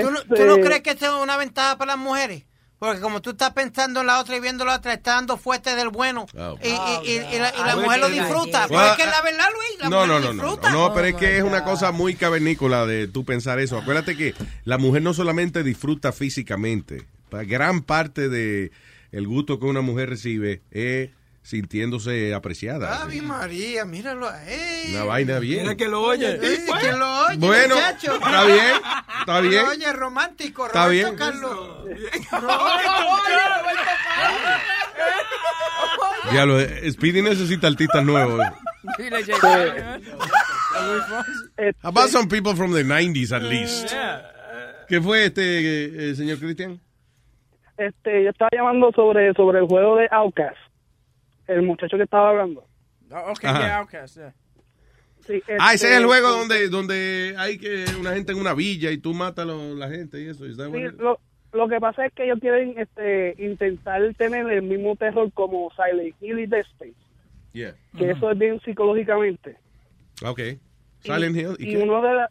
[0.00, 2.44] ¿Tú no, tú no crees que eso es una ventaja para las mujeres?
[2.78, 5.74] Porque como tú estás pensando en la otra y viendo la otra, está dando fuerte
[5.74, 6.26] del bueno.
[6.36, 6.56] Oh.
[6.62, 8.66] Y, y- y- y la, y la Ah, mujer lo disfruta.
[8.68, 8.82] bueno.
[8.84, 10.70] Pero es que la verdad, Luis, la No, mujer no, no, no, disfruta.
[10.70, 13.78] no, no, pero es que es una cosa muy cavernícola de tú pensar eso.
[13.78, 14.34] Acuérdate que
[14.64, 18.70] la mujer no solamente disfruta físicamente, gran parte de
[19.10, 21.10] el gusto que una mujer recibe es
[21.48, 23.02] sintiéndose apreciada.
[23.02, 24.90] Ave María, míralo a él.
[24.90, 25.62] Una vaina bien.
[25.62, 26.34] Mira que lo oye.
[26.34, 28.14] Eh, que lo oye, Bueno, muchacho.
[28.16, 28.74] está bien,
[29.20, 29.62] está bien.
[29.64, 31.16] Lo oye, romántico, Está Roberto bien.
[31.18, 31.84] Carlos.
[36.34, 36.58] Ya lo,
[36.90, 38.44] Speedy necesita artistas nuevos.
[41.82, 43.94] How about some people from the 90s at least?
[44.88, 46.78] ¿Qué fue este, eh, señor Cristian?
[47.78, 50.56] Este, yo estaba llamando sobre, sobre el juego de Outcast.
[51.48, 52.64] El muchacho que estaba hablando.
[53.10, 53.58] Oh, Ok, Ajá.
[53.60, 54.34] yeah, Outcast, yeah.
[55.26, 58.54] Sí, Ah, ese este, es el juego donde, donde hay que una gente en una
[58.54, 60.46] villa y tú matas a lo- la gente y eso.
[60.46, 61.18] ¿is that Sí, lo,
[61.52, 66.14] lo que pasa es que ellos quieren este, intentar tener el mismo terror como Silent
[66.20, 66.94] Hill y Dead Space.
[67.52, 67.74] Yeah.
[67.96, 69.56] Que eso es bien psicológicamente.
[70.24, 70.40] Ok.
[71.00, 71.56] Silent y, Hill.
[71.58, 72.30] ¿Y y uno de la,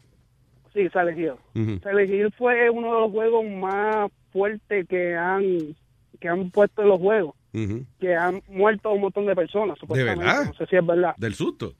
[0.72, 1.80] sí, Silent Hill.
[1.82, 5.42] Silent Hill fue uno de los juegos más fuertes que han
[6.20, 7.34] que han puesto en los juegos,
[7.98, 9.78] Que han muerto un montón de personas.
[9.78, 10.24] supuestamente.
[10.24, 10.44] verdad?
[10.46, 11.14] No sé si es verdad.
[11.16, 11.74] Del susto.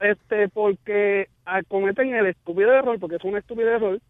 [0.00, 4.00] Este, porque ah, cometen el estúpido error, porque es un estúpido error,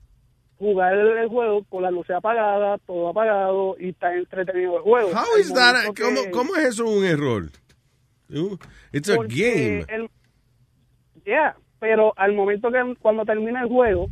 [0.58, 5.10] jugar el, juego con la luz apagada, todo apagado y está entretenido el juego.
[5.10, 5.94] How is that?
[5.94, 7.50] que- ¿Cómo, ¿Cómo es eso un error?
[8.92, 9.84] It's a game.
[9.88, 10.10] el-
[11.24, 14.08] yeah, pero al momento que cuando termina el juego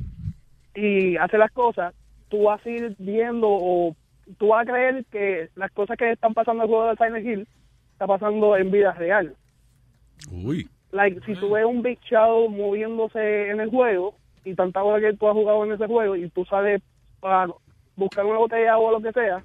[0.75, 1.95] y hace las cosas,
[2.29, 3.95] tú vas a ir viendo o
[4.39, 7.27] tú vas a creer que las cosas que están pasando en el juego de Silent
[7.27, 7.49] Hill
[7.93, 9.35] está pasando en vida real.
[10.31, 10.69] Uy.
[10.93, 15.17] Like, si tú ves un Big Shadow moviéndose en el juego y tanta hora que
[15.17, 16.81] tú has jugado en ese juego y tú sales
[17.21, 17.49] para
[17.97, 19.43] buscar una botella o lo que sea,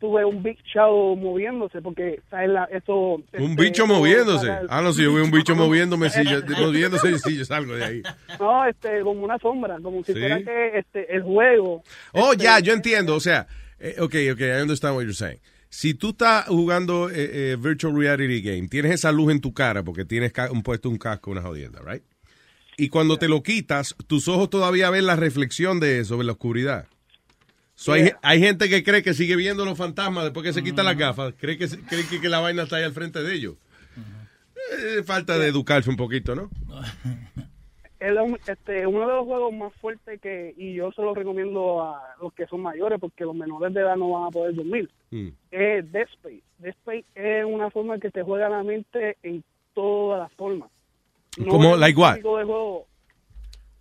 [0.00, 2.48] tú ves un Big Shadow moviéndose porque ¿sabes?
[2.50, 2.94] La, eso...
[3.16, 4.46] Un este, bicho moviéndose.
[4.48, 7.74] el- Ah, no, si yo veo un bicho moviéndome, si yo, moviéndose, si yo salgo
[7.74, 8.02] de ahí.
[8.40, 10.18] No, este, como una sombra, como si Sí.
[10.18, 11.82] fuera que este, el juego.
[12.14, 13.14] Oh, este, ya, yo entiendo.
[13.14, 13.46] O sea,
[13.80, 15.40] eh, ok, ok, I understand what you're saying.
[15.68, 19.82] Si tú estás jugando eh, eh, Virtual Reality Game, tienes esa luz en tu cara
[19.84, 22.02] porque tienes un puesto un casco, una jodienda, right?
[22.76, 26.32] Y cuando te lo quitas, tus ojos todavía ven la reflexión de eso en la
[26.32, 26.86] oscuridad.
[27.74, 28.18] So, hay, Yeah.
[28.22, 31.34] hay gente que cree que sigue viendo los fantasmas después que se quita las gafas.
[31.38, 33.54] Cree que, cree que, que la vaina está ahí al frente de ellos.
[34.78, 36.50] Eh, falta de educarse un poquito, ¿no?
[38.00, 41.82] es un- este, uno de los juegos más fuertes que, y yo se lo recomiendo
[41.82, 44.90] a los que son mayores porque los menores de edad no van a poder dormir,
[45.10, 45.28] Mm.
[45.50, 46.42] es Dead Space.
[46.58, 49.44] Dead Space es una forma que te juega la mente en
[49.74, 50.70] todas las formas.
[51.48, 51.74] ¿Cómo?
[51.74, 52.14] es Like what?
[52.16, 52.86] de juego-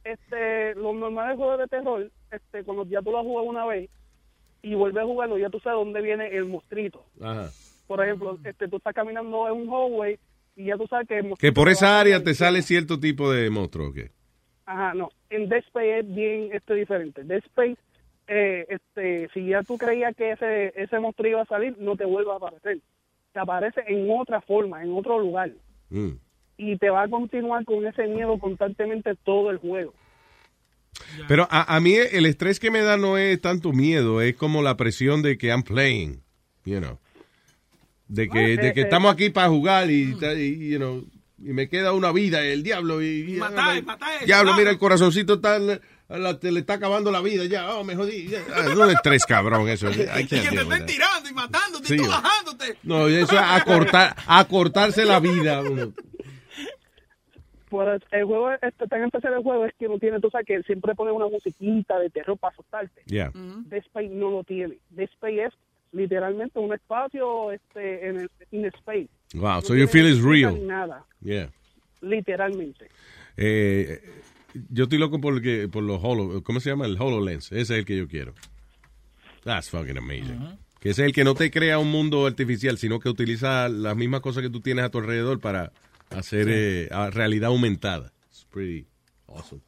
[0.04, 3.90] este, los normales juegos de terror, este, cuando ya tú lo has jugado una vez
[4.62, 7.04] y vuelves a jugarlo, ya tú sabes dónde viene el monstruito.
[7.22, 7.50] Ajá.
[7.88, 10.18] Por ejemplo, este, tú estás caminando en un hallway
[10.60, 13.90] y ya tú sabes que Que por esa área te sale cierto tipo de monstruo,
[13.90, 14.12] ¿o qué?
[14.66, 15.10] Ajá, no.
[15.30, 17.24] En Dead Space es bien este, diferente.
[17.24, 17.78] Dead Space,
[18.28, 22.04] eh, este, si ya tú creías que ese, ese monstruo iba a salir, no te
[22.04, 22.80] vuelve a aparecer.
[23.32, 25.52] Te aparece en otra forma, en otro lugar.
[25.90, 26.12] Mm.
[26.58, 29.94] Y te va a continuar con ese miedo constantemente todo el juego.
[31.30, 34.62] Pero a, a mí el estrés que me da no es tanto miedo, es como
[34.62, 36.22] la presión de que I'm playing.
[36.66, 37.00] you know.
[38.10, 41.06] De que, de que estamos aquí para jugar y, y, you know,
[41.38, 43.02] y me queda una vida, el diablo.
[43.02, 44.26] Y, y- Matar, matar.
[44.26, 45.80] Diablo, mira, el corazoncito está, la-
[46.10, 48.28] la- te le está acabando la vida ya, oh, me jodí.
[48.28, 48.40] ya.
[48.54, 49.90] Ah, no es estrés, cabrón, eso.
[49.92, 52.78] I Y can't que te estén tirando y matándote Sí, y tú bajándote.
[52.84, 55.62] No, eso es acortar, acortarse la vida.
[55.62, 55.94] uno.
[57.70, 60.64] Pues el juego, este, tan especial el juego es que no tiene, tú sabes que
[60.64, 63.04] siempre pone una musiquita de terror para asustarte.
[63.06, 63.32] Yeah.
[63.36, 64.80] Dead Space no lo tiene.
[64.90, 65.54] Dead Space es
[65.92, 69.10] literalmente un espacio este, en el in space.
[69.34, 70.66] Wow, No so you feel it's real.
[70.66, 71.50] Nada, Yeah.
[72.02, 72.90] literalmente.
[73.38, 74.02] Eh,
[74.70, 76.86] yo estoy loco por, el que, por los Holo, ¿cómo se llama?
[76.86, 77.52] El HoloLens.
[77.52, 78.34] Ese es el que yo quiero.
[79.44, 80.58] That's fucking amazing.
[80.80, 84.22] Que es el que no te crea un mundo artificial, sino que utiliza las mismas
[84.22, 85.72] cosas que tú tienes a tu alrededor para
[86.10, 86.52] hacer Sí.
[86.54, 88.12] eh, realidad aumentada.
[88.30, 88.86] It's pretty
[89.28, 89.62] awesome.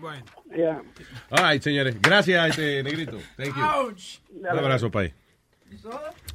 [0.00, 0.24] Bueno.
[0.54, 0.82] Yeah.
[1.30, 1.96] All right, señores.
[2.00, 3.18] Gracias, este negrito.
[3.36, 3.62] Thank you.
[3.62, 4.18] Ouch.
[4.32, 5.12] Un abrazo, pay.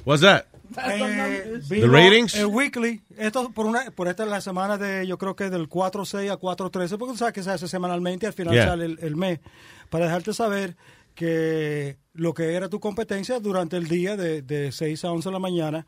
[0.04, 0.46] What's that?
[0.86, 2.34] Eh, The ratings?
[2.34, 3.00] El weekly.
[3.16, 6.38] Esto por una por esta es la semana de yo creo que del 4-6 a
[6.38, 8.66] 4-13 porque tú sabes que se hace semanalmente al final Yeah.
[8.66, 9.40] sale el, el mes
[9.88, 10.76] para dejarte saber
[11.14, 15.32] que lo que era tu competencia durante el día de, de 6 a 11 de
[15.32, 15.86] la mañana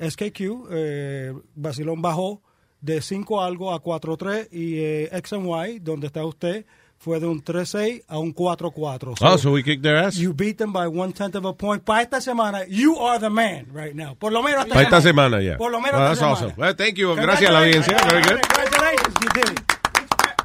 [0.00, 0.40] SKQ
[0.70, 2.42] eh, Basilón bajó
[2.80, 6.66] de 5 algo a 4-3 y eh, X and Y donde está usted
[7.04, 10.16] fue de un 3-6 a un 4-4 Oh, so we kicked their ass?
[10.16, 11.84] You beat them by one tenth of a point.
[11.84, 14.14] Para esta semana, you are the man right now.
[14.14, 15.56] Por lo menos Para esta semana, ya.
[15.58, 16.32] Por lo menos Oh, esta that's semana.
[16.32, 16.54] awesome.
[16.56, 17.14] Well, thank you.
[17.14, 17.96] Gracias a la audiencia.
[18.08, 18.40] Very good.
[18.40, 19.60] Congratulations, you did it.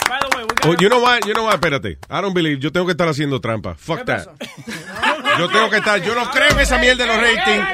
[0.09, 1.25] By the way, we Oh, you know what?
[1.25, 1.55] You know what?
[1.61, 1.97] Espérate.
[2.09, 2.59] I don't believe.
[2.59, 3.75] Yo tengo que estar haciendo trampa.
[3.75, 4.27] Fuck that.
[5.37, 6.01] Yo tengo que estar.
[6.01, 7.65] Yo no creo en esa mierda de los ratings.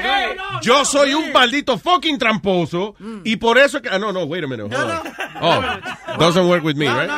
[0.62, 2.94] Yo soy un maldito fucking tramposo.
[3.24, 3.88] Y por eso que.
[3.88, 4.72] Ah, no, no, wait a minute.
[4.76, 5.00] Hold on.
[5.40, 7.08] Oh, doesn't work with me, right?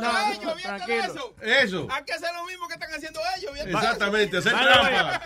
[0.00, 1.34] Tranquilo.
[1.40, 1.86] Eso.
[1.90, 3.52] Hay que hacer lo mismo que están haciendo ellos.
[3.66, 5.22] Exactamente, hacer trampa.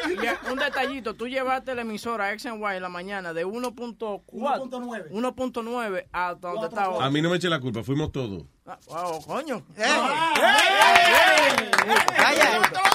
[0.50, 6.06] Un detallito, tú llevaste la emisora X and Y en la mañana de 1.4 1.9
[6.12, 7.06] hasta donde está ahora.
[7.06, 7.82] A mí no me eche la culpa.
[7.82, 8.44] Fuimos todos.
[8.88, 9.62] Wow, coño.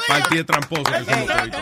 [0.08, 0.84] Partí de tramposo.
[0.84, 1.62] que somos toditos.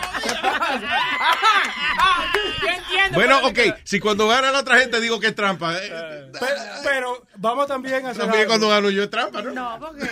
[2.62, 3.14] Yo entiendo.
[3.14, 3.58] Bueno, ok.
[3.84, 5.74] Si cuando gana la otra gente digo que es trampa.
[5.76, 6.48] eh, Pero,
[6.82, 8.50] pero vamos también a hacer También algo.
[8.52, 9.52] cuando gano yo es trampa, ¿no?
[9.52, 10.06] No, porque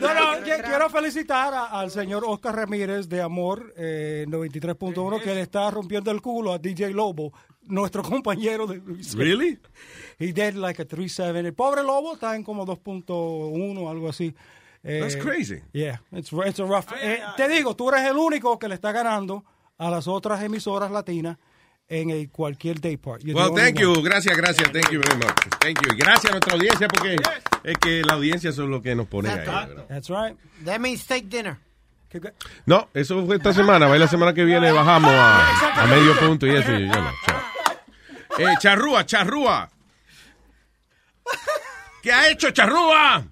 [0.00, 5.34] No, no, que- quiero felicitar a- al señor Oscar Ramírez de Amor eh, 93.1 que
[5.34, 7.32] le está rompiendo el culo a DJ Lobo,
[7.64, 8.80] nuestro compañero de
[9.14, 9.58] Really?
[10.18, 11.36] He did like a 3.7.
[11.44, 14.34] El pobre Lobo está en como 2.1 algo así.
[14.84, 15.60] Eh, That's crazy.
[15.72, 16.86] Yeah, it's, it's a rough.
[17.00, 19.44] eh, te digo, tú eres el único que le está ganando
[19.78, 21.38] a las otras emisoras latinas
[21.88, 23.22] en el cualquier day part.
[23.22, 23.82] You're Well, thank one.
[23.82, 24.02] you.
[24.02, 24.72] Gracias, gracias.
[24.72, 25.36] Thank you very much.
[25.60, 25.96] Thank you.
[25.96, 27.16] Gracias a nuestra audiencia porque
[27.64, 29.36] es que la audiencia son lo que nos pone ahí.
[29.38, 29.86] ¿verdad?
[29.88, 30.36] That's right.
[30.64, 31.58] That means steak dinner.
[32.66, 33.86] No, eso fue esta semana.
[33.88, 36.72] Va y la semana que viene bajamos a, a medio punto y eso.
[36.72, 37.40] y yo no, chao.
[38.38, 39.68] Eh, charrúa, charrúa.
[42.02, 43.22] ¿Qué ha hecho charrúa?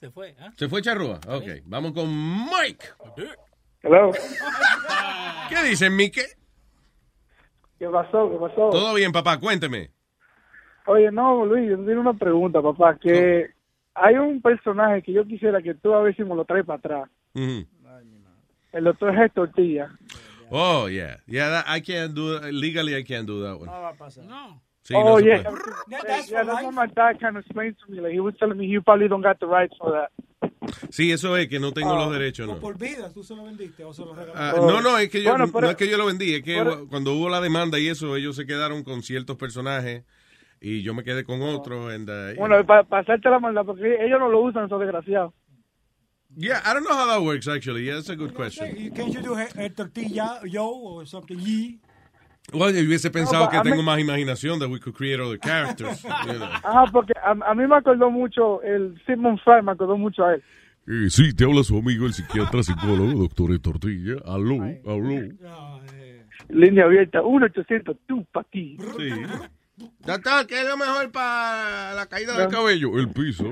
[0.00, 0.52] Se fue, ¿ah?
[0.56, 1.20] ¿Se fue charrúa?
[1.28, 2.08] Ok, vamos con
[2.46, 2.86] Mike.
[3.82, 4.10] Hello.
[5.48, 6.22] ¿Qué dicen, Mike?
[7.78, 8.30] ¿Qué pasó?
[8.30, 8.70] ¿Qué pasó?
[8.70, 9.90] Todo bien, papá, cuénteme.
[10.86, 13.50] Oye, no, Luis, yo tengo una pregunta, papá, que
[13.96, 16.78] hay un personaje que yo quisiera que tú a ver si me lo traes para
[16.78, 17.10] atrás.
[18.72, 19.32] El doctor G.
[19.32, 19.88] Tortilla.
[20.50, 21.16] Oh, yeah.
[21.26, 23.66] Yeah, that- I can't do Legally, I can't do that one.
[23.66, 24.24] No va a pasar.
[24.24, 24.62] No.
[24.82, 25.42] Sí, oh, no yeah.
[25.88, 26.30] yeah, that's
[26.62, 28.00] what my dad kind of explained to me.
[28.00, 30.10] Like, he was telling me you probably don't got the rights for that.
[30.90, 31.96] Sí, eso es que no tengo Oh.
[31.96, 32.60] los derechos, no.
[32.60, 34.60] Por vida, tú se lo vendiste o se lo Ah, regalaste.
[34.60, 36.56] no, no, es que yo, Bueno, pero- no es que yo lo vendí, es que
[36.58, 40.04] pero- cuando hubo la demanda y eso, ellos se quedaron con ciertos personajes
[40.68, 41.92] y yo me quedé con otros.
[41.92, 45.32] and, uh, Bueno, para pasarte la maldad, porque ellos no lo usan, esos desgraciados.
[46.36, 47.84] yeah, I don't know how that works, actually.
[47.84, 48.92] Yeah, that's a good question.
[48.94, 51.78] Can't you do el tortilla yo or something ye?
[52.52, 55.20] Well, yo hubiese pensado but que I tengo mean- más imaginación that we could create
[55.20, 56.02] other characters.
[56.02, 56.44] you know.
[56.62, 60.34] Ajá, porque a, a mí me acordó mucho, el Sigmund Freud me acordó mucho a
[60.34, 60.42] él.
[60.88, 64.16] Eh, sí, te habla su amigo el psiquiatra psicólogo, doctor Tortilla.
[64.24, 65.28] Aló, aló.
[66.48, 68.76] Línea abierta, 1-800, tú pa' aquí.
[68.96, 69.10] Sí.
[69.76, 73.44] Doctor, ¿qué es lo mejor para la caída del cabello, el piso.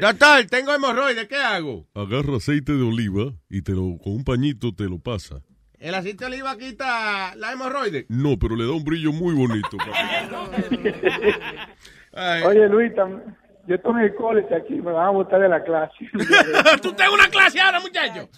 [0.00, 1.86] Doctor, tengo hemorroides, ¿qué hago?
[1.94, 5.40] Agarra aceite de oliva y te lo, con un pañito te lo pasa.
[5.78, 8.06] ¿El aceite de oliva quita la hemorroide?
[8.08, 9.76] No, pero le da un brillo muy bonito.
[9.76, 10.76] papi.
[12.46, 13.22] Oye, Luis, tam-
[13.66, 15.94] yo estoy en el college aquí, me van a botar de la clase.
[16.82, 18.28] ¿Tú tenés una clase ahora, muchacho?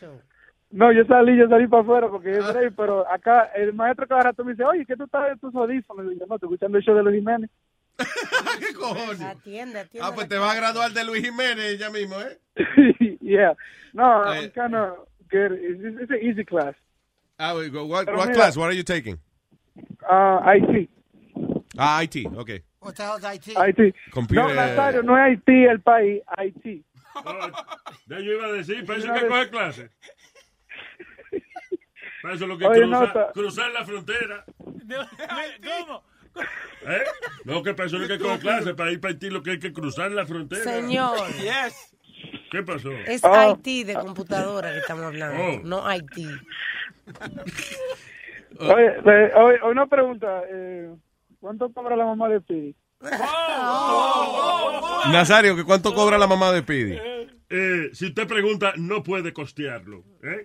[0.71, 4.25] No, yo salí, yo salí para afuera porque yo break, pero acá el maestro cada
[4.25, 6.13] rato me dice, oye, ¿qué tú estás en tus audífonos?
[6.13, 7.51] Y yo, no, estoy escuchando el show de los Jiménez.
[8.59, 9.21] ¿Qué cojones?
[9.23, 10.01] Atiende, atiende.
[10.09, 12.39] Ah, pues te vas a graduar de Luis Jiménez ya mismo, ¿eh?
[13.21, 13.55] yeah.
[13.95, 14.43] No, Eh.
[14.43, 14.99] I'm kind of
[15.31, 15.53] good.
[15.53, 16.75] It's, it's, it's an easy class.
[17.39, 18.57] Ah, we go- what, what mira- class?
[18.57, 19.19] What are you taking?
[20.09, 20.91] Uh, IT.
[21.79, 22.63] Ah, IT, okay.
[22.81, 23.49] What the hell's IT?
[23.57, 23.95] IT.
[24.13, 26.85] Computer- No, Nazario, no es Haití el país, IT.
[28.09, 29.91] Ya yo iba a decir, Una que coge clase.
[32.27, 34.44] Para eso lo que Oye, cruza- no, cruzar la frontera.
[34.59, 36.03] ¿Cómo?
[36.35, 37.05] ¿Eh?
[37.44, 39.59] No, que para eso hay que coger clase, para ir para Haití lo que hay
[39.61, 40.65] que cruzar la frontera.
[40.65, 41.16] Señor.
[41.39, 41.94] Yes.
[42.51, 42.90] ¿Qué pasó?
[42.90, 43.57] Es Oh.
[43.65, 45.61] IT de computadora que estamos hablando, Oh.
[45.62, 46.16] no IT.
[48.59, 50.43] Oye, eh, oye, una pregunta.
[50.51, 50.93] Eh,
[51.39, 52.74] ¿Cuánto cobra la mamá de Pidi?
[55.12, 56.98] Nazario, ¿que ¿cuánto cobra la mamá de Pidi?
[57.48, 60.02] Eh, si usted pregunta, no puede costearlo.
[60.23, 60.44] ¿eh?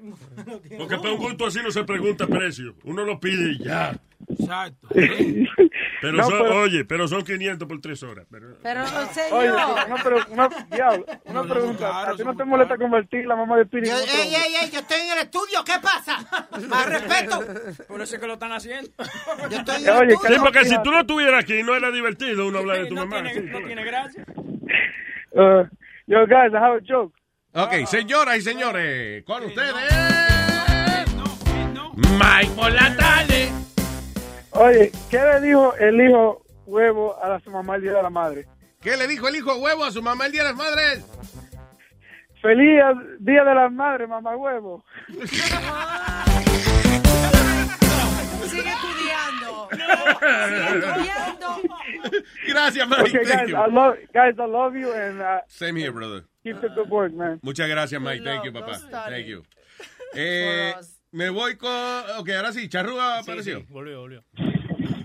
[0.78, 2.76] Porque para un gusto así no se pregunta precio.
[2.84, 3.98] Uno lo pide y ya.
[4.30, 4.88] Exacto.
[4.94, 8.28] Pero No, son, pero- oye, pero son 500 por 3 horas.
[8.30, 8.84] Pero, Pero,
[9.32, 12.10] Oye, una, pre- una, diablo, una pregunta.
[12.12, 14.56] ¿A ti no te molesta convertir la mamá de Pidi en Yo, otro ey, ey,
[14.64, 16.20] ey, yo estoy en el estudio, ¿qué pasa?
[16.70, 17.40] Más respeto.
[17.88, 18.92] Por eso es que lo están haciendo.
[19.50, 22.82] Yo estoy Oye, sí, porque si tú no estuvieras aquí, no era divertido uno hablar
[22.84, 23.24] de tu no mamá.
[23.24, 24.24] tiene, sí, no tiene gracia.
[25.32, 25.64] Uh,
[26.12, 27.14] yo, guys, I have a joke.
[27.54, 29.74] Ok, señoras y señores, con ustedes.
[31.96, 33.50] Mike por la tarde.
[34.52, 38.46] Oye, ¿qué le dijo el hijo huevo a su mamá el día de la madre?
[38.82, 41.06] ¿Qué le dijo el hijo huevo a su mamá el día de las madres?
[42.42, 42.82] Feliz
[43.20, 44.84] día de la madre, mamá huevo.
[48.50, 48.91] Sigue.
[52.48, 53.02] Gracias, Mike.
[53.02, 53.56] Okay, Thank guys, you.
[53.56, 56.24] I love, guys, I love you and uh, Same here, brother.
[56.44, 57.40] keep the good work, man.
[57.44, 58.24] Muchas gracias, Mike.
[58.24, 58.78] Thank you, papá.
[59.10, 59.44] Thank you.
[60.14, 60.74] Eh,
[61.14, 61.72] me voy con.
[62.18, 63.64] Ok, ahora sí, Charrúa apareció.
[63.70, 64.26] Volvió, volvió.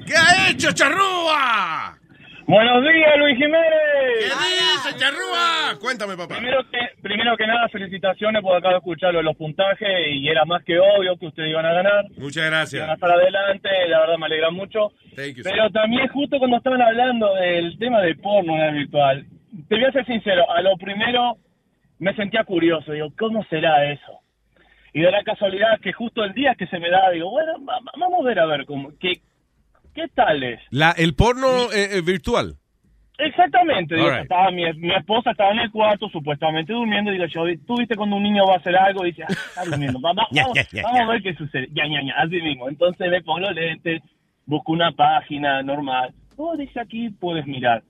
[0.05, 1.97] ¿Qué ha hecho, Charrúa?
[2.47, 4.23] Buenos días, Luis ¿Qué Jiménez.
[4.23, 5.79] dice, Charrúa?
[5.81, 6.37] Cuéntame, papá.
[6.37, 10.45] Primero que, primero que nada, felicitaciones por acabo de escucharlo de los puntajes y era
[10.45, 12.05] más que obvio que ustedes iban a ganar.
[12.17, 12.89] Muchas Iban a gracias.
[12.91, 14.93] estar adelante, la verdad me alegra mucho.
[15.17, 19.27] Thank you, Pero también justo cuando estaban hablando del tema del porno en el virtual,
[19.69, 21.37] te voy a ser sincero, a lo primero
[21.99, 24.21] me sentía curioso, digo, ¿cómo será eso?
[24.93, 27.81] Y de la casualidad que justo el día que se me da, digo, bueno, va-
[27.81, 29.15] va- vamos a ver a ver cómo, qué,
[29.97, 30.61] qué tal es.
[30.71, 32.57] La, el porno eh, eh, virtual.
[33.19, 34.25] Exactamente, digo, right.
[34.25, 38.17] estaba mi, mi esposa estaba en el cuarto, supuestamente durmiendo, digo yo, tú viste cuando
[38.17, 41.05] un niño va a hacer algo, dice, ah, está durmiendo, vamos, ya, ya, vamos ya.
[41.05, 44.03] a ver qué sucede, ya, ya, ya, así mismo, entonces le pongo los lentes,
[44.45, 47.83] busco una página normal, oh, dice aquí, puedes mirar,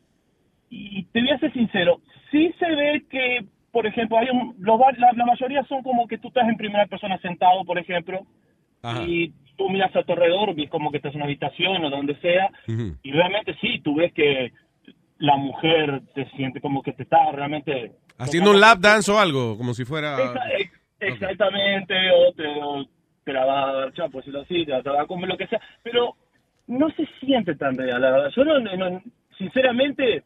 [0.71, 2.01] y te voy a ser sincero,
[2.31, 6.19] sí se ve que, por ejemplo, hay un, los, la, la mayoría son como que
[6.19, 8.25] tú estás en primera persona sentado, por ejemplo,
[8.81, 9.03] Ajá.
[9.03, 12.15] y tú miras a tu alrededor, ves como que estás en una habitación o donde
[12.21, 12.51] sea,
[13.03, 14.53] y realmente sí, tú ves que
[15.19, 17.93] la mujer te siente como que te está realmente...
[18.19, 20.17] Haciendo un lap dance o algo, como si fuera.
[20.59, 22.87] Ex- exactamente, o te, o
[23.25, 25.29] te la va a dar chapa, por decirlo así, te la, te va a comer
[25.29, 26.15] lo que sea, pero
[26.67, 28.31] no se siente tan real, la verdad.
[28.37, 29.03] Yo, no, no-
[29.39, 30.23] sinceramente,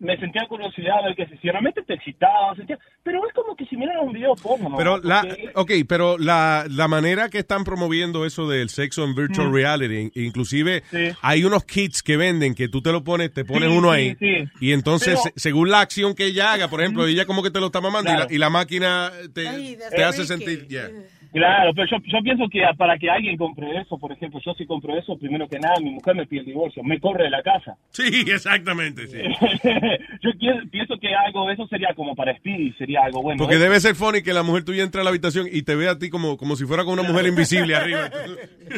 [0.00, 3.76] me sentía curiosidad de que si realmente te excitaba, sentía, pero es como que si
[3.76, 4.76] mirara un video porno, ¿no?
[4.76, 9.14] Pero la, Porque- ok, pero la, la manera que están promoviendo eso del sexo en
[9.14, 9.54] virtual Mm.
[9.54, 11.08] reality, inclusive Sí.
[11.22, 13.96] hay unos kits que venden que tú te lo pones, te pones Sí, uno sí,
[13.98, 14.48] ahí sí.
[14.60, 17.60] y entonces Pero- según la acción que ella haga, por ejemplo, ella como que te
[17.60, 20.90] lo está mamando y, la, y la máquina te, Ay, te hace sentir, yeah.
[21.34, 24.66] Claro, pero yo, yo pienso que para que alguien compre eso, por ejemplo, yo si
[24.66, 27.42] compro eso, primero que nada, mi mujer me pide el divorcio, me corre de la
[27.42, 27.76] casa.
[27.90, 29.18] Sí, exactamente, sí.
[30.22, 30.30] yo
[30.70, 33.38] pienso que algo eso sería como para Speedy, sería algo bueno.
[33.38, 33.58] Porque ¿eh?
[33.58, 35.98] debe ser funny que la mujer tuya entra a la habitación y te ve a
[35.98, 38.08] ti como, como si fuera con una mujer invisible arriba.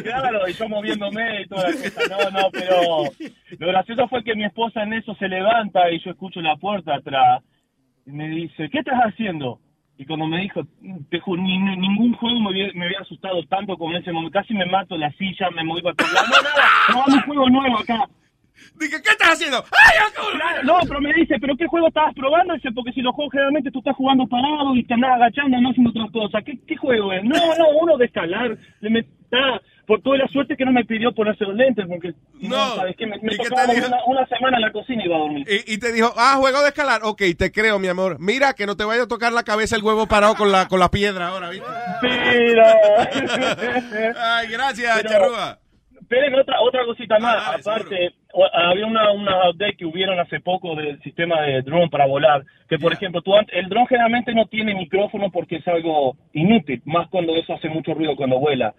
[0.03, 2.01] Claro, y yo moviéndome y toda la cosa.
[2.09, 3.03] No, no, pero
[3.57, 6.95] lo gracioso fue que mi esposa en eso se levanta y yo escucho la puerta
[6.95, 7.41] atrás
[8.05, 9.59] y me dice, ¿qué estás haciendo?
[9.97, 10.61] Y cuando me dijo,
[11.09, 14.11] te juro, ni- ni- ningún juego me había, me había asustado tanto como en ese
[14.11, 14.39] momento.
[14.39, 16.29] Casi me mato la silla, me moví para todos lados.
[16.29, 18.05] No, nada, probando un juego nuevo acá.
[18.79, 19.63] Dije, ¿qué estás haciendo?
[19.63, 22.53] Claro, no, pero me dice, ¿pero qué juego estabas probando?
[22.55, 25.69] Dice, porque si los juegos generalmente tú estás jugando parado y te andás agachando, no
[25.69, 26.43] haciendo otras cosas.
[26.43, 27.23] ¿Qué, qué juego es?
[27.23, 28.57] No, no, uno de escalar.
[28.81, 32.13] Le me, está, por toda la suerte que no me pidió ponerse los lentes, porque
[32.41, 33.07] no, ¿sabes qué?
[33.07, 35.47] Me, me ¿Y qué tocaba una, una semana en la cocina y iba a dormir.
[35.49, 36.99] Y, y te dijo, ah, juego de escalar.
[37.03, 38.17] Ok, te creo, mi amor.
[38.19, 40.81] Mira, que no te vaya a tocar la cabeza el huevo parado con la, con
[40.81, 41.65] la piedra ahora, ¿viste?
[44.19, 45.59] Ay, gracias, Pero- Charrúa.
[46.09, 47.35] Esperen, otra, otra cosita más.
[47.67, 52.05] Aparte, o- había una, una update que hubieron hace poco del sistema de drone para
[52.05, 52.43] volar.
[52.69, 57.09] Que, por ejemplo, tú, el drone generalmente no tiene micrófono porque es algo inútil, más
[57.09, 58.73] cuando eso hace mucho ruido cuando vuela.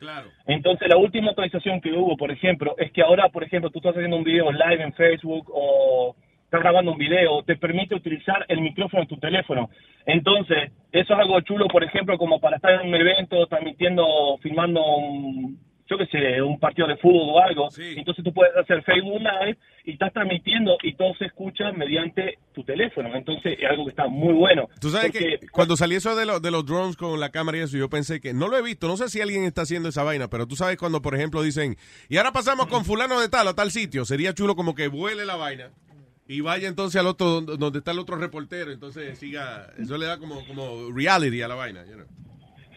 [0.46, 3.94] Entonces, la última actualización que hubo, por ejemplo, es que ahora, por ejemplo, tú estás
[3.94, 8.62] haciendo un video live en Facebook o estás grabando un video, te permite utilizar el
[8.62, 9.68] micrófono en tu teléfono.
[10.06, 14.82] Entonces, eso es algo chulo, por ejemplo, como para estar en un evento, transmitiendo, filmando
[14.96, 15.58] un,
[15.90, 17.68] yo qué sé, un partido de fútbol o algo.
[17.78, 22.62] Entonces tú puedes hacer Facebook Live y estás transmitiendo y todo se escucha mediante tu
[22.62, 23.08] teléfono.
[23.14, 24.68] Entonces, es algo que está muy bueno.
[24.80, 27.56] Tú sabes Porque- que cuando salió eso de, lo- de los drones con la cámara
[27.58, 29.88] y eso, yo pensé que, no lo he visto, no sé si alguien está haciendo
[29.88, 31.76] esa vaina, pero tú sabes cuando, por ejemplo, dicen,
[32.10, 35.24] y ahora pasamos con fulano de tal a tal sitio, sería chulo como que vuele
[35.24, 35.70] la vaina
[36.26, 40.04] y vaya entonces al otro, donde donde está el otro reportero, entonces siga, eso le
[40.04, 41.86] da como, como reality a la vaina.
[41.86, 42.06] you know.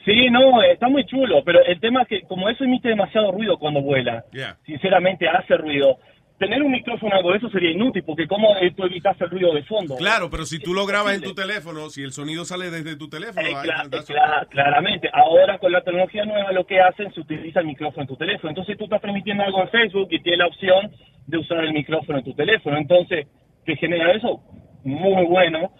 [0.06, 3.58] Sí, no, está muy chulo, pero el tema es que como eso emite demasiado ruido
[3.60, 4.58] cuando vuela, Yeah.
[4.66, 5.98] sinceramente hace ruido.
[6.40, 9.54] Tener un micrófono algo de eso sería inútil, porque ¿cómo eh, tú evitas el ruido
[9.54, 9.96] de fondo?
[9.98, 13.08] Claro, pero si tú lo grabas en tu teléfono, si el sonido sale desde tu
[13.08, 15.08] teléfono, Eh, cla- claramente.
[15.14, 18.50] Ahora con la tecnología nueva lo que hacen se utiliza el micrófono en tu teléfono.
[18.50, 20.92] Entonces tú estás transmitiendo algo en Facebook y tienes la opción
[21.28, 22.76] de usar el micrófono en tu teléfono.
[22.76, 23.28] Entonces,
[23.64, 24.42] ¿qué genera eso?
[24.84, 25.72] Muy bueno.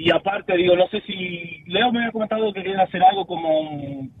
[0.00, 1.62] Y aparte, digo, no sé si...
[1.66, 3.60] Leo me había comentado que querían hacer algo como...
[3.60, 4.12] un-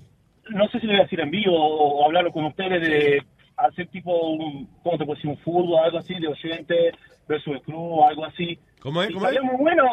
[0.50, 3.22] No sé si lo voy a decir en vivo o, o hablarlo con ustedes de
[3.56, 4.66] hacer tipo un...
[4.82, 5.30] ¿Cómo te puedo decir?
[5.30, 6.92] Un fútbol, algo así, de oyente
[7.28, 8.58] versus el club, algo así.
[8.80, 9.10] ¿Cómo es?
[9.10, 9.42] Y ¿Cómo es?
[9.42, 9.84] muy bueno,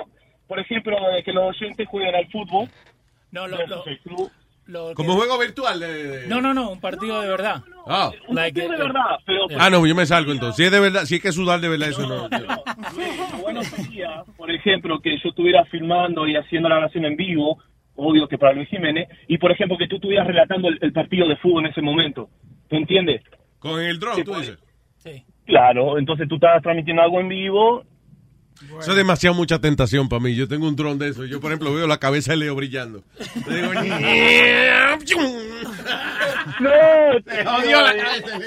[0.48, 2.67] por ejemplo, de que los oyentes jueguen al fútbol.
[3.32, 4.32] No, lo, versus el club.
[4.67, 5.87] Lo Como que- juego virtual de...
[6.21, 7.63] de- No, no, no, un partido de verdad.
[7.87, 8.11] Ah.
[8.27, 9.45] Un partido de verdad, pero...
[9.57, 10.57] Ah, no, yo me salgo entonces.
[10.57, 12.27] Si es de verdad, si hay que sudar de verdad, eso no.
[13.41, 17.57] Bueno sería, por ejemplo, que yo estuviera filmando y haciendo la grabación en vivo,
[17.95, 21.27] obvio que para Luis Jiménez, y por ejemplo que tú estuvieras relatando el, el partido
[21.27, 22.29] de fútbol en ese momento.
[22.69, 23.21] ¿Tú entiendes?
[23.59, 24.57] Con el drone, tú dices.
[25.45, 27.83] Claro, entonces tú estás transmitiendo algo en vivo.
[28.80, 30.36] Eso es demasiado mucha tentación para mí.
[30.36, 31.26] Yo tengo un dron de eso.
[31.26, 33.03] Yo, por ejemplo, veo la cabeza de Leo brillando.
[33.48, 33.72] Le digo,
[36.59, 37.22] ¡No!
[37.24, 38.40] Te jodió la cabeza.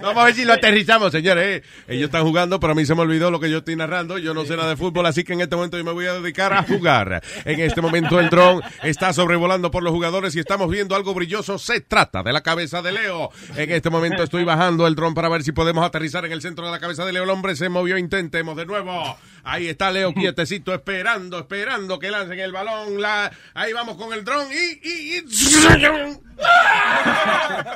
[0.00, 1.62] Vamos a ver si lo aterrizamos, señores.
[1.62, 4.18] Eh, Ellos están jugando, pero a mí se me olvidó lo que yo estoy narrando.
[4.18, 6.14] Yo no sé nada de fútbol, así que en este momento yo me voy a
[6.14, 7.22] dedicar a jugar.
[7.44, 11.58] En este momento el dron está sobrevolando por los jugadores y estamos viendo algo brilloso.
[11.58, 13.30] Se trata de la cabeza de Leo.
[13.56, 16.64] En este momento estoy bajando el dron para ver si podemos aterrizar en el centro
[16.66, 17.24] de la cabeza de Leo.
[17.24, 17.98] El hombre se movió.
[17.98, 19.16] Intentemos de nuevo.
[19.44, 23.00] Ahí está Leo quietecito, esperando, esperando que lancen el balón.
[23.00, 23.30] La...
[23.54, 24.88] Ahí vamos con el dron y...
[24.88, 26.27] y- y-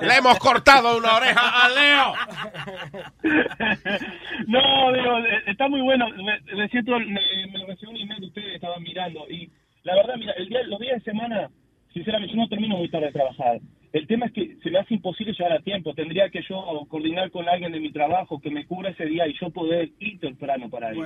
[0.01, 2.15] Le hemos cortado una oreja a Leo.
[4.47, 6.09] No, digo, eh, está muy bueno.
[6.11, 9.29] Me, me siento, me, me lo mencionó un email que ustedes estaban mirando.
[9.29, 9.51] Y
[9.85, 11.51] la verdad, mira, el día, los días de semana,
[11.93, 13.61] sinceramente, yo no termino muy tarde de trabajar.
[13.93, 15.95] El tema es que se me hace imposible llegar a tiempo.
[15.95, 19.35] Tendría que yo coordinar con alguien de mi trabajo que me cubra ese día y
[19.39, 21.05] yo poder ir temprano para ir.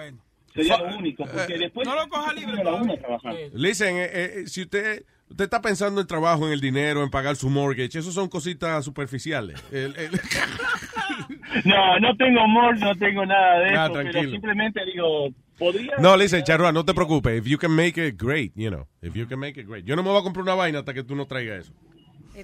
[0.56, 1.86] Sería lo único, porque después...
[1.86, 2.56] No lo coja libre.
[2.98, 3.34] trabajar.
[3.52, 7.36] Listen, eh, eh, si usted, usted está pensando en trabajo, en el dinero, en pagar
[7.36, 9.62] su mortgage, eso son cositas superficiales.
[9.72, 10.20] El- el-
[11.64, 14.30] No, no tengo amor, no tengo nada de Ah, eso, pero tranquilo.
[14.32, 15.28] simplemente digo,
[15.58, 15.92] podría...
[15.98, 17.38] no, listen, Charroa, no te preocupes.
[17.38, 18.86] If you can make it, great, you know.
[19.02, 19.84] If you can make it, great.
[19.84, 21.72] Yo no me voy a comprar una vaina hasta que tú no traigas eso.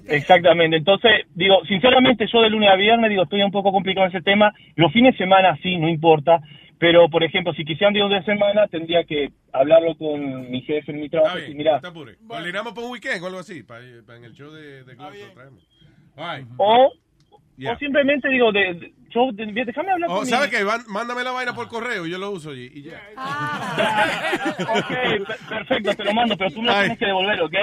[0.07, 4.15] Exactamente, entonces, digo, sinceramente yo de lunes a viernes, digo, estoy un poco complicado en
[4.15, 6.39] ese tema, los fines de semana sí, no importa,
[6.83, 10.99] pero por ejemplo, si quisieran días de semana, tendría que hablarlo con mi jefe en
[10.99, 14.33] mi trabajo y mira, Coordinamos para un weekend o algo así, para, para en el
[14.33, 15.63] show de, de Globo, lo traemos.
[16.17, 16.47] All right.
[16.57, 16.91] o,
[17.55, 17.73] Yeah.
[17.73, 18.93] o simplemente digo, de,
[19.33, 20.65] de- déjame hablar O, con mi- ¿Sabes qué?
[20.87, 23.01] Mándame la vaina por correo, yo lo uso y, y ya.
[24.59, 27.53] Ok, per- perfecto, te lo mando, pero tú me lo tienes que devolver, ¿ok?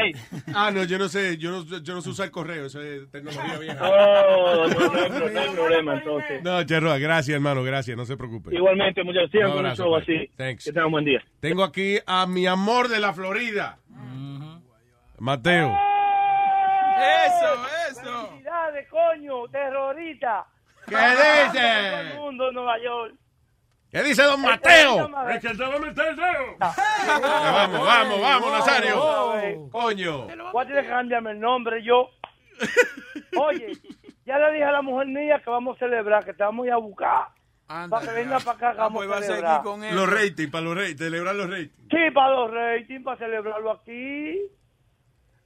[0.54, 3.58] Ah, no, yo no sé, yo no, yo no sé usar correo, eso es tecnología
[3.58, 3.78] vieja.
[3.88, 4.94] Oh, no, no,
[5.26, 6.42] hay no hay problema, entonces.
[6.42, 8.54] No, Charroa, gracias, hermano, gracias, no se preocupe.
[8.54, 10.02] Igualmente, muchas gracias Un con el abrazo, show pues.
[10.02, 10.30] así.
[10.36, 10.64] Thanks.
[10.64, 11.22] Que tengan un buen día.
[11.40, 13.78] Tengo aquí a mi amor de la Florida.
[15.18, 15.76] Mateo.
[17.26, 18.28] Eso, eso.
[18.30, 19.48] ¡Felicidades, coño!
[19.50, 20.46] ¡Terrorista!
[20.90, 21.90] ¿Qué dice?
[21.90, 23.14] Todo el mundo en Nueva York.
[23.90, 25.10] ¿Qué dice don Mateo?
[25.30, 26.56] Es que te va a meter el dedo.
[26.60, 29.68] Vamos, vamos, vamos, Nazario.
[29.70, 30.26] Coño.
[30.52, 32.10] Voy a tener que cambiarme el nombre yo.
[33.36, 33.72] Oye,
[34.24, 36.66] ya le dije a la mujer mía que vamos a celebrar, que te vamos a
[36.68, 37.28] ir a buscar.
[37.66, 39.64] para que venga para acá, que vamos a celebrar.
[39.92, 41.72] Los ratings, para los ratings, celebrar los ratings.
[41.90, 44.38] Sí, para los ratings, para celebrarlo aquí.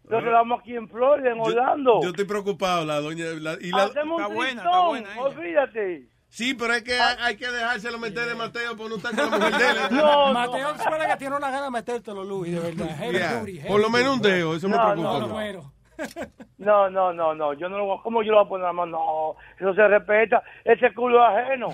[0.08, 2.00] Lo celebramos aquí en Florida, en Orlando.
[2.02, 3.24] Yo estoy preocupado, la doña.
[3.41, 6.08] la- y la- Hacemos un tristón, olvídate.
[6.28, 9.39] Sí, pero es que hay que dejárselo meter de Mateo por no estar con la
[9.39, 9.76] mujer de él.
[9.92, 12.97] No, Mateo suena que tiene una gana de metértelo, Luis, de verdad.
[12.99, 13.39] Heavy Yeah.
[13.41, 15.20] duty, heavy Por lo menos un dedo, eso me No, preocupa.
[15.52, 15.73] no.
[16.58, 18.66] No, no, no, no, yo no lo voy a, ¿cómo yo lo voy a poner
[18.66, 18.91] la mano?
[18.99, 21.68] No, eso se respeta, ese culo es ajeno.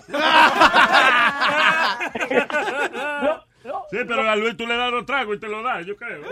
[3.90, 6.22] Sí, pero a Luis tú le das los tragos y te lo das, yo creo.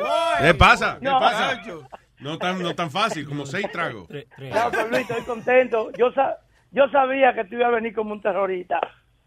[0.41, 0.97] ¿Qué pasa?
[0.99, 1.61] ¿Qué No, pasa?
[2.21, 4.09] No tan, no tan fácil, como seis tragos.
[4.11, 5.91] No, pero Luis, estoy contento.
[5.93, 6.37] Yo, sa-
[6.73, 8.81] yo sabía que tú ibas a venir como un terrorista.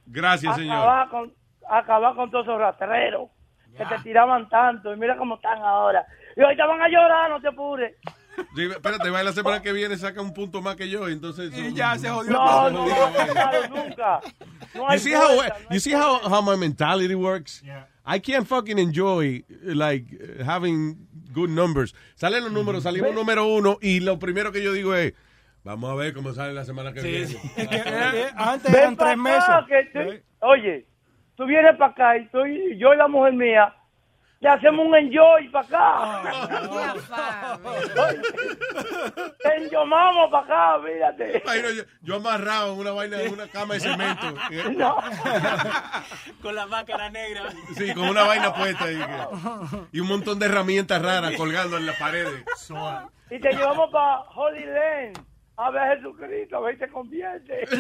[0.06, 0.76] Gracias, señor.
[0.78, 1.34] Acabar con,
[1.70, 3.30] acabar con todos esos rastreros
[3.78, 6.06] que te tiraban tanto y mira cómo están ahora.
[6.36, 7.96] Y ahorita van a llorar, no te apures.
[8.56, 11.52] Sí, espérate, va la semana que viene, saca un punto más que yo, entonces...
[11.58, 12.32] Y ya se jodió.
[12.32, 14.20] No, no, no, nunca.
[14.74, 15.30] No You hay see how
[15.70, 17.62] you see how, how my mentality works?
[18.06, 20.06] I can't fucking enjoy like
[20.44, 21.94] having good numbers.
[22.16, 25.14] Salen los números, salimos número uno y lo primero que yo digo es
[25.64, 27.38] vamos a ver cómo sale la semana que viene.
[28.36, 29.50] Antes Ven eran pa' tres meses.
[29.94, 30.86] tú- oye,
[31.36, 33.76] tú vienes para acá y tú y yo y la mujer mía
[34.42, 36.24] le hacemos un enjoy para acá.
[39.44, 40.44] Te enjomamos para
[40.78, 41.44] acá, fíjate.
[41.46, 44.34] No, yo, yo amarrado en una vaina, en una cama de cemento.
[46.42, 47.44] Con la máscara negra.
[47.78, 49.28] Sí, con una vaina puesta y, que-
[49.92, 52.44] y un montón de herramientas raras colgando en las paredes.
[53.30, 55.20] Y te llevamos para Holy Land
[55.58, 57.68] a ver a Jesucristo, a ver si te convierte.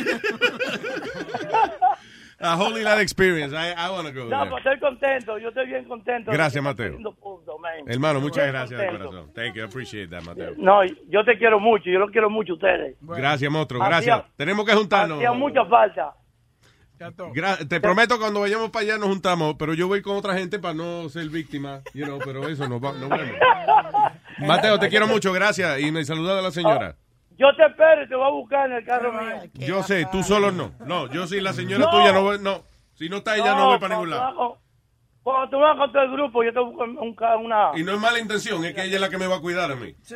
[2.42, 3.54] A Holy Land Experience.
[3.56, 4.50] I, I want to go No, there.
[4.50, 6.32] pues estoy contento, yo estoy bien contento.
[6.32, 7.14] Gracias, Estoy Mateo.
[7.16, 7.72] punto, man.
[7.88, 9.10] Hermano, muchas Bien gracias de contento.
[9.12, 9.34] corazón.
[9.34, 10.54] Thank you, I appreciate that, Mateo.
[10.58, 12.96] No, yo te quiero mucho, yo los quiero mucho a ustedes.
[13.02, 14.36] Gracias, monstruo, Hacía- gracias.
[14.38, 15.18] Tenemos que juntarnos.
[15.18, 16.14] Hacía mucha falta.
[17.34, 20.60] Gra- te prometo cuando vayamos para allá nos juntamos, pero yo voy con otra gente
[20.60, 23.20] para no ser víctima, you know, pero eso nos va, vemos.
[24.40, 26.96] Mateo, te quiero mucho, gracias y me saluda a la señora.
[27.42, 29.36] Yo te espero y te voy a buscar en el carro mío.
[29.56, 30.74] Yo sé, tú solo no.
[30.86, 31.90] No, yo sí, la señora No.
[31.90, 32.64] tuya no voy, no.
[32.94, 34.26] Si no está ella no, voy para cuando ningún tú lado.
[34.26, 34.62] vas con-
[35.24, 37.72] Cuando tú vas con todo el grupo, yo te busco un, ca- una...
[37.76, 39.72] Y no es mala intención, es que ella es la que me va a cuidar
[39.72, 39.96] a mí.
[40.04, 40.16] Sí.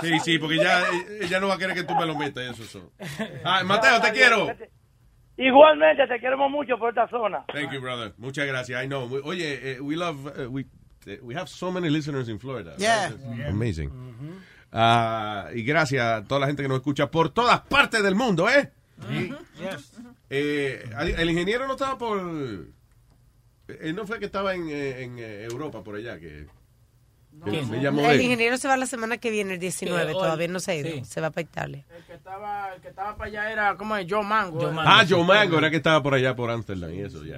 [0.00, 0.82] Sí, sí, porque ella,
[1.20, 2.90] ella no va a querer que tú me lo metas, eso son.
[3.44, 4.48] Ah, Mateo, te quiero.
[5.36, 7.44] Igualmente, te queremos mucho por esta zona.
[7.52, 8.14] Thank you, brother.
[8.18, 8.82] Muchas gracias.
[8.84, 9.06] I know.
[9.06, 10.66] We- Oye, eh, we love, uh, we,
[11.06, 12.74] eh, we have so many listeners in Florida.
[12.78, 13.08] Yeah.
[13.10, 13.90] It's Amazing.
[14.72, 18.48] Ah, y gracias a toda la gente que nos escucha por todas partes del mundo,
[18.48, 18.70] ¿eh?
[20.30, 20.84] Eh,
[21.18, 22.18] el ingeniero no estaba por...
[22.20, 26.46] Él no fue que estaba en, eh, en, eh, Europa, por allá, que...
[27.32, 30.48] me llamó El ingeniero se va la semana que viene, el 19, Que hoy- todavía
[30.48, 31.04] no se ha ido, sí.
[31.04, 31.84] se va para Italia.
[31.96, 34.06] El que estaba, el que estaba para allá era, ¿cómo es?
[34.08, 34.70] Joe Mango.
[34.70, 34.74] eh.
[34.78, 37.36] Ah, Joe Mango, era que estaba por allá, por Amsterdam y eso, ya.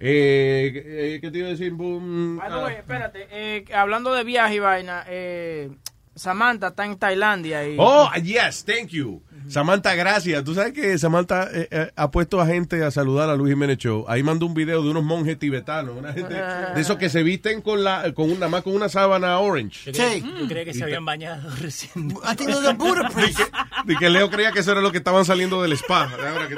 [0.00, 1.72] eh, eh, ¿Qué te iba a decir?
[1.72, 2.68] Boom, ah.
[2.72, 5.70] espérate, eh, hablando de viaje y vaina, eh,
[6.16, 7.76] Samantha está en Tailandia y...
[7.78, 9.22] Oh, yes, thank you.
[9.48, 10.42] Samantha, gracias.
[10.44, 13.76] Tú sabes que Samantha eh, eh, ha puesto a gente a saludar a Luis Jiménez
[13.78, 14.06] Show.
[14.08, 17.60] Ahí mandó un video de unos monjes tibetanos, una gente de esos que se visten
[17.60, 19.92] con la, con una, más con una sábana orange.
[19.92, 22.08] Yo creía, yo creía que se habían bañado recién.
[22.08, 23.50] Buddha priests.
[23.84, 26.04] De que Leo creía que eso era lo que estaban saliendo del spa.
[26.10, 26.56] Ahora que-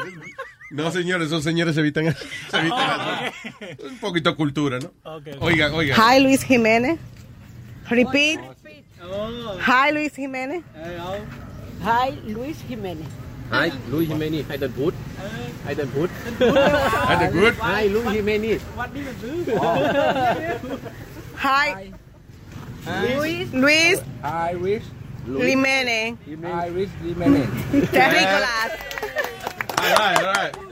[0.70, 2.14] no, señores, esos señores se visten,
[2.50, 3.32] se visten así.
[3.88, 4.92] Un poquito de cultura, ¿no?
[5.40, 5.96] Oiga, oiga.
[5.96, 6.98] Hi, Luis Jiménez.
[7.88, 8.40] Repeat.
[9.06, 10.62] Hi, Luis Jiménez.
[11.82, 13.06] Hi, Luis Jiménez.
[13.52, 14.44] Hi, Luis Jiménez.
[14.48, 14.94] Hay den Put.
[15.64, 16.10] Hay den Put.
[17.06, 17.54] Hay den Put.
[17.62, 18.60] Hi, Luis Jiménez.
[21.36, 21.92] Hi.
[23.16, 23.52] Luis.
[23.52, 24.82] Luis Hi, Luis.
[25.26, 26.16] Jiménez.
[26.26, 27.46] Hi, Luis Jiménez.
[27.92, 28.70] Terrícolas.
[29.78, 30.65] All right, all right.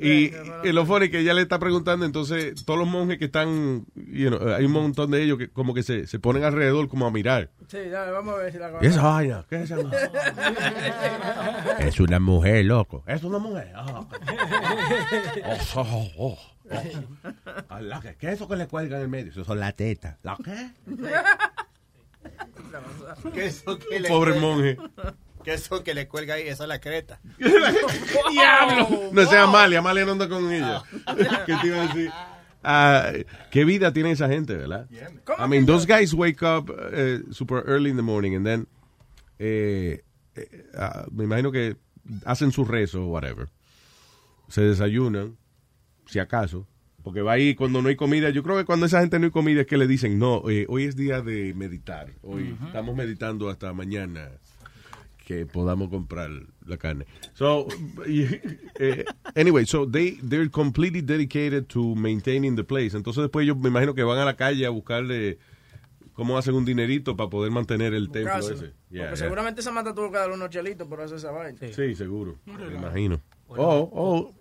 [0.00, 0.30] Y,
[0.72, 4.54] lo funny que ella le está preguntando, entonces, todos los monjes que están, you know,
[4.54, 7.50] hay un montón de ellos que como que se, se ponen alrededor como a mirar.
[7.68, 9.44] Sí, dale, vamos a ver si la ¿Y esa vaina?
[9.48, 9.92] ¿Qué es esa vaina?
[11.80, 13.02] Es una mujer, loco.
[13.06, 13.72] Es una mujer.
[13.74, 14.06] Ah.
[15.44, 16.38] Oh, oh, oh, oh.
[17.68, 19.30] Ah, ¿Qué es eso que le cuelgan en el medio?
[19.32, 20.16] Eso son las tetas.
[20.22, 20.70] ¿La qué?
[23.32, 24.48] ¿Qué es eso que le Pobre cuelga?
[24.48, 24.76] monje.
[25.44, 26.48] ¿Qué es eso que le cuelga ahí?
[26.48, 27.20] Esa es la creta.
[28.30, 29.10] ¡Diablo!
[29.12, 30.82] No sea Amalia, Amalia no anda con ella.
[31.46, 32.10] ¿Qué te iba a decir?
[32.62, 33.12] Ah,
[33.50, 34.88] ¿Qué vida tiene esa gente, verdad?
[34.90, 38.66] I mean, those guys wake up eh, super early in the morning and then
[39.38, 40.02] eh,
[40.34, 41.76] eh, ah, me imagino que
[42.24, 43.48] hacen su rezo o whatever.
[44.48, 45.36] Se desayunan,
[46.06, 46.66] si acaso.
[47.02, 48.30] Porque va ahí cuando no hay comida.
[48.30, 50.66] Yo creo que cuando esa gente no hay comida es que le dicen, no, eh,
[50.68, 52.12] hoy es día de meditar.
[52.22, 54.30] Hoy estamos meditando hasta mañana
[55.28, 56.30] que podamos comprar
[56.64, 57.04] la carne.
[57.34, 57.68] So,
[58.06, 62.96] eh, anyway, so they they're completely dedicated to maintaining the place.
[62.96, 65.38] Entonces después yo me imagino que van a la calle a buscarle
[66.14, 68.54] cómo hacen un dinerito para poder mantener el templo ese.
[68.54, 69.16] Porque Yeah, yeah.
[69.16, 71.58] seguramente Samantha tuvo que darle unos chelitos por hacer esa vaina.
[71.74, 72.38] Sí, seguro.
[72.46, 73.20] Me imagino.
[73.48, 74.34] Oh, oh.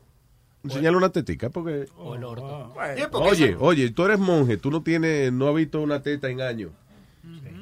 [0.64, 1.85] Enseñale una tetica porque...
[1.98, 2.74] O el orto.
[3.11, 6.72] Oye, oye, tú eres monje, tú no tienes, no has visto una teta en años.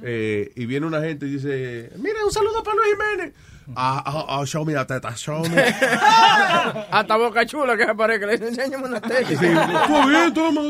[0.04, 3.34] Eh, y viene una gente y dice, mira, un saludo para Luis Jiménez.
[3.76, 5.62] Ah, ah, ah, show me la teta, show me.
[6.92, 9.28] Hasta Boca Chula que se parece que le dice, enséñame una teta.
[9.28, 9.48] Sí,
[9.88, 10.62] todo bien, toma.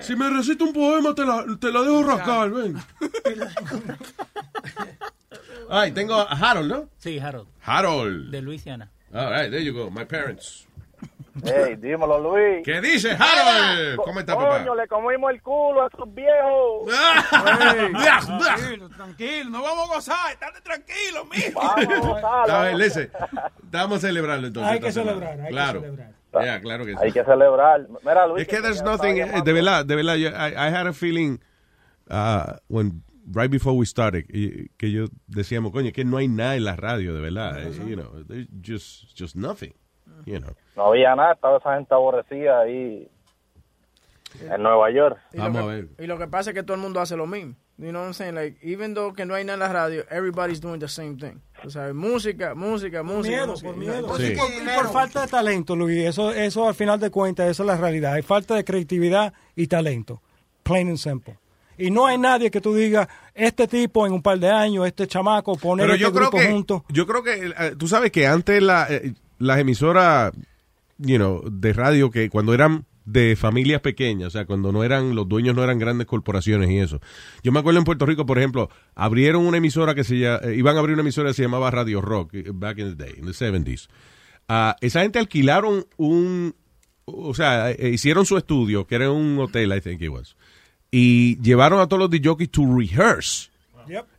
[0.00, 2.76] Si me recita un poema, te la, te la dejo rascar, ven.
[5.68, 6.88] Ay, tengo a Harold, ¿no?
[6.98, 7.48] Sí, Harold.
[7.62, 8.30] Harold.
[8.30, 8.90] De Luisiana.
[9.14, 9.90] All right, there you go.
[9.90, 10.66] My parents.
[11.44, 12.62] Hey, dímelo, Luis.
[12.64, 13.96] ¿Qué dice Harold?
[14.04, 14.58] ¿Cómo está, papá?
[14.58, 16.86] Coño, le comimos el culo a esos viejos.
[18.02, 21.60] Tranquilo, tranquilo, no vamos a gozar, estate tranquilo, mijo.
[21.60, 23.10] Vamos a A ver, listen.
[23.70, 24.72] Vamos a celebrarlo entonces.
[24.72, 25.80] Hay que celebrar, hay que claro.
[25.80, 26.12] celebrar.
[26.40, 26.98] Yeah, claro que sí.
[27.02, 27.88] Hay que celebrar.
[28.04, 28.42] Mira, Luis.
[28.42, 31.38] Es que there's nothing, eh, de verdad, de verdad, yo- I, I had a feeling
[32.10, 33.02] uh, when
[33.34, 36.76] right before we started y- que yo decíamos, coño, que no hay nada en la
[36.76, 39.74] radio, de verdad, eh, you know, there's just just nothing,
[40.26, 40.50] you know.
[40.76, 43.08] No había nada, estaba esa gente aborrecida ahí
[44.40, 45.18] en Nueva York.
[45.32, 47.54] Y lo que- Y lo que pasa es que todo el mundo hace lo mismo.
[47.78, 48.34] You know what I'm saying?
[48.34, 51.40] Like, even though que no hay nada en la radio, everybody's doing the same thing.
[51.64, 53.34] O sea, música, música, música.
[53.34, 53.68] miedo, música.
[53.68, 54.16] por miedo.
[54.18, 54.32] Sí.
[54.32, 56.06] Y por, y por falta de talento, Luis.
[56.06, 58.12] Eso, eso al final de cuentas, esa es la realidad.
[58.12, 60.20] Hay falta de creatividad y talento.
[60.62, 61.38] Plain and simple.
[61.78, 65.06] Y no hay nadie que tú digas, este tipo en un par de años, este
[65.06, 68.62] chamaco, poner Pero este yo creo grupo que yo creo que tú sabes que antes
[68.62, 70.32] la, eh, las emisoras,
[70.98, 75.16] you know, de radio que cuando eran de familias pequeñas, o sea, cuando no eran
[75.16, 77.00] los dueños no eran grandes corporaciones y eso.
[77.42, 80.76] Yo me acuerdo en Puerto Rico, por ejemplo, abrieron una emisora que se llama, iban
[80.76, 83.26] a abrir una emisora que se llamaba Radio Rock eh, back in the day, in
[83.26, 83.88] the 70s.
[84.48, 86.54] Ah, esa gente alquilaron un
[87.04, 90.36] o sea, eh, hicieron su estudio, que era un hotel, I think it was.
[90.90, 93.51] Y llevaron a todos los DJs to rehearse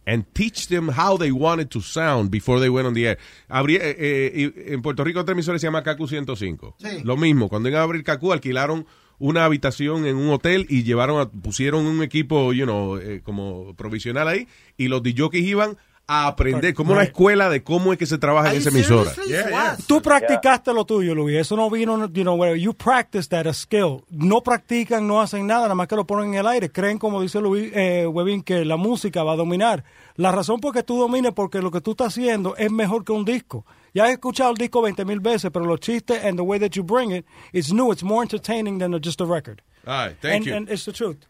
[0.05, 3.17] and teach them how they wanted to sound before they went on the air.
[3.49, 6.75] Abrí- eh, eh, en Puerto Rico otra emisora se llama KQ 105.
[6.79, 6.87] Sí.
[7.03, 8.85] Lo mismo, cuando iban a abrir KQ alquilaron
[9.19, 13.73] una habitación en un hotel y llevaron a- pusieron un equipo, you know, eh, como
[13.75, 18.05] provisional ahí y los DJs iban a aprender como una escuela de cómo es que
[18.05, 19.13] se trabaja en esa emisora.
[19.27, 19.77] Yeah, yeah.
[19.87, 21.37] Tú practicaste lo tuyo, Luis.
[21.37, 24.03] Eso no vino, you know, where you practice that a skill.
[24.09, 26.69] No practican, no hacen nada, nada más que lo ponen en el aire.
[26.69, 29.83] Creen, como dice Luis eh, Webin, que la música va a dominar.
[30.15, 33.13] La razón por que tú domines porque lo que tú estás haciendo es mejor que
[33.13, 33.65] un disco.
[33.93, 36.71] Ya he escuchado el disco 20 mil veces, pero los chistes and the way that
[36.71, 39.61] you bring it, it's new, it's more entertaining than just a record.
[39.85, 40.55] All right, thank and, you.
[40.55, 41.25] and it's the truth.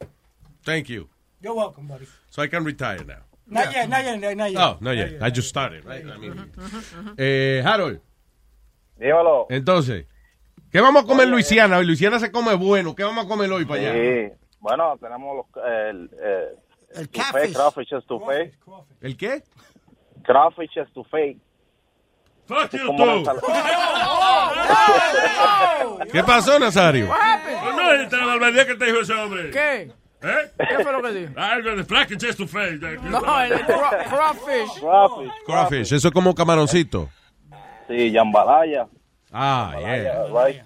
[0.64, 1.10] Thank you.
[1.42, 2.08] You're welcome, buddy.
[2.30, 3.23] So I can retire now.
[3.46, 4.62] Not yet, not yet, not yet.
[4.62, 5.18] Oh, no, yeah.
[5.22, 6.04] I just started, right?
[6.06, 6.52] I mean,
[7.18, 8.00] eh, Harold.
[8.98, 9.48] Dímelo.
[9.50, 10.06] Entonces,
[10.72, 11.78] ¿qué vamos a comer en Luisiana?
[11.78, 12.96] Hoy Luisiana se come bueno.
[12.96, 13.94] ¿Qué vamos a comer hoy para allá?
[13.94, 14.32] Sí.
[14.60, 16.56] Bueno, tenemos los, el, eh,
[16.96, 17.54] el catfish.
[17.54, 18.54] Crawfish estouffé.
[19.02, 19.44] ¿El qué?
[20.24, 21.38] Crawfish estouffé.
[22.46, 23.24] Fuck Es you, tú.
[26.12, 27.08] ¿Qué pasó, Nazario?
[27.08, 29.50] Pues no, esta barbaridad que te dijo ese hombre.
[29.52, 29.92] ¿Qué?
[30.24, 30.52] ¿Eh?
[30.58, 31.34] ¿Qué fue lo que dijo?
[31.40, 32.78] Algo de flash chest to face.
[32.78, 34.80] No, el cra- crawfish.
[34.80, 35.32] Crawfish.
[35.46, 37.10] Crawfish, eso es como camaroncito.
[37.88, 38.88] Sí, jambalaya.
[39.32, 40.24] Ah, yeah.
[40.28, 40.62] Right.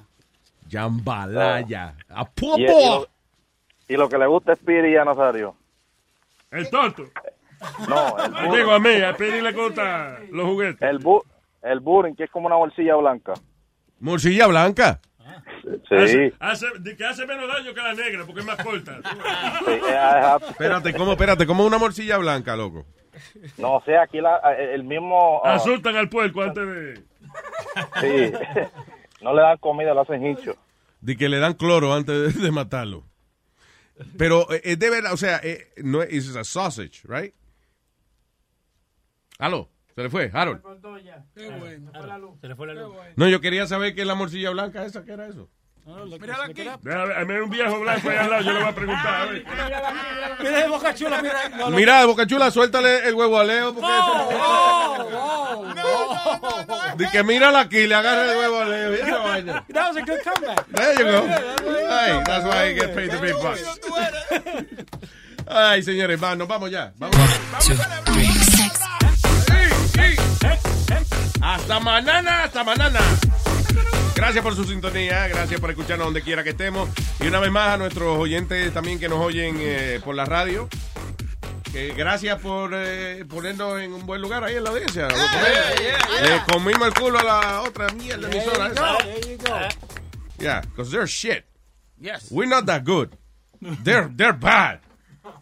[0.69, 1.95] Jambalaya.
[2.10, 2.68] A Y, y popo.
[2.68, 3.08] lo,
[3.88, 5.56] y lo que le gusta es Piri y a Nazario.
[6.52, 7.03] El tonto.
[7.90, 10.82] No, el Me digo a mí, a pedirle contra los juguetes.
[10.82, 11.24] El, bu
[11.64, 13.34] el burring, que es como una bolsilla blanca.
[14.00, 15.00] Morcilla blanca.
[15.90, 15.96] Sí.
[15.96, 19.00] Hace, hace, que hace menos daño que la negra, porque es más corta.
[20.50, 22.86] Espérate, ¿cómo, espérate, ¿cómo una morcilla blanca, loco?
[23.58, 25.42] No sé, aquí la, el mismo...
[25.44, 26.94] ah, Asustan al puerco antes de...
[28.02, 28.34] sí.
[29.22, 30.56] no le dan comida, lo hacen hincho.
[31.02, 33.04] De que le dan cloro antes de, de matarlo.
[34.18, 37.34] Pero eh, es de verdad, o sea, eh, no es a sausage, right?
[39.40, 40.61] Aló, se le fue, Harold.
[41.35, 42.38] Qué bueno.
[42.40, 42.95] Se le fue la luz.
[43.16, 45.50] No, yo quería saber qué es la morcilla blanca esa, ¿qué era eso?
[46.22, 46.64] Mírala aquí.
[46.84, 49.30] Déjame, un viejo blanco ahí al lado, yo le voy a preguntar.
[50.40, 51.50] Mira de boca chula, mira.
[51.50, 51.76] no, no.
[51.76, 53.74] Mira, Boca Chula, suéltale el huevo a Leo.
[53.74, 53.88] Porque
[57.03, 58.92] De que mírala aquí, le agarra el huevo a Leo.
[59.74, 60.67] That was a good comeback.
[60.67, 61.27] There you go.
[61.27, 63.64] Hey, that's why I get paid the big bucks.
[65.48, 66.93] Ay, señores, va, nos vamos ya.
[66.98, 67.17] Vamos.
[71.42, 73.00] Hasta mañana, hasta mañana.
[74.16, 76.90] Gracias por su sintonía, gracias por escucharnos donde quiera que estemos.
[77.20, 80.68] Y una vez más a nuestros oyentes también que nos oyen eh, por la radio.
[81.72, 85.08] Que gracias por eh, ponernos en un buen lugar ahí en la audiencia.
[85.08, 88.72] Le comimos el culo a la otra mierda emisora.
[90.40, 91.46] Yeah, because they're shit.
[92.00, 92.32] Yes.
[92.32, 93.10] We're not that good.
[93.84, 94.82] They're, they're bad.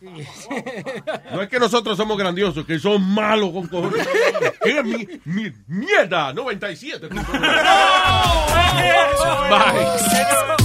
[1.32, 4.08] No es que nosotros somos grandiosos, que son malos con cojones.
[4.64, 6.34] ¿Qué mi, mi- mierda?
[6.34, 7.08] 97.
[9.50, 10.65] Bye.